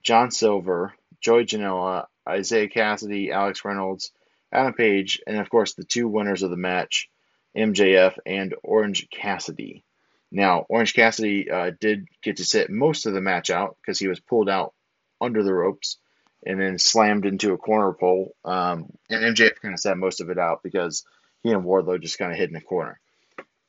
John 0.04 0.30
Silver, 0.30 0.94
Joey 1.20 1.46
Janela, 1.46 2.06
Isiah 2.32 2.70
Kassidy, 2.70 3.32
Alex 3.32 3.66
Reynolds, 3.66 4.12
Adam 4.52 4.76
Page, 4.76 5.20
and 5.26 5.38
of 5.38 5.50
course 5.50 5.74
the 5.74 5.84
two 5.84 6.08
winners 6.08 6.44
of 6.44 6.52
the 6.52 6.58
match, 6.58 7.10
MJF 7.56 8.20
and 8.24 8.54
Orange 8.64 9.10
Cassidy. 9.10 9.84
Now, 10.32 10.66
Orange 10.70 10.94
Cassidy 10.94 11.50
uh, 11.50 11.72
did 11.80 12.08
get 12.22 12.38
to 12.38 12.46
sit 12.46 12.70
most 12.70 13.06
of 13.06 13.14
the 13.14 13.22
match 13.22 13.50
out 13.50 13.78
because 13.82 13.98
he 13.98 14.08
was 14.08 14.20
pulled 14.20 14.50
out 14.50 14.74
under 15.22 15.44
the 15.44 15.54
ropes 15.54 15.98
and 16.46 16.60
then 16.60 16.78
slammed 16.78 17.26
into 17.26 17.54
a 17.54 17.58
corner 17.58 17.94
pole. 17.94 18.36
Um, 18.44 18.92
and 19.10 19.36
MJF 19.36 19.62
kind 19.62 19.74
of 19.74 19.80
sat 19.80 19.98
most 19.98 20.22
of 20.22 20.30
it 20.30 20.38
out 20.38 20.64
because 20.64 21.06
he 21.44 21.52
and 21.52 21.64
Wardlow 21.64 22.02
just 22.02 22.18
kind 22.18 22.32
of 22.32 22.38
hid 22.38 22.50
in 22.50 22.56
a 22.56 22.62
corner. 22.62 23.00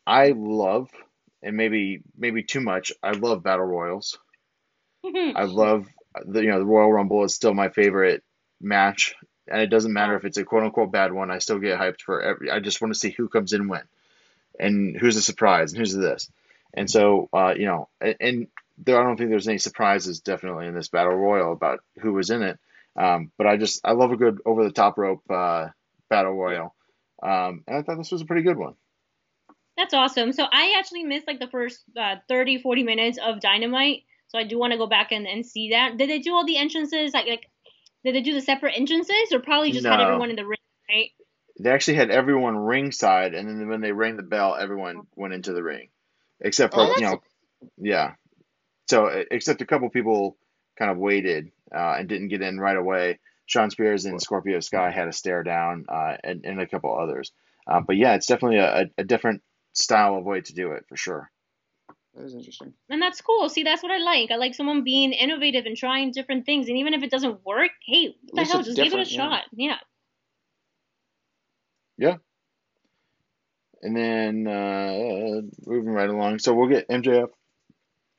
I 0.06 0.32
love, 0.36 0.90
and 1.42 1.56
maybe 1.56 2.00
maybe 2.16 2.42
too 2.42 2.60
much. 2.60 2.92
I 3.02 3.12
love 3.12 3.42
battle 3.42 3.66
royals. 3.66 4.18
I 5.04 5.44
love 5.44 5.86
the 6.24 6.42
you 6.42 6.50
know 6.50 6.58
the 6.58 6.64
Royal 6.64 6.92
Rumble 6.92 7.24
is 7.24 7.34
still 7.34 7.54
my 7.54 7.68
favorite 7.68 8.22
match, 8.60 9.14
and 9.46 9.60
it 9.60 9.68
doesn't 9.68 9.92
matter 9.92 10.16
if 10.16 10.24
it's 10.24 10.38
a 10.38 10.44
quote 10.44 10.64
unquote 10.64 10.92
bad 10.92 11.12
one. 11.12 11.30
I 11.30 11.38
still 11.38 11.58
get 11.58 11.78
hyped 11.78 12.00
for 12.00 12.22
every. 12.22 12.50
I 12.50 12.60
just 12.60 12.80
want 12.80 12.94
to 12.94 12.98
see 12.98 13.10
who 13.10 13.28
comes 13.28 13.52
in 13.52 13.68
when, 13.68 13.82
and 14.58 14.96
who's 14.96 15.16
a 15.16 15.22
surprise 15.22 15.72
and 15.72 15.78
who's 15.78 15.94
this, 15.94 16.30
and 16.74 16.90
so 16.90 17.28
uh, 17.32 17.54
you 17.56 17.66
know, 17.66 17.88
and, 18.00 18.48
there 18.80 19.00
I 19.00 19.02
don't 19.02 19.16
think 19.16 19.30
there's 19.30 19.48
any 19.48 19.58
surprises 19.58 20.20
definitely 20.20 20.66
in 20.66 20.74
this 20.74 20.88
battle 20.88 21.14
royal 21.14 21.52
about 21.52 21.80
who 22.00 22.12
was 22.12 22.30
in 22.30 22.42
it. 22.42 22.58
Um, 22.94 23.32
but 23.36 23.46
I 23.46 23.56
just 23.56 23.80
I 23.84 23.92
love 23.92 24.12
a 24.12 24.16
good 24.16 24.40
over 24.46 24.62
the 24.64 24.72
top 24.72 24.98
rope 24.98 25.22
uh, 25.30 25.68
battle 26.08 26.34
royal, 26.34 26.74
um, 27.22 27.64
and 27.66 27.76
I 27.76 27.82
thought 27.82 27.98
this 27.98 28.12
was 28.12 28.22
a 28.22 28.26
pretty 28.26 28.42
good 28.42 28.56
one. 28.56 28.74
That's 29.78 29.94
awesome. 29.94 30.32
So 30.32 30.44
I 30.44 30.74
actually 30.76 31.04
missed 31.04 31.28
like 31.28 31.38
the 31.38 31.46
first 31.46 31.84
uh, 31.96 32.16
30, 32.28 32.58
40 32.62 32.82
minutes 32.82 33.18
of 33.24 33.40
Dynamite. 33.40 34.02
So 34.26 34.38
I 34.38 34.42
do 34.42 34.58
want 34.58 34.72
to 34.72 34.78
go 34.78 34.88
back 34.88 35.12
and, 35.12 35.26
and 35.26 35.46
see 35.46 35.70
that. 35.70 35.96
Did 35.96 36.10
they 36.10 36.18
do 36.18 36.34
all 36.34 36.44
the 36.44 36.56
entrances? 36.56 37.14
Like, 37.14 37.26
like, 37.26 37.48
did 38.04 38.14
they 38.14 38.20
do 38.20 38.34
the 38.34 38.40
separate 38.40 38.74
entrances 38.76 39.32
or 39.32 39.38
probably 39.38 39.70
just 39.70 39.86
had 39.86 40.00
everyone 40.00 40.30
in 40.30 40.36
the 40.36 40.44
ring, 40.44 40.58
right? 40.88 41.10
They 41.60 41.70
actually 41.70 41.94
had 41.94 42.10
everyone 42.10 42.56
ringside, 42.56 43.34
and 43.34 43.48
then 43.48 43.68
when 43.68 43.80
they 43.80 43.92
rang 43.92 44.16
the 44.16 44.22
bell, 44.22 44.54
everyone 44.54 45.06
went 45.16 45.34
into 45.34 45.52
the 45.52 45.62
ring, 45.62 45.88
except 46.40 46.74
for 46.74 46.80
Oh, 46.80 46.94
you 46.96 47.02
know, 47.02 47.20
yeah. 47.76 48.12
So 48.88 49.06
except 49.30 49.60
a 49.60 49.66
couple 49.66 49.88
people 49.90 50.36
kind 50.78 50.90
of 50.90 50.98
waited 50.98 51.50
uh, 51.74 51.96
and 51.98 52.08
didn't 52.08 52.28
get 52.28 52.42
in 52.42 52.58
right 52.58 52.76
away. 52.76 53.18
Shawn 53.46 53.70
Spears 53.70 54.04
and 54.04 54.20
Scorpio 54.20 54.60
Sky 54.60 54.90
had 54.90 55.08
a 55.08 55.12
stare 55.12 55.42
down, 55.42 55.86
uh, 55.88 56.16
and, 56.22 56.44
and 56.44 56.60
a 56.60 56.66
couple 56.66 56.96
others. 56.96 57.32
Uh, 57.66 57.80
but 57.80 57.96
yeah, 57.96 58.14
it's 58.14 58.26
definitely 58.26 58.58
a, 58.58 58.90
a 58.98 59.04
different 59.04 59.42
style 59.72 60.16
of 60.16 60.24
way 60.24 60.40
to 60.40 60.54
do 60.54 60.72
it 60.72 60.84
for 60.88 60.96
sure. 60.96 61.30
That 62.14 62.24
is 62.24 62.34
interesting. 62.34 62.74
And 62.90 63.00
that's 63.00 63.20
cool. 63.20 63.48
See, 63.48 63.62
that's 63.62 63.82
what 63.82 63.92
I 63.92 63.98
like. 63.98 64.30
I 64.30 64.36
like 64.36 64.54
someone 64.54 64.84
being 64.84 65.12
innovative 65.12 65.66
and 65.66 65.76
trying 65.76 66.12
different 66.12 66.46
things. 66.46 66.68
And 66.68 66.78
even 66.78 66.94
if 66.94 67.02
it 67.02 67.10
doesn't 67.10 67.44
work, 67.44 67.70
hey, 67.86 68.14
what 68.30 68.44
the 68.44 68.50
hell? 68.50 68.62
Just 68.62 68.76
give 68.76 68.86
it 68.86 68.88
a 68.88 68.90
different, 68.90 69.10
yeah. 69.12 69.16
shot. 69.16 69.42
Yeah. 69.52 69.76
And 73.82 73.96
then 73.96 74.46
uh, 74.46 75.42
moving 75.66 75.92
right 75.92 76.08
along, 76.08 76.40
so 76.40 76.52
we'll 76.54 76.68
get 76.68 76.88
MJF 76.88 77.30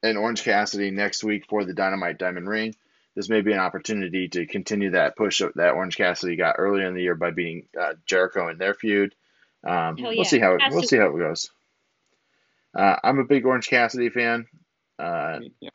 and 0.01 0.17
Orange 0.17 0.43
Cassidy 0.43 0.91
next 0.91 1.23
week 1.23 1.45
for 1.49 1.65
the 1.65 1.73
Dynamite 1.73 2.17
Diamond 2.17 2.47
Ring. 2.47 2.75
This 3.15 3.27
may 3.27 3.41
be 3.41 3.51
an 3.51 3.59
opportunity 3.59 4.29
to 4.29 4.45
continue 4.45 4.91
that 4.91 5.17
push 5.17 5.41
that 5.55 5.73
Orange 5.73 5.97
Cassidy 5.97 6.37
got 6.37 6.55
earlier 6.57 6.87
in 6.87 6.93
the 6.93 7.01
year 7.01 7.15
by 7.15 7.31
beating 7.31 7.65
uh, 7.79 7.95
Jericho 8.05 8.47
in 8.47 8.57
their 8.57 8.73
feud. 8.73 9.13
Um, 9.63 9.97
Hell 9.97 10.13
We'll 10.15 10.23
see 10.23 10.39
how 10.39 10.53
it, 10.53 10.61
we'll 10.69 10.83
see 10.83 10.97
how 10.97 11.13
it 11.13 11.19
goes. 11.19 11.49
Uh, 12.73 12.95
I'm 13.03 13.19
a 13.19 13.25
big 13.25 13.45
Orange 13.45 13.67
Cassidy 13.67 14.09
fan. 14.09 14.47
Uh, 14.97 15.03
I 15.03 15.39
yeah. 15.59 15.69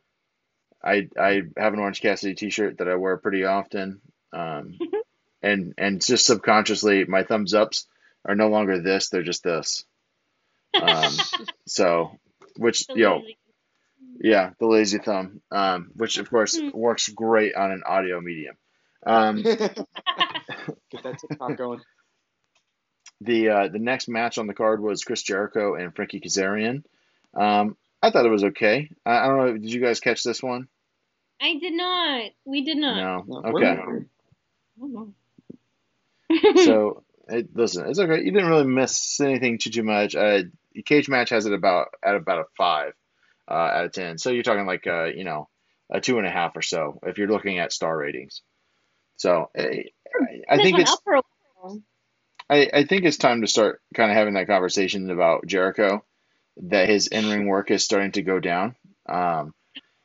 I 0.83 1.09
I 1.19 1.43
have 1.59 1.73
an 1.73 1.81
Orange 1.81 2.01
Cassidy 2.01 2.35
T-shirt 2.35 2.79
that 2.79 2.89
I 2.89 2.95
wear 2.95 3.17
pretty 3.17 3.45
often, 3.45 4.01
um, 4.33 4.79
and 5.43 5.75
and 5.77 6.05
just 6.05 6.27
subconsciously 6.27 7.05
my 7.05 7.25
thumbs 7.25 7.53
ups 7.53 7.87
are 8.25 8.35
no 8.35 8.49
longer 8.49 8.81
this; 8.81 9.09
they're 9.09 9.23
just 9.23 9.43
this. 9.43 9.85
Um, 10.81 11.13
so, 11.67 12.19
which 12.59 12.87
So 12.87 12.95
you 12.95 13.05
know, 13.05 13.17
lazy. 13.19 13.39
yeah, 14.21 14.51
the 14.59 14.67
lazy 14.67 14.99
thumb, 14.99 15.41
um, 15.51 15.91
which 15.95 16.19
of 16.19 16.31
course 16.31 16.59
Hmm. 16.59 16.71
works 16.73 17.09
great 17.09 17.55
on 17.55 17.71
an 17.73 17.83
audio 17.87 18.21
medium. 18.21 18.57
Um, 19.07 19.39
Get 20.91 21.03
that 21.03 21.19
TikTok 21.19 21.57
going. 21.59 21.81
the 23.21 23.49
uh, 23.49 23.69
the 23.69 23.79
next 23.79 24.09
match 24.09 24.39
on 24.39 24.47
the 24.47 24.55
card 24.55 24.81
was 24.83 25.05
Chris 25.05 25.23
Jericho 25.23 25.75
and 25.75 25.95
Frankie 25.95 26.21
Kazarian. 26.21 26.85
Um, 27.35 27.77
I 28.03 28.11
thought 28.11 28.27
it 28.27 28.31
was 28.31 28.45
okay. 28.45 28.91
I, 29.05 29.19
I 29.19 29.27
don't 29.29 29.39
know. 29.39 29.53
Did 29.55 29.73
you 29.73 29.81
guys 29.81 30.01
catch 30.01 30.23
this 30.23 30.43
one? 30.43 30.69
I 31.41 31.59
did 31.59 31.73
not. 31.75 32.31
We 32.45 32.65
did 32.65 32.77
not. 32.79 32.97
No. 32.97 33.25
No, 33.27 33.49
Okay. 33.51 33.75
not. 33.77 33.89
I 33.89 34.81
don't 34.81 34.93
know. 34.93 35.15
So 36.57 37.04
it, 37.29 37.49
listen, 37.55 37.89
it's 37.89 37.99
okay. 37.99 38.23
You 38.23 38.33
didn't 38.33 38.49
really 38.49 38.67
miss 38.67 39.21
anything 39.21 39.59
too 39.59 39.71
too 39.71 39.83
much. 39.83 40.15
Uh, 40.15 40.43
Cagematch 40.77 41.31
has 41.31 41.47
it 41.47 41.53
about 41.53 41.89
at 42.03 42.17
about 42.17 42.41
a 42.41 42.45
five 42.57 42.93
uh, 43.49 43.55
out 43.55 43.85
of 43.87 43.93
ten. 43.93 44.19
So 44.19 44.31
you're 44.31 44.43
talking 44.43 44.67
like 44.67 44.87
uh, 44.87 45.05
you 45.05 45.25
know 45.25 45.49
a 45.91 46.01
two 46.01 46.19
and 46.19 46.27
a 46.27 46.31
half 46.31 46.57
or 46.57 46.63
so 46.63 46.99
if 47.05 47.19
you're 47.19 47.29
looking 47.29 47.59
at 47.59 47.73
star 47.73 47.97
ratings. 47.97 48.43
So 49.17 49.51
eh, 49.55 49.85
I, 50.49 50.55
I 50.55 50.57
think 50.57 50.79
it's 50.79 50.97
for 51.05 51.15
a 51.15 51.23
while. 51.61 51.81
I, 52.51 52.71
I 52.73 52.85
think 52.85 53.05
it's 53.05 53.17
time 53.17 53.41
to 53.41 53.47
start 53.47 53.81
kind 53.95 54.11
of 54.11 54.17
having 54.17 54.35
that 54.35 54.47
conversation 54.47 55.11
about 55.11 55.47
Jericho, 55.47 56.05
that 56.63 56.89
his 56.89 57.07
in 57.07 57.31
ring 57.31 57.47
work 57.47 57.71
is 57.71 57.85
starting 57.85 58.13
to 58.13 58.23
go 58.23 58.39
down. 58.39 58.75
Um, 59.07 59.55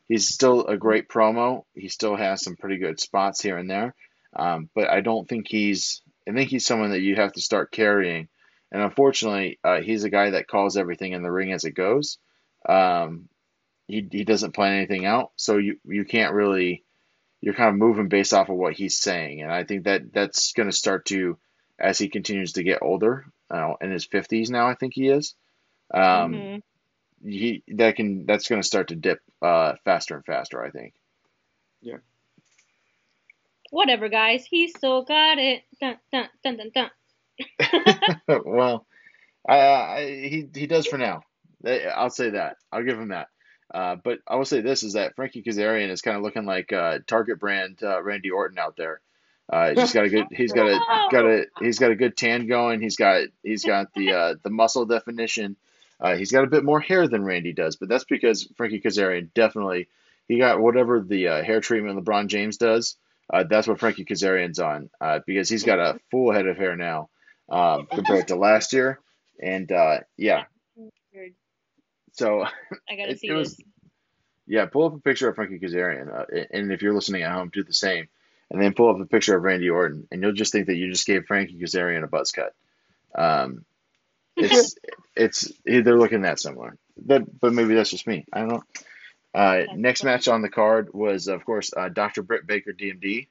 he's 0.08 0.28
still 0.28 0.66
a 0.66 0.78
great 0.78 1.10
promo. 1.10 1.64
He 1.74 1.90
still 1.90 2.16
has 2.16 2.42
some 2.44 2.56
pretty 2.56 2.78
good 2.78 3.00
spots 3.00 3.42
here 3.42 3.58
and 3.58 3.70
there, 3.70 3.94
um, 4.36 4.70
but 4.74 4.90
I 4.90 5.02
don't 5.02 5.28
think 5.28 5.48
he's. 5.48 6.02
I 6.28 6.34
think 6.34 6.50
he's 6.50 6.66
someone 6.66 6.92
that 6.92 7.02
you 7.02 7.16
have 7.16 7.34
to 7.34 7.42
start 7.42 7.72
carrying. 7.72 8.28
And 8.72 8.82
unfortunately, 8.82 9.60
uh, 9.64 9.82
he's 9.82 10.04
a 10.04 10.10
guy 10.10 10.32
that 10.32 10.48
calls 10.48 10.78
everything 10.78 11.14
in 11.14 11.24
the 11.24 11.32
ring 11.32 11.52
as 11.52 11.64
it 11.66 11.72
goes. 11.72 12.18
Um, 12.68 13.30
he 13.88 14.08
he 14.12 14.24
doesn't 14.24 14.54
plan 14.54 14.74
anything 14.74 15.06
out, 15.06 15.32
so 15.36 15.58
you 15.58 15.80
you 15.86 16.06
can't 16.06 16.34
really. 16.34 16.84
You're 17.42 17.54
kind 17.54 17.70
of 17.70 17.76
moving 17.76 18.10
based 18.10 18.34
off 18.34 18.50
of 18.50 18.58
what 18.58 18.74
he's 18.74 18.98
saying, 19.00 19.42
and 19.42 19.52
I 19.52 19.64
think 19.64 19.86
that 19.86 20.12
that's 20.14 20.54
going 20.54 20.70
to 20.70 20.76
start 20.76 21.06
to 21.06 21.38
as 21.80 21.98
he 21.98 22.10
continues 22.10 22.54
to 22.54 22.64
get 22.64 22.82
older, 22.82 23.26
uh, 23.50 23.76
in 23.82 23.92
his 23.92 24.06
fifties 24.06 24.50
now, 24.50 24.68
I 24.68 24.76
think 24.76 24.94
he 24.94 25.08
is. 25.08 25.36
Um, 25.94 26.34
Mhm. 26.34 26.64
he 27.24 27.64
that 27.70 27.96
can 27.96 28.26
that's 28.26 28.48
going 28.48 28.62
to 28.62 28.68
start 28.68 28.90
to 28.90 28.96
dip 28.96 29.22
uh, 29.42 29.76
faster 29.86 30.16
and 30.16 30.26
faster. 30.26 30.64
I 30.64 30.72
think. 30.72 30.94
Whatever, 33.72 34.10
guys. 34.10 34.46
He 34.46 34.68
still 34.68 35.04
got 35.04 35.38
it. 35.38 35.64
Dun, 35.80 35.98
dun, 36.12 36.28
dun, 36.44 36.58
dun, 36.58 36.72
dun. 36.74 36.90
well, 38.46 38.86
he 39.48 40.48
he 40.54 40.68
does 40.68 40.88
for 40.88 40.98
now. 40.98 41.24
I'll 41.66 42.10
say 42.10 42.32
that. 42.32 42.58
I'll 42.72 42.84
give 42.84 43.00
him 43.00 43.10
that. 43.10 43.28
Uh, 43.74 43.96
but 44.04 44.20
I 44.28 44.36
will 44.36 44.46
say 44.46 44.62
this 44.62 44.84
is 44.84 44.94
that 44.94 45.16
Frankie 45.16 45.44
Kazarian 45.44 45.90
is 45.90 46.02
kind 46.02 46.18
of 46.18 46.24
looking 46.24 46.46
like 46.46 46.74
uh, 46.74 47.00
Target 47.06 47.40
brand 47.40 47.80
uh, 47.84 48.02
Randy 48.02 48.32
Orton 48.32 48.58
out 48.58 48.76
there. 48.76 49.02
Uh, 49.52 49.74
he's 49.76 49.94
got 49.94 50.06
a 50.06 50.10
good. 50.10 50.26
He's 50.32 50.54
got 50.54 50.68
a 50.68 50.80
got 51.12 51.26
a. 51.26 51.46
He's 51.60 51.80
got 51.80 51.92
a 51.92 51.96
good 51.96 52.16
tan 52.16 52.48
going. 52.48 52.82
He's 52.82 52.96
got 52.96 53.28
he's 53.44 53.64
got 53.64 53.94
the 53.94 54.14
uh, 54.14 54.36
the 54.44 54.50
muscle 54.50 54.86
definition. 54.86 55.56
Uh, 56.00 56.16
he's 56.16 56.32
got 56.32 56.44
a 56.44 56.48
bit 56.48 56.64
more 56.64 56.80
hair 56.80 57.08
than 57.08 57.24
Randy 57.24 57.54
does, 57.54 57.76
but 57.76 57.90
that's 57.90 58.06
because 58.06 58.48
Frankie 58.56 58.80
Kazarian 58.80 59.34
definitely 59.34 59.88
he 60.28 60.38
got 60.38 60.62
whatever 60.62 61.02
the 61.02 61.28
uh, 61.28 61.44
hair 61.44 61.62
treatment 61.62 62.04
LeBron 62.04 62.28
James 62.28 62.58
does. 62.58 62.96
Uh, 63.32 63.44
that's 63.50 63.68
what 63.68 63.80
Frankie 63.80 64.06
Kazarian's 64.06 64.60
on 64.60 64.90
uh, 65.00 65.20
because 65.26 65.50
he's 65.50 65.64
got 65.64 65.80
a 65.80 66.00
full 66.12 66.32
head 66.32 66.48
of 66.48 66.58
hair 66.58 66.76
now 66.76 67.10
um, 67.50 67.86
compared 67.92 68.28
to 68.30 68.36
last 68.36 68.74
year. 68.74 69.00
And 69.42 69.72
uh, 69.72 70.00
yeah, 70.18 70.46
Weird. 71.14 71.34
so 72.14 72.44
I 72.44 72.96
gotta 72.98 73.16
see 73.18 73.28
it 73.28 73.34
was- 73.34 73.56
this. 73.56 73.66
yeah, 74.48 74.66
pull 74.66 74.86
up 74.88 74.96
a 74.96 75.00
picture 75.00 75.30
of 75.30 75.36
Frankie 75.36 75.60
Kazarian, 75.60 76.12
uh, 76.14 76.26
and 76.52 76.72
if 76.72 76.82
you're 76.82 76.94
listening 76.94 77.22
at 77.24 77.32
home, 77.32 77.50
do 77.54 77.64
the 77.64 77.74
same. 77.74 78.08
And 78.52 78.60
then 78.60 78.74
pull 78.74 78.90
up 78.90 79.00
a 79.00 79.06
picture 79.06 79.38
of 79.38 79.44
Randy 79.44 79.70
Orton, 79.70 80.08
and 80.12 80.24
you'll 80.24 80.32
just 80.34 80.52
think 80.52 80.66
that 80.68 80.76
you 80.76 80.90
just 80.92 81.06
gave 81.06 81.26
Frankie 81.28 81.60
Kazarian 81.62 82.04
a 82.04 82.08
buzz 82.08 82.32
cut. 82.32 82.56
Um, 83.14 83.64
it's 84.36 84.74
it's 85.16 85.52
they're 85.66 86.00
looking 86.00 86.24
that 86.24 86.40
similar, 86.40 86.76
but 86.98 87.40
but 87.40 87.54
maybe 87.54 87.76
that's 87.76 87.92
just 87.92 88.08
me. 88.08 88.26
I 88.34 88.40
don't 88.40 88.50
know. 88.50 88.64
Uh, 89.34 89.64
next 89.76 90.04
match 90.04 90.28
on 90.28 90.42
the 90.42 90.50
card 90.50 90.90
was, 90.94 91.28
of 91.28 91.46
course, 91.46 91.72
uh, 91.76 91.90
Dr. 91.90 92.24
Britt 92.24 92.48
Baker, 92.48 92.74
DMD, 92.74 93.28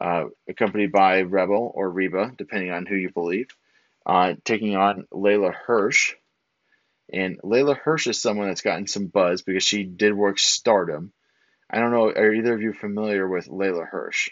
uh, 0.00 0.26
accompanied 0.48 0.92
by 0.92 1.22
Rebel 1.22 1.72
or 1.74 1.90
Reba, 1.90 2.32
depending 2.36 2.70
on 2.70 2.86
who 2.86 2.94
you 2.94 3.10
believe, 3.10 3.48
uh, 4.06 4.34
taking 4.44 4.76
on 4.76 5.06
Leyla 5.12 5.52
Hirsch. 5.52 6.14
And 7.12 7.40
Leyla 7.42 7.76
Hirsch 7.76 8.06
is 8.06 8.20
someone 8.20 8.48
that's 8.48 8.62
gotten 8.62 8.86
some 8.86 9.06
buzz 9.06 9.42
because 9.42 9.64
she 9.64 9.84
did 9.84 10.14
work 10.14 10.38
Stardom. 10.38 11.12
I 11.68 11.80
don't 11.80 11.90
know, 11.90 12.10
are 12.10 12.32
either 12.32 12.54
of 12.54 12.62
you 12.62 12.72
familiar 12.72 13.28
with 13.28 13.48
Leyla 13.48 13.86
Hirsch? 13.88 14.30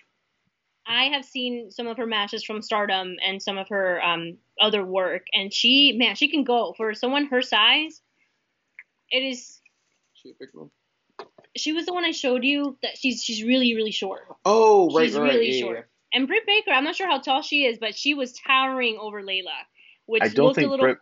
I 0.87 1.05
have 1.07 1.25
seen 1.25 1.71
some 1.71 1.87
of 1.87 1.97
her 1.97 2.07
matches 2.07 2.45
from 2.45 2.63
Stardom 2.63 3.17
and 3.25 3.41
some 3.41 3.57
of 3.57 3.69
her 3.69 4.03
um, 4.03 4.39
other 4.61 4.85
work, 4.85 5.27
and 5.33 5.53
she, 5.53 5.93
man, 5.97 6.17
she 6.17 6.29
can 6.29 6.45
go 6.45 6.75
for 6.77 6.95
someone 6.95 7.27
her 7.27 7.43
size. 7.43 8.01
It 9.11 9.23
is. 9.23 9.61
She 10.15 10.31
a 10.31 10.33
big 10.39 10.49
one. 10.53 10.71
She 11.57 11.73
was 11.73 11.85
the 11.87 11.93
one 11.93 12.05
I 12.05 12.13
showed 12.13 12.45
you 12.45 12.77
that 12.83 12.97
she's 12.97 13.23
she's 13.23 13.43
really 13.45 13.75
really 13.75 13.91
short. 13.91 14.23
Oh, 14.45 14.89
right, 14.95 15.07
She's 15.07 15.17
right, 15.19 15.33
really 15.35 15.53
yeah, 15.55 15.61
short. 15.61 15.89
And 16.15 16.27
Britt 16.27 16.47
Baker, 16.47 16.71
I'm 16.73 16.85
not 16.85 16.95
sure 16.97 17.07
how 17.09 17.21
tall 17.21 17.43
she 17.43 17.65
is, 17.65 17.79
but 17.79 17.95
she 17.95 18.15
was 18.15 18.33
towering 18.33 18.99
over 19.01 19.23
Leyla, 19.23 19.49
which 20.07 20.23
I 20.23 20.29
don't 20.29 20.47
looked 20.47 20.59
a 20.59 20.61
think 20.63 20.71
little. 20.71 20.87
Britt- 20.87 20.99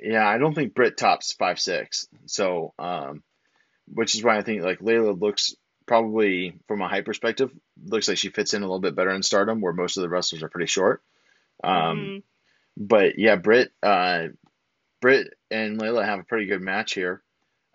Yeah, 0.00 0.26
I 0.28 0.38
don't 0.38 0.54
think 0.54 0.74
Britt 0.74 0.96
tops 0.96 1.32
five 1.32 1.58
six. 1.58 2.06
So, 2.26 2.72
um, 2.78 3.22
which 3.88 4.14
is 4.14 4.22
why 4.24 4.36
I 4.36 4.42
think 4.42 4.62
like 4.62 4.80
Leyla 4.80 5.18
looks 5.20 5.54
probably 5.86 6.58
from 6.66 6.82
a 6.82 6.88
height 6.88 7.04
perspective 7.04 7.50
looks 7.84 8.08
like 8.08 8.18
she 8.18 8.30
fits 8.30 8.54
in 8.54 8.62
a 8.62 8.66
little 8.66 8.80
bit 8.80 8.96
better 8.96 9.10
in 9.10 9.22
Stardom, 9.22 9.60
where 9.60 9.72
most 9.72 9.96
of 9.96 10.02
the 10.02 10.08
wrestlers 10.08 10.42
are 10.42 10.48
pretty 10.48 10.66
short. 10.66 11.00
Um, 11.62 11.72
Mhm. 11.98 12.22
but 12.76 13.18
yeah, 13.18 13.36
Britt, 13.36 13.72
uh, 13.82 14.28
Britt 15.00 15.32
and 15.50 15.78
Leyla 15.80 16.04
have 16.04 16.18
a 16.18 16.24
pretty 16.24 16.46
good 16.46 16.60
match 16.62 16.92
here. 16.94 17.22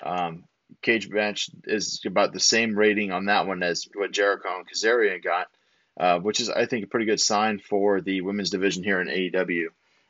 Um, 0.04 0.44
Cagematch 0.84 1.50
is 1.66 2.02
about 2.06 2.34
the 2.34 2.40
same 2.40 2.76
rating 2.76 3.12
on 3.12 3.26
that 3.26 3.48
one 3.48 3.64
as 3.64 3.88
what 3.94 4.12
Jericho 4.12 4.50
and 4.58 4.68
Kazarian 4.68 5.24
got, 5.24 5.48
uh, 6.00 6.20
which 6.20 6.40
is 6.40 6.50
I 6.50 6.66
think 6.66 6.86
a 6.86 6.88
pretty 6.88 7.06
good 7.06 7.20
sign 7.20 7.60
for 7.60 8.02
the 8.02 8.22
women's 8.22 8.50
division 8.50 8.84
here 8.84 9.02
in 9.02 9.08
AEW 9.08 9.68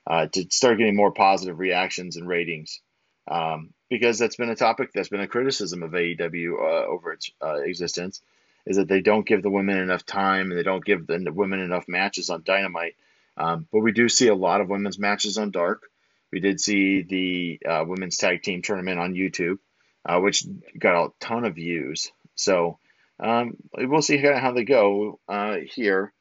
uh, 0.07 0.27
to 0.27 0.45
start 0.49 0.77
getting 0.77 0.95
more 0.95 1.11
positive 1.11 1.59
reactions 1.59 2.17
and 2.17 2.27
ratings. 2.27 2.81
Um, 3.29 3.73
because 3.89 4.17
that's 4.17 4.37
been 4.37 4.49
a 4.49 4.55
topic 4.55 4.91
that's 4.93 5.09
been 5.09 5.19
a 5.19 5.27
criticism 5.27 5.83
of 5.83 5.91
AEW 5.91 6.53
uh, 6.53 6.87
over 6.87 7.13
its 7.13 7.29
uh, 7.43 7.55
existence, 7.55 8.21
is 8.65 8.77
that 8.77 8.87
they 8.87 9.01
don't 9.01 9.27
give 9.27 9.43
the 9.43 9.49
women 9.49 9.77
enough 9.77 10.05
time 10.05 10.49
and 10.49 10.57
they 10.57 10.63
don't 10.63 10.83
give 10.83 11.07
the 11.07 11.31
women 11.31 11.59
enough 11.59 11.85
matches 11.87 12.29
on 12.29 12.43
Dynamite. 12.43 12.95
Um, 13.37 13.67
but 13.71 13.79
we 13.79 13.91
do 13.91 14.09
see 14.09 14.27
a 14.27 14.35
lot 14.35 14.61
of 14.61 14.69
women's 14.69 14.99
matches 14.99 15.37
on 15.37 15.51
Dark. 15.51 15.83
We 16.31 16.39
did 16.39 16.61
see 16.61 17.01
the 17.01 17.59
uh, 17.67 17.83
women's 17.85 18.17
tag 18.17 18.41
team 18.41 18.61
tournament 18.61 18.99
on 18.99 19.13
YouTube, 19.13 19.57
uh, 20.05 20.19
which 20.19 20.43
got 20.77 21.05
a 21.05 21.09
ton 21.19 21.45
of 21.45 21.55
views. 21.55 22.11
So 22.35 22.79
um, 23.19 23.55
we'll 23.77 24.01
see 24.01 24.17
how 24.17 24.51
they 24.51 24.63
go 24.63 25.19
uh, 25.27 25.57
here. 25.73 26.11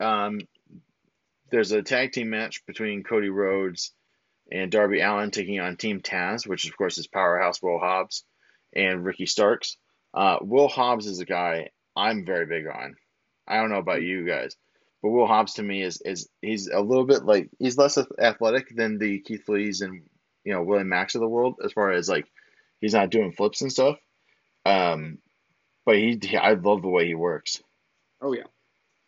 Um, 0.00 0.40
there's 1.50 1.72
a 1.72 1.82
tag 1.82 2.12
team 2.12 2.30
match 2.30 2.64
between 2.66 3.02
Cody 3.02 3.30
Rhodes 3.30 3.92
and 4.50 4.70
Darby 4.70 5.00
Allin 5.00 5.30
taking 5.30 5.60
on 5.60 5.76
Team 5.76 6.00
Taz, 6.00 6.46
which 6.46 6.68
of 6.68 6.76
course 6.76 6.98
is 6.98 7.06
Powerhouse 7.06 7.62
Will 7.62 7.78
Hobbs 7.78 8.24
and 8.74 9.04
Ricky 9.04 9.26
Starks. 9.26 9.76
Uh, 10.12 10.38
Will 10.40 10.68
Hobbs 10.68 11.06
is 11.06 11.20
a 11.20 11.24
guy 11.24 11.70
I'm 11.96 12.24
very 12.24 12.46
big 12.46 12.66
on. 12.66 12.96
I 13.46 13.56
don't 13.56 13.70
know 13.70 13.78
about 13.78 14.02
you 14.02 14.26
guys, 14.26 14.56
but 15.02 15.10
Will 15.10 15.26
Hobbs 15.26 15.54
to 15.54 15.62
me 15.62 15.82
is 15.82 16.00
is 16.02 16.28
he's 16.42 16.68
a 16.68 16.80
little 16.80 17.04
bit 17.04 17.24
like 17.24 17.50
he's 17.58 17.78
less 17.78 17.98
athletic 18.18 18.74
than 18.74 18.98
the 18.98 19.20
Keith 19.20 19.48
Lees 19.48 19.80
and 19.80 20.02
you 20.44 20.52
know 20.52 20.62
Willie 20.62 20.84
Mack 20.84 21.14
of 21.14 21.20
the 21.20 21.28
world 21.28 21.56
as 21.64 21.72
far 21.72 21.92
as 21.92 22.08
like 22.08 22.26
he's 22.80 22.94
not 22.94 23.10
doing 23.10 23.32
flips 23.32 23.62
and 23.62 23.72
stuff. 23.72 23.96
Um, 24.64 25.18
but 25.86 25.96
he, 25.96 26.36
I 26.36 26.52
love 26.52 26.82
the 26.82 26.88
way 26.88 27.06
he 27.06 27.14
works. 27.14 27.62
Oh 28.20 28.32
yeah. 28.32 28.44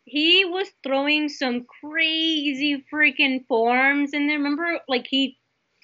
He 0.05 0.45
was 0.45 0.67
throwing 0.83 1.29
some 1.29 1.65
crazy 1.81 2.83
freaking 2.91 3.45
forms 3.47 4.13
in 4.13 4.27
there. 4.27 4.37
Remember, 4.37 4.79
like 4.87 5.05
he 5.07 5.37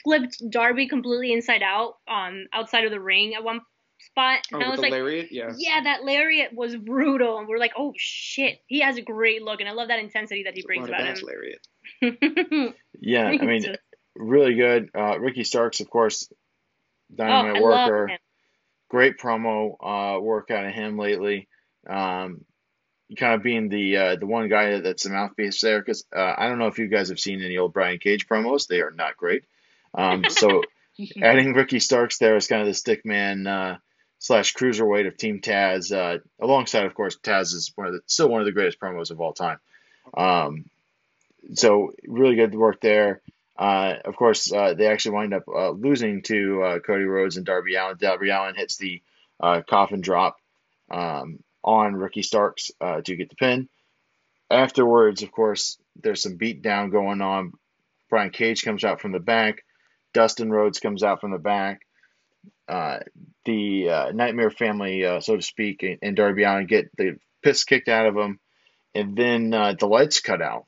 flipped 0.03 0.41
Darby 0.49 0.87
completely 0.87 1.33
inside 1.33 1.61
out, 1.61 1.95
um, 2.07 2.47
outside 2.51 2.85
of 2.85 2.91
the 2.91 2.99
ring 2.99 3.35
at 3.35 3.43
one 3.43 3.61
spot. 3.99 4.39
And 4.51 4.63
oh, 4.63 4.65
I 4.65 4.69
was 4.69 4.79
like, 4.79 4.91
lariat? 4.91 5.31
Yeah. 5.31 5.53
Yeah, 5.55 5.83
that 5.83 6.03
lariat 6.03 6.53
was 6.53 6.75
brutal. 6.75 7.37
And 7.37 7.47
we're 7.47 7.59
like, 7.59 7.73
oh 7.77 7.93
shit, 7.95 8.59
he 8.67 8.81
has 8.81 8.97
a 8.97 9.01
great 9.01 9.43
look, 9.43 9.59
and 9.59 9.69
I 9.69 9.73
love 9.73 9.89
that 9.89 9.99
intensity 9.99 10.43
that 10.43 10.55
he 10.55 10.63
brings 10.63 10.87
about 10.87 11.01
him. 11.01 11.17
Lariat. 11.23 11.67
yeah, 12.99 13.25
I 13.27 13.45
mean, 13.45 13.75
really 14.15 14.55
good. 14.55 14.89
Uh, 14.95 15.19
Ricky 15.19 15.43
Starks, 15.43 15.79
of 15.79 15.89
course, 15.89 16.27
dynamite 17.13 17.61
oh, 17.61 17.63
worker. 17.63 18.11
Great 18.89 19.17
promo 19.17 19.75
uh, 19.81 20.19
work 20.21 20.49
out 20.51 20.65
of 20.65 20.73
him 20.73 20.97
lately. 20.97 21.47
Um, 21.87 22.45
kind 23.15 23.35
of 23.35 23.43
being 23.43 23.69
the 23.69 23.97
uh, 23.97 24.15
the 24.17 24.25
one 24.25 24.49
guy 24.49 24.79
that's 24.79 25.03
the 25.03 25.09
mouthpiece 25.09 25.61
there 25.61 25.79
because 25.79 26.05
uh, 26.15 26.33
I 26.37 26.47
don't 26.47 26.59
know 26.59 26.67
if 26.67 26.77
you 26.77 26.87
guys 26.87 27.09
have 27.09 27.19
seen 27.19 27.41
any 27.41 27.57
old 27.57 27.73
Brian 27.73 27.99
Cage 27.99 28.27
promos. 28.27 28.67
They 28.67 28.81
are 28.81 28.91
not 28.91 29.17
great. 29.17 29.45
Um, 29.93 30.25
so 30.29 30.63
adding 31.21 31.53
Ricky 31.53 31.79
Starks 31.79 32.17
there 32.17 32.35
is 32.35 32.47
kind 32.47 32.61
of 32.61 32.67
the 32.67 32.73
stick 32.73 33.05
man 33.05 33.47
uh, 33.47 33.77
slash 34.19 34.53
cruiserweight 34.53 35.07
of 35.07 35.17
Team 35.17 35.39
Taz, 35.39 35.95
uh, 35.95 36.19
alongside 36.41 36.85
of 36.85 36.95
course 36.95 37.17
Taz 37.17 37.53
is 37.53 37.71
one 37.75 37.87
of 37.87 37.93
the 37.93 38.01
still 38.07 38.29
one 38.29 38.41
of 38.41 38.45
the 38.45 38.51
greatest 38.51 38.79
promos 38.79 39.11
of 39.11 39.21
all 39.21 39.33
time. 39.33 39.59
Um, 40.15 40.65
so 41.53 41.93
really 42.05 42.35
good 42.35 42.55
work 42.55 42.81
there. 42.81 43.21
Uh, 43.57 43.95
of 44.05 44.15
course, 44.15 44.51
uh, 44.51 44.73
they 44.75 44.85
actually 44.87 45.15
wind 45.15 45.33
up 45.33 45.47
uh, 45.47 45.71
losing 45.71 46.21
to 46.21 46.61
uh, 46.61 46.79
Cody 46.79 47.05
Rhodes 47.05 47.37
and 47.37 47.45
Darby 47.45 47.75
Allin. 47.75 47.97
Darby 47.99 48.29
Allin 48.29 48.55
hits 48.55 48.77
the 48.77 49.01
uh, 49.39 49.61
coffin 49.67 50.01
drop 50.01 50.37
um, 50.91 51.39
on 51.63 51.95
Ricky 51.95 52.21
Starks 52.21 52.71
to 52.79 53.15
get 53.15 53.29
the 53.29 53.35
pin. 53.35 53.67
Afterwards, 54.49 55.23
of 55.23 55.31
course, 55.31 55.77
there's 55.95 56.21
some 56.21 56.37
beatdown 56.37 56.91
going 56.91 57.21
on. 57.21 57.53
Brian 58.09 58.29
Cage 58.29 58.63
comes 58.63 58.83
out 58.83 59.01
from 59.01 59.11
the 59.11 59.19
back. 59.19 59.63
Dustin 60.13 60.49
Rhodes 60.49 60.79
comes 60.79 61.03
out 61.03 61.19
from 61.19 61.31
the 61.31 61.37
back. 61.37 61.81
the 62.67 64.11
Nightmare 64.13 64.51
Family, 64.51 65.01
so 65.19 65.35
to 65.35 65.41
speak, 65.41 65.83
and, 65.83 65.97
and, 66.01 66.15
Darby 66.15 66.43
Allin 66.43 66.67
get 66.67 66.95
the 66.95 67.17
piss 67.43 67.63
kicked 67.65 67.89
out 67.89 68.05
of 68.05 68.15
them, 68.15 68.39
and 68.93 69.17
then 69.17 69.49
the 69.49 69.87
lights 69.87 70.21
cut 70.21 70.41
out. 70.41 70.65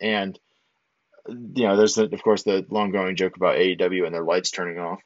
And 0.00 0.38
you 1.28 1.66
know, 1.66 1.76
there's 1.76 1.94
the, 1.94 2.04
of 2.04 2.22
course 2.22 2.42
the 2.42 2.66
long 2.70 2.90
going 2.90 3.16
joke 3.16 3.36
about 3.36 3.56
AEW 3.56 4.06
and 4.06 4.14
their 4.14 4.24
lights 4.24 4.50
turning 4.50 4.78
off. 4.78 5.00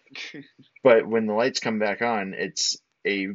but 0.82 1.06
when 1.06 1.26
the 1.26 1.34
lights 1.34 1.60
come 1.60 1.78
back 1.78 2.02
on, 2.02 2.34
it's 2.34 2.76
a 3.06 3.28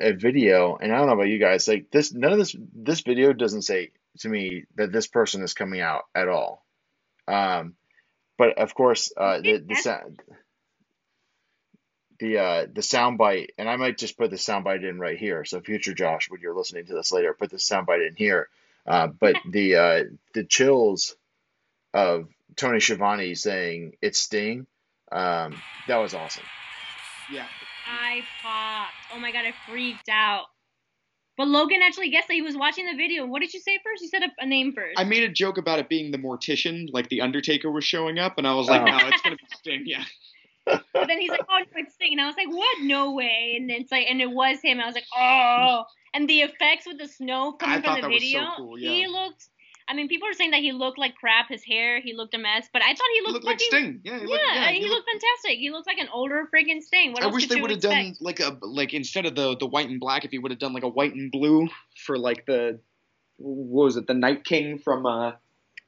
a 0.00 0.12
video, 0.12 0.76
and 0.76 0.92
I 0.92 0.98
don't 0.98 1.06
know 1.06 1.14
about 1.14 1.28
you 1.28 1.38
guys, 1.38 1.68
like 1.68 1.90
this. 1.90 2.12
None 2.12 2.32
of 2.32 2.38
this 2.38 2.54
this 2.74 3.00
video 3.00 3.32
doesn't 3.32 3.62
say 3.62 3.90
to 4.20 4.28
me 4.28 4.64
that 4.76 4.92
this 4.92 5.06
person 5.06 5.42
is 5.42 5.54
coming 5.54 5.80
out 5.80 6.02
at 6.14 6.28
all. 6.28 6.64
Um, 7.26 7.74
but 8.36 8.58
of 8.58 8.74
course, 8.74 9.12
uh, 9.16 9.40
the 9.40 9.58
the 9.58 9.76
sound. 9.76 10.20
The 12.18 12.38
uh 12.38 12.66
the 12.70 12.82
soundbite, 12.82 13.48
and 13.56 13.68
I 13.68 13.76
might 13.76 13.96
just 13.96 14.18
put 14.18 14.30
the 14.30 14.36
soundbite 14.36 14.86
in 14.86 14.98
right 14.98 15.18
here. 15.18 15.44
So 15.46 15.60
future 15.60 15.94
Josh, 15.94 16.28
when 16.28 16.42
you're 16.42 16.56
listening 16.56 16.84
to 16.86 16.94
this 16.94 17.12
later, 17.12 17.32
put 17.32 17.50
the 17.50 17.56
soundbite 17.56 18.06
in 18.06 18.14
here. 18.16 18.48
Uh, 18.86 19.06
but 19.06 19.36
the 19.50 19.76
uh, 19.76 20.04
the 20.34 20.44
chills 20.44 21.16
of 21.94 22.28
Tony 22.56 22.80
Schiavone 22.80 23.34
saying 23.34 23.92
it's 24.02 24.20
Sting, 24.20 24.66
um, 25.12 25.60
that 25.88 25.96
was 25.96 26.14
awesome. 26.14 26.44
Yeah. 27.32 27.46
I 27.86 28.22
popped. 28.42 28.94
Oh 29.14 29.18
my 29.18 29.32
god, 29.32 29.44
I 29.44 29.54
freaked 29.68 30.08
out. 30.08 30.44
But 31.36 31.48
Logan 31.48 31.80
actually 31.82 32.10
guessed 32.10 32.28
that 32.28 32.34
he 32.34 32.42
was 32.42 32.56
watching 32.56 32.84
the 32.84 32.96
video. 32.96 33.24
What 33.24 33.40
did 33.40 33.54
you 33.54 33.60
say 33.60 33.78
first? 33.82 34.02
You 34.02 34.08
said 34.08 34.22
a, 34.22 34.44
a 34.44 34.46
name 34.46 34.72
first. 34.74 34.98
I 34.98 35.04
made 35.04 35.22
a 35.22 35.28
joke 35.28 35.56
about 35.56 35.78
it 35.78 35.88
being 35.88 36.10
the 36.10 36.18
mortician, 36.18 36.88
like 36.92 37.08
the 37.08 37.22
Undertaker 37.22 37.70
was 37.70 37.84
showing 37.84 38.18
up, 38.18 38.34
and 38.36 38.46
I 38.46 38.54
was 38.54 38.68
like, 38.68 38.82
oh. 38.82 38.84
no, 38.84 38.98
it's 39.08 39.22
gonna 39.22 39.36
be 39.36 39.42
Sting, 39.56 39.84
yeah. 39.86 40.04
but 40.66 40.84
then 41.08 41.18
he's 41.18 41.30
like, 41.30 41.40
oh, 41.48 41.58
no, 41.58 41.64
it's 41.76 41.94
Sting, 41.94 42.12
and 42.12 42.20
I 42.20 42.26
was 42.26 42.36
like, 42.36 42.48
what? 42.48 42.82
No 42.82 43.14
way. 43.14 43.54
And 43.56 43.70
it's 43.70 43.90
like, 43.90 44.06
and 44.10 44.20
it 44.20 44.30
was 44.30 44.58
him. 44.62 44.80
I 44.80 44.86
was 44.86 44.94
like, 44.94 45.06
oh. 45.16 45.84
And 46.12 46.28
the 46.28 46.40
effects 46.40 46.86
with 46.86 46.98
the 46.98 47.08
snow 47.08 47.52
coming 47.52 47.82
from 47.82 48.02
the 48.02 48.08
video, 48.08 48.40
so 48.40 48.56
cool, 48.56 48.78
yeah. 48.78 48.90
he 48.90 49.06
looked 49.06 49.48
I 49.90 49.94
mean, 49.94 50.06
people 50.06 50.28
are 50.28 50.32
saying 50.34 50.52
that 50.52 50.60
he 50.60 50.70
looked 50.70 50.98
like 50.98 51.16
crap. 51.16 51.48
His 51.48 51.64
hair, 51.64 52.00
he 52.00 52.12
looked 52.12 52.32
a 52.34 52.38
mess. 52.38 52.68
But 52.72 52.82
I 52.82 52.94
thought 52.94 53.08
he 53.12 53.20
looked, 53.22 53.28
he 53.28 53.32
looked 53.32 53.44
like 53.44 53.60
Sting. 53.60 54.00
Yeah, 54.04 54.20
he 54.20 54.26
looked, 54.26 54.40
yeah, 54.46 54.54
yeah, 54.54 54.68
he, 54.68 54.74
he 54.78 54.88
looked, 54.88 55.08
looked, 55.08 55.22
fantastic. 55.22 55.58
He 55.58 55.70
looked 55.70 55.88
like 55.88 55.98
an 55.98 56.06
older 56.12 56.48
friggin' 56.54 56.80
Sting. 56.80 57.12
What 57.12 57.24
I 57.24 57.26
wish 57.26 57.48
they 57.48 57.60
would 57.60 57.72
have 57.72 57.80
done 57.80 58.14
like 58.20 58.38
a 58.38 58.56
like 58.62 58.94
instead 58.94 59.26
of 59.26 59.34
the 59.34 59.56
the 59.56 59.66
white 59.66 59.88
and 59.88 59.98
black, 59.98 60.24
if 60.24 60.30
he 60.30 60.38
would 60.38 60.52
have 60.52 60.60
done 60.60 60.72
like 60.72 60.84
a 60.84 60.88
white 60.88 61.14
and 61.14 61.32
blue 61.32 61.68
for 62.06 62.16
like 62.16 62.46
the 62.46 62.78
what 63.38 63.86
was 63.86 63.96
it, 63.96 64.06
the 64.06 64.14
Night 64.14 64.44
King 64.44 64.78
from 64.78 65.06
uh. 65.06 65.32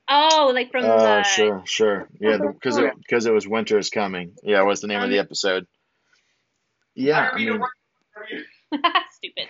Oh, 0.08 0.50
like 0.52 0.72
from. 0.72 0.84
Oh, 0.84 0.88
uh, 0.88 1.22
sure, 1.22 1.62
sure. 1.64 2.08
Yeah, 2.18 2.38
because 2.38 2.76
it 2.78 2.92
because 2.98 3.26
it 3.26 3.32
was 3.32 3.46
winter 3.46 3.78
is 3.78 3.88
coming. 3.88 4.32
Yeah, 4.42 4.62
what's 4.62 4.80
the 4.80 4.88
name 4.88 4.98
um, 4.98 5.04
of 5.04 5.10
the 5.10 5.20
um, 5.20 5.26
episode? 5.26 5.66
Yeah, 6.94 7.30
I 7.32 7.38
mean. 7.38 7.58
Stupid. 9.12 9.48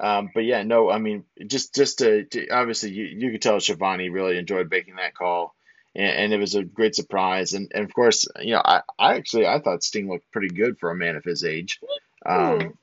Um, 0.00 0.30
but 0.32 0.44
yeah, 0.44 0.62
no, 0.62 0.90
I 0.90 0.98
mean, 0.98 1.24
just 1.46 1.74
just 1.74 1.98
to, 1.98 2.24
to 2.24 2.48
obviously 2.48 2.90
you, 2.90 3.04
you 3.04 3.32
could 3.32 3.42
tell 3.42 3.60
Schiavone 3.60 4.08
really 4.08 4.38
enjoyed 4.38 4.70
making 4.70 4.96
that 4.96 5.14
call, 5.14 5.54
and, 5.94 6.10
and, 6.10 6.32
it 6.32 6.40
was 6.40 6.54
a 6.54 6.64
great 6.64 6.94
surprise. 6.94 7.52
And, 7.52 7.70
and 7.74 7.84
of 7.84 7.92
course, 7.92 8.26
you 8.40 8.52
know, 8.52 8.62
I, 8.64 8.80
I 8.98 9.16
actually 9.16 9.46
I 9.46 9.60
thought 9.60 9.84
Sting 9.84 10.08
looked 10.08 10.32
pretty 10.32 10.48
good 10.48 10.78
for 10.78 10.90
a 10.90 10.96
man 10.96 11.16
of 11.16 11.24
his 11.24 11.44
age. 11.44 11.80
Um, 12.24 12.78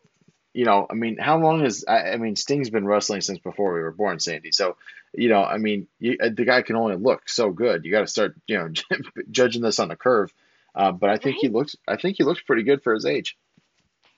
you 0.53 0.65
know, 0.65 0.85
I 0.89 0.93
mean, 0.93 1.17
how 1.17 1.39
long 1.39 1.63
has 1.63 1.85
I, 1.87 2.11
I 2.11 2.17
mean 2.17 2.35
Sting's 2.35 2.69
been 2.69 2.85
wrestling 2.85 3.21
since 3.21 3.39
before 3.39 3.73
we 3.73 3.79
were 3.79 3.91
born, 3.91 4.19
Sandy. 4.19 4.51
So, 4.51 4.77
you 5.13 5.29
know, 5.29 5.43
I 5.43 5.57
mean, 5.57 5.87
you, 5.99 6.17
uh, 6.21 6.29
the 6.31 6.45
guy 6.45 6.61
can 6.61 6.75
only 6.75 6.97
look 6.97 7.27
so 7.29 7.49
good. 7.49 7.83
You 7.83 7.91
got 7.91 8.01
to 8.01 8.07
start, 8.07 8.35
you 8.45 8.57
know, 8.57 8.69
judging 9.31 9.63
this 9.63 9.79
on 9.79 9.87
the 9.87 9.95
curve. 9.95 10.31
Uh, 10.75 10.91
but 10.91 11.09
I 11.09 11.17
think 11.17 11.37
right? 11.37 11.41
he 11.41 11.49
looks, 11.49 11.75
I 11.87 11.97
think 11.97 12.17
he 12.17 12.23
looks 12.23 12.41
pretty 12.41 12.61
good 12.61 12.83
for 12.83 12.93
his 12.93 13.07
age. 13.07 13.35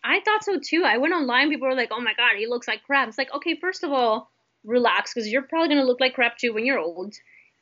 I 0.04 0.22
thought 0.22 0.44
so 0.44 0.60
too. 0.60 0.84
I 0.86 0.98
went 0.98 1.14
online. 1.14 1.50
People 1.50 1.68
were 1.68 1.76
like, 1.76 1.92
"Oh 1.92 2.02
my 2.02 2.14
god, 2.14 2.38
he 2.38 2.48
looks 2.48 2.68
like 2.68 2.84
crap." 2.84 3.08
It's 3.08 3.18
like, 3.18 3.34
okay, 3.34 3.58
first 3.60 3.84
of 3.84 3.92
all, 3.92 4.32
relax, 4.64 5.14
because 5.14 5.30
you're 5.30 5.42
probably 5.42 5.70
gonna 5.70 5.86
look 5.86 6.00
like 6.00 6.14
crap 6.14 6.38
too 6.38 6.54
when 6.54 6.66
you're 6.66 6.80
old. 6.80 7.16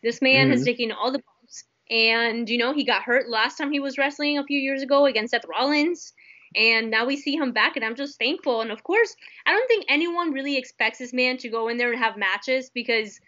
This 0.04 0.22
man 0.22 0.46
mm-hmm. 0.46 0.52
has 0.52 0.64
taken 0.66 0.92
all 0.92 1.12
the 1.12 1.20
bumps, 1.20 1.64
and 1.90 2.50
you 2.50 2.58
know 2.58 2.74
he 2.74 2.84
got 2.84 3.04
hurt 3.04 3.30
last 3.30 3.58
time 3.58 3.72
he 3.72 3.80
was 3.80 3.98
wrestling 3.98 4.38
a 4.38 4.46
few 4.46 4.60
years 4.60 4.84
ago 4.84 5.06
against 5.06 5.32
Seth 5.32 5.46
Rollins, 5.48 6.14
and 6.56 6.90
now 6.90 7.06
we 7.06 7.18
see 7.18 7.36
him 7.36 7.52
back, 7.52 7.76
and 7.76 7.84
I'm 7.84 7.96
just 7.96 8.18
thankful. 8.20 8.62
And 8.62 8.72
of 8.72 8.84
course, 8.84 9.16
I 9.46 9.52
don't 9.52 9.68
think 9.68 9.86
anyone 9.90 10.32
really 10.32 10.58
expects 10.58 11.00
this 11.00 11.14
man 11.14 11.38
to 11.38 11.50
go 11.50 11.68
in 11.68 11.78
there 11.78 11.92
and 11.92 12.02
have 12.02 12.18
matches 12.18 12.70
because 12.74 13.20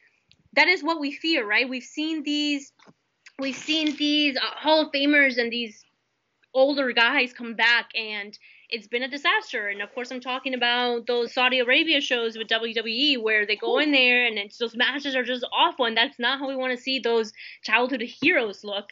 that 0.54 0.68
is 0.68 0.84
what 0.84 1.00
we 1.00 1.12
fear, 1.12 1.48
right? 1.48 1.70
We've 1.70 1.84
seen 1.84 2.24
these, 2.24 2.72
we've 3.40 3.56
seen 3.56 3.96
these 3.96 4.38
uh, 4.38 4.56
Hall 4.56 4.82
of 4.82 4.92
Famers 4.92 5.38
and 5.38 5.52
these 5.52 5.84
older 6.54 6.92
guys 6.92 7.34
come 7.34 7.56
back 7.56 7.90
and 7.96 8.38
it's 8.70 8.88
been 8.88 9.04
a 9.04 9.08
disaster. 9.08 9.68
And 9.68 9.82
of 9.82 9.94
course, 9.94 10.12
I'm 10.12 10.22
talking 10.22 10.54
about 10.54 11.08
those 11.08 11.34
Saudi 11.34 11.60
Arabia 11.60 12.02
shows 12.02 12.38
with 12.38 12.48
WWE 12.48 13.22
where 13.22 13.46
they 13.46 13.56
go 13.56 13.80
in 13.80 13.92
there 13.92 14.26
and 14.26 14.38
those 14.60 14.76
matches 14.76 15.16
are 15.16 15.24
just 15.24 15.46
awful. 15.52 15.86
And 15.86 15.98
that's 15.98 16.20
not 16.20 16.40
how 16.40 16.48
we 16.48 16.56
want 16.56 16.76
to 16.76 16.82
see 16.82 17.00
those 17.00 17.34
childhood 17.64 18.02
heroes 18.02 18.64
look. 18.64 18.90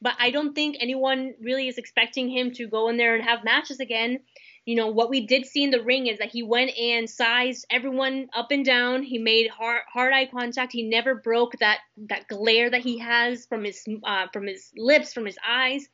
But 0.00 0.14
I 0.18 0.30
don't 0.30 0.54
think 0.54 0.76
anyone 0.78 1.34
really 1.40 1.68
is 1.68 1.78
expecting 1.78 2.28
him 2.28 2.52
to 2.52 2.66
go 2.66 2.88
in 2.88 2.96
there 2.96 3.14
and 3.14 3.24
have 3.24 3.44
matches 3.44 3.80
again. 3.80 4.20
You 4.64 4.74
know, 4.74 4.88
what 4.88 5.10
we 5.10 5.26
did 5.26 5.46
see 5.46 5.62
in 5.62 5.70
the 5.70 5.82
ring 5.82 6.08
is 6.08 6.18
that 6.18 6.28
he 6.28 6.42
went 6.42 6.76
and 6.76 7.08
sized 7.08 7.66
everyone 7.70 8.28
up 8.34 8.50
and 8.50 8.64
down. 8.64 9.02
He 9.02 9.18
made 9.18 9.48
hard, 9.48 9.82
hard 9.90 10.12
eye 10.12 10.26
contact. 10.26 10.72
He 10.72 10.82
never 10.82 11.14
broke 11.14 11.52
that, 11.60 11.78
that 12.08 12.28
glare 12.28 12.68
that 12.68 12.82
he 12.82 12.98
has 12.98 13.46
from 13.46 13.64
his, 13.64 13.84
uh, 14.04 14.26
from 14.32 14.46
his 14.46 14.72
lips, 14.76 15.14
from 15.14 15.24
his 15.24 15.38
eyes 15.46 15.88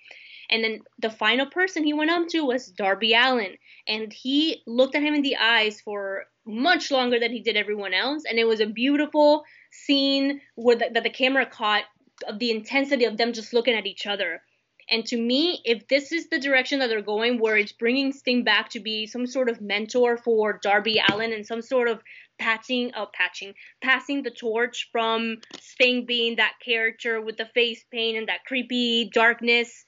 and 0.52 0.62
then 0.62 0.80
the 0.98 1.10
final 1.10 1.46
person 1.46 1.82
he 1.82 1.94
went 1.94 2.10
up 2.10 2.28
to 2.28 2.44
was 2.44 2.66
Darby 2.66 3.14
Allin. 3.14 3.56
And 3.88 4.12
he 4.12 4.62
looked 4.66 4.94
at 4.94 5.02
him 5.02 5.14
in 5.14 5.22
the 5.22 5.36
eyes 5.36 5.80
for 5.80 6.26
much 6.44 6.90
longer 6.90 7.18
than 7.18 7.32
he 7.32 7.40
did 7.40 7.56
everyone 7.56 7.94
else. 7.94 8.24
And 8.28 8.38
it 8.38 8.46
was 8.46 8.60
a 8.60 8.66
beautiful 8.66 9.44
scene 9.70 10.42
where 10.54 10.76
the, 10.76 10.90
that 10.92 11.04
the 11.04 11.10
camera 11.10 11.46
caught 11.46 11.84
of 12.28 12.38
the 12.38 12.50
intensity 12.50 13.06
of 13.06 13.16
them 13.16 13.32
just 13.32 13.54
looking 13.54 13.74
at 13.74 13.86
each 13.86 14.06
other. 14.06 14.42
And 14.90 15.06
to 15.06 15.16
me, 15.16 15.62
if 15.64 15.88
this 15.88 16.12
is 16.12 16.28
the 16.28 16.38
direction 16.38 16.80
that 16.80 16.88
they're 16.88 17.00
going, 17.00 17.38
where 17.38 17.56
it's 17.56 17.72
bringing 17.72 18.12
Sting 18.12 18.44
back 18.44 18.68
to 18.70 18.80
be 18.80 19.06
some 19.06 19.26
sort 19.26 19.48
of 19.48 19.62
mentor 19.62 20.18
for 20.18 20.60
Darby 20.62 21.00
Allin 21.08 21.32
and 21.32 21.46
some 21.46 21.62
sort 21.62 21.88
of 21.88 22.02
patching, 22.38 22.90
oh, 22.94 23.06
patching, 23.14 23.54
passing 23.80 24.22
the 24.22 24.30
torch 24.30 24.90
from 24.92 25.38
Sting 25.60 26.04
being 26.04 26.36
that 26.36 26.54
character 26.62 27.22
with 27.22 27.38
the 27.38 27.46
face 27.54 27.84
paint 27.90 28.18
and 28.18 28.28
that 28.28 28.44
creepy 28.44 29.08
darkness 29.14 29.84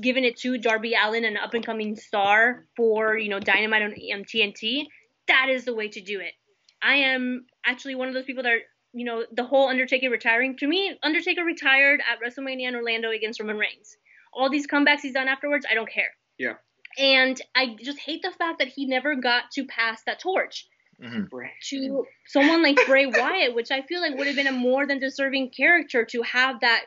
given 0.00 0.24
it 0.24 0.38
to 0.38 0.58
Darby 0.58 0.94
Allin, 0.94 1.24
an 1.24 1.36
up 1.36 1.54
and 1.54 1.64
coming 1.64 1.96
star 1.96 2.66
for 2.76 3.16
you 3.16 3.28
know 3.28 3.40
Dynamite 3.40 3.82
on, 3.82 3.92
TNT, 3.92 4.86
that 5.26 5.48
is 5.48 5.64
the 5.64 5.74
way 5.74 5.88
to 5.88 6.00
do 6.00 6.20
it. 6.20 6.32
I 6.82 6.94
am 6.96 7.46
actually 7.64 7.94
one 7.94 8.08
of 8.08 8.14
those 8.14 8.24
people 8.24 8.42
that 8.44 8.52
are, 8.52 8.60
you 8.92 9.04
know, 9.04 9.24
the 9.32 9.44
whole 9.44 9.68
Undertaker 9.68 10.10
retiring. 10.10 10.56
To 10.58 10.66
me, 10.66 10.96
Undertaker 11.02 11.44
retired 11.44 12.00
at 12.00 12.18
WrestleMania 12.20 12.68
in 12.68 12.76
Orlando 12.76 13.10
against 13.10 13.40
Roman 13.40 13.58
Reigns. 13.58 13.96
All 14.32 14.50
these 14.50 14.66
comebacks 14.66 15.00
he's 15.02 15.14
done 15.14 15.28
afterwards, 15.28 15.66
I 15.68 15.74
don't 15.74 15.90
care. 15.90 16.10
Yeah. 16.38 16.54
And 16.98 17.40
I 17.54 17.76
just 17.82 17.98
hate 17.98 18.22
the 18.22 18.30
fact 18.30 18.60
that 18.60 18.68
he 18.68 18.86
never 18.86 19.16
got 19.16 19.50
to 19.52 19.66
pass 19.66 20.02
that 20.06 20.20
torch 20.20 20.66
hmm 21.00 21.24
to 21.70 22.04
someone 22.26 22.62
like 22.62 22.76
Bray 22.86 23.06
Wyatt, 23.06 23.54
which 23.54 23.70
I 23.70 23.82
feel 23.82 24.00
like 24.00 24.16
would 24.16 24.26
have 24.26 24.34
been 24.34 24.48
a 24.48 24.52
more 24.52 24.84
than 24.84 24.98
deserving 24.98 25.50
character 25.56 26.04
to 26.06 26.22
have 26.22 26.60
that 26.60 26.86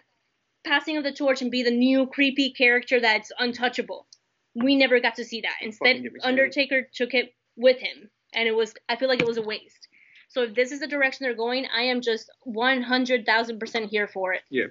passing 0.64 0.98
of 0.98 1.04
the 1.04 1.12
torch 1.14 1.42
and 1.42 1.52
be 1.52 1.64
the 1.64 1.72
new 1.72 2.08
creepy 2.08 2.52
character 2.52 3.00
that's 3.00 3.32
untouchable. 3.40 4.08
We 4.56 4.76
never 4.76 5.00
got 5.00 5.16
to 5.16 5.26
see 5.26 5.42
that. 5.42 5.58
Instead, 5.62 5.98
Fucking 5.98 6.06
it. 6.16 6.24
Undertaker 6.26 6.88
took 6.94 7.14
it 7.14 7.34
with 7.56 7.78
him, 7.80 8.10
and 8.34 8.48
it 8.48 8.56
was 8.56 8.74
I 8.90 8.96
feel 8.98 9.08
like 9.08 9.22
it 9.22 9.28
was 9.28 9.38
a 9.38 9.42
waste. 9.42 9.88
So 10.30 10.44
if 10.44 10.56
this 10.56 10.72
is 10.72 10.80
the 10.80 10.88
direction 10.88 11.26
they're 11.26 11.36
going, 11.36 11.66
I 11.76 11.84
am 11.84 12.02
just 12.02 12.30
one 12.44 12.82
hundred 12.82 13.26
thousand 13.26 13.60
percent 13.60 13.90
here 13.90 14.08
for 14.08 14.34
it. 14.34 14.42
Yeah, 14.50 14.68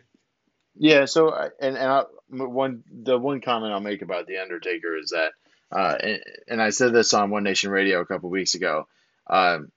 yeah. 0.77 1.05
So, 1.07 1.31
I- 1.33 1.51
and 1.61 1.77
and 1.77 1.91
I, 1.91 2.05
one 2.29 2.83
the 2.91 3.19
one 3.19 3.41
comment 3.41 3.73
I'll 3.73 3.81
make 3.81 4.03
about 4.03 4.27
the 4.27 4.39
Undertaker 4.39 4.97
is 4.97 5.11
that, 5.11 5.33
uh, 5.71 5.97
and, 6.01 6.23
and 6.49 6.63
I 6.63 6.71
said 6.71 6.93
this 6.93 7.13
on 7.15 7.31
One 7.31 7.43
Nation 7.45 7.71
Radio 7.71 8.01
a 8.01 8.07
couple 8.07 8.31
weeks 8.31 8.55
ago. 8.55 8.87
Um, 9.29 9.71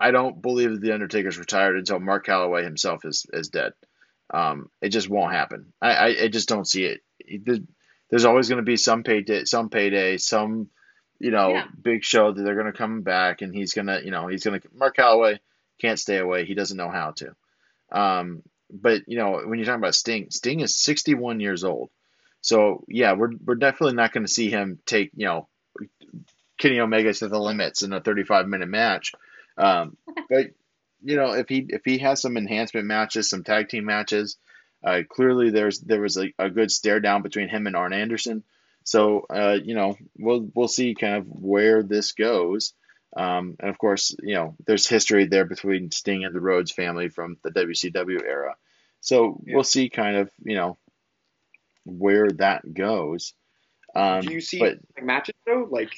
I 0.00 0.10
don't 0.10 0.40
believe 0.42 0.70
that 0.72 0.80
the 0.80 0.92
Undertaker's 0.92 1.38
retired 1.38 1.76
until 1.78 1.98
Mark 2.00 2.26
Calaway 2.26 2.62
himself 2.64 3.04
is 3.04 3.26
is 3.32 3.48
dead. 3.48 3.72
Um, 4.32 4.70
it 4.80 4.88
just 4.88 5.08
won't 5.08 5.32
happen. 5.32 5.72
I, 5.80 5.90
I, 5.94 6.06
I 6.24 6.28
just 6.28 6.48
don't 6.48 6.66
see 6.66 6.84
it. 6.86 7.00
There's, 7.44 7.60
there's 8.10 8.24
always 8.24 8.48
going 8.48 8.58
to 8.58 8.62
be 8.64 8.76
some 8.76 9.02
payday, 9.02 9.44
some 9.44 9.68
payday, 9.70 10.16
some, 10.18 10.68
you 11.18 11.30
know, 11.30 11.50
Yeah. 11.50 11.66
big 11.80 12.04
show 12.04 12.32
that 12.32 12.42
they're 12.42 12.54
going 12.54 12.72
to 12.72 12.76
come 12.78 13.02
back 13.02 13.42
and 13.42 13.54
he's 13.54 13.74
going 13.74 13.86
to, 13.86 14.00
you 14.04 14.10
know, 14.10 14.26
he's 14.26 14.44
going 14.44 14.60
to, 14.60 14.68
Mark 14.74 14.96
Calaway 14.96 15.38
can't 15.80 15.98
stay 15.98 16.18
away. 16.18 16.44
He 16.44 16.54
doesn't 16.54 16.76
know 16.76 16.90
how 16.90 17.12
to. 17.12 17.34
Um, 17.92 18.42
but 18.70 19.02
you 19.06 19.16
know, 19.18 19.40
when 19.44 19.58
you're 19.58 19.66
talking 19.66 19.80
about 19.80 19.94
Sting, 19.94 20.30
Sting 20.30 20.60
is 20.60 20.74
61 20.76 21.40
years 21.40 21.62
old. 21.64 21.90
So 22.40 22.84
yeah, 22.88 23.12
we're, 23.12 23.30
we're 23.44 23.54
definitely 23.56 23.94
not 23.94 24.12
going 24.12 24.26
to 24.26 24.32
see 24.32 24.50
him 24.50 24.78
take, 24.86 25.10
you 25.14 25.26
know, 25.26 25.48
Kenny 26.58 26.80
Omega 26.80 27.12
to 27.12 27.28
the 27.28 27.38
limits 27.38 27.82
in 27.82 27.92
a 27.92 28.00
35 28.00 28.48
minute 28.48 28.68
match. 28.68 29.12
Um, 29.56 29.96
but 30.28 30.46
you 31.04 31.16
know, 31.16 31.32
if 31.34 31.48
he 31.48 31.66
if 31.68 31.82
he 31.84 31.98
has 31.98 32.20
some 32.20 32.36
enhancement 32.36 32.86
matches, 32.86 33.28
some 33.28 33.44
tag 33.44 33.68
team 33.68 33.84
matches, 33.84 34.36
uh, 34.82 35.02
clearly 35.08 35.50
there's 35.50 35.80
there 35.80 36.00
was 36.00 36.16
a, 36.16 36.32
a 36.38 36.50
good 36.50 36.70
stare 36.70 37.00
down 37.00 37.22
between 37.22 37.48
him 37.48 37.66
and 37.66 37.76
Arn 37.76 37.92
Anderson. 37.92 38.42
So 38.84 39.26
uh, 39.30 39.58
you 39.62 39.74
know, 39.74 39.96
we'll 40.18 40.48
we'll 40.54 40.68
see 40.68 40.94
kind 40.94 41.16
of 41.16 41.26
where 41.28 41.82
this 41.82 42.12
goes. 42.12 42.72
Um, 43.16 43.56
and 43.60 43.70
of 43.70 43.78
course, 43.78 44.14
you 44.22 44.34
know, 44.34 44.56
there's 44.66 44.88
history 44.88 45.26
there 45.26 45.44
between 45.44 45.90
Sting 45.90 46.24
and 46.24 46.34
the 46.34 46.40
Rhodes 46.40 46.72
family 46.72 47.08
from 47.08 47.36
the 47.44 47.50
WCW 47.50 48.20
era. 48.22 48.56
So 49.00 49.40
Yeah. 49.44 49.54
we'll 49.54 49.64
see 49.64 49.88
kind 49.88 50.16
of, 50.16 50.30
you 50.42 50.56
know, 50.56 50.78
where 51.84 52.28
that 52.38 52.62
goes. 52.74 53.34
Um, 53.94 54.22
do 54.22 54.32
you 54.32 54.40
see 54.40 54.58
but 54.58 54.78
like, 54.96 55.04
matches 55.04 55.36
though, 55.46 55.68
like, 55.70 55.92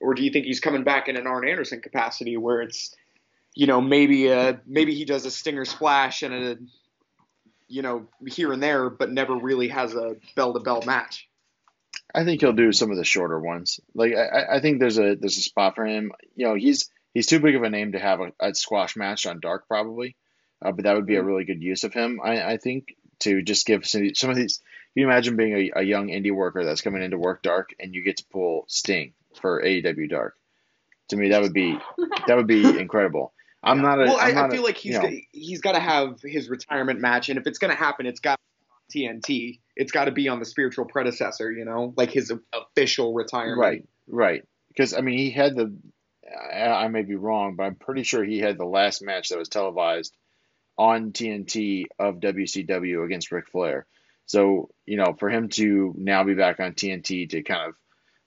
or 0.00 0.14
do 0.14 0.22
you 0.22 0.30
think 0.30 0.46
he's 0.46 0.60
coming 0.60 0.84
back 0.84 1.08
in 1.08 1.16
an 1.16 1.26
Arn 1.26 1.48
Anderson 1.48 1.80
capacity 1.80 2.36
where 2.36 2.62
it's, 2.62 2.94
you 3.54 3.66
know, 3.66 3.80
maybe 3.80 4.30
uh 4.32 4.54
maybe 4.66 4.94
he 4.94 5.04
does 5.04 5.26
a 5.26 5.30
stinger 5.30 5.64
splash 5.64 6.22
and 6.22 6.34
a, 6.34 6.56
you 7.68 7.82
know, 7.82 8.06
here 8.26 8.52
and 8.52 8.62
there, 8.62 8.90
but 8.90 9.10
never 9.12 9.34
really 9.36 9.68
has 9.68 9.94
a 9.94 10.16
bell 10.34 10.52
to 10.54 10.60
bell 10.60 10.82
match. 10.86 11.28
I 12.12 12.24
think 12.24 12.40
he'll 12.40 12.52
do 12.52 12.72
some 12.72 12.90
of 12.90 12.96
the 12.96 13.04
shorter 13.04 13.38
ones. 13.38 13.78
Like 13.94 14.14
I, 14.14 14.24
I- 14.26 14.56
I 14.56 14.60
think 14.60 14.80
there's 14.80 14.98
a 14.98 15.14
there's 15.14 15.38
a 15.38 15.42
spot 15.42 15.74
for 15.76 15.84
him. 15.86 16.12
You 16.34 16.48
know, 16.48 16.54
he's 16.54 16.90
he's 17.14 17.26
too 17.26 17.40
big 17.40 17.54
of 17.56 17.62
a 17.62 17.70
name 17.70 17.92
to 17.92 17.98
have 17.98 18.20
a, 18.20 18.32
a 18.40 18.54
squash 18.54 18.96
match 18.96 19.26
on 19.26 19.40
Dark 19.40 19.68
probably, 19.68 20.16
uh, 20.64 20.72
but 20.72 20.84
that 20.84 20.96
would 20.96 21.06
be 21.06 21.16
a 21.16 21.22
really 21.22 21.44
good 21.44 21.62
use 21.62 21.84
of 21.84 21.92
him. 21.92 22.20
I, 22.22 22.52
I 22.52 22.56
think 22.56 22.96
to 23.20 23.42
just 23.42 23.66
give 23.66 23.86
some, 23.86 24.14
some 24.14 24.30
of 24.30 24.36
these. 24.36 24.58
Can 24.94 25.02
you 25.02 25.06
imagine 25.06 25.36
being 25.36 25.52
a, 25.76 25.80
a 25.80 25.82
young 25.84 26.08
indie 26.08 26.34
worker 26.34 26.64
that's 26.64 26.80
coming 26.80 27.02
into 27.02 27.16
work 27.16 27.42
Dark 27.44 27.70
and 27.78 27.94
you 27.94 28.02
get 28.02 28.16
to 28.16 28.24
pull 28.32 28.64
Sting 28.66 29.12
for 29.40 29.62
AEW 29.62 30.10
Dark? 30.10 30.34
To 31.10 31.16
me, 31.16 31.28
that 31.28 31.42
would 31.42 31.52
be 31.52 31.78
that 32.26 32.36
would 32.36 32.48
be 32.48 32.64
incredible. 32.80 33.32
I'm 33.62 33.82
not 33.82 34.00
a. 34.00 34.04
well, 34.04 34.18
I'm 34.18 34.36
I, 34.36 34.46
I 34.46 34.50
feel 34.50 34.62
a- 34.62 34.64
like 34.64 34.76
he's 34.76 34.94
you 34.94 35.02
know, 35.02 35.08
got, 35.08 35.12
he's 35.32 35.60
got 35.60 35.72
to 35.72 35.80
have 35.80 36.20
his 36.22 36.48
retirement 36.48 37.00
match, 37.00 37.28
and 37.28 37.38
if 37.38 37.46
it's 37.46 37.58
going 37.58 37.70
to 37.70 37.76
happen, 37.76 38.06
it's 38.06 38.20
got 38.20 38.38
TNT. 38.94 39.60
It's 39.76 39.92
got 39.92 40.06
to 40.06 40.12
be 40.12 40.28
on 40.28 40.38
the 40.38 40.44
spiritual 40.44 40.86
predecessor, 40.86 41.50
you 41.50 41.64
know, 41.64 41.92
like 41.96 42.10
his 42.10 42.32
official 42.52 43.12
retirement. 43.12 43.58
Right, 43.58 43.88
right. 44.08 44.44
Because 44.68 44.94
I 44.94 45.00
mean, 45.00 45.18
he 45.18 45.30
had 45.30 45.56
the. 45.56 45.76
I, 46.52 46.84
I 46.84 46.88
may 46.88 47.02
be 47.02 47.16
wrong, 47.16 47.56
but 47.56 47.64
I'm 47.64 47.74
pretty 47.74 48.04
sure 48.04 48.24
he 48.24 48.38
had 48.38 48.56
the 48.56 48.64
last 48.64 49.02
match 49.02 49.30
that 49.30 49.38
was 49.38 49.48
televised 49.48 50.16
on 50.78 51.12
TNT 51.12 51.86
of 51.98 52.20
WCW 52.20 53.04
against 53.04 53.32
Ric 53.32 53.48
Flair. 53.48 53.86
So 54.26 54.70
you 54.86 54.96
know, 54.96 55.14
for 55.18 55.28
him 55.28 55.48
to 55.50 55.92
now 55.96 56.24
be 56.24 56.34
back 56.34 56.60
on 56.60 56.72
TNT 56.72 57.28
to 57.30 57.42
kind 57.42 57.70
of 57.70 57.74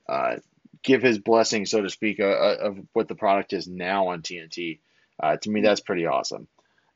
uh, 0.08 0.40
give 0.84 1.02
his 1.02 1.18
blessing, 1.18 1.66
so 1.66 1.82
to 1.82 1.90
speak, 1.90 2.20
uh, 2.20 2.26
uh, 2.26 2.58
of 2.62 2.78
what 2.92 3.08
the 3.08 3.16
product 3.16 3.54
is 3.54 3.68
now 3.68 4.10
on 4.10 4.22
TNT, 4.22 4.80
uh, 5.22 5.38
to 5.38 5.50
me 5.50 5.62
that's 5.62 5.82
pretty 5.82 6.06
awesome. 6.06 6.48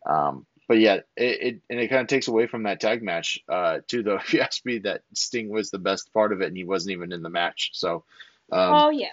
Um, 0.05 0.45
but 0.67 0.79
yeah, 0.79 0.97
it, 1.15 1.41
it 1.41 1.61
and 1.69 1.79
it 1.79 1.87
kind 1.87 2.01
of 2.01 2.07
takes 2.07 2.27
away 2.27 2.47
from 2.47 2.63
that 2.63 2.79
tag 2.79 3.01
match 3.01 3.39
uh, 3.47 3.79
too. 3.87 4.03
Though, 4.03 4.15
if 4.17 4.33
you 4.33 4.41
ask 4.41 4.65
me, 4.65 4.79
that 4.79 5.01
Sting 5.13 5.49
was 5.49 5.71
the 5.71 5.79
best 5.79 6.13
part 6.13 6.33
of 6.33 6.41
it, 6.41 6.47
and 6.47 6.57
he 6.57 6.63
wasn't 6.63 6.93
even 6.93 7.11
in 7.11 7.21
the 7.21 7.29
match. 7.29 7.71
So. 7.73 8.03
Um, 8.49 8.73
oh 8.73 8.89
yeah. 8.91 9.07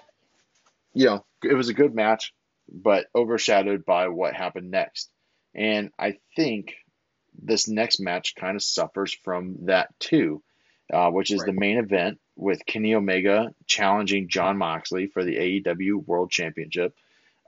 you 0.92 1.06
know, 1.06 1.24
it 1.42 1.54
was 1.54 1.68
a 1.68 1.74
good 1.74 1.92
match, 1.92 2.32
but 2.72 3.06
overshadowed 3.16 3.84
by 3.84 4.06
what 4.06 4.32
happened 4.32 4.70
next. 4.70 5.10
And 5.54 5.90
I 5.98 6.18
think 6.36 6.74
this 7.40 7.68
next 7.68 8.00
match 8.00 8.34
kind 8.36 8.56
of 8.56 8.62
suffers 8.62 9.12
from 9.12 9.66
that 9.66 9.88
too, 9.98 10.42
uh, 10.92 11.10
which 11.10 11.30
is 11.30 11.42
the 11.42 11.52
main 11.52 11.78
event 11.78 12.20
with 12.36 12.66
Kenny 12.66 12.94
Omega 12.94 13.52
challenging 13.66 14.28
Jon 14.28 14.56
Moxley 14.56 15.06
for 15.06 15.24
the 15.24 15.36
AEW 15.36 16.06
World 16.06 16.30
Championship. 16.30 16.94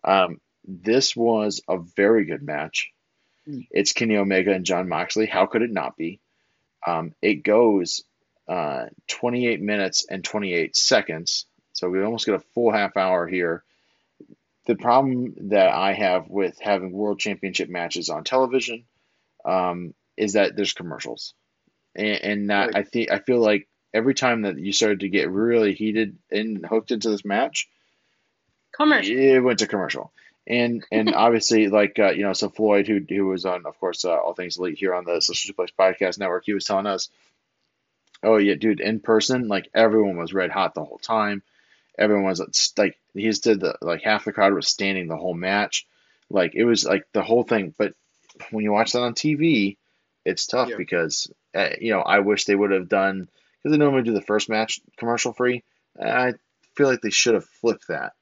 Um, 0.05 0.41
this 0.67 1.15
was 1.17 1.61
a 1.69 1.79
very 1.79 2.25
good 2.25 2.43
match. 2.43 2.91
Mm. 3.49 3.67
It's 3.71 3.93
Kenny 3.93 4.17
Omega 4.17 4.53
and 4.53 4.65
Jon 4.67 4.89
Moxley. 4.89 5.27
How 5.27 5.47
could 5.47 5.63
it 5.63 5.71
not 5.73 5.97
be? 5.97 6.21
Um, 6.87 7.15
it 7.23 7.43
goes 7.43 8.03
uh, 8.49 8.87
28 9.09 9.61
minutes 9.61 10.07
and 10.09 10.23
28 10.25 10.77
seconds. 10.77 11.47
So 11.73 11.89
we 11.91 12.03
almost 12.03 12.27
get 12.27 12.35
a 12.37 12.45
full 12.55 12.73
half 12.73 12.97
hour 12.97 13.27
here. 13.27 13.65
The 14.67 14.77
problem 14.77 15.35
that 15.51 15.69
I 15.69 15.93
have 15.93 16.29
with 16.29 16.59
having 16.61 16.91
world 16.93 17.21
championship 17.21 17.69
matches 17.69 18.09
on 18.11 18.25
television 18.25 18.85
um, 19.45 19.95
is 20.17 20.33
that 20.33 20.57
there's 20.57 20.73
commercials, 20.73 21.35
and, 21.95 22.23
and 22.23 22.51
that 22.51 22.67
Right. 22.69 22.77
I 22.79 22.83
think 22.83 23.11
I 23.13 23.21
feel 23.21 23.39
like 23.41 23.69
every 23.95 24.15
time 24.15 24.43
that 24.43 24.59
you 24.59 24.73
started 24.73 25.01
to 25.01 25.09
get 25.09 25.31
really 25.31 25.73
heated 25.75 26.19
and 26.33 26.67
hooked 26.67 26.91
into 26.91 27.11
this 27.11 27.25
match, 27.25 27.69
Commercial. 28.75 29.17
it 29.17 29.39
went 29.41 29.61
to 29.61 29.67
commercial. 29.69 30.13
And 30.47 30.85
and 30.93 31.15
obviously, 31.15 31.69
like 31.69 31.99
uh, 31.99 32.11
you 32.11 32.23
know, 32.23 32.33
so 32.33 32.49
Floyd, 32.49 32.87
who 32.87 33.01
who 33.09 33.27
was 33.27 33.45
on, 33.45 33.67
of 33.67 33.79
course, 33.81 34.05
uh, 34.05 34.15
All 34.17 34.35
Things 34.35 34.57
Elite 34.59 34.79
here 34.79 34.95
on 34.95 35.05
the 35.05 35.21
Social 35.21 35.53
Suplex 35.55 35.69
Podcast 35.79 36.19
Network, 36.19 36.45
he 36.47 36.55
was 36.55 36.65
telling 36.65 36.87
us, 36.87 37.09
oh 38.23 38.37
yeah, 38.37 38.55
dude, 38.55 38.81
in 38.81 39.01
person, 39.01 39.49
like 39.49 39.69
everyone 39.75 40.17
was 40.17 40.33
red 40.35 40.51
hot 40.51 40.75
the 40.75 40.85
whole 40.85 40.99
time. 40.99 41.43
Everyone 41.99 42.25
was 42.25 42.73
like, 42.77 42.99
he 43.15 43.23
just 43.23 43.45
did 43.45 43.61
the 43.61 43.77
like 43.81 44.03
half 44.03 44.25
the 44.25 44.33
crowd 44.33 44.53
was 44.53 44.69
standing 44.69 45.09
the 45.09 45.17
whole 45.17 45.35
match, 45.35 45.87
like 46.29 46.55
it 46.55 46.65
was 46.65 46.85
like 46.85 47.07
the 47.13 47.23
whole 47.23 47.43
thing. 47.43 47.75
But 47.77 47.95
when 48.51 48.65
you 48.65 48.73
watch 48.73 48.93
that 48.93 49.01
on 49.03 49.15
TV, 49.15 49.79
it's 50.25 50.47
tough 50.47 50.69
Yeah. 50.69 50.77
because 50.77 51.31
uh, 51.55 51.71
you 51.81 51.93
know 51.93 52.01
I 52.01 52.19
wish 52.19 52.45
they 52.45 52.55
would 52.55 52.71
have 52.71 52.89
done 52.89 53.29
because 53.63 53.73
they 53.73 53.79
normally 53.79 54.03
do 54.03 54.13
the 54.13 54.21
first 54.21 54.49
match 54.51 54.81
commercial 54.99 55.33
free. 55.33 55.65
I 56.01 56.35
feel 56.75 56.87
like 56.89 57.01
they 57.01 57.11
should 57.11 57.35
have 57.35 57.47
flipped 57.47 57.89
that. 57.89 58.13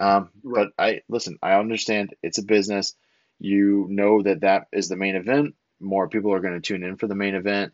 Um, 0.00 0.30
Right. 0.42 0.68
But 0.76 0.84
I 0.84 1.00
listen. 1.08 1.38
I 1.42 1.54
understand 1.54 2.14
it's 2.22 2.38
a 2.38 2.44
business. 2.44 2.94
You 3.38 3.86
know 3.90 4.22
that 4.22 4.40
that 4.40 4.68
is 4.72 4.88
the 4.88 4.96
main 4.96 5.16
event. 5.16 5.54
More 5.80 6.08
people 6.08 6.32
are 6.32 6.40
going 6.40 6.54
to 6.54 6.60
tune 6.60 6.84
in 6.84 6.96
for 6.96 7.06
the 7.06 7.14
main 7.14 7.34
event. 7.34 7.72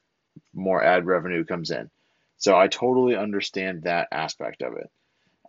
More 0.54 0.82
ad 0.82 1.06
revenue 1.06 1.44
comes 1.44 1.70
in. 1.70 1.90
So 2.38 2.56
I 2.56 2.68
totally 2.68 3.16
understand 3.16 3.82
that 3.82 4.08
aspect 4.12 4.62
of 4.62 4.74
it. 4.76 4.90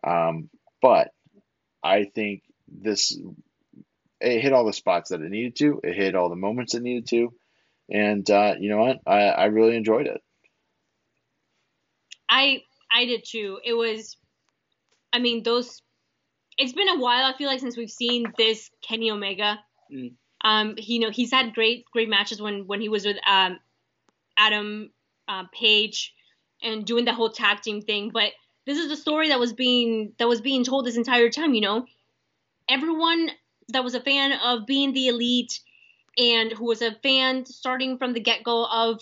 Um, 0.06 0.50
but 0.82 1.12
I 1.84 2.06
think 2.06 2.44
this 2.68 3.18
it 4.22 4.42
hit 4.42 4.54
all 4.54 4.66
the 4.66 4.74
spots 4.74 5.10
that 5.10 5.22
it 5.22 5.30
needed 5.30 5.56
to. 5.58 5.80
It 5.84 5.96
hit 5.96 6.16
all 6.16 6.30
the 6.30 6.36
moments 6.36 6.74
it 6.74 6.82
needed 6.82 7.08
to, 7.08 7.34
and 7.90 8.30
uh, 8.30 8.56
you 8.60 8.70
know 8.70 8.80
what? 8.80 9.00
I, 9.06 9.22
I 9.30 9.46
really 9.46 9.78
enjoyed 9.78 10.08
it. 10.08 10.22
I 12.30 12.64
I 12.92 13.06
did 13.06 13.24
too. 13.26 13.60
It 13.64 13.74
was, 13.74 14.18
I 15.14 15.20
mean, 15.20 15.44
those. 15.44 15.82
It's 16.60 16.74
been 16.74 16.90
a 16.90 17.00
while. 17.00 17.26
I 17.26 17.36
feel 17.38 17.48
like 17.48 17.62
since 17.62 17.78
we've 17.78 17.90
seen 17.90 18.32
this 18.38 18.70
Kenny 18.82 19.10
Omega. 19.10 19.60
Mm. 19.92 20.14
Um, 20.42 20.76
he, 20.78 20.96
you 20.96 21.00
know, 21.00 21.10
he's 21.10 21.32
had 21.32 21.56
great 21.56 21.86
great 21.92 22.10
matches 22.10 22.42
when 22.42 22.68
when 22.68 22.82
he 22.82 22.90
was 22.90 23.06
with 23.06 23.18
um, 23.26 23.60
Adam 24.38 24.92
uh, 25.28 25.46
Page 25.54 26.14
and 26.62 26.86
doing 26.86 27.06
the 27.06 27.14
whole 27.14 27.30
tag 27.30 27.62
team 27.62 27.82
thing. 27.82 28.12
But 28.14 28.34
this 28.66 28.78
is 28.78 28.90
the 28.90 28.98
story 28.98 29.30
that 29.30 29.40
was 29.40 29.54
being 29.54 30.14
that 30.20 30.28
was 30.28 30.42
being 30.42 30.64
told 30.64 30.86
this 30.86 30.98
entire 30.98 31.30
time. 31.30 31.54
You 31.54 31.62
know, 31.62 31.86
everyone 32.70 33.32
that 33.70 33.84
was 33.84 33.96
a 33.96 34.02
fan 34.02 34.34
of 34.34 34.66
being 34.66 34.94
the 34.94 35.08
elite 35.08 35.60
and 36.18 36.52
who 36.52 36.66
was 36.66 36.82
a 36.82 36.96
fan 37.02 37.46
starting 37.46 37.98
from 37.98 38.14
the 38.14 38.20
get 38.20 38.44
go 38.44 38.66
of 38.66 39.02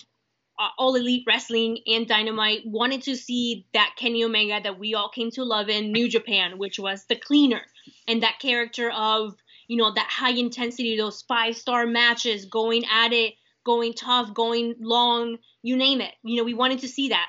uh, 0.60 0.70
All 0.78 0.96
Elite 0.96 1.24
Wrestling 1.28 1.80
and 1.88 2.08
Dynamite, 2.08 2.62
wanted 2.66 3.04
to 3.04 3.16
see 3.16 3.66
that 3.74 3.96
Kenny 3.98 4.24
Omega 4.24 4.60
that 4.64 4.80
we 4.80 4.96
all 4.96 5.10
came 5.10 5.32
to 5.32 5.44
love 5.44 5.70
in 5.70 5.92
New 5.92 6.10
Japan, 6.10 6.58
which 6.58 6.80
was 6.80 7.06
the 7.06 7.16
cleaner 7.16 7.62
and 8.08 8.24
that 8.24 8.40
character 8.40 8.90
of, 8.90 9.36
you 9.68 9.78
know, 9.78 9.94
that 9.94 10.08
high 10.10 10.32
intensity, 10.32 10.98
those 10.98 11.22
five 11.24 11.56
star 11.56 11.86
matches, 11.86 12.46
going 12.46 12.84
at 12.86 13.14
it, 13.14 13.34
going 13.64 13.94
tough, 13.94 14.34
going 14.34 14.76
long, 14.80 15.38
you 15.62 15.76
name 15.76 16.02
it. 16.02 16.14
You 16.24 16.38
know, 16.38 16.44
we 16.44 16.54
wanted 16.54 16.80
to 16.80 16.88
see 16.88 17.10
that. 17.10 17.28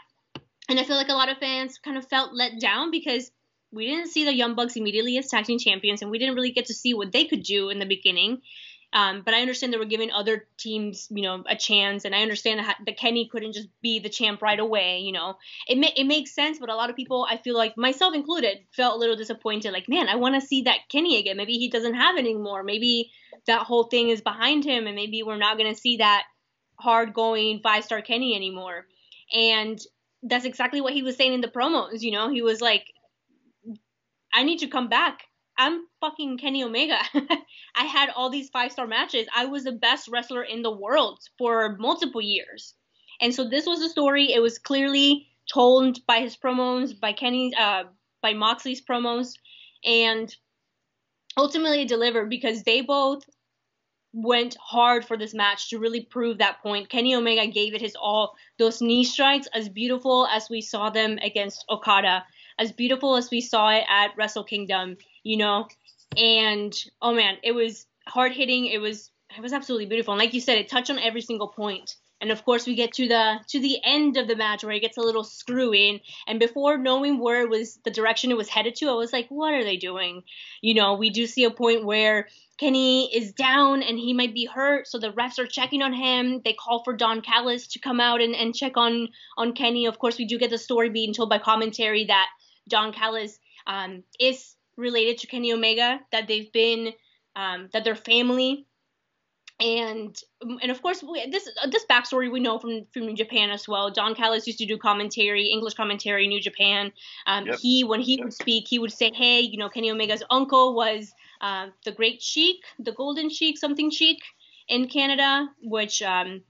And 0.69 0.79
I 0.79 0.85
feel 0.85 0.97
like 0.97 1.09
a 1.09 1.15
lot 1.15 1.31
of 1.31 1.39
fans 1.39 1.79
kind 1.79 1.97
of 1.97 2.07
felt 2.09 2.35
let 2.35 2.61
down 2.61 2.91
because 2.91 3.31
we 3.73 3.87
didn't 3.87 4.09
see 4.09 4.25
the 4.25 4.35
Young 4.35 4.55
Bucks 4.55 4.77
immediately 4.77 5.19
as 5.19 5.29
tag 5.29 5.45
team 5.45 5.59
champions, 5.59 6.01
and 6.01 6.11
we 6.11 6.19
didn't 6.19 6.35
really 6.35 6.53
get 6.53 6.67
to 6.67 6.75
see 6.75 6.95
what 6.95 7.13
they 7.13 7.27
could 7.27 7.43
do 7.43 7.69
in 7.69 7.79
the 7.79 7.87
beginning. 7.87 8.41
Um, 8.90 9.20
but 9.23 9.35
I 9.35 9.43
understand 9.43 9.73
they 9.73 9.78
were 9.78 9.85
giving 9.85 10.10
other 10.10 10.47
teams, 10.56 11.09
you 11.10 11.23
know, 11.23 11.44
a 11.47 11.56
chance, 11.56 12.06
and 12.06 12.15
I 12.15 12.23
understand 12.23 12.60
that, 12.60 12.78
that 12.86 12.97
Kenny 12.97 13.28
couldn't 13.31 13.52
just 13.52 13.69
be 13.82 13.98
the 13.98 14.09
champ 14.09 14.40
right 14.40 14.59
away. 14.59 15.01
You 15.01 15.12
know, 15.12 15.36
it 15.69 15.77
ma- 15.77 15.93
it 15.94 16.05
makes 16.05 16.35
sense, 16.35 16.59
but 16.59 16.70
a 16.70 16.74
lot 16.74 16.89
of 16.89 16.97
people, 16.97 17.27
I 17.28 17.36
feel 17.36 17.55
like 17.55 17.77
myself 17.77 18.15
included, 18.15 18.60
felt 18.74 18.97
a 18.97 18.98
little 18.98 19.16
disappointed. 19.16 19.73
Like, 19.73 19.90
man, 19.90 20.09
I 20.09 20.16
want 20.16 20.36
to 20.36 20.47
see 20.47 20.62
that 20.62 20.89
Kenny 20.89 21.19
again. 21.19 21.36
Maybe 21.36 21.59
he 21.59 21.69
doesn't 21.69 21.94
have 21.94 22.16
it 22.16 22.20
anymore. 22.20 22.62
Maybe 22.62 23.10
that 23.47 23.62
whole 23.66 23.85
thing 23.85 24.09
is 24.09 24.23
behind 24.23 24.65
him, 24.65 24.86
and 24.86 24.97
maybe 24.97 25.23
we're 25.23 25.36
not 25.36 25.59
gonna 25.59 25.74
see 25.74 25.98
that 25.98 26.24
hard 26.77 27.12
going 27.12 27.60
five 27.60 27.85
star 27.85 28.01
Kenny 28.01 28.35
anymore. 28.35 28.86
And 29.35 29.78
that's 30.23 30.47
exactly 30.47 30.81
what 30.81 30.94
he 30.94 31.02
was 31.02 31.16
saying 31.16 31.35
in 31.35 31.43
the 31.43 31.48
promos. 31.48 32.01
You 32.01 32.12
know, 32.12 32.31
he 32.31 32.40
was 32.40 32.62
like, 32.62 32.86
I 34.32 34.44
need 34.44 34.60
to 34.60 34.69
come 34.69 34.89
back. 34.89 35.28
I'm 35.59 35.86
fucking 36.01 36.39
Kenny 36.39 36.62
Omega. 36.62 36.98
I 37.74 37.85
had 37.85 38.10
all 38.10 38.30
these 38.30 38.48
five 38.48 38.70
star 38.70 38.86
matches. 38.86 39.26
I 39.35 39.47
was 39.47 39.64
the 39.64 39.72
best 39.72 40.09
wrestler 40.09 40.44
in 40.44 40.62
the 40.62 40.70
world 40.70 41.18
for 41.36 41.76
multiple 41.78 42.22
years. 42.22 42.74
And 43.20 43.35
so 43.35 43.48
this 43.48 43.66
was 43.66 43.82
a 43.82 43.89
story. 43.89 44.32
It 44.32 44.40
was 44.40 44.59
clearly 44.59 45.26
told 45.52 46.06
by 46.06 46.20
his 46.20 46.36
promos, 46.36 46.98
by 46.98 47.12
Kenny's, 47.12 47.52
uh, 47.59 47.85
by 48.22 48.35
Moxley's 48.35 48.85
promos, 48.85 49.35
and 49.85 50.35
ultimately 51.36 51.85
delivered 51.85 52.30
because 52.30 52.62
they 52.62 52.80
both 52.80 53.24
went 54.12 54.56
hard 54.60 55.05
for 55.05 55.16
this 55.16 55.35
match 55.35 55.70
to 55.70 55.78
really 55.78 56.01
prove 56.01 56.39
that 56.39 56.62
point. 56.62 56.89
Kenny 56.89 57.14
Omega 57.14 57.47
gave 57.47 57.74
it 57.74 57.80
his 57.80 57.97
all. 58.01 58.35
Those 58.59 58.80
knee 58.80 59.05
strikes, 59.05 59.48
as 59.52 59.68
beautiful 59.68 60.26
as 60.26 60.48
we 60.48 60.60
saw 60.60 60.90
them 60.90 61.18
against 61.22 61.64
Okada, 61.68 62.24
as 62.59 62.72
beautiful 62.72 63.16
as 63.16 63.30
we 63.30 63.40
saw 63.40 63.70
it 63.70 63.85
at 63.89 64.16
Wrestle 64.16 64.44
Kingdom, 64.44 64.97
you 65.29 65.37
know. 65.37 65.69
And 66.17 66.75
oh 67.03 67.13
man, 67.13 67.37
it 67.43 67.53
was 67.53 67.87
hard 68.07 68.33
hitting. 68.33 68.67
It 68.67 68.79
was 68.79 69.11
it 69.37 69.43
was 69.43 69.53
absolutely 69.53 69.87
beautiful. 69.87 70.15
And 70.15 70.19
like 70.19 70.33
you 70.33 70.41
said, 70.41 70.57
it 70.57 70.69
touched 70.69 70.91
on 70.91 70.99
every 70.99 71.21
single 71.21 71.49
point. 71.49 71.95
And 72.21 72.33
of 72.33 72.45
course, 72.45 72.67
we 72.67 72.75
get 72.75 72.95
to 72.95 73.07
the 73.07 73.39
to 73.49 73.61
the 73.61 73.77
end 73.85 74.17
of 74.17 74.27
the 74.27 74.37
match 74.37 74.65
where 74.65 74.73
it 74.73 74.81
gets 74.81 74.97
a 74.97 75.03
little 75.03 75.25
screw 75.25 75.75
in. 75.75 76.01
And 76.27 76.41
before 76.41 76.79
knowing 76.79 77.21
where 77.21 77.43
it 77.43 77.51
was 77.51 77.79
the 77.85 77.91
direction 77.91 78.31
it 78.31 78.39
was 78.39 78.49
headed 78.49 78.75
to, 78.77 78.89
I 78.89 78.95
was 78.95 79.13
like, 79.13 79.29
what 79.29 79.53
are 79.53 79.63
they 79.63 79.77
doing? 79.77 80.23
You 80.63 80.75
know, 80.75 80.95
we 80.95 81.11
do 81.11 81.27
see 81.27 81.45
a 81.45 81.51
point 81.51 81.85
where 81.85 82.29
Kenny 82.57 83.15
is 83.15 83.33
down 83.33 83.83
and 83.83 83.99
he 83.99 84.15
might 84.15 84.35
be 84.35 84.47
hurt, 84.47 84.89
so 84.89 84.99
the 84.99 85.13
refs 85.13 85.39
are 85.39 85.47
checking 85.47 85.83
on 85.83 85.93
him. 85.93 86.41
They 86.43 86.55
call 86.55 86.83
for 86.83 86.97
Don 86.97 87.21
Callis 87.21 87.69
to 87.69 87.79
come 87.79 88.01
out 88.01 88.23
and, 88.23 88.35
and 88.35 88.55
check 88.55 88.79
on 88.79 89.09
on 89.37 89.53
Kenny. 89.53 89.87
Of 89.87 89.99
course, 89.99 90.17
we 90.17 90.25
do 90.25 90.39
get 90.39 90.51
the 90.51 90.59
story 90.59 90.89
being 90.89 91.13
told 91.13 91.29
by 91.29 91.39
commentary 91.39 92.07
that 92.07 92.29
Don 92.67 92.93
Callis 92.93 93.39
um, 93.67 94.03
is 94.19 94.57
related 94.79 95.19
to 95.19 95.27
Kenny 95.27 95.53
Omega, 95.53 96.01
that 96.13 96.27
they've 96.27 96.51
been 96.53 96.93
um, 97.37 97.69
that 97.73 97.85
their 97.85 97.95
family 97.95 98.67
and 99.61 100.17
and 100.41 100.71
of 100.71 100.81
course 100.83 101.03
we, 101.03 101.29
this 101.31 101.49
this 101.71 101.85
backstory 101.91 102.31
we 102.31 102.39
know 102.39 102.59
from 102.59 102.87
from 102.93 103.07
New 103.07 103.17
Japan 103.17 103.51
as 103.51 103.67
well. 103.67 103.91
Don 103.91 104.15
Callis 104.15 104.47
used 104.47 104.61
to 104.61 104.67
do 104.67 104.79
commentary, 104.79 105.47
English 105.47 105.75
commentary, 105.75 106.29
New 106.29 106.41
Japan. 106.41 106.93
Um, 107.27 107.47
yep. 107.47 107.59
He 107.61 107.83
when 107.83 108.01
he 108.01 108.17
yep. 108.17 108.25
would 108.25 108.35
speak, 108.35 108.69
he 108.69 108.79
would 108.79 108.93
say, 108.93 109.11
"Hey, 109.13 109.41
you 109.41 109.59
know, 109.59 109.69
Kenny 109.69 109.91
Omega's 109.91 110.23
uncle 110.31 110.75
was 110.75 111.13
uh, 111.41 111.69
the 111.85 111.93
Great 111.93 112.23
Sheik, 112.23 112.59
the 112.79 112.93
Golden 112.93 113.31
Sheik, 113.31 113.59
something 113.59 113.91
Sheik 113.91 114.19
in 114.69 114.87
Canada, 114.87 115.49
which 115.63 116.03
um, 116.03 116.43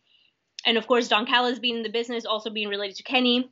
and 0.66 0.76
of 0.76 0.86
course 0.86 1.08
Don 1.08 1.24
Callis 1.24 1.58
being 1.58 1.78
in 1.78 1.82
the 1.82 1.88
business, 1.88 2.26
also 2.26 2.50
being 2.50 2.68
related 2.68 2.96
to 2.96 3.02
Kenny." 3.04 3.50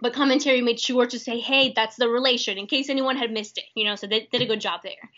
But 0.00 0.12
commentary 0.12 0.60
made 0.60 0.78
sure 0.78 1.06
to 1.06 1.18
say, 1.18 1.40
"Hey, 1.40 1.72
that's 1.74 1.96
the 1.96 2.08
relation," 2.08 2.58
in 2.58 2.66
case 2.66 2.90
anyone 2.90 3.16
had 3.16 3.32
missed 3.32 3.58
it. 3.58 3.64
You 3.74 3.84
know, 3.84 3.96
so 3.96 4.06
they 4.06 4.28
did 4.30 4.42
a 4.42 4.46
good 4.46 4.60
job 4.60 4.82
there. 4.82 5.10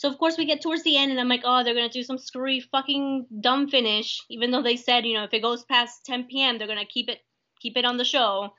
So 0.00 0.08
of 0.08 0.16
course 0.16 0.38
we 0.38 0.46
get 0.46 0.62
towards 0.62 0.82
the 0.82 0.96
end 0.96 1.10
and 1.10 1.20
I'm 1.20 1.28
like, 1.28 1.42
oh, 1.44 1.62
they're 1.62 1.74
gonna 1.74 1.90
do 1.90 2.02
some 2.02 2.16
screwy 2.16 2.60
fucking 2.60 3.26
dumb 3.38 3.68
finish, 3.68 4.22
even 4.30 4.50
though 4.50 4.62
they 4.62 4.76
said, 4.76 5.04
you 5.04 5.12
know, 5.12 5.24
if 5.24 5.34
it 5.34 5.42
goes 5.42 5.62
past 5.62 6.06
10 6.06 6.24
p.m. 6.24 6.56
they're 6.56 6.66
gonna 6.66 6.86
keep 6.86 7.10
it 7.10 7.18
keep 7.60 7.76
it 7.76 7.84
on 7.84 7.98
the 7.98 8.04
show. 8.04 8.54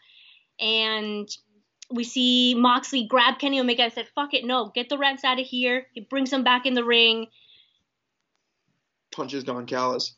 And 0.59 1.27
we 1.89 2.03
see 2.03 2.53
Moxley 2.53 3.07
grab 3.07 3.39
Kenny 3.39 3.59
Omega 3.59 3.81
and 3.81 3.91
said, 3.91 4.07
fuck 4.13 4.35
it, 4.35 4.45
no, 4.45 4.71
get 4.75 4.87
the 4.89 4.99
Reds 4.99 5.23
out 5.23 5.39
of 5.39 5.47
here. 5.47 5.87
He 5.93 6.01
brings 6.01 6.29
them 6.29 6.43
back 6.43 6.67
in 6.67 6.75
the 6.75 6.83
ring. 6.83 7.25
Punches 9.11 9.43
Don 9.43 9.65
Callis. 9.65 10.15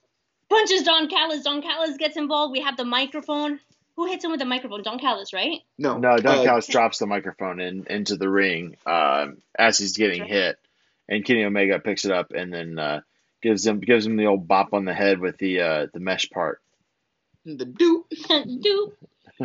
Punches 0.50 0.84
Don 0.84 1.08
Callis. 1.08 1.44
Don 1.44 1.62
Callis 1.62 1.96
gets 1.96 2.18
involved. 2.18 2.52
We 2.52 2.60
have 2.60 2.76
the 2.76 2.84
microphone. 2.84 3.62
Who 3.96 4.08
hits 4.08 4.26
him 4.26 4.32
with 4.32 4.40
the 4.40 4.46
microphone? 4.46 4.82
Don 4.82 5.00
Callis, 5.00 5.34
right? 5.34 5.60
No. 5.78 5.98
No, 5.98 6.18
Don 6.18 6.40
uh, 6.40 6.44
Callis 6.44 6.68
drops 6.68 6.98
the 6.98 7.06
microphone 7.06 7.60
in 7.60 7.86
into 7.90 8.18
the 8.18 8.30
ring 8.30 8.76
um, 8.86 9.38
as 9.58 9.78
he's 9.78 9.98
getting 9.98 10.26
hit 10.26 10.58
and 11.10 11.26
Kenny 11.26 11.44
Omega 11.44 11.80
picks 11.80 12.06
it 12.06 12.12
up 12.12 12.32
and 12.32 12.54
then 12.54 12.80
uh, 12.80 13.02
gives 13.42 13.66
him 13.66 13.80
gives 13.80 14.06
him 14.06 14.18
the 14.18 14.26
old 14.26 14.48
bop 14.48 14.74
on 14.74 14.86
the 14.86 14.94
head 14.94 15.20
with 15.20 15.38
the 15.38 15.62
uh, 15.62 15.88
the 15.94 16.00
mesh 16.00 16.30
part. 16.30 16.62
The 17.46 17.66
do 17.66 18.06
do, 18.62 18.94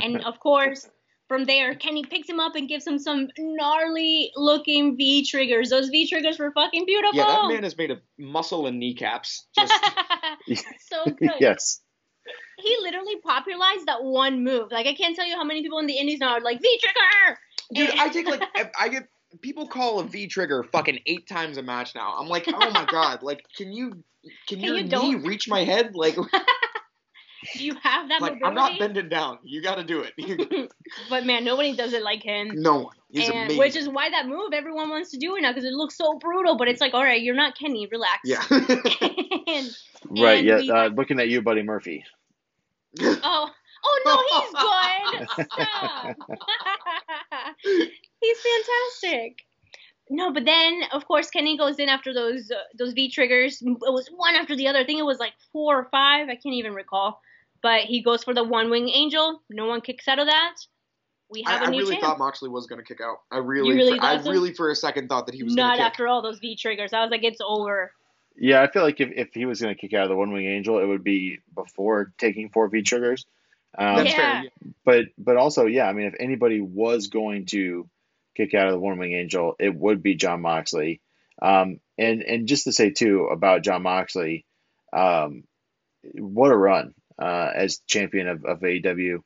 and 0.01 0.25
of 0.25 0.39
course 0.41 0.89
from 1.27 1.45
there 1.45 1.75
Kenny 1.75 2.05
picks 2.05 2.29
him 2.29 2.41
up 2.41 2.55
and 2.55 2.69
gives 2.69 2.87
him 2.87 2.99
some 2.99 3.29
gnarly 3.37 4.31
looking 4.37 4.97
V 4.97 5.27
triggers. 5.27 5.71
Those 5.71 5.89
V 5.89 6.09
triggers 6.09 6.39
were 6.39 6.53
fucking 6.53 6.87
beautiful. 6.87 7.19
Yeah, 7.19 7.27
that 7.27 7.49
man 7.49 7.65
is 7.65 7.77
made 7.77 7.91
of 7.91 8.01
muscle 8.19 8.67
and 8.67 8.79
kneecaps. 8.79 9.47
Just... 9.59 10.65
so 10.89 11.05
good. 11.19 11.33
yes. 11.41 11.81
He 12.59 12.77
literally 12.83 13.17
popularized 13.25 13.87
that 13.87 14.03
one 14.03 14.43
move. 14.43 14.71
Like 14.73 14.87
I 14.87 14.95
can't 14.95 15.15
tell 15.15 15.27
you 15.27 15.37
how 15.37 15.45
many 15.45 15.63
people 15.63 15.79
in 15.79 15.87
the 15.87 15.99
indies 15.99 16.19
now 16.19 16.35
are 16.35 16.41
like 16.41 16.61
V 16.61 16.81
trigger. 16.81 17.39
Dude, 17.75 17.91
and- 17.91 18.01
I 18.01 18.09
take 18.09 18.27
like 18.27 18.43
I 18.79 18.89
get 18.89 19.09
people 19.41 19.67
call 19.67 20.01
a 20.01 20.05
V 20.05 20.27
trigger 20.27 20.65
fucking 20.65 21.01
eight 21.07 21.29
times 21.29 21.57
a 21.57 21.63
match 21.63 21.95
now. 21.95 22.15
I'm 22.19 22.29
like, 22.29 22.45
oh 22.49 22.71
my 22.71 22.87
god, 22.91 23.23
like, 23.23 23.45
can 23.57 23.73
you 23.73 23.91
can, 23.91 24.31
can 24.49 24.61
your 24.61 24.77
you 24.77 24.85
knee 24.85 24.89
don't... 24.89 25.23
reach 25.25 25.49
my 25.49 25.65
head? 25.65 25.95
Like, 25.95 26.17
do 27.55 27.65
you 27.65 27.75
have 27.83 28.09
that? 28.09 28.21
Like, 28.21 28.35
mobility? 28.35 28.45
I'm 28.45 28.55
not 28.55 28.79
bending 28.79 29.09
down. 29.09 29.39
You 29.43 29.63
got 29.63 29.77
to 29.77 29.85
do 29.85 30.05
it. 30.07 30.71
but 31.11 31.25
man, 31.27 31.45
nobody 31.45 31.75
does 31.75 31.93
it 31.93 32.03
like 32.03 32.23
him. 32.23 32.51
No 32.55 32.81
one. 32.81 32.95
He's 33.11 33.29
and, 33.29 33.39
amazing. 33.39 33.59
Which 33.59 33.77
is 33.77 33.89
why 33.89 34.11
that 34.11 34.27
move 34.27 34.53
everyone 34.53 34.91
wants 34.91 35.11
to 35.13 35.19
do 35.19 35.37
it 35.37 35.43
now 35.43 35.53
because 35.53 35.65
it 35.65 35.73
looks 35.73 35.97
so 35.97 36.19
brutal. 36.19 36.57
But 36.57 36.69
it's 36.69 36.81
like, 36.81 36.95
all 36.95 37.05
right, 37.05 37.21
you're 37.21 37.35
not 37.35 37.57
Kenny. 37.59 37.89
Relax. 37.91 38.21
Yeah. 38.25 38.45
and, 38.51 39.77
right. 40.11 40.47
And 40.47 40.65
yeah. 40.65 40.75
Uh, 40.75 40.89
looking 40.89 41.21
at 41.21 41.29
you, 41.29 41.43
Buddy 41.43 41.63
Murphy. 41.63 42.05
Oh. 43.03 43.51
Oh 43.85 44.01
no, 44.05 44.17
he's 44.41 45.47
good. 45.47 45.47
Stop. 45.53 46.17
he's 48.21 48.39
fantastic. 48.41 49.39
No, 50.11 50.33
but 50.33 50.45
then 50.45 50.83
of 50.93 51.07
course 51.07 51.31
Kenny 51.31 51.57
goes 51.57 51.79
in 51.79 51.89
after 51.89 52.13
those 52.13 52.51
uh, 52.51 52.57
those 52.77 52.93
V 52.93 53.11
triggers. 53.11 53.63
It 53.63 53.69
was 53.69 54.09
one 54.15 54.35
after 54.35 54.57
the 54.57 54.69
other. 54.69 54.81
I 54.81 54.85
think 54.85 54.99
it 54.99 55.05
was 55.05 55.19
like 55.19 55.35
four 55.53 55.79
or 55.79 55.89
five. 55.91 56.29
I 56.29 56.35
can't 56.35 56.55
even 56.55 56.75
recall. 56.75 57.21
But 57.63 57.83
he 57.83 58.03
goes 58.03 58.25
for 58.25 58.35
the 58.35 58.45
one 58.45 58.71
wing 58.71 58.89
angel. 58.89 59.43
No 59.51 59.67
one 59.67 59.81
kicks 59.81 60.09
out 60.09 60.19
of 60.19 60.27
that. 60.27 60.55
We 61.31 61.43
have 61.43 61.63
I, 61.63 61.67
a 61.67 61.71
new 61.71 61.79
I 61.79 61.81
really 61.81 61.95
champ. 61.97 62.05
thought 62.05 62.19
Moxley 62.19 62.49
was 62.49 62.67
going 62.67 62.79
to 62.79 62.85
kick 62.85 63.01
out. 63.03 63.19
I 63.31 63.39
really, 63.39 63.75
really 63.75 63.99
for, 63.99 64.05
I 64.05 64.23
so? 64.23 64.31
really 64.31 64.55
for 64.55 64.71
a 64.71 64.75
second 64.75 65.09
thought 65.09 65.27
that 65.27 65.35
he 65.35 65.43
was 65.43 65.55
not 65.55 65.79
after 65.79 66.09
all 66.09 66.23
those 66.23 66.39
V 66.39 66.57
triggers. 66.57 66.93
I 66.93 67.03
was 67.03 67.11
like, 67.11 67.25
it's 67.25 67.41
over. 67.47 67.93
Yeah, 68.41 68.63
I 68.63 68.71
feel 68.71 68.83
like 68.83 69.01
if, 69.01 69.11
if 69.15 69.35
he 69.35 69.47
was 69.47 69.61
going 69.61 69.75
to 69.75 69.81
kick 69.81 69.95
out 69.95 70.05
of 70.05 70.11
the 70.11 70.17
one 70.17 70.33
wing 70.33 70.47
angel, 70.47 70.79
it 70.79 70.87
would 70.87 71.03
be 71.03 71.39
before 71.55 72.13
taking 72.19 72.51
four 72.51 72.69
V 72.69 72.83
triggers. 72.83 73.27
Um, 73.77 73.97
That's 73.97 74.11
yeah. 74.11 74.43
fair. 74.43 74.51
But 74.85 75.05
but 75.19 75.37
also, 75.37 75.67
yeah, 75.67 75.87
I 75.89 75.93
mean, 75.93 76.07
if 76.07 76.15
anybody 76.19 76.61
was 76.61 77.09
going 77.09 77.47
to 77.47 77.89
kick 78.39 78.55
out 78.55 78.69
of 78.69 78.73
the 78.73 78.79
One 78.79 78.99
Wing 78.99 79.13
Angel, 79.13 79.57
it 79.59 79.75
would 79.75 80.03
be 80.03 80.15
Jon 80.15 80.41
Moxley. 80.41 81.01
Um, 81.43 81.81
and 81.99 82.23
and 82.23 82.49
just 82.49 82.65
to 82.65 82.73
say 82.73 82.91
too 82.91 83.29
about 83.31 83.63
Jon 83.63 83.83
Moxley, 83.83 84.47
um, 84.93 85.45
what 86.15 86.53
a 86.53 86.57
run 86.57 86.95
uh, 87.21 87.51
as 87.55 87.79
champion 87.87 88.29
of, 88.29 88.45
of 88.45 88.61
AEW, 88.61 89.23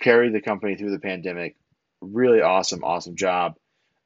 carried 0.00 0.32
the 0.32 0.40
company 0.40 0.76
through 0.76 0.92
the 0.92 0.98
pandemic. 0.98 1.56
Really 2.00 2.42
awesome, 2.42 2.84
awesome 2.84 3.16
job. 3.16 3.56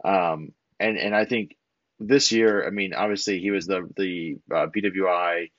Um, 0.05 0.53
and 0.81 0.97
and 0.97 1.15
I 1.15 1.25
think 1.25 1.57
this 1.99 2.33
year, 2.33 2.67
I 2.67 2.71
mean, 2.71 2.95
obviously 2.95 3.41
he 3.41 3.51
was 3.51 3.67
the 3.67 3.89
the 3.97 4.39
uh, 4.55 4.67
PWI 4.69 5.51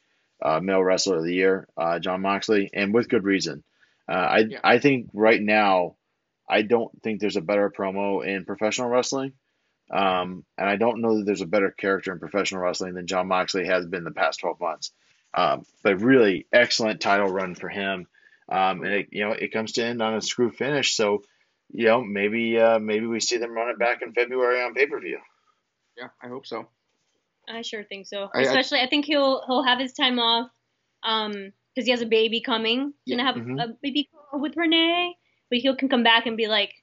uh, 0.42 0.60
male 0.62 0.84
wrestler 0.84 1.18
of 1.18 1.24
the 1.24 1.34
year, 1.34 1.68
uh, 1.78 2.00
Jon 2.00 2.22
Moxley, 2.22 2.70
and 2.74 2.94
with 2.94 3.10
good 3.10 3.24
reason. 3.24 3.64
Uh, 4.10 4.14
I 4.14 4.38
yeah. 4.50 4.60
I 4.64 4.80
think 4.80 5.10
right 5.14 5.42
now, 5.42 5.96
I 6.50 6.62
don't 6.64 6.92
think 7.04 7.20
there's 7.20 7.38
a 7.38 7.42
better 7.42 7.70
promo 7.70 8.26
in 8.26 8.46
professional 8.46 8.90
wrestling 8.90 9.34
Um, 9.92 10.44
and 10.58 10.70
I 10.70 10.76
don't 10.76 11.02
know 11.02 11.18
that 11.18 11.26
there's 11.26 11.42
a 11.42 11.46
better 11.48 11.72
character 11.72 12.12
in 12.12 12.20
professional 12.20 12.62
wrestling 12.62 12.94
than 12.94 13.08
Jon 13.08 13.28
Moxley 13.28 13.66
has 13.68 13.86
been 13.86 14.04
the 14.04 14.12
past 14.12 14.40
12 14.42 14.60
months. 14.60 14.92
Um, 15.34 15.64
but 15.84 16.02
really 16.02 16.48
excellent 16.52 17.00
title 17.02 17.30
run 17.30 17.56
for 17.56 17.70
him. 17.70 18.08
Um, 18.50 18.84
and 18.84 18.94
it, 18.94 19.08
you 19.12 19.26
know, 19.26 19.32
it 19.34 19.54
comes 19.54 19.74
to 19.74 19.86
end 19.86 20.02
on 20.02 20.16
a 20.16 20.22
screw 20.22 20.52
finish. 20.52 20.96
So, 20.96 21.24
you 21.72 21.86
know, 21.86 22.04
maybe, 22.04 22.60
uh, 22.60 22.80
maybe 22.80 23.06
we 23.08 23.20
see 23.20 23.38
them 23.38 23.54
run 23.54 23.70
it 23.70 23.80
back 23.80 24.02
in 24.02 24.14
February 24.14 24.62
on 24.62 24.74
pay 24.74 24.88
per 24.88 25.00
view. 25.00 25.20
Yeah, 25.98 26.10
I 26.22 26.28
hope 26.28 26.46
so. 26.46 26.68
I 27.50 27.62
sure 27.62 27.84
think 27.84 28.08
so. 28.08 28.30
I- 28.34 28.40
I- 28.40 28.42
Especially, 28.42 28.80
I, 28.82 28.88
think 28.88 29.06
he'll 29.06 29.44
he'll 29.48 29.64
have 29.64 29.80
his 29.80 29.94
time 29.94 30.20
off, 30.20 30.50
um, 31.04 31.52
because 31.74 31.86
he 31.86 31.92
has 31.92 32.02
a 32.02 32.06
baby 32.06 32.42
coming. 32.42 32.94
He's 33.06 33.16
Yeah. 33.16 33.18
gonna 33.24 33.28
have 33.34 33.36
Mhm. 33.42 33.64
a 33.64 33.68
baby 33.82 34.10
with 34.34 34.56
Renee, 34.58 35.16
but 35.50 35.60
he 35.60 35.76
can 35.76 35.88
come 35.90 36.04
back 36.04 36.26
and 36.26 36.36
be 36.36 36.48
like, 36.48 36.74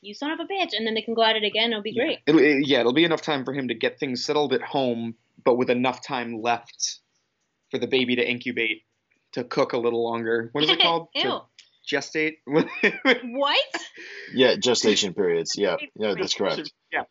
"You 0.00 0.14
son 0.14 0.30
of 0.30 0.38
a 0.40 0.44
bitch," 0.44 0.72
and 0.76 0.86
then 0.86 0.94
they 0.94 1.02
can 1.02 1.14
go 1.14 1.22
at 1.22 1.36
it 1.36 1.42
again. 1.44 1.70
It'll 1.72 1.82
be 1.82 1.94
great. 1.94 2.20
It'll, 2.26 2.40
it- 2.40 2.66
yeah, 2.66 2.80
it'll 2.80 2.92
be 2.92 3.04
enough 3.04 3.22
time 3.22 3.44
for 3.44 3.52
him 3.52 3.68
to 3.68 3.74
get 3.74 3.98
things 3.98 4.24
settled 4.24 4.52
at 4.52 4.62
home, 4.62 5.16
but 5.44 5.56
with 5.56 5.70
enough 5.70 6.00
time 6.06 6.40
left 6.40 7.00
for 7.70 7.78
the 7.78 7.88
baby 7.88 8.14
to 8.16 8.22
incubate, 8.28 8.82
to 9.32 9.42
cook 9.42 9.72
a 9.72 9.78
little 9.78 10.04
longer. 10.04 10.50
What 10.52 10.62
is 10.64 10.70
it 10.70 10.78
called? 10.82 11.08
Ew. 11.14 11.22
To 11.22 11.40
gestate. 11.90 12.36
What? 12.46 13.58
Yeah, 14.32 14.54
gestation 14.56 15.14
periods. 15.14 15.54
Yeah, 15.56 15.76
yeah, 15.96 16.14
that's 16.16 16.34
correct. 16.34 16.70
yeah. 16.92 17.02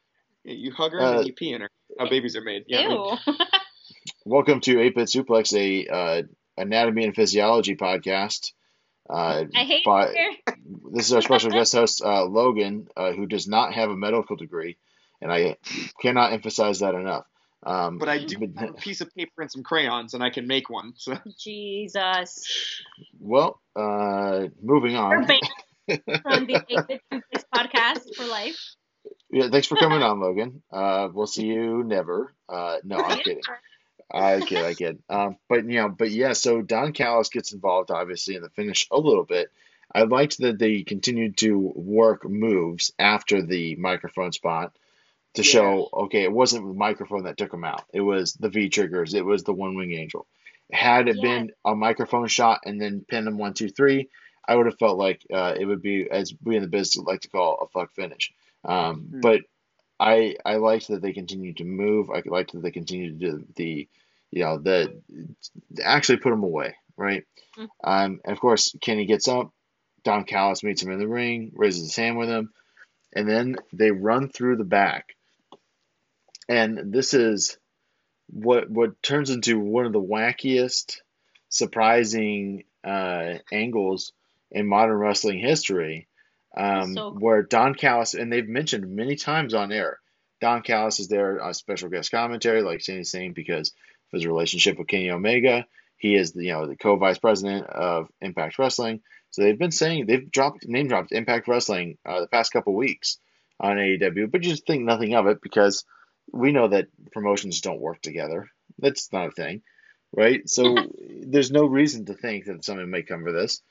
You 0.43 0.71
hug 0.73 0.91
her 0.91 0.99
and 0.99 1.07
Uh, 1.07 1.17
then 1.17 1.25
you 1.27 1.33
pee 1.33 1.53
in 1.53 1.61
her. 1.61 1.69
How 1.97 2.09
babies 2.09 2.35
are 2.35 2.41
made. 2.41 2.65
Yeah. 2.67 2.89
Ew. 2.89 3.17
Welcome 4.25 4.59
to 4.61 4.79
8 4.81 4.95
Bit 4.95 5.07
Suplex, 5.07 5.53
a 5.55 5.87
uh, 5.87 6.23
anatomy 6.57 7.05
and 7.05 7.15
physiology 7.15 7.75
podcast. 7.75 8.51
Uh, 9.09 9.45
I 9.55 9.63
hate 9.63 9.85
by- 9.85 10.11
here. 10.11 10.55
this 10.91 11.07
is 11.07 11.13
our 11.13 11.21
special 11.21 11.49
guest 11.57 11.73
host, 11.73 12.01
uh, 12.03 12.25
Logan, 12.25 12.87
uh, 12.97 13.11
who 13.13 13.25
does 13.25 13.47
not 13.47 13.73
have 13.73 13.89
a 13.89 13.95
medical 13.95 14.35
degree, 14.35 14.77
and 15.21 15.31
I 15.31 15.57
cannot 16.01 16.33
emphasize 16.33 16.79
that 16.79 16.95
enough. 16.95 17.25
Um, 17.65 17.97
But 17.97 18.09
I 18.09 18.25
do 18.25 18.37
but- 18.39 18.59
have 18.59 18.69
a 18.71 18.73
piece 18.73 18.99
of 19.01 19.13
paper 19.15 19.41
and 19.41 19.51
some 19.51 19.63
crayons, 19.63 20.13
and 20.13 20.21
I 20.23 20.29
can 20.29 20.47
make 20.47 20.69
one. 20.69 20.93
So 20.97 21.17
Jesus. 21.39 22.81
well, 23.19 23.61
uh, 23.77 24.47
moving 24.61 24.93
We're 24.95 25.19
on. 25.19 25.25
from 25.87 26.47
the 26.47 26.61
8-Bit 26.69 27.01
Suplex 27.13 27.43
podcast 27.55 28.15
for 28.17 28.25
life. 28.25 28.59
Yeah, 29.33 29.49
thanks 29.49 29.65
for 29.65 29.77
coming 29.77 30.03
on, 30.03 30.19
Logan. 30.19 30.61
Uh, 30.71 31.09
we'll 31.11 31.25
see 31.25 31.47
you 31.47 31.83
never. 31.83 32.31
Uh, 32.47 32.77
no, 32.83 32.97
I'm 32.97 33.17
kidding. 33.17 33.41
I 34.13 34.41
kid, 34.41 34.63
I 34.63 34.73
kid. 34.75 34.99
Um, 35.09 35.37
but 35.49 35.65
you 35.65 35.81
know, 35.81 35.89
but 35.89 36.11
yeah. 36.11 36.33
So 36.33 36.61
Don 36.61 36.93
Callis 36.93 37.29
gets 37.29 37.51
involved, 37.51 37.89
obviously, 37.89 38.35
in 38.35 38.43
the 38.43 38.49
finish 38.49 38.87
a 38.91 38.99
little 38.99 39.23
bit. 39.23 39.51
I 39.93 40.03
liked 40.03 40.37
that 40.39 40.59
they 40.59 40.83
continued 40.83 41.37
to 41.37 41.57
work 41.57 42.29
moves 42.29 42.91
after 42.99 43.41
the 43.41 43.75
microphone 43.75 44.31
spot 44.33 44.71
to 45.33 45.41
Yeah. 45.41 45.49
show, 45.51 45.89
okay, 45.93 46.21
it 46.23 46.31
wasn't 46.31 46.67
the 46.67 46.73
microphone 46.73 47.23
that 47.23 47.37
took 47.37 47.51
him 47.53 47.63
out. 47.63 47.83
It 47.91 48.01
was 48.01 48.33
the 48.33 48.49
V 48.49 48.69
triggers. 48.69 49.15
It 49.15 49.25
was 49.25 49.43
the 49.43 49.53
one 49.53 49.75
wing 49.75 49.93
angel. 49.93 50.27
Had 50.71 51.07
it 51.09 51.19
been 51.21 51.51
a 51.65 51.73
microphone 51.75 52.27
shot 52.27 52.61
and 52.65 52.79
then 52.79 53.03
pin 53.07 53.27
him 53.27 53.39
one, 53.39 53.55
two, 53.55 53.69
three, 53.69 54.09
I 54.47 54.55
would 54.55 54.67
have 54.67 54.77
felt 54.77 54.97
like 54.99 55.25
uh, 55.33 55.55
it 55.59 55.65
would 55.65 55.81
be, 55.81 56.07
as 56.09 56.33
we 56.43 56.55
in 56.55 56.61
the 56.61 56.67
business 56.67 57.03
like 57.03 57.21
to 57.21 57.29
call, 57.29 57.57
a 57.61 57.67
fuck 57.67 57.93
finish. 57.95 58.31
Um, 58.63 59.07
Hmm. 59.09 59.19
But 59.21 59.41
I 59.99 60.35
I 60.45 60.55
liked 60.55 60.87
that 60.89 61.01
they 61.01 61.13
continued 61.13 61.57
to 61.57 61.63
move. 61.65 62.09
I 62.09 62.21
liked 62.25 62.53
that 62.53 62.61
they 62.61 62.71
continued 62.71 63.19
to 63.19 63.31
do 63.31 63.47
the, 63.55 63.87
you 64.31 64.43
know, 64.43 64.57
the 64.57 65.01
actually 65.83 66.17
put 66.17 66.33
him 66.33 66.43
away, 66.43 66.75
right? 66.97 67.25
Mhm. 67.57 67.69
Um, 67.83 68.21
and 68.23 68.33
of 68.33 68.39
course, 68.39 68.75
Kenny 68.81 69.05
gets 69.05 69.27
up. 69.27 69.51
Don 70.03 70.25
Callis 70.25 70.63
meets 70.63 70.81
him 70.83 70.91
in 70.91 70.99
the 70.99 71.07
ring, 71.07 71.51
raises 71.55 71.83
his 71.83 71.95
hand 71.95 72.17
with 72.17 72.29
him, 72.29 72.51
and 73.15 73.29
then 73.29 73.55
they 73.71 73.91
run 73.91 74.29
through 74.29 74.57
the 74.57 74.65
back. 74.65 75.15
And 76.49 76.91
this 76.93 77.13
is 77.13 77.57
what 78.27 78.69
what 78.69 79.01
turns 79.01 79.29
into 79.29 79.59
one 79.59 79.85
of 79.85 79.93
the 79.93 80.01
wackiest, 80.01 80.97
surprising 81.49 82.65
uh, 82.83 83.35
angles 83.51 84.11
in 84.51 84.67
modern 84.67 84.97
wrestling 84.97 85.39
history, 85.39 86.07
um, 86.55 86.95
So 86.95 87.11
cool. 87.11 87.19
where 87.19 87.43
Don 87.43 87.75
Callis 87.75 88.13
and 88.13 88.31
they've 88.31 88.47
mentioned 88.47 88.87
many 88.95 89.15
times 89.15 89.53
on 89.53 89.71
air. 89.71 89.99
Don 90.41 90.61
Callis 90.61 90.99
is 90.99 91.07
there 91.07 91.41
on 91.41 91.53
special 91.53 91.89
guest 91.89 92.11
commentary, 92.11 92.61
like 92.61 92.81
Sandy's 92.81 93.11
saying, 93.11 93.33
because 93.33 93.69
of 93.69 94.17
his 94.17 94.27
relationship 94.27 94.77
with 94.77 94.87
Kenny 94.87 95.09
Omega. 95.09 95.65
He 95.97 96.15
is 96.15 96.33
the 96.33 96.45
you 96.45 96.51
know 96.51 96.67
the 96.67 96.75
co-vice 96.75 97.17
president 97.17 97.67
of 97.67 98.09
Impact 98.21 98.59
Wrestling. 98.59 99.01
So 99.31 99.41
they've 99.41 99.57
been 99.57 99.71
saying 99.71 100.05
they've 100.05 100.29
dropped 100.29 100.67
name 100.67 100.87
dropped 100.87 101.11
Impact 101.11 101.47
Wrestling 101.47 101.97
uh, 102.05 102.21
the 102.21 102.27
past 102.27 102.51
couple 102.51 102.75
weeks 102.75 103.17
on 103.59 103.77
AEW, 103.77 104.29
but 104.29 104.43
you 104.43 104.51
just 104.51 104.67
think 104.67 104.83
nothing 104.83 105.15
of 105.15 105.27
it 105.27 105.41
because 105.41 105.85
we 106.31 106.51
know 106.51 106.67
that 106.67 106.87
promotions 107.11 107.61
don't 107.61 107.79
work 107.79 108.01
together. 108.01 108.49
That's 108.79 109.11
not 109.13 109.27
a 109.27 109.31
thing, 109.31 109.61
right? 110.15 110.47
So 110.49 110.75
there's 111.21 111.51
no 111.51 111.65
reason 111.65 112.05
to 112.05 112.13
think 112.13 112.45
that 112.45 112.65
something 112.65 112.89
may 112.89 113.03
come 113.03 113.23
for 113.23 113.31
this. 113.31 113.61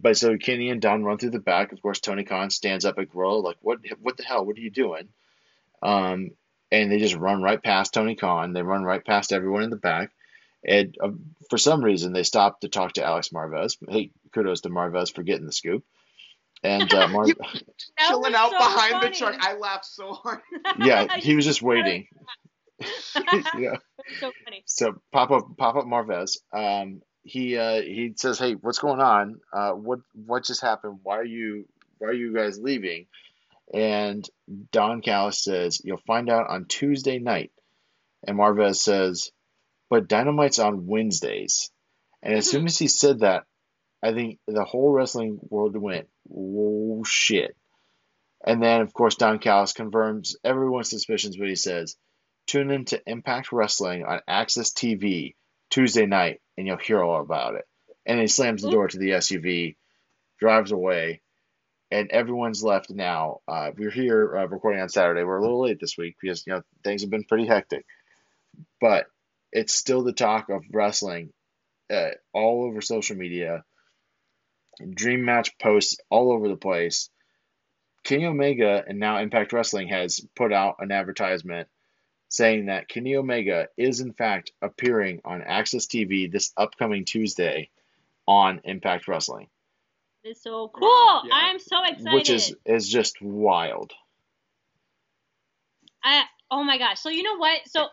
But 0.00 0.16
so 0.16 0.36
Kenny 0.36 0.70
and 0.70 0.80
Don 0.80 1.02
run 1.02 1.18
through 1.18 1.30
the 1.30 1.40
back. 1.40 1.72
Of 1.72 1.82
course, 1.82 2.00
Tony 2.00 2.24
Khan 2.24 2.50
stands 2.50 2.84
up 2.84 2.98
at 2.98 3.10
Gorilla 3.10 3.38
like, 3.38 3.56
"What? 3.60 3.78
What 4.00 4.16
the 4.16 4.24
hell? 4.24 4.44
What 4.44 4.56
are 4.56 4.60
you 4.60 4.70
doing?" 4.70 5.08
Um, 5.82 6.30
and 6.70 6.90
they 6.90 6.98
just 6.98 7.14
run 7.14 7.42
right 7.42 7.62
past 7.62 7.94
Tony 7.94 8.14
Khan. 8.14 8.52
They 8.52 8.62
run 8.62 8.82
right 8.84 9.04
past 9.04 9.32
everyone 9.32 9.62
in 9.62 9.70
the 9.70 9.76
back. 9.76 10.12
And 10.66 10.96
uh, 11.00 11.10
for 11.50 11.58
some 11.58 11.82
reason, 11.82 12.12
they 12.12 12.24
stop 12.24 12.60
to 12.60 12.68
talk 12.68 12.94
to 12.94 13.04
Alex 13.04 13.28
Marvez. 13.30 13.76
Hey, 13.88 14.10
kudos 14.32 14.62
to 14.62 14.70
Marvez 14.70 15.14
for 15.14 15.22
getting 15.22 15.46
the 15.46 15.52
scoop. 15.52 15.84
And 16.62 16.92
uh, 16.92 17.08
Mar- 17.12 17.26
chilling 17.98 18.34
out 18.34 18.50
so 18.50 18.58
behind 18.58 18.92
funny. 18.92 19.08
the 19.08 19.14
truck. 19.14 19.36
I 19.40 19.54
laughed 19.54 19.86
so 19.86 20.12
hard. 20.12 20.40
yeah, 20.80 21.16
he 21.16 21.36
was 21.36 21.44
just 21.44 21.62
waiting. 21.62 22.08
yeah. 23.56 23.76
so 24.18 24.32
funny. 24.44 24.62
So 24.66 25.00
pop 25.12 25.30
up, 25.30 25.56
pop 25.56 25.76
up 25.76 25.84
Marvez. 25.84 26.38
Um, 26.52 27.02
he 27.28 27.56
uh, 27.58 27.82
he 27.82 28.14
says, 28.16 28.38
"Hey, 28.38 28.54
what's 28.54 28.78
going 28.78 29.00
on? 29.00 29.40
Uh, 29.52 29.72
what 29.72 30.00
what 30.14 30.44
just 30.44 30.62
happened? 30.62 31.00
Why 31.02 31.18
are 31.18 31.24
you 31.24 31.66
why 31.98 32.08
are 32.08 32.14
you 32.14 32.34
guys 32.34 32.58
leaving?" 32.58 33.06
And 33.72 34.28
Don 34.72 35.02
Callis 35.02 35.44
says, 35.44 35.80
"You'll 35.84 35.98
find 36.06 36.30
out 36.30 36.48
on 36.48 36.64
Tuesday 36.64 37.18
night." 37.18 37.52
And 38.26 38.38
Marvez 38.38 38.76
says, 38.76 39.30
"But 39.90 40.08
Dynamite's 40.08 40.58
on 40.58 40.86
Wednesdays." 40.86 41.70
And 42.22 42.34
as 42.34 42.50
soon 42.50 42.66
as 42.66 42.78
he 42.78 42.88
said 42.88 43.20
that, 43.20 43.44
I 44.02 44.12
think 44.12 44.40
the 44.46 44.64
whole 44.64 44.90
wrestling 44.90 45.38
world 45.50 45.76
went, 45.76 46.08
"Oh 46.34 47.04
shit!" 47.04 47.54
And 48.44 48.62
then, 48.62 48.80
of 48.80 48.94
course, 48.94 49.16
Don 49.16 49.38
Callis 49.38 49.74
confirms 49.74 50.36
everyone's 50.42 50.88
suspicions. 50.90 51.36
But 51.36 51.48
he 51.48 51.56
says, 51.56 51.96
"Tune 52.46 52.70
in 52.70 52.86
to 52.86 53.02
Impact 53.06 53.52
Wrestling 53.52 54.04
on 54.04 54.22
AXS 54.26 54.72
TV 54.72 55.34
Tuesday 55.70 56.06
night, 56.06 56.40
and 56.56 56.66
you'll 56.66 56.76
hear 56.76 57.02
all 57.02 57.20
about 57.20 57.54
it." 57.54 57.66
And 58.06 58.20
he 58.20 58.26
slams 58.26 58.62
the 58.62 58.70
door 58.70 58.88
to 58.88 58.98
the 58.98 59.10
SUV, 59.10 59.76
drives 60.38 60.72
away, 60.72 61.20
and 61.90 62.10
everyone's 62.10 62.62
left 62.62 62.90
now. 62.90 63.40
Uh, 63.48 63.70
we're 63.76 63.90
here 63.90 64.36
uh, 64.36 64.46
recording 64.46 64.80
on 64.80 64.88
Saturday. 64.88 65.22
We're 65.22 65.38
a 65.38 65.42
little 65.42 65.62
late 65.62 65.80
this 65.80 65.96
week 65.96 66.16
because 66.20 66.46
you 66.46 66.52
know 66.52 66.62
things 66.84 67.02
have 67.02 67.10
been 67.10 67.24
pretty 67.24 67.46
hectic, 67.46 67.84
but 68.80 69.06
it's 69.52 69.74
still 69.74 70.02
the 70.02 70.12
talk 70.12 70.50
of 70.50 70.64
wrestling 70.72 71.32
uh, 71.90 72.10
all 72.32 72.64
over 72.64 72.80
social 72.80 73.16
media. 73.16 73.64
Dream 74.88 75.24
match 75.24 75.58
posts 75.58 75.98
all 76.10 76.32
over 76.32 76.48
the 76.48 76.56
place. 76.56 77.10
Kenny 78.04 78.26
Omega 78.26 78.84
and 78.86 78.98
now 78.98 79.18
Impact 79.18 79.52
Wrestling 79.52 79.88
has 79.88 80.20
put 80.36 80.52
out 80.52 80.76
an 80.78 80.92
advertisement 80.92 81.68
saying 82.28 82.66
that 82.66 82.88
Kenny 82.88 83.16
Omega 83.16 83.68
is 83.76 84.00
in 84.00 84.12
fact 84.12 84.52
appearing 84.60 85.20
on 85.24 85.40
AXS 85.40 85.86
TV 85.86 86.30
this 86.30 86.52
upcoming 86.56 87.04
Tuesday 87.04 87.70
on 88.26 88.60
Impact 88.64 89.08
Wrestling, 89.08 89.48
It's 90.22 90.42
so 90.42 90.70
cool. 90.74 91.22
Yeah. 91.24 91.30
I'm 91.32 91.58
so 91.58 91.82
excited. 91.82 92.12
which 92.12 92.28
is 92.30 92.54
is 92.66 92.88
just 92.88 93.20
wild. 93.22 93.92
I 96.04 96.24
oh 96.50 96.62
my 96.62 96.78
gosh. 96.78 97.00
So 97.00 97.08
you 97.08 97.22
know 97.22 97.36
what? 97.36 97.60
So 97.66 97.86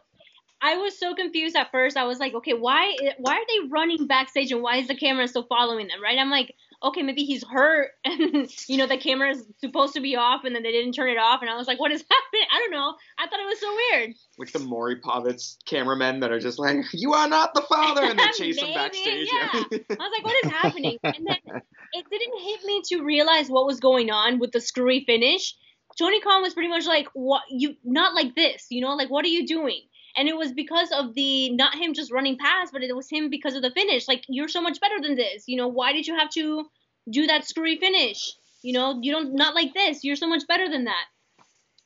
I 0.62 0.78
was 0.78 0.98
so 1.00 1.16
confused 1.16 1.56
at 1.56 1.72
first. 1.72 1.96
I 1.96 2.04
was 2.04 2.20
like, 2.20 2.34
okay, 2.34 2.54
why 2.54 2.96
why 3.18 3.36
are 3.36 3.46
they 3.48 3.70
running 3.70 4.08
backstage 4.08 4.52
and 4.52 4.62
why 4.62 4.78
is 4.78 4.88
the 4.88 4.96
camera 4.96 5.28
still 5.28 5.44
following 5.48 5.88
them? 5.88 6.04
Right? 6.04 6.20
I'm 6.20 6.30
like, 6.30 6.54
okay, 6.86 7.02
maybe 7.02 7.24
he's 7.24 7.44
hurt 7.44 7.90
and 8.06 8.48
you 8.68 8.78
know 8.78 8.88
the 8.88 8.98
camera 8.98 9.32
is 9.32 9.44
supposed 9.60 9.94
to 9.96 10.02
be 10.02 10.16
off 10.16 10.44
and 10.46 10.56
then 10.56 10.64
they 10.64 10.72
didn't 10.72 10.94
turn 10.94 11.10
it 11.10 11.18
off 11.18 11.42
and 11.42 11.50
I 11.50 11.56
was 11.56 11.68
like, 11.68 11.80
what 11.80 11.92
is 11.92 12.02
happening? 12.10 12.48
I 12.54 12.60
don't 12.60 12.72
know. 12.72 12.94
I 13.18 13.28
thought 13.28 13.40
it 13.40 13.46
was 13.46 13.60
so 13.60 13.76
weird. 13.76 14.14
Like 14.38 14.52
the 14.52 14.60
Maury 14.60 15.00
Povich 15.02 15.58
cameramen 15.66 16.20
that 16.22 16.32
are 16.32 16.40
just 16.40 16.60
like, 16.60 16.78
"You 16.94 17.14
are 17.14 17.28
not 17.28 17.54
the 17.54 17.62
father," 17.62 18.04
and 18.04 18.20
they 18.20 18.26
chase 18.38 18.58
him 18.58 18.68
Maybe, 18.68 18.76
backstage. 18.76 19.30
yeah. 19.32 19.50
I 19.54 19.60
was 19.64 20.12
like, 20.18 20.24
what 20.24 20.46
is 20.46 20.52
happening? 20.52 20.98
And 21.04 21.26
then 21.28 21.62
it 21.94 22.06
didn't 22.12 22.42
hit 22.42 22.64
me 22.66 22.82
to 22.90 23.04
realize 23.04 23.50
what 23.50 23.66
was 23.66 23.80
going 23.80 24.12
on 24.12 24.40
with 24.40 24.52
the 24.52 24.62
screwy 24.62 25.04
finish. 25.06 25.56
Tony 25.98 26.20
Khan 26.20 26.42
was 26.42 26.54
pretty 26.54 26.70
much 26.70 26.86
like, 26.86 27.08
what 27.14 27.44
you 27.50 27.76
not 27.84 28.14
like 28.14 28.36
this, 28.36 28.68
you 28.70 28.82
know, 28.82 28.96
like 28.96 29.10
what 29.10 29.24
are 29.24 29.30
you 29.30 29.48
doing? 29.48 29.82
And 30.18 30.28
it 30.30 30.38
was 30.38 30.54
because 30.54 30.92
of 30.92 31.14
the 31.16 31.52
not 31.52 31.76
him 31.76 31.94
just 31.94 32.12
running 32.12 32.38
past, 32.38 32.74
but 32.74 32.84
it 32.84 32.96
was 32.96 33.10
him 33.10 33.30
because 33.30 33.56
of 33.56 33.62
the 33.62 33.72
finish. 33.72 34.08
Like 34.08 34.24
you're 34.30 34.48
so 34.50 34.62
much 34.62 34.80
better 34.82 35.00
than 35.02 35.16
this, 35.16 35.44
you 35.48 35.58
know. 35.58 35.68
Why 35.68 35.94
did 35.94 36.08
you 36.08 36.16
have 36.18 36.30
to 36.32 36.66
do 37.10 37.28
that 37.28 37.46
screwy 37.48 37.78
finish? 37.78 38.34
You 38.64 38.74
know, 38.74 39.00
you 39.02 39.12
don't 39.12 39.36
not 39.36 39.56
like 39.56 39.74
this. 39.74 40.04
You're 40.04 40.16
so 40.18 40.28
much 40.28 40.48
better 40.48 40.70
than 40.70 40.86
that. 40.86 41.06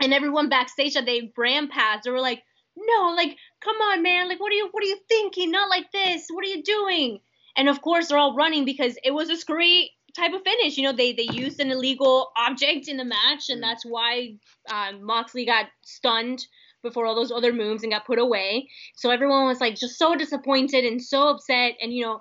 and 0.02 0.14
everyone 0.14 0.50
backstage 0.50 0.94
that 0.96 1.06
they 1.06 1.32
ran 1.38 1.68
past, 1.70 2.04
they 2.06 2.12
were 2.12 2.22
like, 2.22 2.44
"No, 2.78 3.14
like, 3.16 3.38
come 3.62 3.78
on, 3.78 4.04
man! 4.04 4.30
Like, 4.30 4.40
what 4.40 4.52
are 4.52 4.56
you, 4.56 4.70
what 4.72 4.84
are 4.84 4.88
you 4.88 5.00
thinking? 5.10 5.52
Not 5.52 5.70
like 5.70 5.92
this! 5.92 6.28
What 6.30 6.46
are 6.46 6.50
you 6.50 6.64
doing?" 6.64 7.20
And 7.58 7.70
of 7.70 7.82
course, 7.82 8.08
they're 8.10 8.18
all 8.18 8.36
running 8.36 8.66
because 8.66 8.98
it 9.04 9.12
was 9.12 9.30
a 9.30 9.38
scurry 9.38 9.92
type 10.16 10.34
of 10.34 10.44
finish. 10.44 10.78
You 10.78 10.84
know, 10.84 10.94
they 10.94 11.14
they 11.14 11.30
used 11.32 11.60
an 11.60 11.72
illegal 11.72 12.32
object 12.38 12.88
in 12.88 12.98
the 12.98 13.06
match, 13.06 13.50
and 13.50 13.62
that's 13.64 13.86
why 13.86 14.36
um, 14.72 15.04
Moxley 15.04 15.46
got 15.46 15.68
stunned 15.84 16.46
before 16.82 17.06
all 17.06 17.16
those 17.16 17.32
other 17.32 17.54
moves 17.54 17.84
and 17.84 17.92
got 17.92 18.06
put 18.06 18.20
away. 18.20 18.70
So 18.96 19.10
everyone 19.10 19.46
was 19.46 19.60
like 19.60 19.76
just 19.76 19.98
so 19.98 20.16
disappointed 20.16 20.86
and 20.86 21.02
so 21.02 21.30
upset. 21.30 21.74
And 21.82 21.94
you 21.94 22.06
know, 22.06 22.20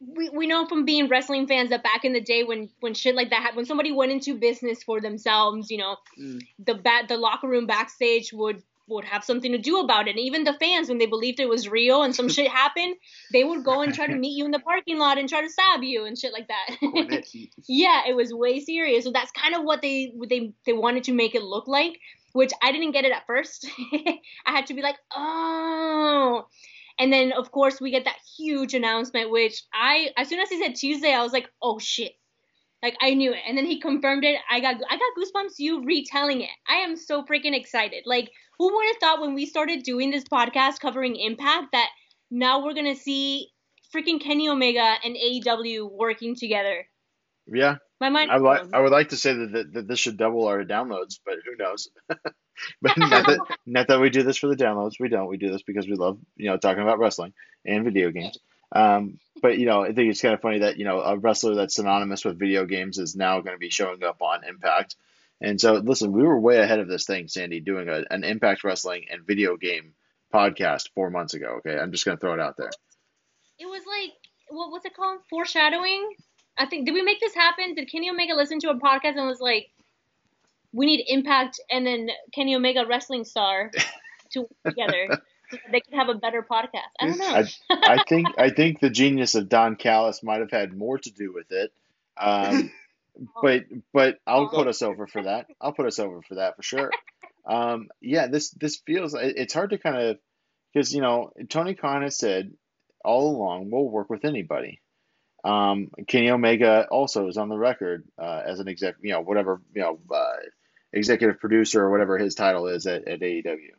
we, 0.00 0.30
we 0.30 0.46
know 0.46 0.66
from 0.66 0.84
being 0.84 1.08
wrestling 1.08 1.46
fans 1.46 1.70
that 1.70 1.82
back 1.82 2.04
in 2.04 2.12
the 2.12 2.20
day 2.20 2.44
when 2.44 2.68
when 2.80 2.94
shit 2.94 3.14
like 3.14 3.30
that 3.30 3.52
when 3.54 3.64
somebody 3.64 3.92
went 3.92 4.12
into 4.12 4.38
business 4.38 4.82
for 4.82 5.00
themselves, 5.00 5.70
you 5.70 5.78
know, 5.78 5.96
mm. 6.20 6.40
the 6.64 6.74
bat 6.74 7.08
the 7.08 7.16
locker 7.16 7.48
room 7.48 7.66
backstage 7.66 8.32
would 8.32 8.62
would 8.88 9.04
have 9.04 9.24
something 9.24 9.52
to 9.52 9.58
do 9.58 9.80
about 9.80 10.08
it. 10.08 10.12
And 10.12 10.20
even 10.20 10.44
the 10.44 10.54
fans, 10.54 10.88
when 10.88 10.98
they 10.98 11.06
believed 11.06 11.40
it 11.40 11.48
was 11.48 11.68
real 11.68 12.02
and 12.02 12.14
some 12.14 12.28
shit 12.28 12.50
happened, 12.50 12.94
they 13.32 13.44
would 13.44 13.64
go 13.64 13.82
and 13.82 13.94
try 13.94 14.06
to 14.06 14.16
meet 14.16 14.36
you 14.36 14.44
in 14.44 14.50
the 14.50 14.58
parking 14.58 14.98
lot 14.98 15.18
and 15.18 15.28
try 15.28 15.42
to 15.42 15.48
stab 15.48 15.82
you 15.82 16.04
and 16.04 16.18
shit 16.18 16.32
like 16.32 16.48
that. 16.48 17.24
yeah, 17.68 18.02
it 18.08 18.16
was 18.16 18.32
way 18.32 18.60
serious. 18.60 19.04
So 19.04 19.12
that's 19.12 19.30
kind 19.32 19.54
of 19.54 19.62
what 19.64 19.82
they 19.82 20.12
they 20.28 20.52
they 20.66 20.72
wanted 20.72 21.04
to 21.04 21.12
make 21.12 21.34
it 21.34 21.42
look 21.42 21.68
like, 21.68 21.98
which 22.38 22.52
I 22.62 22.70
didn't 22.70 22.92
get 22.92 23.04
it 23.04 23.10
at 23.10 23.26
first. 23.26 23.68
I 24.46 24.52
had 24.52 24.66
to 24.66 24.74
be 24.74 24.80
like, 24.80 24.94
oh. 25.12 26.46
And 26.96 27.12
then 27.12 27.32
of 27.32 27.50
course 27.50 27.80
we 27.80 27.90
get 27.90 28.04
that 28.04 28.18
huge 28.36 28.74
announcement, 28.74 29.32
which 29.32 29.64
I 29.74 30.10
as 30.16 30.28
soon 30.28 30.38
as 30.38 30.48
he 30.48 30.62
said 30.62 30.76
Tuesday, 30.76 31.12
I 31.12 31.24
was 31.24 31.32
like, 31.32 31.48
oh 31.60 31.80
shit. 31.80 32.12
Like 32.80 32.96
I 33.02 33.14
knew 33.14 33.32
it, 33.32 33.40
and 33.44 33.58
then 33.58 33.66
he 33.66 33.80
confirmed 33.80 34.22
it. 34.22 34.38
I 34.48 34.60
got 34.60 34.76
I 34.88 34.96
got 34.96 35.16
goosebumps. 35.18 35.54
You 35.58 35.84
retelling 35.84 36.42
it. 36.42 36.50
I 36.68 36.76
am 36.76 36.96
so 36.96 37.24
freaking 37.24 37.56
excited. 37.56 38.04
Like 38.06 38.30
who 38.56 38.72
would 38.72 38.86
have 38.86 39.00
thought 39.00 39.20
when 39.20 39.34
we 39.34 39.44
started 39.44 39.82
doing 39.82 40.12
this 40.12 40.22
podcast 40.22 40.78
covering 40.78 41.16
Impact 41.16 41.72
that 41.72 41.88
now 42.30 42.64
we're 42.64 42.74
gonna 42.74 42.94
see 42.94 43.48
freaking 43.92 44.20
Kenny 44.20 44.48
Omega 44.48 44.94
and 45.04 45.16
AEW 45.16 45.90
working 45.90 46.36
together? 46.36 46.86
Yeah. 47.48 47.78
My 48.00 48.10
mind. 48.10 48.30
I, 48.30 48.38
li- 48.38 48.70
I 48.72 48.80
would 48.80 48.92
like 48.92 49.08
to 49.08 49.16
say 49.16 49.32
that, 49.32 49.52
that, 49.52 49.72
that, 49.72 49.88
this 49.88 49.98
should 49.98 50.16
double 50.16 50.46
our 50.46 50.64
downloads, 50.64 51.18
but 51.24 51.34
who 51.44 51.56
knows? 51.56 51.88
but 52.08 52.96
not 52.96 53.26
that, 53.26 53.40
not 53.66 53.88
that 53.88 54.00
we 54.00 54.10
do 54.10 54.22
this 54.22 54.38
for 54.38 54.46
the 54.46 54.56
downloads. 54.56 55.00
We 55.00 55.08
don't. 55.08 55.28
We 55.28 55.36
do 55.36 55.50
this 55.50 55.62
because 55.62 55.86
we 55.86 55.94
love, 55.94 56.18
you 56.36 56.48
know, 56.48 56.56
talking 56.56 56.82
about 56.82 56.98
wrestling 56.98 57.32
and 57.64 57.84
video 57.84 58.10
games. 58.10 58.38
Um, 58.70 59.18
but 59.42 59.58
you 59.58 59.66
know, 59.66 59.82
I 59.82 59.92
think 59.92 60.10
it's 60.10 60.20
kind 60.20 60.34
of 60.34 60.40
funny 60.40 60.60
that 60.60 60.78
you 60.78 60.84
know 60.84 61.00
a 61.00 61.16
wrestler 61.16 61.54
that's 61.54 61.74
synonymous 61.74 62.24
with 62.24 62.38
video 62.38 62.66
games 62.66 62.98
is 62.98 63.16
now 63.16 63.40
going 63.40 63.56
to 63.56 63.60
be 63.60 63.70
showing 63.70 64.02
up 64.04 64.22
on 64.22 64.44
Impact. 64.44 64.94
And 65.40 65.60
so, 65.60 65.74
listen, 65.74 66.12
we 66.12 66.24
were 66.24 66.38
way 66.38 66.58
ahead 66.58 66.80
of 66.80 66.88
this 66.88 67.06
thing, 67.06 67.28
Sandy, 67.28 67.60
doing 67.60 67.88
a, 67.88 68.04
an 68.10 68.24
Impact 68.24 68.64
Wrestling 68.64 69.06
and 69.10 69.24
video 69.24 69.56
game 69.56 69.94
podcast 70.34 70.88
four 70.94 71.10
months 71.10 71.34
ago. 71.34 71.58
Okay, 71.58 71.78
I'm 71.78 71.92
just 71.92 72.04
going 72.04 72.16
to 72.16 72.20
throw 72.20 72.34
it 72.34 72.40
out 72.40 72.56
there. 72.56 72.70
It 73.58 73.66
was 73.66 73.82
like, 73.86 74.14
what 74.48 74.70
was 74.70 74.84
it 74.84 74.94
called? 74.94 75.20
Foreshadowing. 75.30 76.10
I 76.58 76.66
think 76.66 76.86
did 76.86 76.94
we 76.94 77.02
make 77.02 77.20
this 77.20 77.34
happen? 77.34 77.74
Did 77.74 77.90
Kenny 77.90 78.10
Omega 78.10 78.34
listen 78.34 78.58
to 78.60 78.70
a 78.70 78.74
podcast 78.74 79.16
and 79.16 79.26
was 79.26 79.40
like, 79.40 79.70
"We 80.72 80.86
need 80.86 81.04
Impact 81.08 81.60
and 81.70 81.86
then 81.86 82.08
Kenny 82.34 82.54
Omega 82.54 82.84
wrestling 82.86 83.24
star 83.24 83.70
to 84.32 84.40
work 84.40 84.50
together." 84.66 85.20
they 85.70 85.80
could 85.80 85.94
have 85.94 86.08
a 86.08 86.14
better 86.14 86.42
podcast. 86.42 86.90
I 87.00 87.06
don't 87.06 87.18
know. 87.18 87.24
I, 87.26 87.44
I, 87.70 88.04
think 88.06 88.28
I 88.36 88.50
think 88.50 88.80
the 88.80 88.90
genius 88.90 89.34
of 89.34 89.48
Don 89.48 89.76
Callis 89.76 90.22
might 90.22 90.40
have 90.40 90.50
had 90.50 90.76
more 90.76 90.98
to 90.98 91.10
do 91.10 91.32
with 91.32 91.50
it. 91.52 91.72
Um, 92.16 92.70
but 93.42 93.64
but 93.92 94.18
I'll 94.26 94.48
put 94.48 94.66
us 94.66 94.82
over 94.82 95.06
for 95.06 95.22
that. 95.22 95.46
I'll 95.60 95.72
put 95.72 95.86
us 95.86 95.98
over 95.98 96.22
for 96.22 96.36
that 96.36 96.56
for 96.56 96.62
sure. 96.62 96.90
Um, 97.46 97.88
yeah, 98.00 98.26
this 98.26 98.50
this 98.50 98.76
feels 98.76 99.14
it's 99.18 99.54
hard 99.54 99.70
to 99.70 99.78
kind 99.78 99.96
of 99.96 100.18
because 100.72 100.94
you 100.94 101.00
know 101.00 101.32
Tony 101.48 101.74
Khan 101.74 102.02
has 102.02 102.18
said 102.18 102.52
all 103.04 103.36
along 103.36 103.70
we'll 103.70 103.88
work 103.88 104.10
with 104.10 104.24
anybody. 104.24 104.80
Um, 105.48 105.90
Kenny 106.06 106.30
Omega 106.30 106.86
also 106.90 107.28
is 107.28 107.36
on 107.36 107.48
the 107.48 107.56
record 107.56 108.04
uh, 108.18 108.42
as 108.44 108.60
an 108.60 108.68
exec, 108.68 108.96
you 109.02 109.12
know, 109.12 109.20
whatever 109.20 109.60
you 109.74 109.82
know, 109.82 109.98
uh, 110.14 110.36
executive 110.92 111.40
producer 111.40 111.82
or 111.82 111.90
whatever 111.90 112.18
his 112.18 112.34
title 112.34 112.66
is 112.66 112.86
at, 112.86 113.06
at 113.08 113.20
AEW 113.20 113.70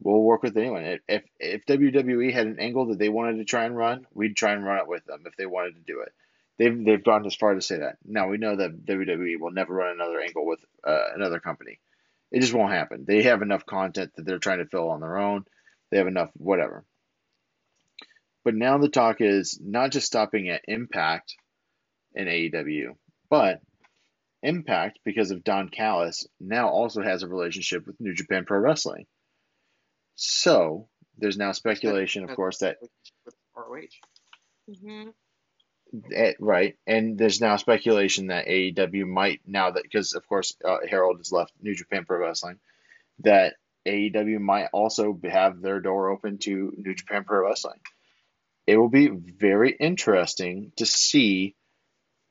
we'll 0.00 0.22
work 0.22 0.42
with 0.42 0.56
anyone. 0.56 0.98
If 1.08 1.24
if 1.38 1.66
WWE 1.66 2.32
had 2.32 2.46
an 2.46 2.60
angle 2.60 2.86
that 2.86 2.98
they 2.98 3.08
wanted 3.08 3.38
to 3.38 3.44
try 3.44 3.64
and 3.64 3.76
run, 3.76 4.06
we'd 4.12 4.36
try 4.36 4.52
and 4.52 4.64
run 4.64 4.78
it 4.78 4.88
with 4.88 5.04
them 5.06 5.22
if 5.26 5.36
they 5.36 5.46
wanted 5.46 5.74
to 5.74 5.80
do 5.80 6.00
it. 6.00 6.12
They've 6.58 6.84
they've 6.84 7.04
gone 7.04 7.26
as 7.26 7.34
far 7.34 7.54
to 7.54 7.60
say 7.60 7.78
that. 7.78 7.96
Now 8.04 8.28
we 8.28 8.38
know 8.38 8.56
that 8.56 8.84
WWE 8.84 9.40
will 9.40 9.50
never 9.50 9.74
run 9.74 9.92
another 9.92 10.20
angle 10.20 10.46
with 10.46 10.60
uh, 10.86 11.08
another 11.14 11.40
company. 11.40 11.80
It 12.30 12.40
just 12.40 12.54
won't 12.54 12.72
happen. 12.72 13.04
They 13.06 13.22
have 13.22 13.42
enough 13.42 13.66
content 13.66 14.12
that 14.16 14.26
they're 14.26 14.38
trying 14.38 14.58
to 14.58 14.66
fill 14.66 14.90
on 14.90 15.00
their 15.00 15.18
own. 15.18 15.44
They 15.90 15.98
have 15.98 16.06
enough 16.06 16.30
whatever. 16.36 16.84
But 18.44 18.54
now 18.54 18.78
the 18.78 18.90
talk 18.90 19.20
is 19.20 19.58
not 19.62 19.90
just 19.90 20.06
stopping 20.06 20.50
at 20.50 20.62
Impact 20.68 21.34
in 22.14 22.26
AEW, 22.26 22.96
but 23.30 23.60
Impact, 24.42 24.98
because 25.04 25.30
of 25.30 25.42
Don 25.42 25.70
Callis, 25.70 26.26
now 26.38 26.68
also 26.68 27.02
has 27.02 27.22
a 27.22 27.28
relationship 27.28 27.86
with 27.86 27.98
New 27.98 28.14
Japan 28.14 28.44
Pro 28.44 28.58
Wrestling. 28.58 29.06
So 30.16 30.88
there's 31.16 31.38
now 31.38 31.52
speculation, 31.52 32.28
of 32.28 32.36
course, 32.36 32.58
that 32.58 32.76
ROH. 33.56 33.86
Mm-hmm. 34.70 35.08
It, 36.10 36.36
right, 36.40 36.76
and 36.86 37.16
there's 37.16 37.40
now 37.40 37.56
speculation 37.56 38.26
that 38.26 38.46
AEW 38.46 39.06
might 39.06 39.40
now 39.46 39.70
that 39.70 39.84
because 39.84 40.14
of 40.14 40.26
course 40.28 40.54
uh, 40.64 40.78
Harold 40.88 41.18
has 41.18 41.30
left 41.30 41.52
New 41.62 41.74
Japan 41.74 42.04
Pro 42.04 42.18
Wrestling, 42.18 42.58
that 43.20 43.54
AEW 43.86 44.40
might 44.40 44.68
also 44.72 45.18
have 45.24 45.60
their 45.60 45.80
door 45.80 46.10
open 46.10 46.38
to 46.38 46.72
New 46.76 46.94
Japan 46.94 47.24
Pro 47.24 47.46
Wrestling. 47.46 47.78
It 48.66 48.76
will 48.76 48.88
be 48.88 49.08
very 49.08 49.72
interesting 49.72 50.72
to 50.76 50.86
see 50.86 51.54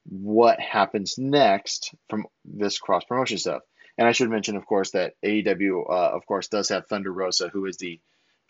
what 0.05 0.59
happens 0.59 1.17
next 1.17 1.93
from 2.09 2.25
this 2.43 2.79
cross 2.79 3.03
promotion 3.05 3.37
stuff. 3.37 3.61
And 3.97 4.07
I 4.07 4.11
should 4.11 4.29
mention, 4.29 4.57
of 4.57 4.65
course, 4.65 4.91
that 4.91 5.13
AEW, 5.23 5.89
uh, 5.89 6.09
of 6.15 6.25
course, 6.25 6.47
does 6.47 6.69
have 6.69 6.87
Thunder 6.87 7.11
Rosa, 7.11 7.49
who 7.49 7.65
is 7.65 7.77
the 7.77 7.99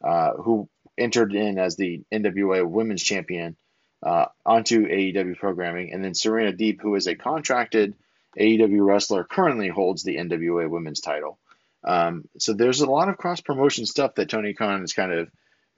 uh, 0.04 0.34
who 0.34 0.70
entered 0.98 1.34
in 1.34 1.58
as 1.58 1.76
the 1.76 2.04
NWA 2.14 2.68
Women's 2.68 3.04
Champion 3.04 3.56
uh, 4.02 4.26
onto 4.46 4.86
AEW 4.86 5.38
programming, 5.38 5.94
and 5.94 6.04
then 6.04 6.14
Serena 6.14 6.52
Deeb, 6.52 6.82
who 6.82 6.96
is 6.96 7.08
a 7.08 7.16
contracted 7.16 7.96
AEW 8.38 8.86
wrestler, 8.86 9.24
currently 9.24 9.70
holds 9.70 10.04
the 10.04 10.18
NWA 10.18 10.70
Women's 10.70 11.00
title. 11.00 11.40
Um, 11.86 12.26
so 12.38 12.54
there's 12.54 12.82
a 12.82 12.90
lot 12.90 13.10
of 13.10 13.18
cross 13.18 13.42
promotion 13.42 13.86
stuff 13.86 14.16
that 14.16 14.30
Tony 14.30 14.54
Khan 14.54 14.84
is 14.84 14.94
kind 14.94 15.14
of 15.14 15.30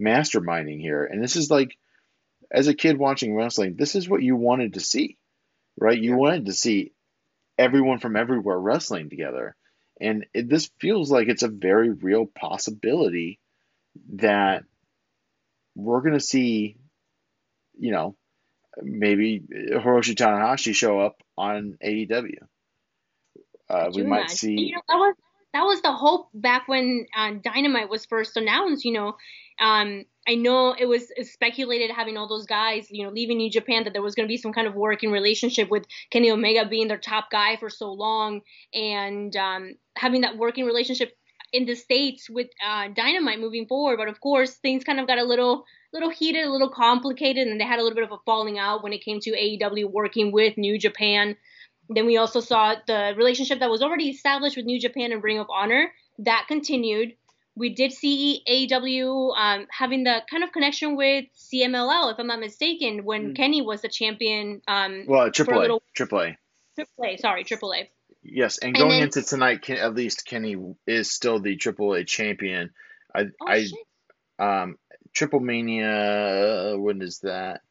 masterminding 0.01 0.79
here, 0.79 1.05
and 1.05 1.23
this 1.23 1.35
is 1.35 1.51
like, 1.51 1.77
as 2.51 2.67
a 2.67 2.73
kid 2.73 2.97
watching 2.97 3.35
wrestling, 3.35 3.75
this 3.77 3.95
is 3.95 4.09
what 4.09 4.23
you 4.23 4.35
wanted 4.35 4.73
to 4.73 4.79
see, 4.79 5.17
right? 5.79 5.97
You 5.97 6.15
wanted 6.15 6.47
to 6.47 6.53
see 6.53 6.93
everyone 7.57 7.99
from 7.99 8.15
everywhere 8.15 8.57
wrestling 8.57 9.09
together. 9.09 9.55
And 9.99 10.25
it, 10.33 10.49
this 10.49 10.69
feels 10.79 11.09
like 11.09 11.27
it's 11.27 11.43
a 11.43 11.47
very 11.47 11.91
real 11.91 12.25
possibility 12.25 13.39
that 14.15 14.63
we're 15.75 16.01
going 16.01 16.13
to 16.13 16.19
see, 16.19 16.77
you 17.77 17.91
know, 17.91 18.15
maybe 18.81 19.39
Hiroshi 19.39 20.15
Tanahashi 20.15 20.73
show 20.75 20.99
up 20.99 21.21
on 21.37 21.77
AEW. 21.83 22.39
Uh, 23.69 23.89
we 23.93 24.03
might 24.03 24.29
see. 24.29 24.59
You 24.59 24.75
know, 24.75 24.81
that 24.87 24.95
was 24.95 25.15
that 25.53 25.63
was 25.63 25.81
the 25.81 25.91
hope 25.91 26.29
back 26.33 26.67
when 26.67 27.07
uh, 27.15 27.31
Dynamite 27.41 27.89
was 27.89 28.05
first 28.05 28.37
announced. 28.37 28.85
You 28.85 28.93
know, 28.93 29.15
um, 29.59 30.03
I 30.27 30.35
know 30.35 30.75
it 30.77 30.85
was 30.85 31.11
speculated 31.29 31.91
having 31.91 32.17
all 32.17 32.27
those 32.27 32.45
guys, 32.45 32.87
you 32.89 33.03
know, 33.03 33.11
leaving 33.11 33.37
New 33.37 33.51
Japan 33.51 33.83
that 33.83 33.93
there 33.93 34.01
was 34.01 34.15
going 34.15 34.27
to 34.27 34.31
be 34.31 34.37
some 34.37 34.53
kind 34.53 34.67
of 34.67 34.73
working 34.73 35.11
relationship 35.11 35.69
with 35.69 35.85
Kenny 36.09 36.31
Omega 36.31 36.67
being 36.67 36.87
their 36.87 36.97
top 36.97 37.29
guy 37.29 37.57
for 37.57 37.69
so 37.69 37.91
long, 37.91 38.41
and 38.73 39.35
um, 39.35 39.75
having 39.95 40.21
that 40.21 40.37
working 40.37 40.65
relationship 40.65 41.15
in 41.53 41.65
the 41.65 41.75
states 41.75 42.29
with 42.29 42.47
uh, 42.65 42.87
Dynamite 42.95 43.39
moving 43.39 43.67
forward. 43.67 43.97
But 43.97 44.07
of 44.07 44.19
course, 44.19 44.55
things 44.55 44.83
kind 44.83 44.99
of 44.99 45.07
got 45.07 45.19
a 45.19 45.23
little 45.23 45.65
little 45.93 46.09
heated, 46.09 46.45
a 46.45 46.51
little 46.51 46.69
complicated, 46.69 47.47
and 47.47 47.59
they 47.59 47.65
had 47.65 47.79
a 47.79 47.83
little 47.83 47.95
bit 47.95 48.03
of 48.03 48.11
a 48.11 48.17
falling 48.25 48.59
out 48.59 48.83
when 48.83 48.93
it 48.93 49.03
came 49.03 49.19
to 49.21 49.31
AEW 49.31 49.89
working 49.91 50.31
with 50.31 50.57
New 50.57 50.77
Japan. 50.77 51.37
Then 51.87 52.05
we 52.05 52.17
also 52.17 52.39
saw 52.39 52.75
the 52.87 53.13
relationship 53.15 53.59
that 53.59 53.69
was 53.69 53.81
already 53.81 54.09
established 54.09 54.57
with 54.57 54.65
New 54.65 54.79
Japan 54.79 55.11
and 55.11 55.23
Ring 55.23 55.39
of 55.39 55.47
Honor 55.49 55.91
that 56.19 56.45
continued. 56.47 57.13
We 57.55 57.73
did 57.73 57.93
see 57.93 58.43
AEW 58.47 59.37
um, 59.37 59.67
having 59.71 60.03
the 60.03 60.21
kind 60.29 60.43
of 60.43 60.51
connection 60.51 60.95
with 60.97 61.25
CMLL, 61.37 62.11
if 62.11 62.19
I'm 62.19 62.27
not 62.27 62.39
mistaken, 62.39 63.05
when 63.05 63.31
mm. 63.31 63.35
Kenny 63.35 63.61
was 63.61 63.81
the 63.81 63.87
champion. 63.87 64.61
Um, 64.67 65.05
well, 65.07 65.29
AAA, 65.29 65.61
little... 65.61 65.83
AAA, 65.97 66.35
AAA, 66.77 67.19
sorry, 67.19 67.45
AAA. 67.45 67.87
Yes, 68.23 68.57
and 68.57 68.73
going 68.73 68.91
and 68.91 68.91
then, 68.91 69.03
into 69.03 69.21
tonight, 69.21 69.69
at 69.69 69.93
least 69.93 70.25
Kenny 70.25 70.57
is 70.87 71.11
still 71.11 71.39
the 71.39 71.55
AAA 71.55 72.07
champion. 72.07 72.71
I, 73.13 73.25
oh, 73.41 73.47
I, 73.47 73.63
shit. 73.63 73.73
um, 74.39 74.77
Triple 75.13 75.39
Mania. 75.39 76.75
When 76.77 77.01
is 77.01 77.19
that? 77.19 77.61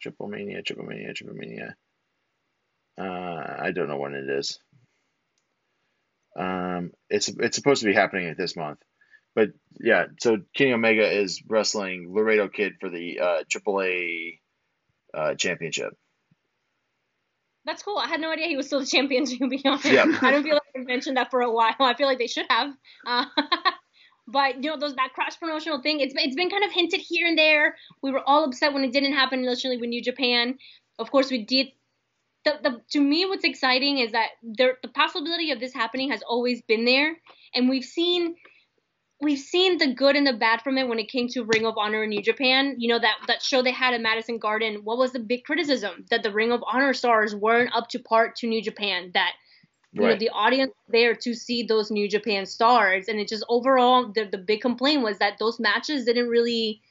Triple 0.00 0.28
Mania, 0.28 0.62
Triple 0.62 0.84
Mania, 0.84 1.12
Triple 1.12 1.34
Mania. 1.34 1.76
Uh, 2.96 3.56
I 3.58 3.72
don't 3.74 3.88
know 3.88 3.96
when 3.96 4.14
it 4.14 4.28
is. 4.28 4.60
Um, 6.36 6.92
it's 7.08 7.28
it's 7.28 7.56
supposed 7.56 7.82
to 7.82 7.86
be 7.86 7.94
happening 7.94 8.34
this 8.36 8.56
month, 8.56 8.78
but 9.34 9.50
yeah. 9.80 10.06
So 10.20 10.38
Kenny 10.56 10.72
Omega 10.72 11.10
is 11.10 11.42
wrestling 11.46 12.12
Laredo 12.12 12.48
Kid 12.48 12.74
for 12.80 12.90
the 12.90 13.20
uh, 13.20 13.42
AAA 13.48 14.40
uh, 15.12 15.34
championship. 15.34 15.96
That's 17.64 17.82
cool. 17.82 17.96
I 17.96 18.08
had 18.08 18.20
no 18.20 18.30
idea 18.30 18.46
he 18.46 18.56
was 18.56 18.66
still 18.66 18.80
the 18.80 18.86
champion. 18.86 19.24
To 19.38 19.48
be 19.48 19.62
honest, 19.64 19.86
Yeah. 19.86 20.04
I 20.20 20.30
don't 20.30 20.42
feel 20.42 20.54
like 20.54 20.62
they 20.74 20.82
mentioned 20.82 21.16
that 21.16 21.30
for 21.30 21.40
a 21.40 21.50
while. 21.50 21.74
I 21.80 21.94
feel 21.94 22.06
like 22.06 22.18
they 22.18 22.26
should 22.26 22.46
have. 22.50 22.74
Uh, 23.06 23.24
but 24.26 24.62
you 24.62 24.70
know, 24.70 24.76
those 24.76 24.94
that 24.96 25.12
cross 25.14 25.36
promotional 25.36 25.80
thing, 25.80 26.00
it's 26.00 26.14
it's 26.16 26.36
been 26.36 26.50
kind 26.50 26.64
of 26.64 26.72
hinted 26.72 27.00
here 27.00 27.26
and 27.26 27.38
there. 27.38 27.76
We 28.02 28.10
were 28.10 28.22
all 28.26 28.44
upset 28.44 28.72
when 28.74 28.84
it 28.84 28.92
didn't 28.92 29.14
happen 29.14 29.40
initially 29.40 29.76
with 29.78 29.88
New 29.88 30.02
Japan. 30.02 30.58
Of 30.98 31.10
course, 31.10 31.30
we 31.30 31.44
did. 31.44 31.68
The, 32.44 32.58
the, 32.62 32.80
to 32.90 33.00
me, 33.00 33.24
what's 33.24 33.44
exciting 33.44 33.98
is 33.98 34.12
that 34.12 34.28
there, 34.42 34.76
the 34.82 34.88
possibility 34.88 35.50
of 35.50 35.60
this 35.60 35.72
happening 35.72 36.10
has 36.10 36.22
always 36.28 36.60
been 36.62 36.84
there, 36.84 37.16
and 37.54 37.68
we've 37.68 37.84
seen 37.84 38.34
we've 39.20 39.38
seen 39.38 39.78
the 39.78 39.94
good 39.94 40.16
and 40.16 40.26
the 40.26 40.32
bad 40.32 40.60
from 40.62 40.76
it 40.76 40.86
when 40.86 40.98
it 40.98 41.08
came 41.08 41.28
to 41.28 41.44
Ring 41.44 41.66
of 41.66 41.78
Honor 41.78 42.04
in 42.04 42.10
New 42.10 42.22
Japan. 42.22 42.76
You 42.78 42.88
know 42.88 42.98
that 42.98 43.16
that 43.26 43.42
show 43.42 43.62
they 43.62 43.72
had 43.72 43.94
at 43.94 44.00
Madison 44.00 44.38
Garden. 44.38 44.80
What 44.84 44.98
was 44.98 45.12
the 45.12 45.20
big 45.20 45.44
criticism? 45.44 46.04
That 46.10 46.22
the 46.22 46.30
Ring 46.32 46.52
of 46.52 46.62
Honor 46.66 46.92
stars 46.92 47.34
weren't 47.34 47.74
up 47.74 47.88
to 47.90 47.98
par 47.98 48.32
to 48.36 48.46
New 48.46 48.62
Japan. 48.62 49.10
That 49.14 49.32
you 49.92 50.02
know 50.02 50.16
the 50.16 50.30
audience 50.30 50.72
there 50.88 51.14
to 51.14 51.34
see 51.34 51.62
those 51.62 51.90
New 51.90 52.08
Japan 52.08 52.46
stars, 52.46 53.08
and 53.08 53.18
it 53.18 53.28
just 53.28 53.44
overall 53.48 54.12
the 54.12 54.24
the 54.24 54.38
big 54.38 54.60
complaint 54.60 55.02
was 55.02 55.18
that 55.18 55.38
those 55.38 55.58
matches 55.58 56.04
didn't 56.04 56.28
really. 56.28 56.82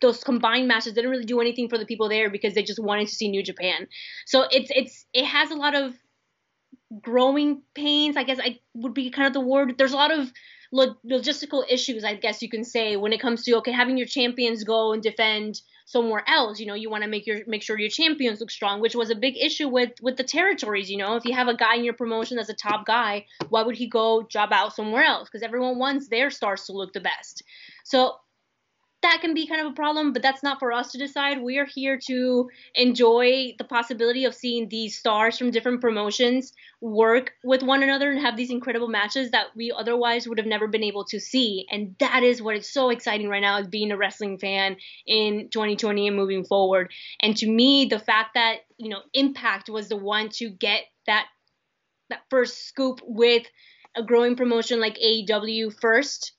Those 0.00 0.24
combined 0.24 0.68
matches 0.68 0.94
didn't 0.94 1.10
really 1.10 1.24
do 1.24 1.40
anything 1.40 1.68
for 1.68 1.78
the 1.78 1.86
people 1.86 2.08
there 2.08 2.30
because 2.30 2.54
they 2.54 2.62
just 2.62 2.82
wanted 2.82 3.08
to 3.08 3.14
see 3.14 3.28
New 3.28 3.42
Japan. 3.42 3.86
So 4.26 4.46
it's 4.50 4.70
it's 4.74 5.06
it 5.12 5.24
has 5.24 5.50
a 5.50 5.56
lot 5.56 5.74
of 5.74 5.94
growing 7.02 7.62
pains. 7.74 8.16
I 8.16 8.24
guess 8.24 8.38
I 8.42 8.60
would 8.74 8.94
be 8.94 9.10
kind 9.10 9.26
of 9.26 9.32
the 9.32 9.40
word. 9.40 9.74
There's 9.78 9.92
a 9.92 9.96
lot 9.96 10.12
of 10.12 10.32
lo- 10.72 10.96
logistical 11.08 11.64
issues, 11.68 12.04
I 12.04 12.14
guess 12.14 12.42
you 12.42 12.48
can 12.48 12.64
say, 12.64 12.96
when 12.96 13.12
it 13.12 13.20
comes 13.20 13.44
to 13.44 13.56
okay, 13.58 13.72
having 13.72 13.96
your 13.96 14.06
champions 14.06 14.64
go 14.64 14.92
and 14.92 15.02
defend 15.02 15.60
somewhere 15.86 16.24
else. 16.28 16.60
You 16.60 16.66
know, 16.66 16.74
you 16.74 16.90
want 16.90 17.04
to 17.04 17.10
make 17.10 17.26
your 17.26 17.38
make 17.46 17.62
sure 17.62 17.78
your 17.78 17.90
champions 17.90 18.40
look 18.40 18.50
strong, 18.50 18.80
which 18.80 18.94
was 18.94 19.10
a 19.10 19.14
big 19.14 19.36
issue 19.36 19.68
with 19.68 19.92
with 20.02 20.16
the 20.16 20.24
territories. 20.24 20.90
You 20.90 20.98
know, 20.98 21.16
if 21.16 21.24
you 21.24 21.34
have 21.34 21.48
a 21.48 21.56
guy 21.56 21.76
in 21.76 21.84
your 21.84 21.94
promotion 21.94 22.36
that's 22.36 22.48
a 22.48 22.54
top 22.54 22.86
guy, 22.86 23.26
why 23.48 23.62
would 23.62 23.76
he 23.76 23.88
go 23.88 24.22
job 24.22 24.50
out 24.52 24.74
somewhere 24.74 25.04
else? 25.04 25.28
Because 25.28 25.42
everyone 25.42 25.78
wants 25.78 26.08
their 26.08 26.30
stars 26.30 26.64
to 26.66 26.72
look 26.72 26.92
the 26.92 27.00
best. 27.00 27.42
So 27.84 28.14
that 29.02 29.18
can 29.20 29.32
be 29.32 29.46
kind 29.46 29.60
of 29.60 29.72
a 29.72 29.74
problem, 29.74 30.12
but 30.12 30.22
that's 30.22 30.42
not 30.42 30.58
for 30.58 30.72
us 30.72 30.92
to 30.92 30.98
decide. 30.98 31.40
We 31.40 31.58
are 31.58 31.66
here 31.66 31.98
to 32.06 32.50
enjoy 32.74 33.54
the 33.56 33.64
possibility 33.64 34.24
of 34.24 34.34
seeing 34.34 34.68
these 34.68 34.98
stars 34.98 35.38
from 35.38 35.50
different 35.50 35.80
promotions 35.80 36.52
work 36.80 37.32
with 37.42 37.62
one 37.62 37.82
another 37.82 38.10
and 38.10 38.20
have 38.20 38.36
these 38.36 38.50
incredible 38.50 38.88
matches 38.88 39.30
that 39.30 39.46
we 39.56 39.72
otherwise 39.72 40.28
would 40.28 40.38
have 40.38 40.46
never 40.46 40.68
been 40.68 40.82
able 40.82 41.04
to 41.06 41.20
see. 41.20 41.66
And 41.70 41.94
that 41.98 42.22
is 42.22 42.42
what 42.42 42.56
is 42.56 42.70
so 42.70 42.90
exciting 42.90 43.28
right 43.28 43.40
now 43.40 43.58
as 43.58 43.68
being 43.68 43.90
a 43.90 43.96
wrestling 43.96 44.38
fan 44.38 44.76
in 45.06 45.48
2020 45.50 46.08
and 46.08 46.16
moving 46.16 46.44
forward. 46.44 46.90
And 47.20 47.36
to 47.38 47.48
me, 47.48 47.86
the 47.86 47.98
fact 47.98 48.34
that, 48.34 48.58
you 48.76 48.90
know, 48.90 49.00
Impact 49.14 49.70
was 49.70 49.88
the 49.88 49.96
one 49.96 50.28
to 50.34 50.50
get 50.50 50.82
that 51.06 51.26
that 52.10 52.22
first 52.28 52.66
scoop 52.66 53.00
with 53.04 53.46
a 53.96 54.02
growing 54.02 54.36
promotion 54.36 54.80
like 54.80 54.98
AEW 54.98 55.72
first 55.80 56.32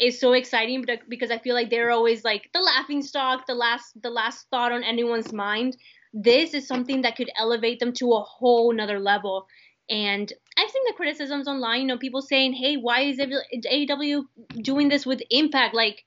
is 0.00 0.18
so 0.18 0.32
exciting 0.32 0.82
but- 0.86 1.08
because 1.08 1.30
I 1.30 1.38
feel 1.38 1.54
like 1.54 1.70
they're 1.70 1.90
always 1.90 2.24
like 2.24 2.50
the 2.52 2.60
laughing 2.60 3.02
stock, 3.02 3.46
the 3.46 3.54
last 3.54 4.00
the 4.02 4.10
last 4.10 4.48
thought 4.50 4.72
on 4.72 4.82
anyone's 4.82 5.32
mind. 5.32 5.76
This 6.12 6.54
is 6.54 6.66
something 6.66 7.02
that 7.02 7.16
could 7.16 7.30
elevate 7.38 7.78
them 7.78 7.92
to 7.94 8.12
a 8.14 8.20
whole 8.20 8.72
nother 8.72 8.98
level. 8.98 9.46
And 9.88 10.32
I've 10.56 10.70
seen 10.70 10.82
the 10.86 10.94
criticisms 10.94 11.46
online, 11.48 11.82
you 11.82 11.86
know, 11.86 11.98
people 11.98 12.22
saying, 12.22 12.52
"Hey, 12.54 12.76
why 12.76 13.02
is 13.02 13.18
AEW 13.18 14.24
doing 14.62 14.88
this 14.88 15.04
with 15.06 15.20
Impact? 15.30 15.74
Like, 15.74 16.04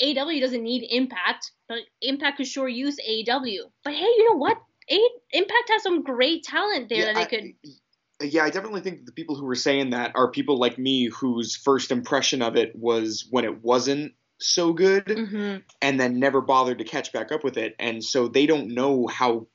AEW 0.00 0.40
doesn't 0.40 0.62
need 0.62 0.86
Impact, 0.90 1.52
but 1.68 1.78
Impact 2.00 2.36
could 2.38 2.46
sure 2.46 2.68
use 2.68 2.98
AEW. 3.06 3.70
But 3.84 3.94
hey, 3.94 4.04
you 4.04 4.30
know 4.30 4.36
what? 4.38 4.58
A- 4.90 5.20
Impact 5.32 5.68
has 5.70 5.82
some 5.82 6.02
great 6.02 6.42
talent 6.44 6.88
there 6.88 7.06
that 7.06 7.14
they 7.14 7.22
I- 7.22 7.24
could. 7.26 7.54
Yeah, 8.22 8.44
I 8.44 8.50
definitely 8.50 8.80
think 8.80 8.98
that 8.98 9.06
the 9.06 9.12
people 9.12 9.36
who 9.36 9.44
were 9.44 9.54
saying 9.54 9.90
that 9.90 10.12
are 10.14 10.30
people 10.30 10.58
like 10.58 10.78
me 10.78 11.06
whose 11.06 11.56
first 11.56 11.90
impression 11.90 12.42
of 12.42 12.56
it 12.56 12.74
was 12.74 13.26
when 13.30 13.44
it 13.44 13.62
wasn't 13.62 14.12
so 14.38 14.72
good 14.72 15.08
hmm 15.08 15.56
and 15.80 16.00
then 16.00 16.18
never 16.18 16.40
bothered 16.40 16.78
to 16.78 16.84
catch 16.84 17.12
back 17.12 17.30
up 17.30 17.44
with 17.44 17.56
it. 17.56 17.74
And 17.78 18.02
so 18.02 18.28
they 18.28 18.46
don't 18.46 18.74
know 18.74 19.06
how 19.06 19.46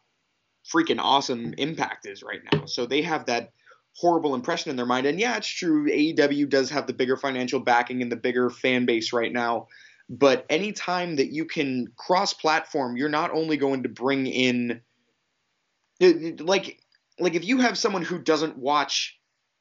freaking 0.74 1.00
awesome 1.00 1.54
Impact 1.58 2.06
is 2.06 2.24
right 2.24 2.42
now. 2.52 2.66
So 2.66 2.86
they 2.86 3.02
have 3.02 3.26
that 3.26 3.52
horrible 3.96 4.36
impression 4.36 4.70
in 4.70 4.76
their 4.76 4.86
mind. 4.86 5.08
And 5.08 5.20
yeah, 5.20 5.38
it's 5.38 5.48
true. 5.48 5.90
AEW 5.90 6.50
does 6.50 6.70
have 6.70 6.88
the 6.88 6.94
bigger 6.94 7.18
financial 7.18 7.60
backing 7.60 8.02
and 8.02 8.12
the 8.12 8.18
bigger 8.18 8.50
fan 8.50 8.86
base 8.86 9.14
right 9.14 9.32
now. 9.32 9.68
But 10.10 10.46
anytime 10.50 11.16
that 11.18 11.34
you 11.34 11.46
can 11.46 11.88
cross 11.98 12.34
platform, 12.34 12.96
you're 12.96 13.10
not 13.10 13.32
only 13.32 13.58
going 13.58 13.84
to 13.84 13.90
bring 13.90 14.28
in 14.28 14.82
like 16.00 16.80
like 17.20 17.36
if 17.36 17.46
you 17.46 17.60
have 17.60 17.78
someone 17.78 18.04
who 18.04 18.20
doesn't 18.20 18.58
watch 18.58 19.18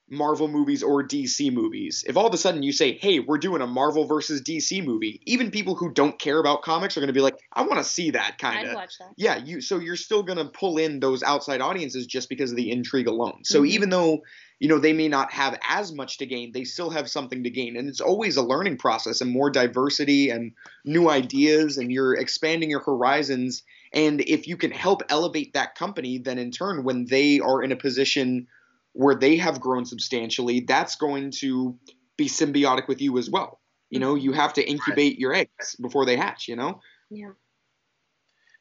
Marvel 0.08 0.46
movies 0.46 0.84
or 0.84 1.02
DC 1.02 1.50
movies, 1.50 2.04
if 2.06 2.16
all 2.16 2.26
of 2.28 2.32
a 2.34 2.38
sudden 2.38 2.62
you 2.62 2.72
say, 2.72 2.96
"Hey, 2.96 3.18
we're 3.18 3.38
doing 3.38 3.60
a 3.60 3.66
Marvel 3.66 4.06
versus 4.06 4.40
DC 4.40 4.80
movie," 4.80 5.20
even 5.26 5.50
people 5.50 5.74
who 5.74 5.90
don't 5.92 6.18
care 6.18 6.38
about 6.38 6.62
comics 6.62 6.96
are 6.96 7.00
going 7.00 7.08
to 7.08 7.12
be 7.12 7.20
like, 7.20 7.34
"I 7.52 7.62
want 7.62 7.78
to 7.78 7.84
see 7.84 8.10
that 8.12 8.38
kind 8.38 8.58
I'd 8.58 8.68
of." 8.68 8.74
watch 8.74 8.98
that. 8.98 9.14
Yeah, 9.16 9.36
you 9.44 9.60
so 9.60 9.78
you're 9.80 9.96
still 9.96 10.22
going 10.22 10.38
to 10.38 10.44
pull 10.48 10.78
in 10.78 11.00
those 11.00 11.24
outside 11.24 11.60
audiences 11.60 12.06
just 12.06 12.28
because 12.28 12.50
of 12.52 12.56
the 12.56 12.70
intrigue 12.70 13.08
alone. 13.08 13.40
So 13.44 13.62
Mhm. 13.62 13.68
even 13.70 13.90
though 13.90 14.20
you 14.60 14.68
know 14.68 14.78
they 14.78 14.92
may 14.92 15.08
not 15.08 15.32
have 15.32 15.58
as 15.68 15.92
much 15.92 16.18
to 16.18 16.26
gain, 16.26 16.52
they 16.52 16.64
still 16.64 16.90
have 16.90 17.10
something 17.10 17.42
to 17.42 17.50
gain, 17.50 17.76
and 17.76 17.88
it's 17.88 18.00
always 18.00 18.36
a 18.36 18.42
learning 18.42 18.78
process 18.78 19.20
and 19.20 19.30
more 19.32 19.50
diversity 19.50 20.30
and 20.30 20.52
new 20.84 21.08
ideas, 21.08 21.78
and 21.78 21.90
you're 21.90 22.14
expanding 22.14 22.70
your 22.70 22.80
horizons. 22.84 23.64
And 23.96 24.20
if 24.20 24.46
you 24.46 24.58
can 24.58 24.70
help 24.70 25.02
elevate 25.08 25.54
that 25.54 25.74
company, 25.74 26.18
then 26.18 26.38
in 26.38 26.50
turn, 26.50 26.84
when 26.84 27.06
they 27.06 27.40
are 27.40 27.62
in 27.62 27.72
a 27.72 27.76
position 27.76 28.46
where 28.92 29.14
they 29.14 29.36
have 29.38 29.58
grown 29.58 29.86
substantially, 29.86 30.60
that's 30.60 30.96
going 30.96 31.30
to 31.40 31.78
be 32.18 32.28
symbiotic 32.28 32.88
with 32.88 33.00
you 33.00 33.16
as 33.16 33.30
well. 33.30 33.58
You 33.88 34.00
know, 34.00 34.14
you 34.14 34.32
have 34.32 34.52
to 34.54 34.68
incubate 34.68 35.18
your 35.18 35.32
eggs 35.32 35.76
before 35.80 36.04
they 36.04 36.16
hatch. 36.16 36.46
You 36.46 36.56
know. 36.56 36.80
Yeah. 37.10 37.30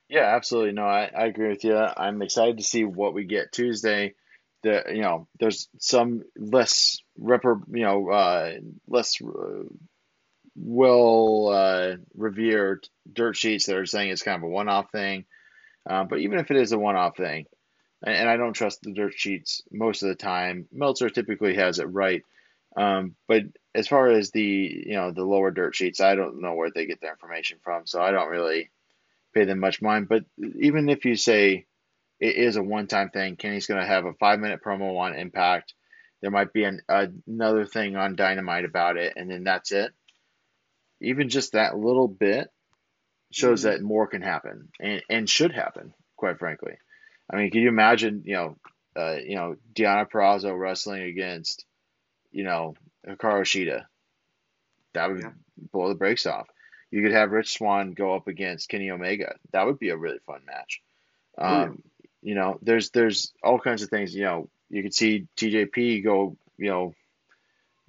Yeah, 0.08 0.36
absolutely. 0.36 0.74
No, 0.74 0.84
I, 0.84 1.10
I 1.18 1.26
agree 1.26 1.50
with 1.50 1.64
you. 1.64 1.76
I'm 1.76 2.22
excited 2.22 2.58
to 2.60 2.64
see 2.64 2.86
what 2.86 3.14
we 3.14 3.26
get 3.26 3.52
Tuesday. 3.52 4.14
The 4.64 4.84
you 4.88 5.02
know, 5.02 5.28
there's 5.40 5.68
some 5.80 6.24
less 6.38 7.00
repro, 7.20 7.62
you 7.74 7.84
know, 7.84 8.10
uh, 8.10 8.54
less 8.88 9.20
uh, 9.22 9.64
well 10.56 11.50
uh, 11.50 11.96
revered 12.16 12.88
dirt 13.12 13.36
sheets 13.36 13.66
that 13.66 13.76
are 13.76 13.86
saying 13.86 14.10
it's 14.10 14.24
kind 14.24 14.38
of 14.38 14.44
a 14.44 14.48
one-off 14.48 14.92
thing. 14.92 15.26
Uh, 15.88 16.04
but 16.04 16.20
even 16.20 16.40
if 16.40 16.50
it 16.50 16.58
is 16.58 16.72
a 16.72 16.80
one-off 16.80 17.18
thing, 17.18 17.46
and, 18.04 18.16
and 18.16 18.30
I 18.30 18.38
don't 18.38 18.54
trust 18.54 18.82
the 18.82 18.94
dirt 18.94 19.14
sheets 19.16 19.62
most 19.72 20.02
of 20.02 20.10
the 20.10 20.16
time, 20.16 20.68
Meltzer 20.72 21.10
typically 21.10 21.56
has 21.56 21.80
it 21.80 21.86
right. 21.86 22.24
Um, 22.78 23.16
but 23.28 23.44
as 23.74 23.88
far 23.88 24.10
as 24.10 24.32
the 24.32 24.42
you 24.42 24.96
know 24.96 25.12
the 25.12 25.24
lower 25.24 25.52
dirt 25.52 25.76
sheets, 25.76 26.02
I 26.02 26.16
don't 26.16 26.42
know 26.42 26.54
where 26.54 26.72
they 26.74 26.86
get 26.86 27.02
their 27.02 27.12
information 27.12 27.60
from, 27.64 27.86
so 27.86 28.02
I 28.02 28.12
don't 28.12 28.30
really 28.30 28.70
pay 29.34 29.46
them 29.46 29.60
much 29.60 29.82
mind. 29.82 30.10
But 30.10 30.26
even 30.60 30.90
if 30.90 31.06
you 31.06 31.16
say 31.16 31.66
it 32.20 32.36
is 32.36 32.56
a 32.56 32.64
one-time 32.64 33.10
thing, 33.10 33.36
Kenny's 33.36 33.68
going 33.68 33.82
to 33.82 33.88
have 33.88 34.06
a 34.06 34.14
five-minute 34.14 34.62
promo 34.66 34.98
on 34.98 35.16
Impact. 35.16 35.74
There 36.22 36.32
might 36.32 36.54
be 36.54 36.64
an, 36.64 36.82
another 36.90 37.66
thing 37.66 37.96
on 37.96 38.16
Dynamite 38.16 38.66
about 38.66 38.98
it, 38.98 39.14
and 39.16 39.30
then 39.30 39.44
that's 39.44 39.72
it. 39.72 39.92
Even 41.02 41.30
just 41.30 41.54
that 41.54 41.78
little 41.78 42.08
bit 42.08 42.50
shows 43.32 43.62
Mhm. 43.62 43.64
that 43.64 43.82
more 43.82 44.08
can 44.08 44.22
happen 44.22 44.70
and, 44.80 45.02
and 45.10 45.30
should 45.30 45.52
happen, 45.52 45.94
quite 46.16 46.40
frankly. 46.40 46.78
I 47.30 47.36
mean, 47.38 47.52
can 47.52 47.62
you 47.62 47.70
imagine, 47.70 48.24
you 48.26 48.34
know, 48.36 48.58
uh, 48.96 49.16
you 49.16 49.36
know, 49.36 49.56
Deonna 49.74 50.10
Purrazzo 50.10 50.58
wrestling 50.58 51.04
against, 51.04 51.66
you 52.32 52.44
know, 52.44 52.76
Hikaru 53.08 53.42
Shida? 53.44 53.86
That 54.94 55.10
would 55.12 55.22
Yeah. 55.22 55.32
blow 55.72 55.90
the 55.90 55.96
brakes 55.96 56.26
off. 56.26 56.48
You 56.92 57.02
could 57.02 57.12
have 57.12 57.32
Rich 57.32 57.54
Swann 57.58 57.92
go 57.92 58.16
up 58.16 58.28
against 58.28 58.70
Kenny 58.70 58.90
Omega. 58.90 59.36
That 59.52 59.66
would 59.66 59.80
be 59.80 59.90
a 59.90 59.98
really 59.98 60.20
fun 60.20 60.46
match. 60.46 60.82
Oh, 61.38 61.50
yeah. 61.50 61.64
Um, 61.66 61.84
you 62.22 62.36
know, 62.36 62.58
there's 62.62 62.92
there's 62.92 63.34
all 63.44 63.60
kinds 63.60 63.84
of 63.84 63.90
things. 63.90 64.16
You 64.16 64.24
know, 64.24 64.50
you 64.70 64.82
could 64.82 64.94
see 64.94 65.28
TJP 65.36 66.04
go, 66.04 66.38
you 66.58 66.70
know, 66.70 66.94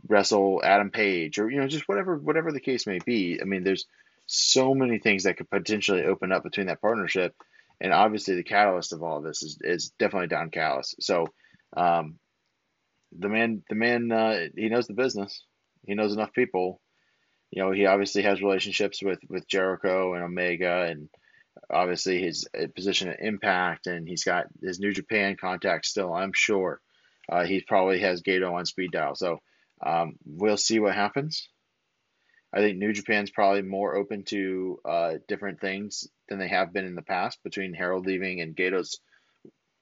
wrestle 0.08 0.60
Adam 0.64 0.90
Page, 0.90 1.38
or 1.38 1.50
you 1.50 1.60
know, 1.60 1.68
just 1.68 1.88
whatever 1.88 2.16
whatever 2.16 2.52
the 2.52 2.60
case 2.60 2.86
may 2.86 2.98
be. 3.04 3.40
I 3.40 3.44
mean, 3.44 3.64
there's 3.64 3.86
so 4.26 4.74
many 4.74 4.98
things 4.98 5.24
that 5.24 5.36
could 5.36 5.50
potentially 5.50 6.04
open 6.04 6.32
up 6.32 6.42
between 6.42 6.66
that 6.66 6.80
partnership, 6.80 7.34
and 7.80 7.92
obviously 7.92 8.34
the 8.36 8.42
catalyst 8.44 8.92
of 8.92 9.02
all 9.02 9.18
of 9.18 9.24
this 9.24 9.42
is 9.42 9.58
is 9.62 9.92
definitely 9.98 10.28
Don 10.28 10.50
Callis. 10.50 10.94
So, 11.00 11.26
um, 11.76 12.18
the 13.18 13.28
man, 13.28 13.62
the 13.68 13.76
man, 13.76 14.10
uh, 14.12 14.46
he 14.56 14.68
knows 14.68 14.86
the 14.86 14.94
business. 14.94 15.44
He 15.86 15.94
knows 15.94 16.12
enough 16.12 16.32
people. 16.32 16.80
You 17.50 17.62
know, 17.62 17.72
he 17.72 17.86
obviously 17.86 18.22
has 18.22 18.42
relationships 18.42 19.02
with 19.02 19.20
with 19.28 19.48
Jericho 19.48 20.14
and 20.14 20.24
Omega, 20.24 20.82
and 20.90 21.08
obviously 21.70 22.20
his 22.20 22.46
uh, 22.58 22.66
position 22.74 23.08
at 23.08 23.20
Impact, 23.20 23.86
and 23.86 24.08
he's 24.08 24.24
got 24.24 24.46
his 24.62 24.80
New 24.80 24.92
Japan 24.92 25.36
contact 25.40 25.86
still. 25.86 26.12
I'm 26.12 26.32
sure. 26.34 26.80
uh, 27.30 27.44
he 27.44 27.60
probably 27.60 28.00
has 28.00 28.22
Gedo 28.22 28.52
on 28.52 28.66
speed 28.66 28.92
dial. 28.92 29.14
So 29.14 29.40
um, 29.85 30.16
we'll 30.24 30.57
see 30.57 30.78
what 30.78 30.94
happens. 30.94 31.48
I 32.53 32.61
think 32.61 32.78
New 32.78 32.93
Japan's 32.93 33.31
probably 33.31 33.62
more 33.62 33.97
open 33.97 34.24
to 34.24 34.81
uh, 34.85 35.15
different 35.28 35.61
things 35.61 36.09
than 36.28 36.39
they 36.39 36.48
have 36.48 36.73
been 36.73 36.86
in 36.86 36.94
the 36.94 37.03
past 37.03 37.43
between 37.43 37.74
Harold 37.74 38.07
leaving 38.07 38.40
and 38.40 38.57
Gedo's 38.57 38.98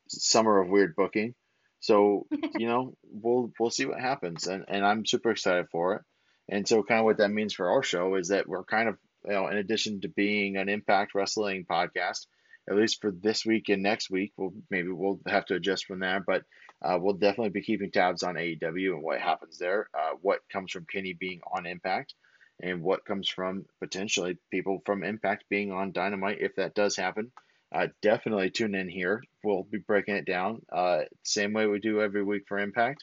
summer 0.09 0.61
of 0.61 0.69
weird 0.69 0.97
booking. 0.97 1.35
So 1.81 2.27
you 2.59 2.67
know 2.67 2.97
we'll 3.05 3.53
we'll 3.59 3.71
see 3.71 3.87
what 3.87 4.01
happens, 4.01 4.47
and 4.47 4.65
and 4.69 4.85
I'm 4.85 5.07
super 5.07 5.31
excited 5.31 5.67
for 5.71 5.97
it. 5.97 6.03
And 6.49 6.67
so 6.67 6.83
kind 6.83 7.01
of 7.01 7.05
what 7.05 7.19
that 7.19 7.31
means 7.31 7.55
for 7.55 7.71
our 7.71 7.83
show 7.83 8.17
is 8.17 8.29
that 8.29 8.49
we're 8.49 8.65
kind 8.65 8.89
of 8.89 8.97
you 9.25 9.33
know 9.33 9.49
in 9.49 9.57
addition 9.59 10.01
to 10.01 10.09
being 10.09 10.57
an 10.57 10.69
Impact 10.69 11.15
Wrestling 11.15 11.67
podcast, 11.71 12.27
at 12.69 12.77
least 12.77 13.01
for 13.01 13.13
this 13.13 13.45
week 13.45 13.69
and 13.69 13.83
next 13.83 14.11
week, 14.11 14.33
we'll 14.37 14.55
maybe 14.71 14.89
we'll 14.89 15.21
have 15.29 15.45
to 15.47 15.55
adjust 15.55 15.85
from 15.87 16.01
there, 16.01 16.23
but 16.27 16.43
uh, 16.85 16.99
we'll 17.01 17.15
definitely 17.15 17.51
be 17.51 17.63
keeping 17.63 17.91
tabs 17.91 18.23
on 18.23 18.35
AEW 18.35 18.93
and 18.95 19.03
what 19.03 19.21
happens 19.21 19.59
there, 19.59 19.89
uh, 19.95 20.13
what 20.21 20.41
comes 20.53 20.71
from 20.71 20.85
Kenny 20.85 21.15
being 21.15 21.41
on 21.51 21.67
Impact, 21.67 22.15
and 22.63 22.83
what 22.83 23.07
comes 23.07 23.29
from 23.29 23.65
potentially 23.81 24.39
people 24.51 24.83
from 24.85 25.03
Impact 25.03 25.45
being 25.49 25.73
on 25.73 25.93
Dynamite 25.93 26.39
if 26.41 26.57
that 26.57 26.75
does 26.75 26.95
happen. 26.97 27.33
Uh, 27.75 27.89
definitely 28.03 28.51
tune 28.51 28.75
in 28.75 28.89
here. 28.89 29.23
We'll 29.43 29.65
be 29.65 29.79
breaking 29.79 30.17
it 30.17 30.27
down 30.27 30.63
uh, 30.71 31.01
same 31.25 31.55
way 31.55 31.67
we 31.67 31.81
do 31.81 32.03
every 32.03 32.23
week 32.23 32.45
for 32.47 32.59
Impact. 32.59 33.03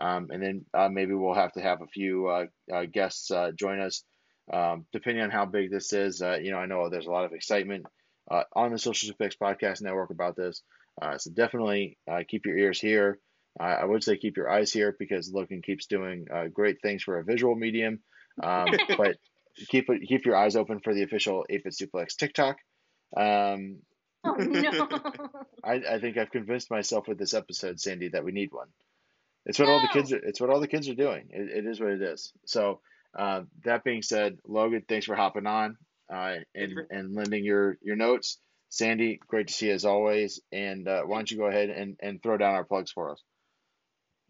Um, 0.00 0.28
and 0.30 0.42
then 0.42 0.64
uh, 0.72 0.88
maybe 0.88 1.12
we'll 1.12 1.34
have 1.34 1.52
to 1.52 1.60
have 1.60 1.82
a 1.82 1.86
few 1.86 2.28
uh, 2.28 2.46
guests 2.90 3.30
join 3.56 3.80
us, 3.80 4.04
um, 4.52 4.86
depending 4.92 5.22
on 5.22 5.30
how 5.30 5.44
big 5.44 5.70
this 5.70 5.92
is. 5.92 6.20
You 6.20 6.52
know, 6.52 6.58
I 6.58 6.66
know 6.66 6.88
there's 6.88 7.06
a 7.06 7.10
lot 7.10 7.24
of 7.24 7.32
excitement 7.32 7.84
on 8.54 8.70
the 8.70 8.78
Social 8.78 9.12
Suplex 9.12 9.34
Podcast 9.36 9.82
Network 9.82 10.10
about 10.10 10.36
this. 10.36 10.62
Uh, 11.00 11.18
so 11.18 11.30
definitely 11.30 11.98
uh, 12.10 12.22
keep 12.26 12.46
your 12.46 12.56
ears 12.56 12.80
here. 12.80 13.18
Uh, 13.58 13.64
I 13.64 13.84
would 13.84 14.04
say 14.04 14.16
keep 14.16 14.36
your 14.36 14.50
eyes 14.50 14.72
here 14.72 14.94
because 14.98 15.32
Logan 15.32 15.62
keeps 15.62 15.86
doing 15.86 16.26
uh, 16.32 16.46
great 16.46 16.80
things 16.82 17.02
for 17.02 17.18
a 17.18 17.24
visual 17.24 17.54
medium. 17.54 18.00
Um, 18.42 18.68
but 18.96 19.16
keep 19.68 19.88
keep 20.06 20.26
your 20.26 20.36
eyes 20.36 20.56
open 20.56 20.80
for 20.80 20.94
the 20.94 21.02
official 21.02 21.44
8-Bit 21.50 21.74
Suplex 21.74 22.16
TikTok. 22.16 22.56
Um, 23.16 23.78
Oh 24.24 24.34
no. 24.34 24.88
I, 25.64 25.74
I 25.74 26.00
think 26.00 26.16
I've 26.16 26.30
convinced 26.30 26.70
myself 26.70 27.08
with 27.08 27.18
this 27.18 27.34
episode, 27.34 27.80
Sandy, 27.80 28.08
that 28.08 28.24
we 28.24 28.32
need 28.32 28.52
one. 28.52 28.68
It's 29.46 29.58
what 29.58 29.68
all 29.68 29.80
the 29.80 29.88
kids 29.88 30.12
are. 30.12 30.18
It's 30.18 30.40
what 30.40 30.50
all 30.50 30.60
the 30.60 30.68
kids 30.68 30.88
are 30.88 30.94
doing. 30.94 31.28
It, 31.30 31.64
it 31.64 31.66
is 31.66 31.80
what 31.80 31.90
it 31.90 32.02
is. 32.02 32.32
So 32.46 32.80
uh, 33.16 33.42
that 33.64 33.84
being 33.84 34.02
said, 34.02 34.38
Logan, 34.46 34.84
thanks 34.88 35.06
for 35.06 35.14
hopping 35.14 35.46
on 35.46 35.76
uh, 36.12 36.36
and 36.54 36.72
and 36.90 37.14
lending 37.14 37.44
your 37.44 37.78
your 37.82 37.96
notes. 37.96 38.38
Sandy, 38.68 39.20
great 39.26 39.48
to 39.48 39.54
see 39.54 39.68
you 39.68 39.74
as 39.74 39.84
always. 39.84 40.40
And 40.52 40.86
uh, 40.86 41.02
why 41.02 41.16
don't 41.16 41.30
you 41.30 41.38
go 41.38 41.46
ahead 41.46 41.70
and, 41.70 41.96
and 42.00 42.22
throw 42.22 42.36
down 42.36 42.54
our 42.54 42.64
plugs 42.64 42.90
for 42.90 43.10
us? 43.12 43.22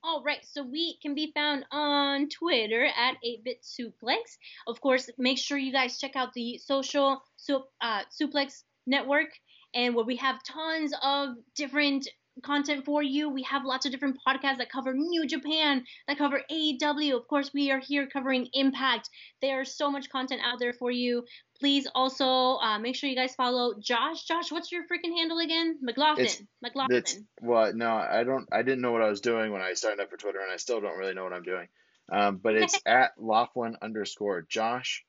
All 0.05 0.23
right, 0.23 0.45
so 0.45 0.63
we 0.63 0.97
can 1.03 1.15
be 1.15 1.33
found 1.35 1.65
on 1.73 2.29
Twitter 2.29 2.85
at 2.85 3.17
8-Bit 3.25 3.63
Suplex. 3.63 4.39
Of 4.69 4.81
course, 4.81 5.11
make 5.19 5.39
sure 5.39 5.59
you 5.59 5.73
guys 5.73 5.99
check 5.99 6.15
out 6.15 6.33
the 6.35 6.59
social 6.59 7.21
sup, 7.37 7.69
uh, 7.81 8.03
Suplex 8.09 8.63
Network, 8.87 9.31
and 9.75 9.97
where 9.97 10.05
we 10.05 10.17
have 10.17 10.43
tons 10.45 10.95
of 11.03 11.31
different 11.57 12.09
content 12.43 12.85
for 12.85 13.03
you. 13.03 13.29
We 13.29 13.43
have 13.45 13.65
lots 13.65 13.87
of 13.87 13.93
different 13.93 14.19
podcasts 14.27 14.59
that 14.59 14.71
cover 14.71 14.93
New 14.95 15.27
Japan, 15.27 15.85
that 16.07 16.19
cover 16.19 16.43
AEW. 16.51 17.17
Of 17.17 17.27
course, 17.29 17.51
we 17.53 17.71
are 17.71 17.79
here 17.79 18.07
covering 18.07 18.49
Impact. 18.53 19.09
There's 19.41 19.77
so 19.77 19.91
much 19.91 20.09
content 20.11 20.41
out 20.45 20.59
there 20.59 20.73
for 20.73 20.91
you. 20.91 21.25
Please 21.59 21.89
also 21.95 22.57
uh, 22.59 22.79
make 22.79 22.95
sure 22.95 23.11
you 23.11 23.17
guys 23.17 23.35
follow 23.35 23.75
Josh. 23.81 24.25
Josh, 24.25 24.53
what's 24.53 24.71
your 24.71 24.83
freaking 24.83 25.17
handle 25.17 25.39
again? 25.39 25.79
McLaughlin. 25.83 26.27
It's- 26.27 26.43
McLaughlin. 26.63 26.99
It's 26.99 27.19
well, 27.41 27.73
no, 27.75 27.91
I 27.93 28.25
don't. 28.25 28.49
I 28.53 28.63
didn't 28.63 28.81
know 28.81 28.93
what 28.93 29.03
I 29.03 29.09
was 29.09 29.21
doing 29.21 29.53
when 29.53 29.63
I 29.63 29.75
signed 29.75 30.01
up 30.01 30.11
for 30.11 30.17
Twitter, 30.17 30.41
and 30.41 30.53
I 30.53 30.57
still 30.57 30.81
don't 30.81 30.97
really 30.97 31.15
know 31.15 31.25
what 31.25 31.33
I'm 31.33 31.43
doing. 31.43 31.69
Um, 32.11 32.37
but 32.37 32.55
it's 32.55 32.81
at 32.87 33.13
Laughlin 33.19 33.77
underscore 33.83 34.43
Josh. 34.49 35.05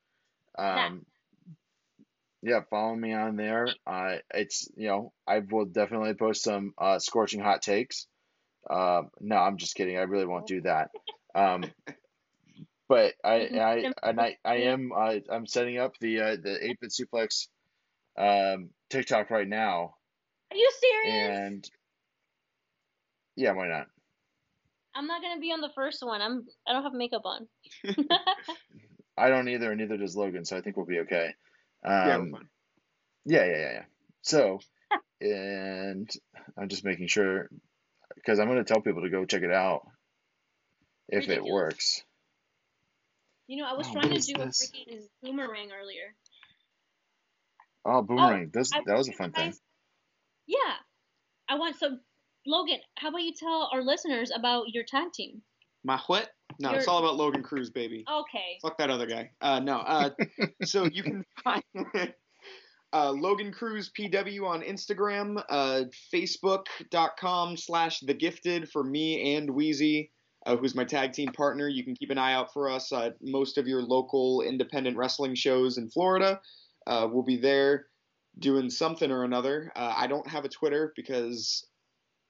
Um, 0.57 1.05
yeah, 2.41 2.61
follow 2.69 2.95
me 2.95 3.13
on 3.13 3.35
there. 3.35 3.67
Uh, 3.85 4.17
it's 4.33 4.69
you 4.75 4.87
know 4.87 5.13
I 5.27 5.39
will 5.39 5.65
definitely 5.65 6.13
post 6.13 6.43
some 6.43 6.73
uh, 6.77 6.99
scorching 6.99 7.41
hot 7.41 7.61
takes. 7.61 8.07
Uh, 8.69 9.03
no, 9.19 9.37
I'm 9.37 9.57
just 9.57 9.75
kidding. 9.75 9.97
I 9.97 10.01
really 10.01 10.25
won't 10.25 10.47
do 10.47 10.61
that. 10.61 10.89
Um, 11.35 11.65
but 12.87 13.13
I 13.23 13.35
I 13.61 13.91
and 14.03 14.19
I 14.19 14.37
I 14.45 14.55
am 14.63 14.91
uh, 14.95 15.15
I'm 15.29 15.47
setting 15.47 15.77
up 15.77 15.93
the 15.99 16.21
uh, 16.21 16.35
the 16.41 16.57
eight 16.61 16.79
bit 16.79 16.91
suplex 16.91 17.47
um, 18.17 18.69
TikTok 18.89 19.29
right 19.29 19.47
now, 19.47 19.95
Are 20.51 20.57
you 20.57 20.71
serious? 20.79 21.37
and 21.37 21.69
yeah, 23.35 23.51
why 23.51 23.67
not? 23.67 23.87
I'm 24.95 25.07
not 25.07 25.21
gonna 25.21 25.39
be 25.39 25.51
on 25.51 25.61
the 25.61 25.71
first 25.75 26.05
one. 26.05 26.21
I'm 26.21 26.45
I 26.67 26.73
don't 26.73 26.83
have 26.83 26.93
makeup 26.93 27.23
on. 27.25 27.47
I 29.17 29.29
don't 29.29 29.49
either, 29.49 29.71
and 29.71 29.79
neither 29.79 29.97
does 29.97 30.15
Logan, 30.15 30.45
so 30.45 30.57
I 30.57 30.61
think 30.61 30.77
we'll 30.77 30.85
be 30.85 30.99
okay. 30.99 31.33
Yeah, 31.85 32.15
Um, 32.15 32.31
we're. 32.31 32.39
Yeah, 33.25 33.45
yeah, 33.45 33.57
yeah, 33.57 33.71
yeah. 33.73 33.83
So, 34.21 34.59
and 35.21 36.09
I'm 36.57 36.69
just 36.69 36.83
making 36.85 37.07
sure 37.07 37.49
because 38.15 38.39
I'm 38.39 38.47
going 38.47 38.63
to 38.63 38.63
tell 38.63 38.81
people 38.81 39.03
to 39.03 39.09
go 39.09 39.25
check 39.25 39.43
it 39.43 39.51
out 39.51 39.81
if 41.09 41.29
it 41.29 41.43
works. 41.43 42.03
you 43.47 43.57
know, 43.61 43.67
I 43.67 43.73
was 43.73 43.87
Oh, 43.89 43.93
trying 43.93 44.09
to 44.13 44.19
do 44.19 44.33
this? 44.35 44.61
a 44.61 44.77
freaking 44.77 45.01
boomerang 45.23 45.71
earlier. 45.71 46.15
Oh, 47.85 48.01
boomerang! 48.01 48.49
This 48.53 48.71
I 48.73 48.81
that 48.85 48.97
was 48.97 49.07
a 49.07 49.13
fun 49.13 49.31
thing. 49.31 49.53
Yeah, 50.47 50.75
I 51.47 51.57
want 51.57 51.75
so. 51.77 51.97
Logan, 52.45 52.79
how 52.97 53.09
about 53.09 53.21
you 53.23 53.33
tell 53.33 53.69
our 53.73 53.83
listeners 53.83 54.31
about 54.33 54.69
your 54.69 54.83
tag 54.83 55.11
team? 55.13 55.41
My 55.83 55.97
what? 56.07 56.29
No, 56.59 56.71
it's 56.71 56.85
You're- 56.85 56.97
all 56.97 56.99
about 56.99 57.15
Logan 57.15 57.41
Cruz, 57.41 57.69
baby. 57.69 58.03
Okay. 58.11 58.59
Fuck 58.61 58.77
that 58.79 58.89
other 58.89 59.07
guy. 59.07 59.31
Uh, 59.41 59.59
no. 59.59 59.77
Uh, 59.77 60.09
so 60.63 60.85
you 60.85 61.03
can 61.03 61.23
find 61.43 61.63
uh, 62.93 63.11
Logan 63.11 63.51
Cruz 63.53 63.91
PW 63.97 64.45
on 64.45 64.61
Instagram, 64.61 65.41
uh, 65.49 65.83
Facebook.com 66.13 67.55
slash 67.57 68.01
The 68.01 68.13
Gifted 68.13 68.69
for 68.69 68.83
me 68.83 69.35
and 69.35 69.49
Wheezy, 69.49 70.11
uh, 70.45 70.57
who's 70.57 70.75
my 70.75 70.83
tag 70.83 71.13
team 71.13 71.31
partner. 71.31 71.67
You 71.69 71.83
can 71.83 71.95
keep 71.95 72.09
an 72.09 72.17
eye 72.17 72.33
out 72.33 72.51
for 72.51 72.69
us 72.69 72.91
at 72.91 73.15
most 73.21 73.57
of 73.57 73.67
your 73.67 73.81
local 73.81 74.41
independent 74.41 74.97
wrestling 74.97 75.35
shows 75.35 75.77
in 75.77 75.89
Florida. 75.89 76.41
Uh, 76.87 77.07
we'll 77.09 77.23
be 77.23 77.37
there 77.37 77.85
doing 78.37 78.69
something 78.69 79.11
or 79.11 79.23
another. 79.23 79.71
Uh, 79.75 79.93
I 79.95 80.07
don't 80.07 80.27
have 80.27 80.43
a 80.45 80.49
Twitter 80.49 80.91
because 80.95 81.65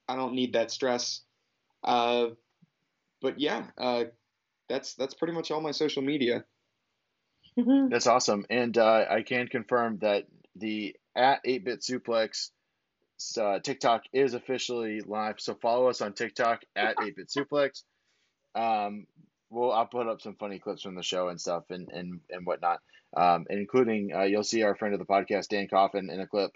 I 0.07 0.15
don't 0.15 0.33
need 0.33 0.53
that 0.53 0.71
stress. 0.71 1.21
Uh, 1.83 2.27
but 3.21 3.39
yeah, 3.39 3.65
uh, 3.77 4.05
that's 4.69 4.93
that's 4.93 5.13
pretty 5.13 5.33
much 5.33 5.51
all 5.51 5.61
my 5.61 5.71
social 5.71 6.01
media. 6.01 6.45
That's 7.89 8.07
awesome, 8.07 8.45
and 8.49 8.77
uh, 8.77 9.05
I 9.09 9.23
can 9.23 9.47
confirm 9.47 9.99
that 9.99 10.25
the 10.55 10.95
at 11.15 11.43
8-bit 11.43 11.81
suplex 11.81 12.51
uh, 13.37 13.59
TikTok 13.59 14.03
is 14.13 14.33
officially 14.33 15.01
live. 15.01 15.39
So 15.39 15.55
follow 15.55 15.87
us 15.89 16.01
on 16.01 16.13
TikTok 16.13 16.61
at 16.75 16.95
8-bit 16.97 17.29
suplex. 17.29 17.83
Um, 18.55 19.07
we'll 19.49 19.71
I'll 19.71 19.87
put 19.87 20.07
up 20.07 20.21
some 20.21 20.35
funny 20.35 20.59
clips 20.59 20.83
from 20.83 20.95
the 20.95 21.03
show 21.03 21.29
and 21.29 21.39
stuff 21.39 21.65
and 21.69 21.89
and 21.89 22.21
and 22.29 22.45
whatnot. 22.45 22.79
Um, 23.17 23.47
including 23.49 24.13
uh, 24.15 24.23
you'll 24.23 24.43
see 24.43 24.61
our 24.63 24.75
friend 24.75 24.93
of 24.93 24.99
the 24.99 25.05
podcast 25.05 25.47
Dan 25.47 25.67
Coffin 25.67 26.11
in 26.11 26.19
a 26.19 26.27
clip 26.27 26.51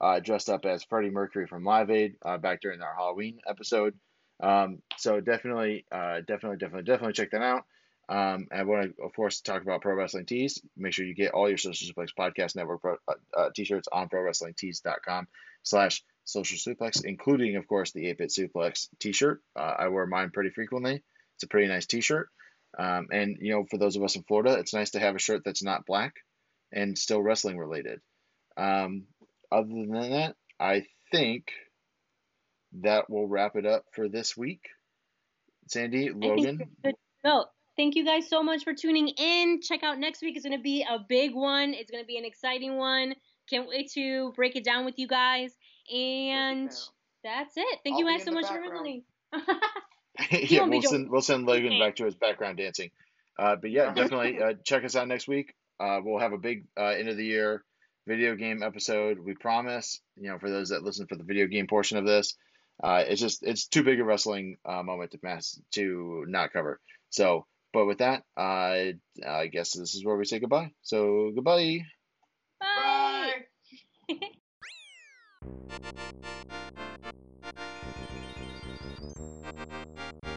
uh, 0.00 0.20
dressed 0.20 0.48
up 0.48 0.64
as 0.64 0.84
Freddie 0.84 1.10
Mercury 1.10 1.46
from 1.46 1.64
Live 1.64 1.90
Aid 1.90 2.16
uh, 2.24 2.38
back 2.38 2.60
during 2.62 2.80
our 2.80 2.94
Halloween 2.94 3.40
episode. 3.46 3.94
Um, 4.40 4.82
so 4.96 5.20
definitely, 5.20 5.84
uh, 5.90 6.20
definitely, 6.20 6.58
definitely, 6.58 6.84
definitely 6.84 7.12
check 7.12 7.30
that 7.32 7.42
out. 7.42 7.64
Um, 8.08 8.48
and 8.50 8.60
I 8.60 8.62
want 8.62 8.96
to, 8.96 9.02
of 9.02 9.12
course, 9.14 9.40
talk 9.40 9.62
about 9.62 9.82
Pro 9.82 9.94
Wrestling 9.94 10.24
Tees. 10.24 10.62
Make 10.76 10.94
sure 10.94 11.04
you 11.04 11.14
get 11.14 11.32
all 11.32 11.48
your 11.48 11.58
Social 11.58 11.92
Suplex 11.92 12.08
Podcast 12.18 12.56
Network 12.56 12.80
pro, 12.80 12.96
uh, 13.06 13.14
uh, 13.36 13.50
t-shirts 13.54 13.88
on 13.92 14.08
ProWrestlingTees.com 14.08 15.28
slash 15.62 16.02
Social 16.24 16.56
Suplex, 16.56 17.04
including, 17.04 17.56
of 17.56 17.68
course, 17.68 17.92
the 17.92 18.06
8-Bit 18.06 18.30
Suplex 18.30 18.88
t-shirt. 18.98 19.42
Uh, 19.54 19.74
I 19.78 19.88
wear 19.88 20.06
mine 20.06 20.30
pretty 20.30 20.50
frequently. 20.50 21.02
It's 21.34 21.44
a 21.44 21.48
pretty 21.48 21.68
nice 21.68 21.86
t-shirt. 21.86 22.28
Um, 22.78 23.08
and, 23.12 23.38
you 23.40 23.52
know, 23.52 23.66
for 23.70 23.76
those 23.76 23.96
of 23.96 24.02
us 24.02 24.16
in 24.16 24.22
Florida, 24.22 24.54
it's 24.54 24.74
nice 24.74 24.90
to 24.90 25.00
have 25.00 25.14
a 25.14 25.18
shirt 25.18 25.42
that's 25.44 25.62
not 25.62 25.86
black 25.86 26.14
and 26.72 26.96
still 26.96 27.20
wrestling 27.20 27.58
related. 27.58 28.00
Um, 28.56 29.04
other 29.52 29.68
than 29.68 29.90
that, 29.90 30.36
I 30.58 30.86
think 31.10 31.52
that 32.80 33.08
will 33.10 33.26
wrap 33.26 33.56
it 33.56 33.66
up 33.66 33.84
for 33.92 34.08
this 34.08 34.36
week. 34.36 34.68
Sandy, 35.68 36.10
Logan, 36.10 36.58
we're 36.82 36.90
good 36.90 36.96
to 36.96 36.96
go. 37.24 37.44
Thank 37.76 37.94
you 37.94 38.04
guys 38.04 38.28
so 38.28 38.42
much 38.42 38.64
for 38.64 38.74
tuning 38.74 39.08
in. 39.08 39.60
Check 39.62 39.82
out 39.82 39.98
next 39.98 40.20
week. 40.22 40.36
It's 40.36 40.44
going 40.44 40.56
to 40.56 40.62
be 40.62 40.82
a 40.82 40.98
big 40.98 41.34
one. 41.34 41.74
It's 41.74 41.90
going 41.90 42.02
to 42.02 42.06
be 42.06 42.18
an 42.18 42.24
exciting 42.24 42.76
one. 42.76 43.14
Can't 43.48 43.68
wait 43.68 43.90
to 43.92 44.32
break 44.34 44.56
it 44.56 44.64
down 44.64 44.84
with 44.84 44.98
you 44.98 45.06
guys. 45.06 45.52
And 45.94 46.70
that's 47.22 47.56
it. 47.56 47.78
Thank 47.84 47.94
I'll 47.94 48.00
you 48.00 48.06
guys 48.06 48.24
so 48.24 48.30
the 48.30 48.36
much 48.36 48.46
for 48.46 48.54
background. 48.60 48.74
listening. 48.74 49.04
yeah, 50.50 50.66
we'll 50.66 50.82
send 50.82 51.10
we'll 51.10 51.22
send 51.22 51.46
Logan 51.46 51.66
Okay. 51.66 51.78
back 51.78 51.96
to 51.96 52.04
his 52.04 52.14
background 52.14 52.58
dancing. 52.58 52.90
Uh, 53.38 53.56
but 53.56 53.70
yeah, 53.70 53.92
definitely 53.94 54.42
uh, 54.42 54.54
check 54.64 54.84
us 54.84 54.96
out 54.96 55.06
next 55.06 55.28
week. 55.28 55.54
Uh, 55.78 56.00
we'll 56.02 56.18
have 56.18 56.32
a 56.32 56.38
big 56.38 56.66
uh, 56.76 56.86
end 56.86 57.08
of 57.08 57.16
the 57.16 57.24
year 57.24 57.62
video 58.06 58.34
game 58.34 58.62
episode. 58.62 59.18
We 59.20 59.34
promise. 59.34 60.00
You 60.16 60.30
know, 60.30 60.38
for 60.38 60.50
those 60.50 60.70
that 60.70 60.82
listen 60.82 61.06
for 61.06 61.14
the 61.14 61.22
video 61.24 61.46
game 61.46 61.68
portion 61.68 61.98
of 61.98 62.04
this, 62.04 62.34
uh, 62.82 63.04
it's 63.06 63.20
just 63.20 63.42
it's 63.42 63.66
too 63.66 63.82
big 63.82 64.00
a 64.00 64.04
wrestling 64.04 64.58
uh, 64.64 64.82
moment 64.82 65.12
to 65.12 65.18
mess 65.22 65.60
to 65.72 66.24
not 66.28 66.52
cover. 66.52 66.80
So, 67.10 67.46
but 67.72 67.86
with 67.86 67.98
that, 67.98 68.24
uh, 68.36 68.92
I 69.26 69.46
guess 69.50 69.72
this 69.72 69.94
is 69.94 70.04
where 70.04 70.16
we 70.16 70.24
say 70.24 70.38
goodbye. 70.38 70.72
So 70.82 71.32
goodbye. 71.34 71.80
Bye. 72.60 73.32
Bye. 74.08 74.16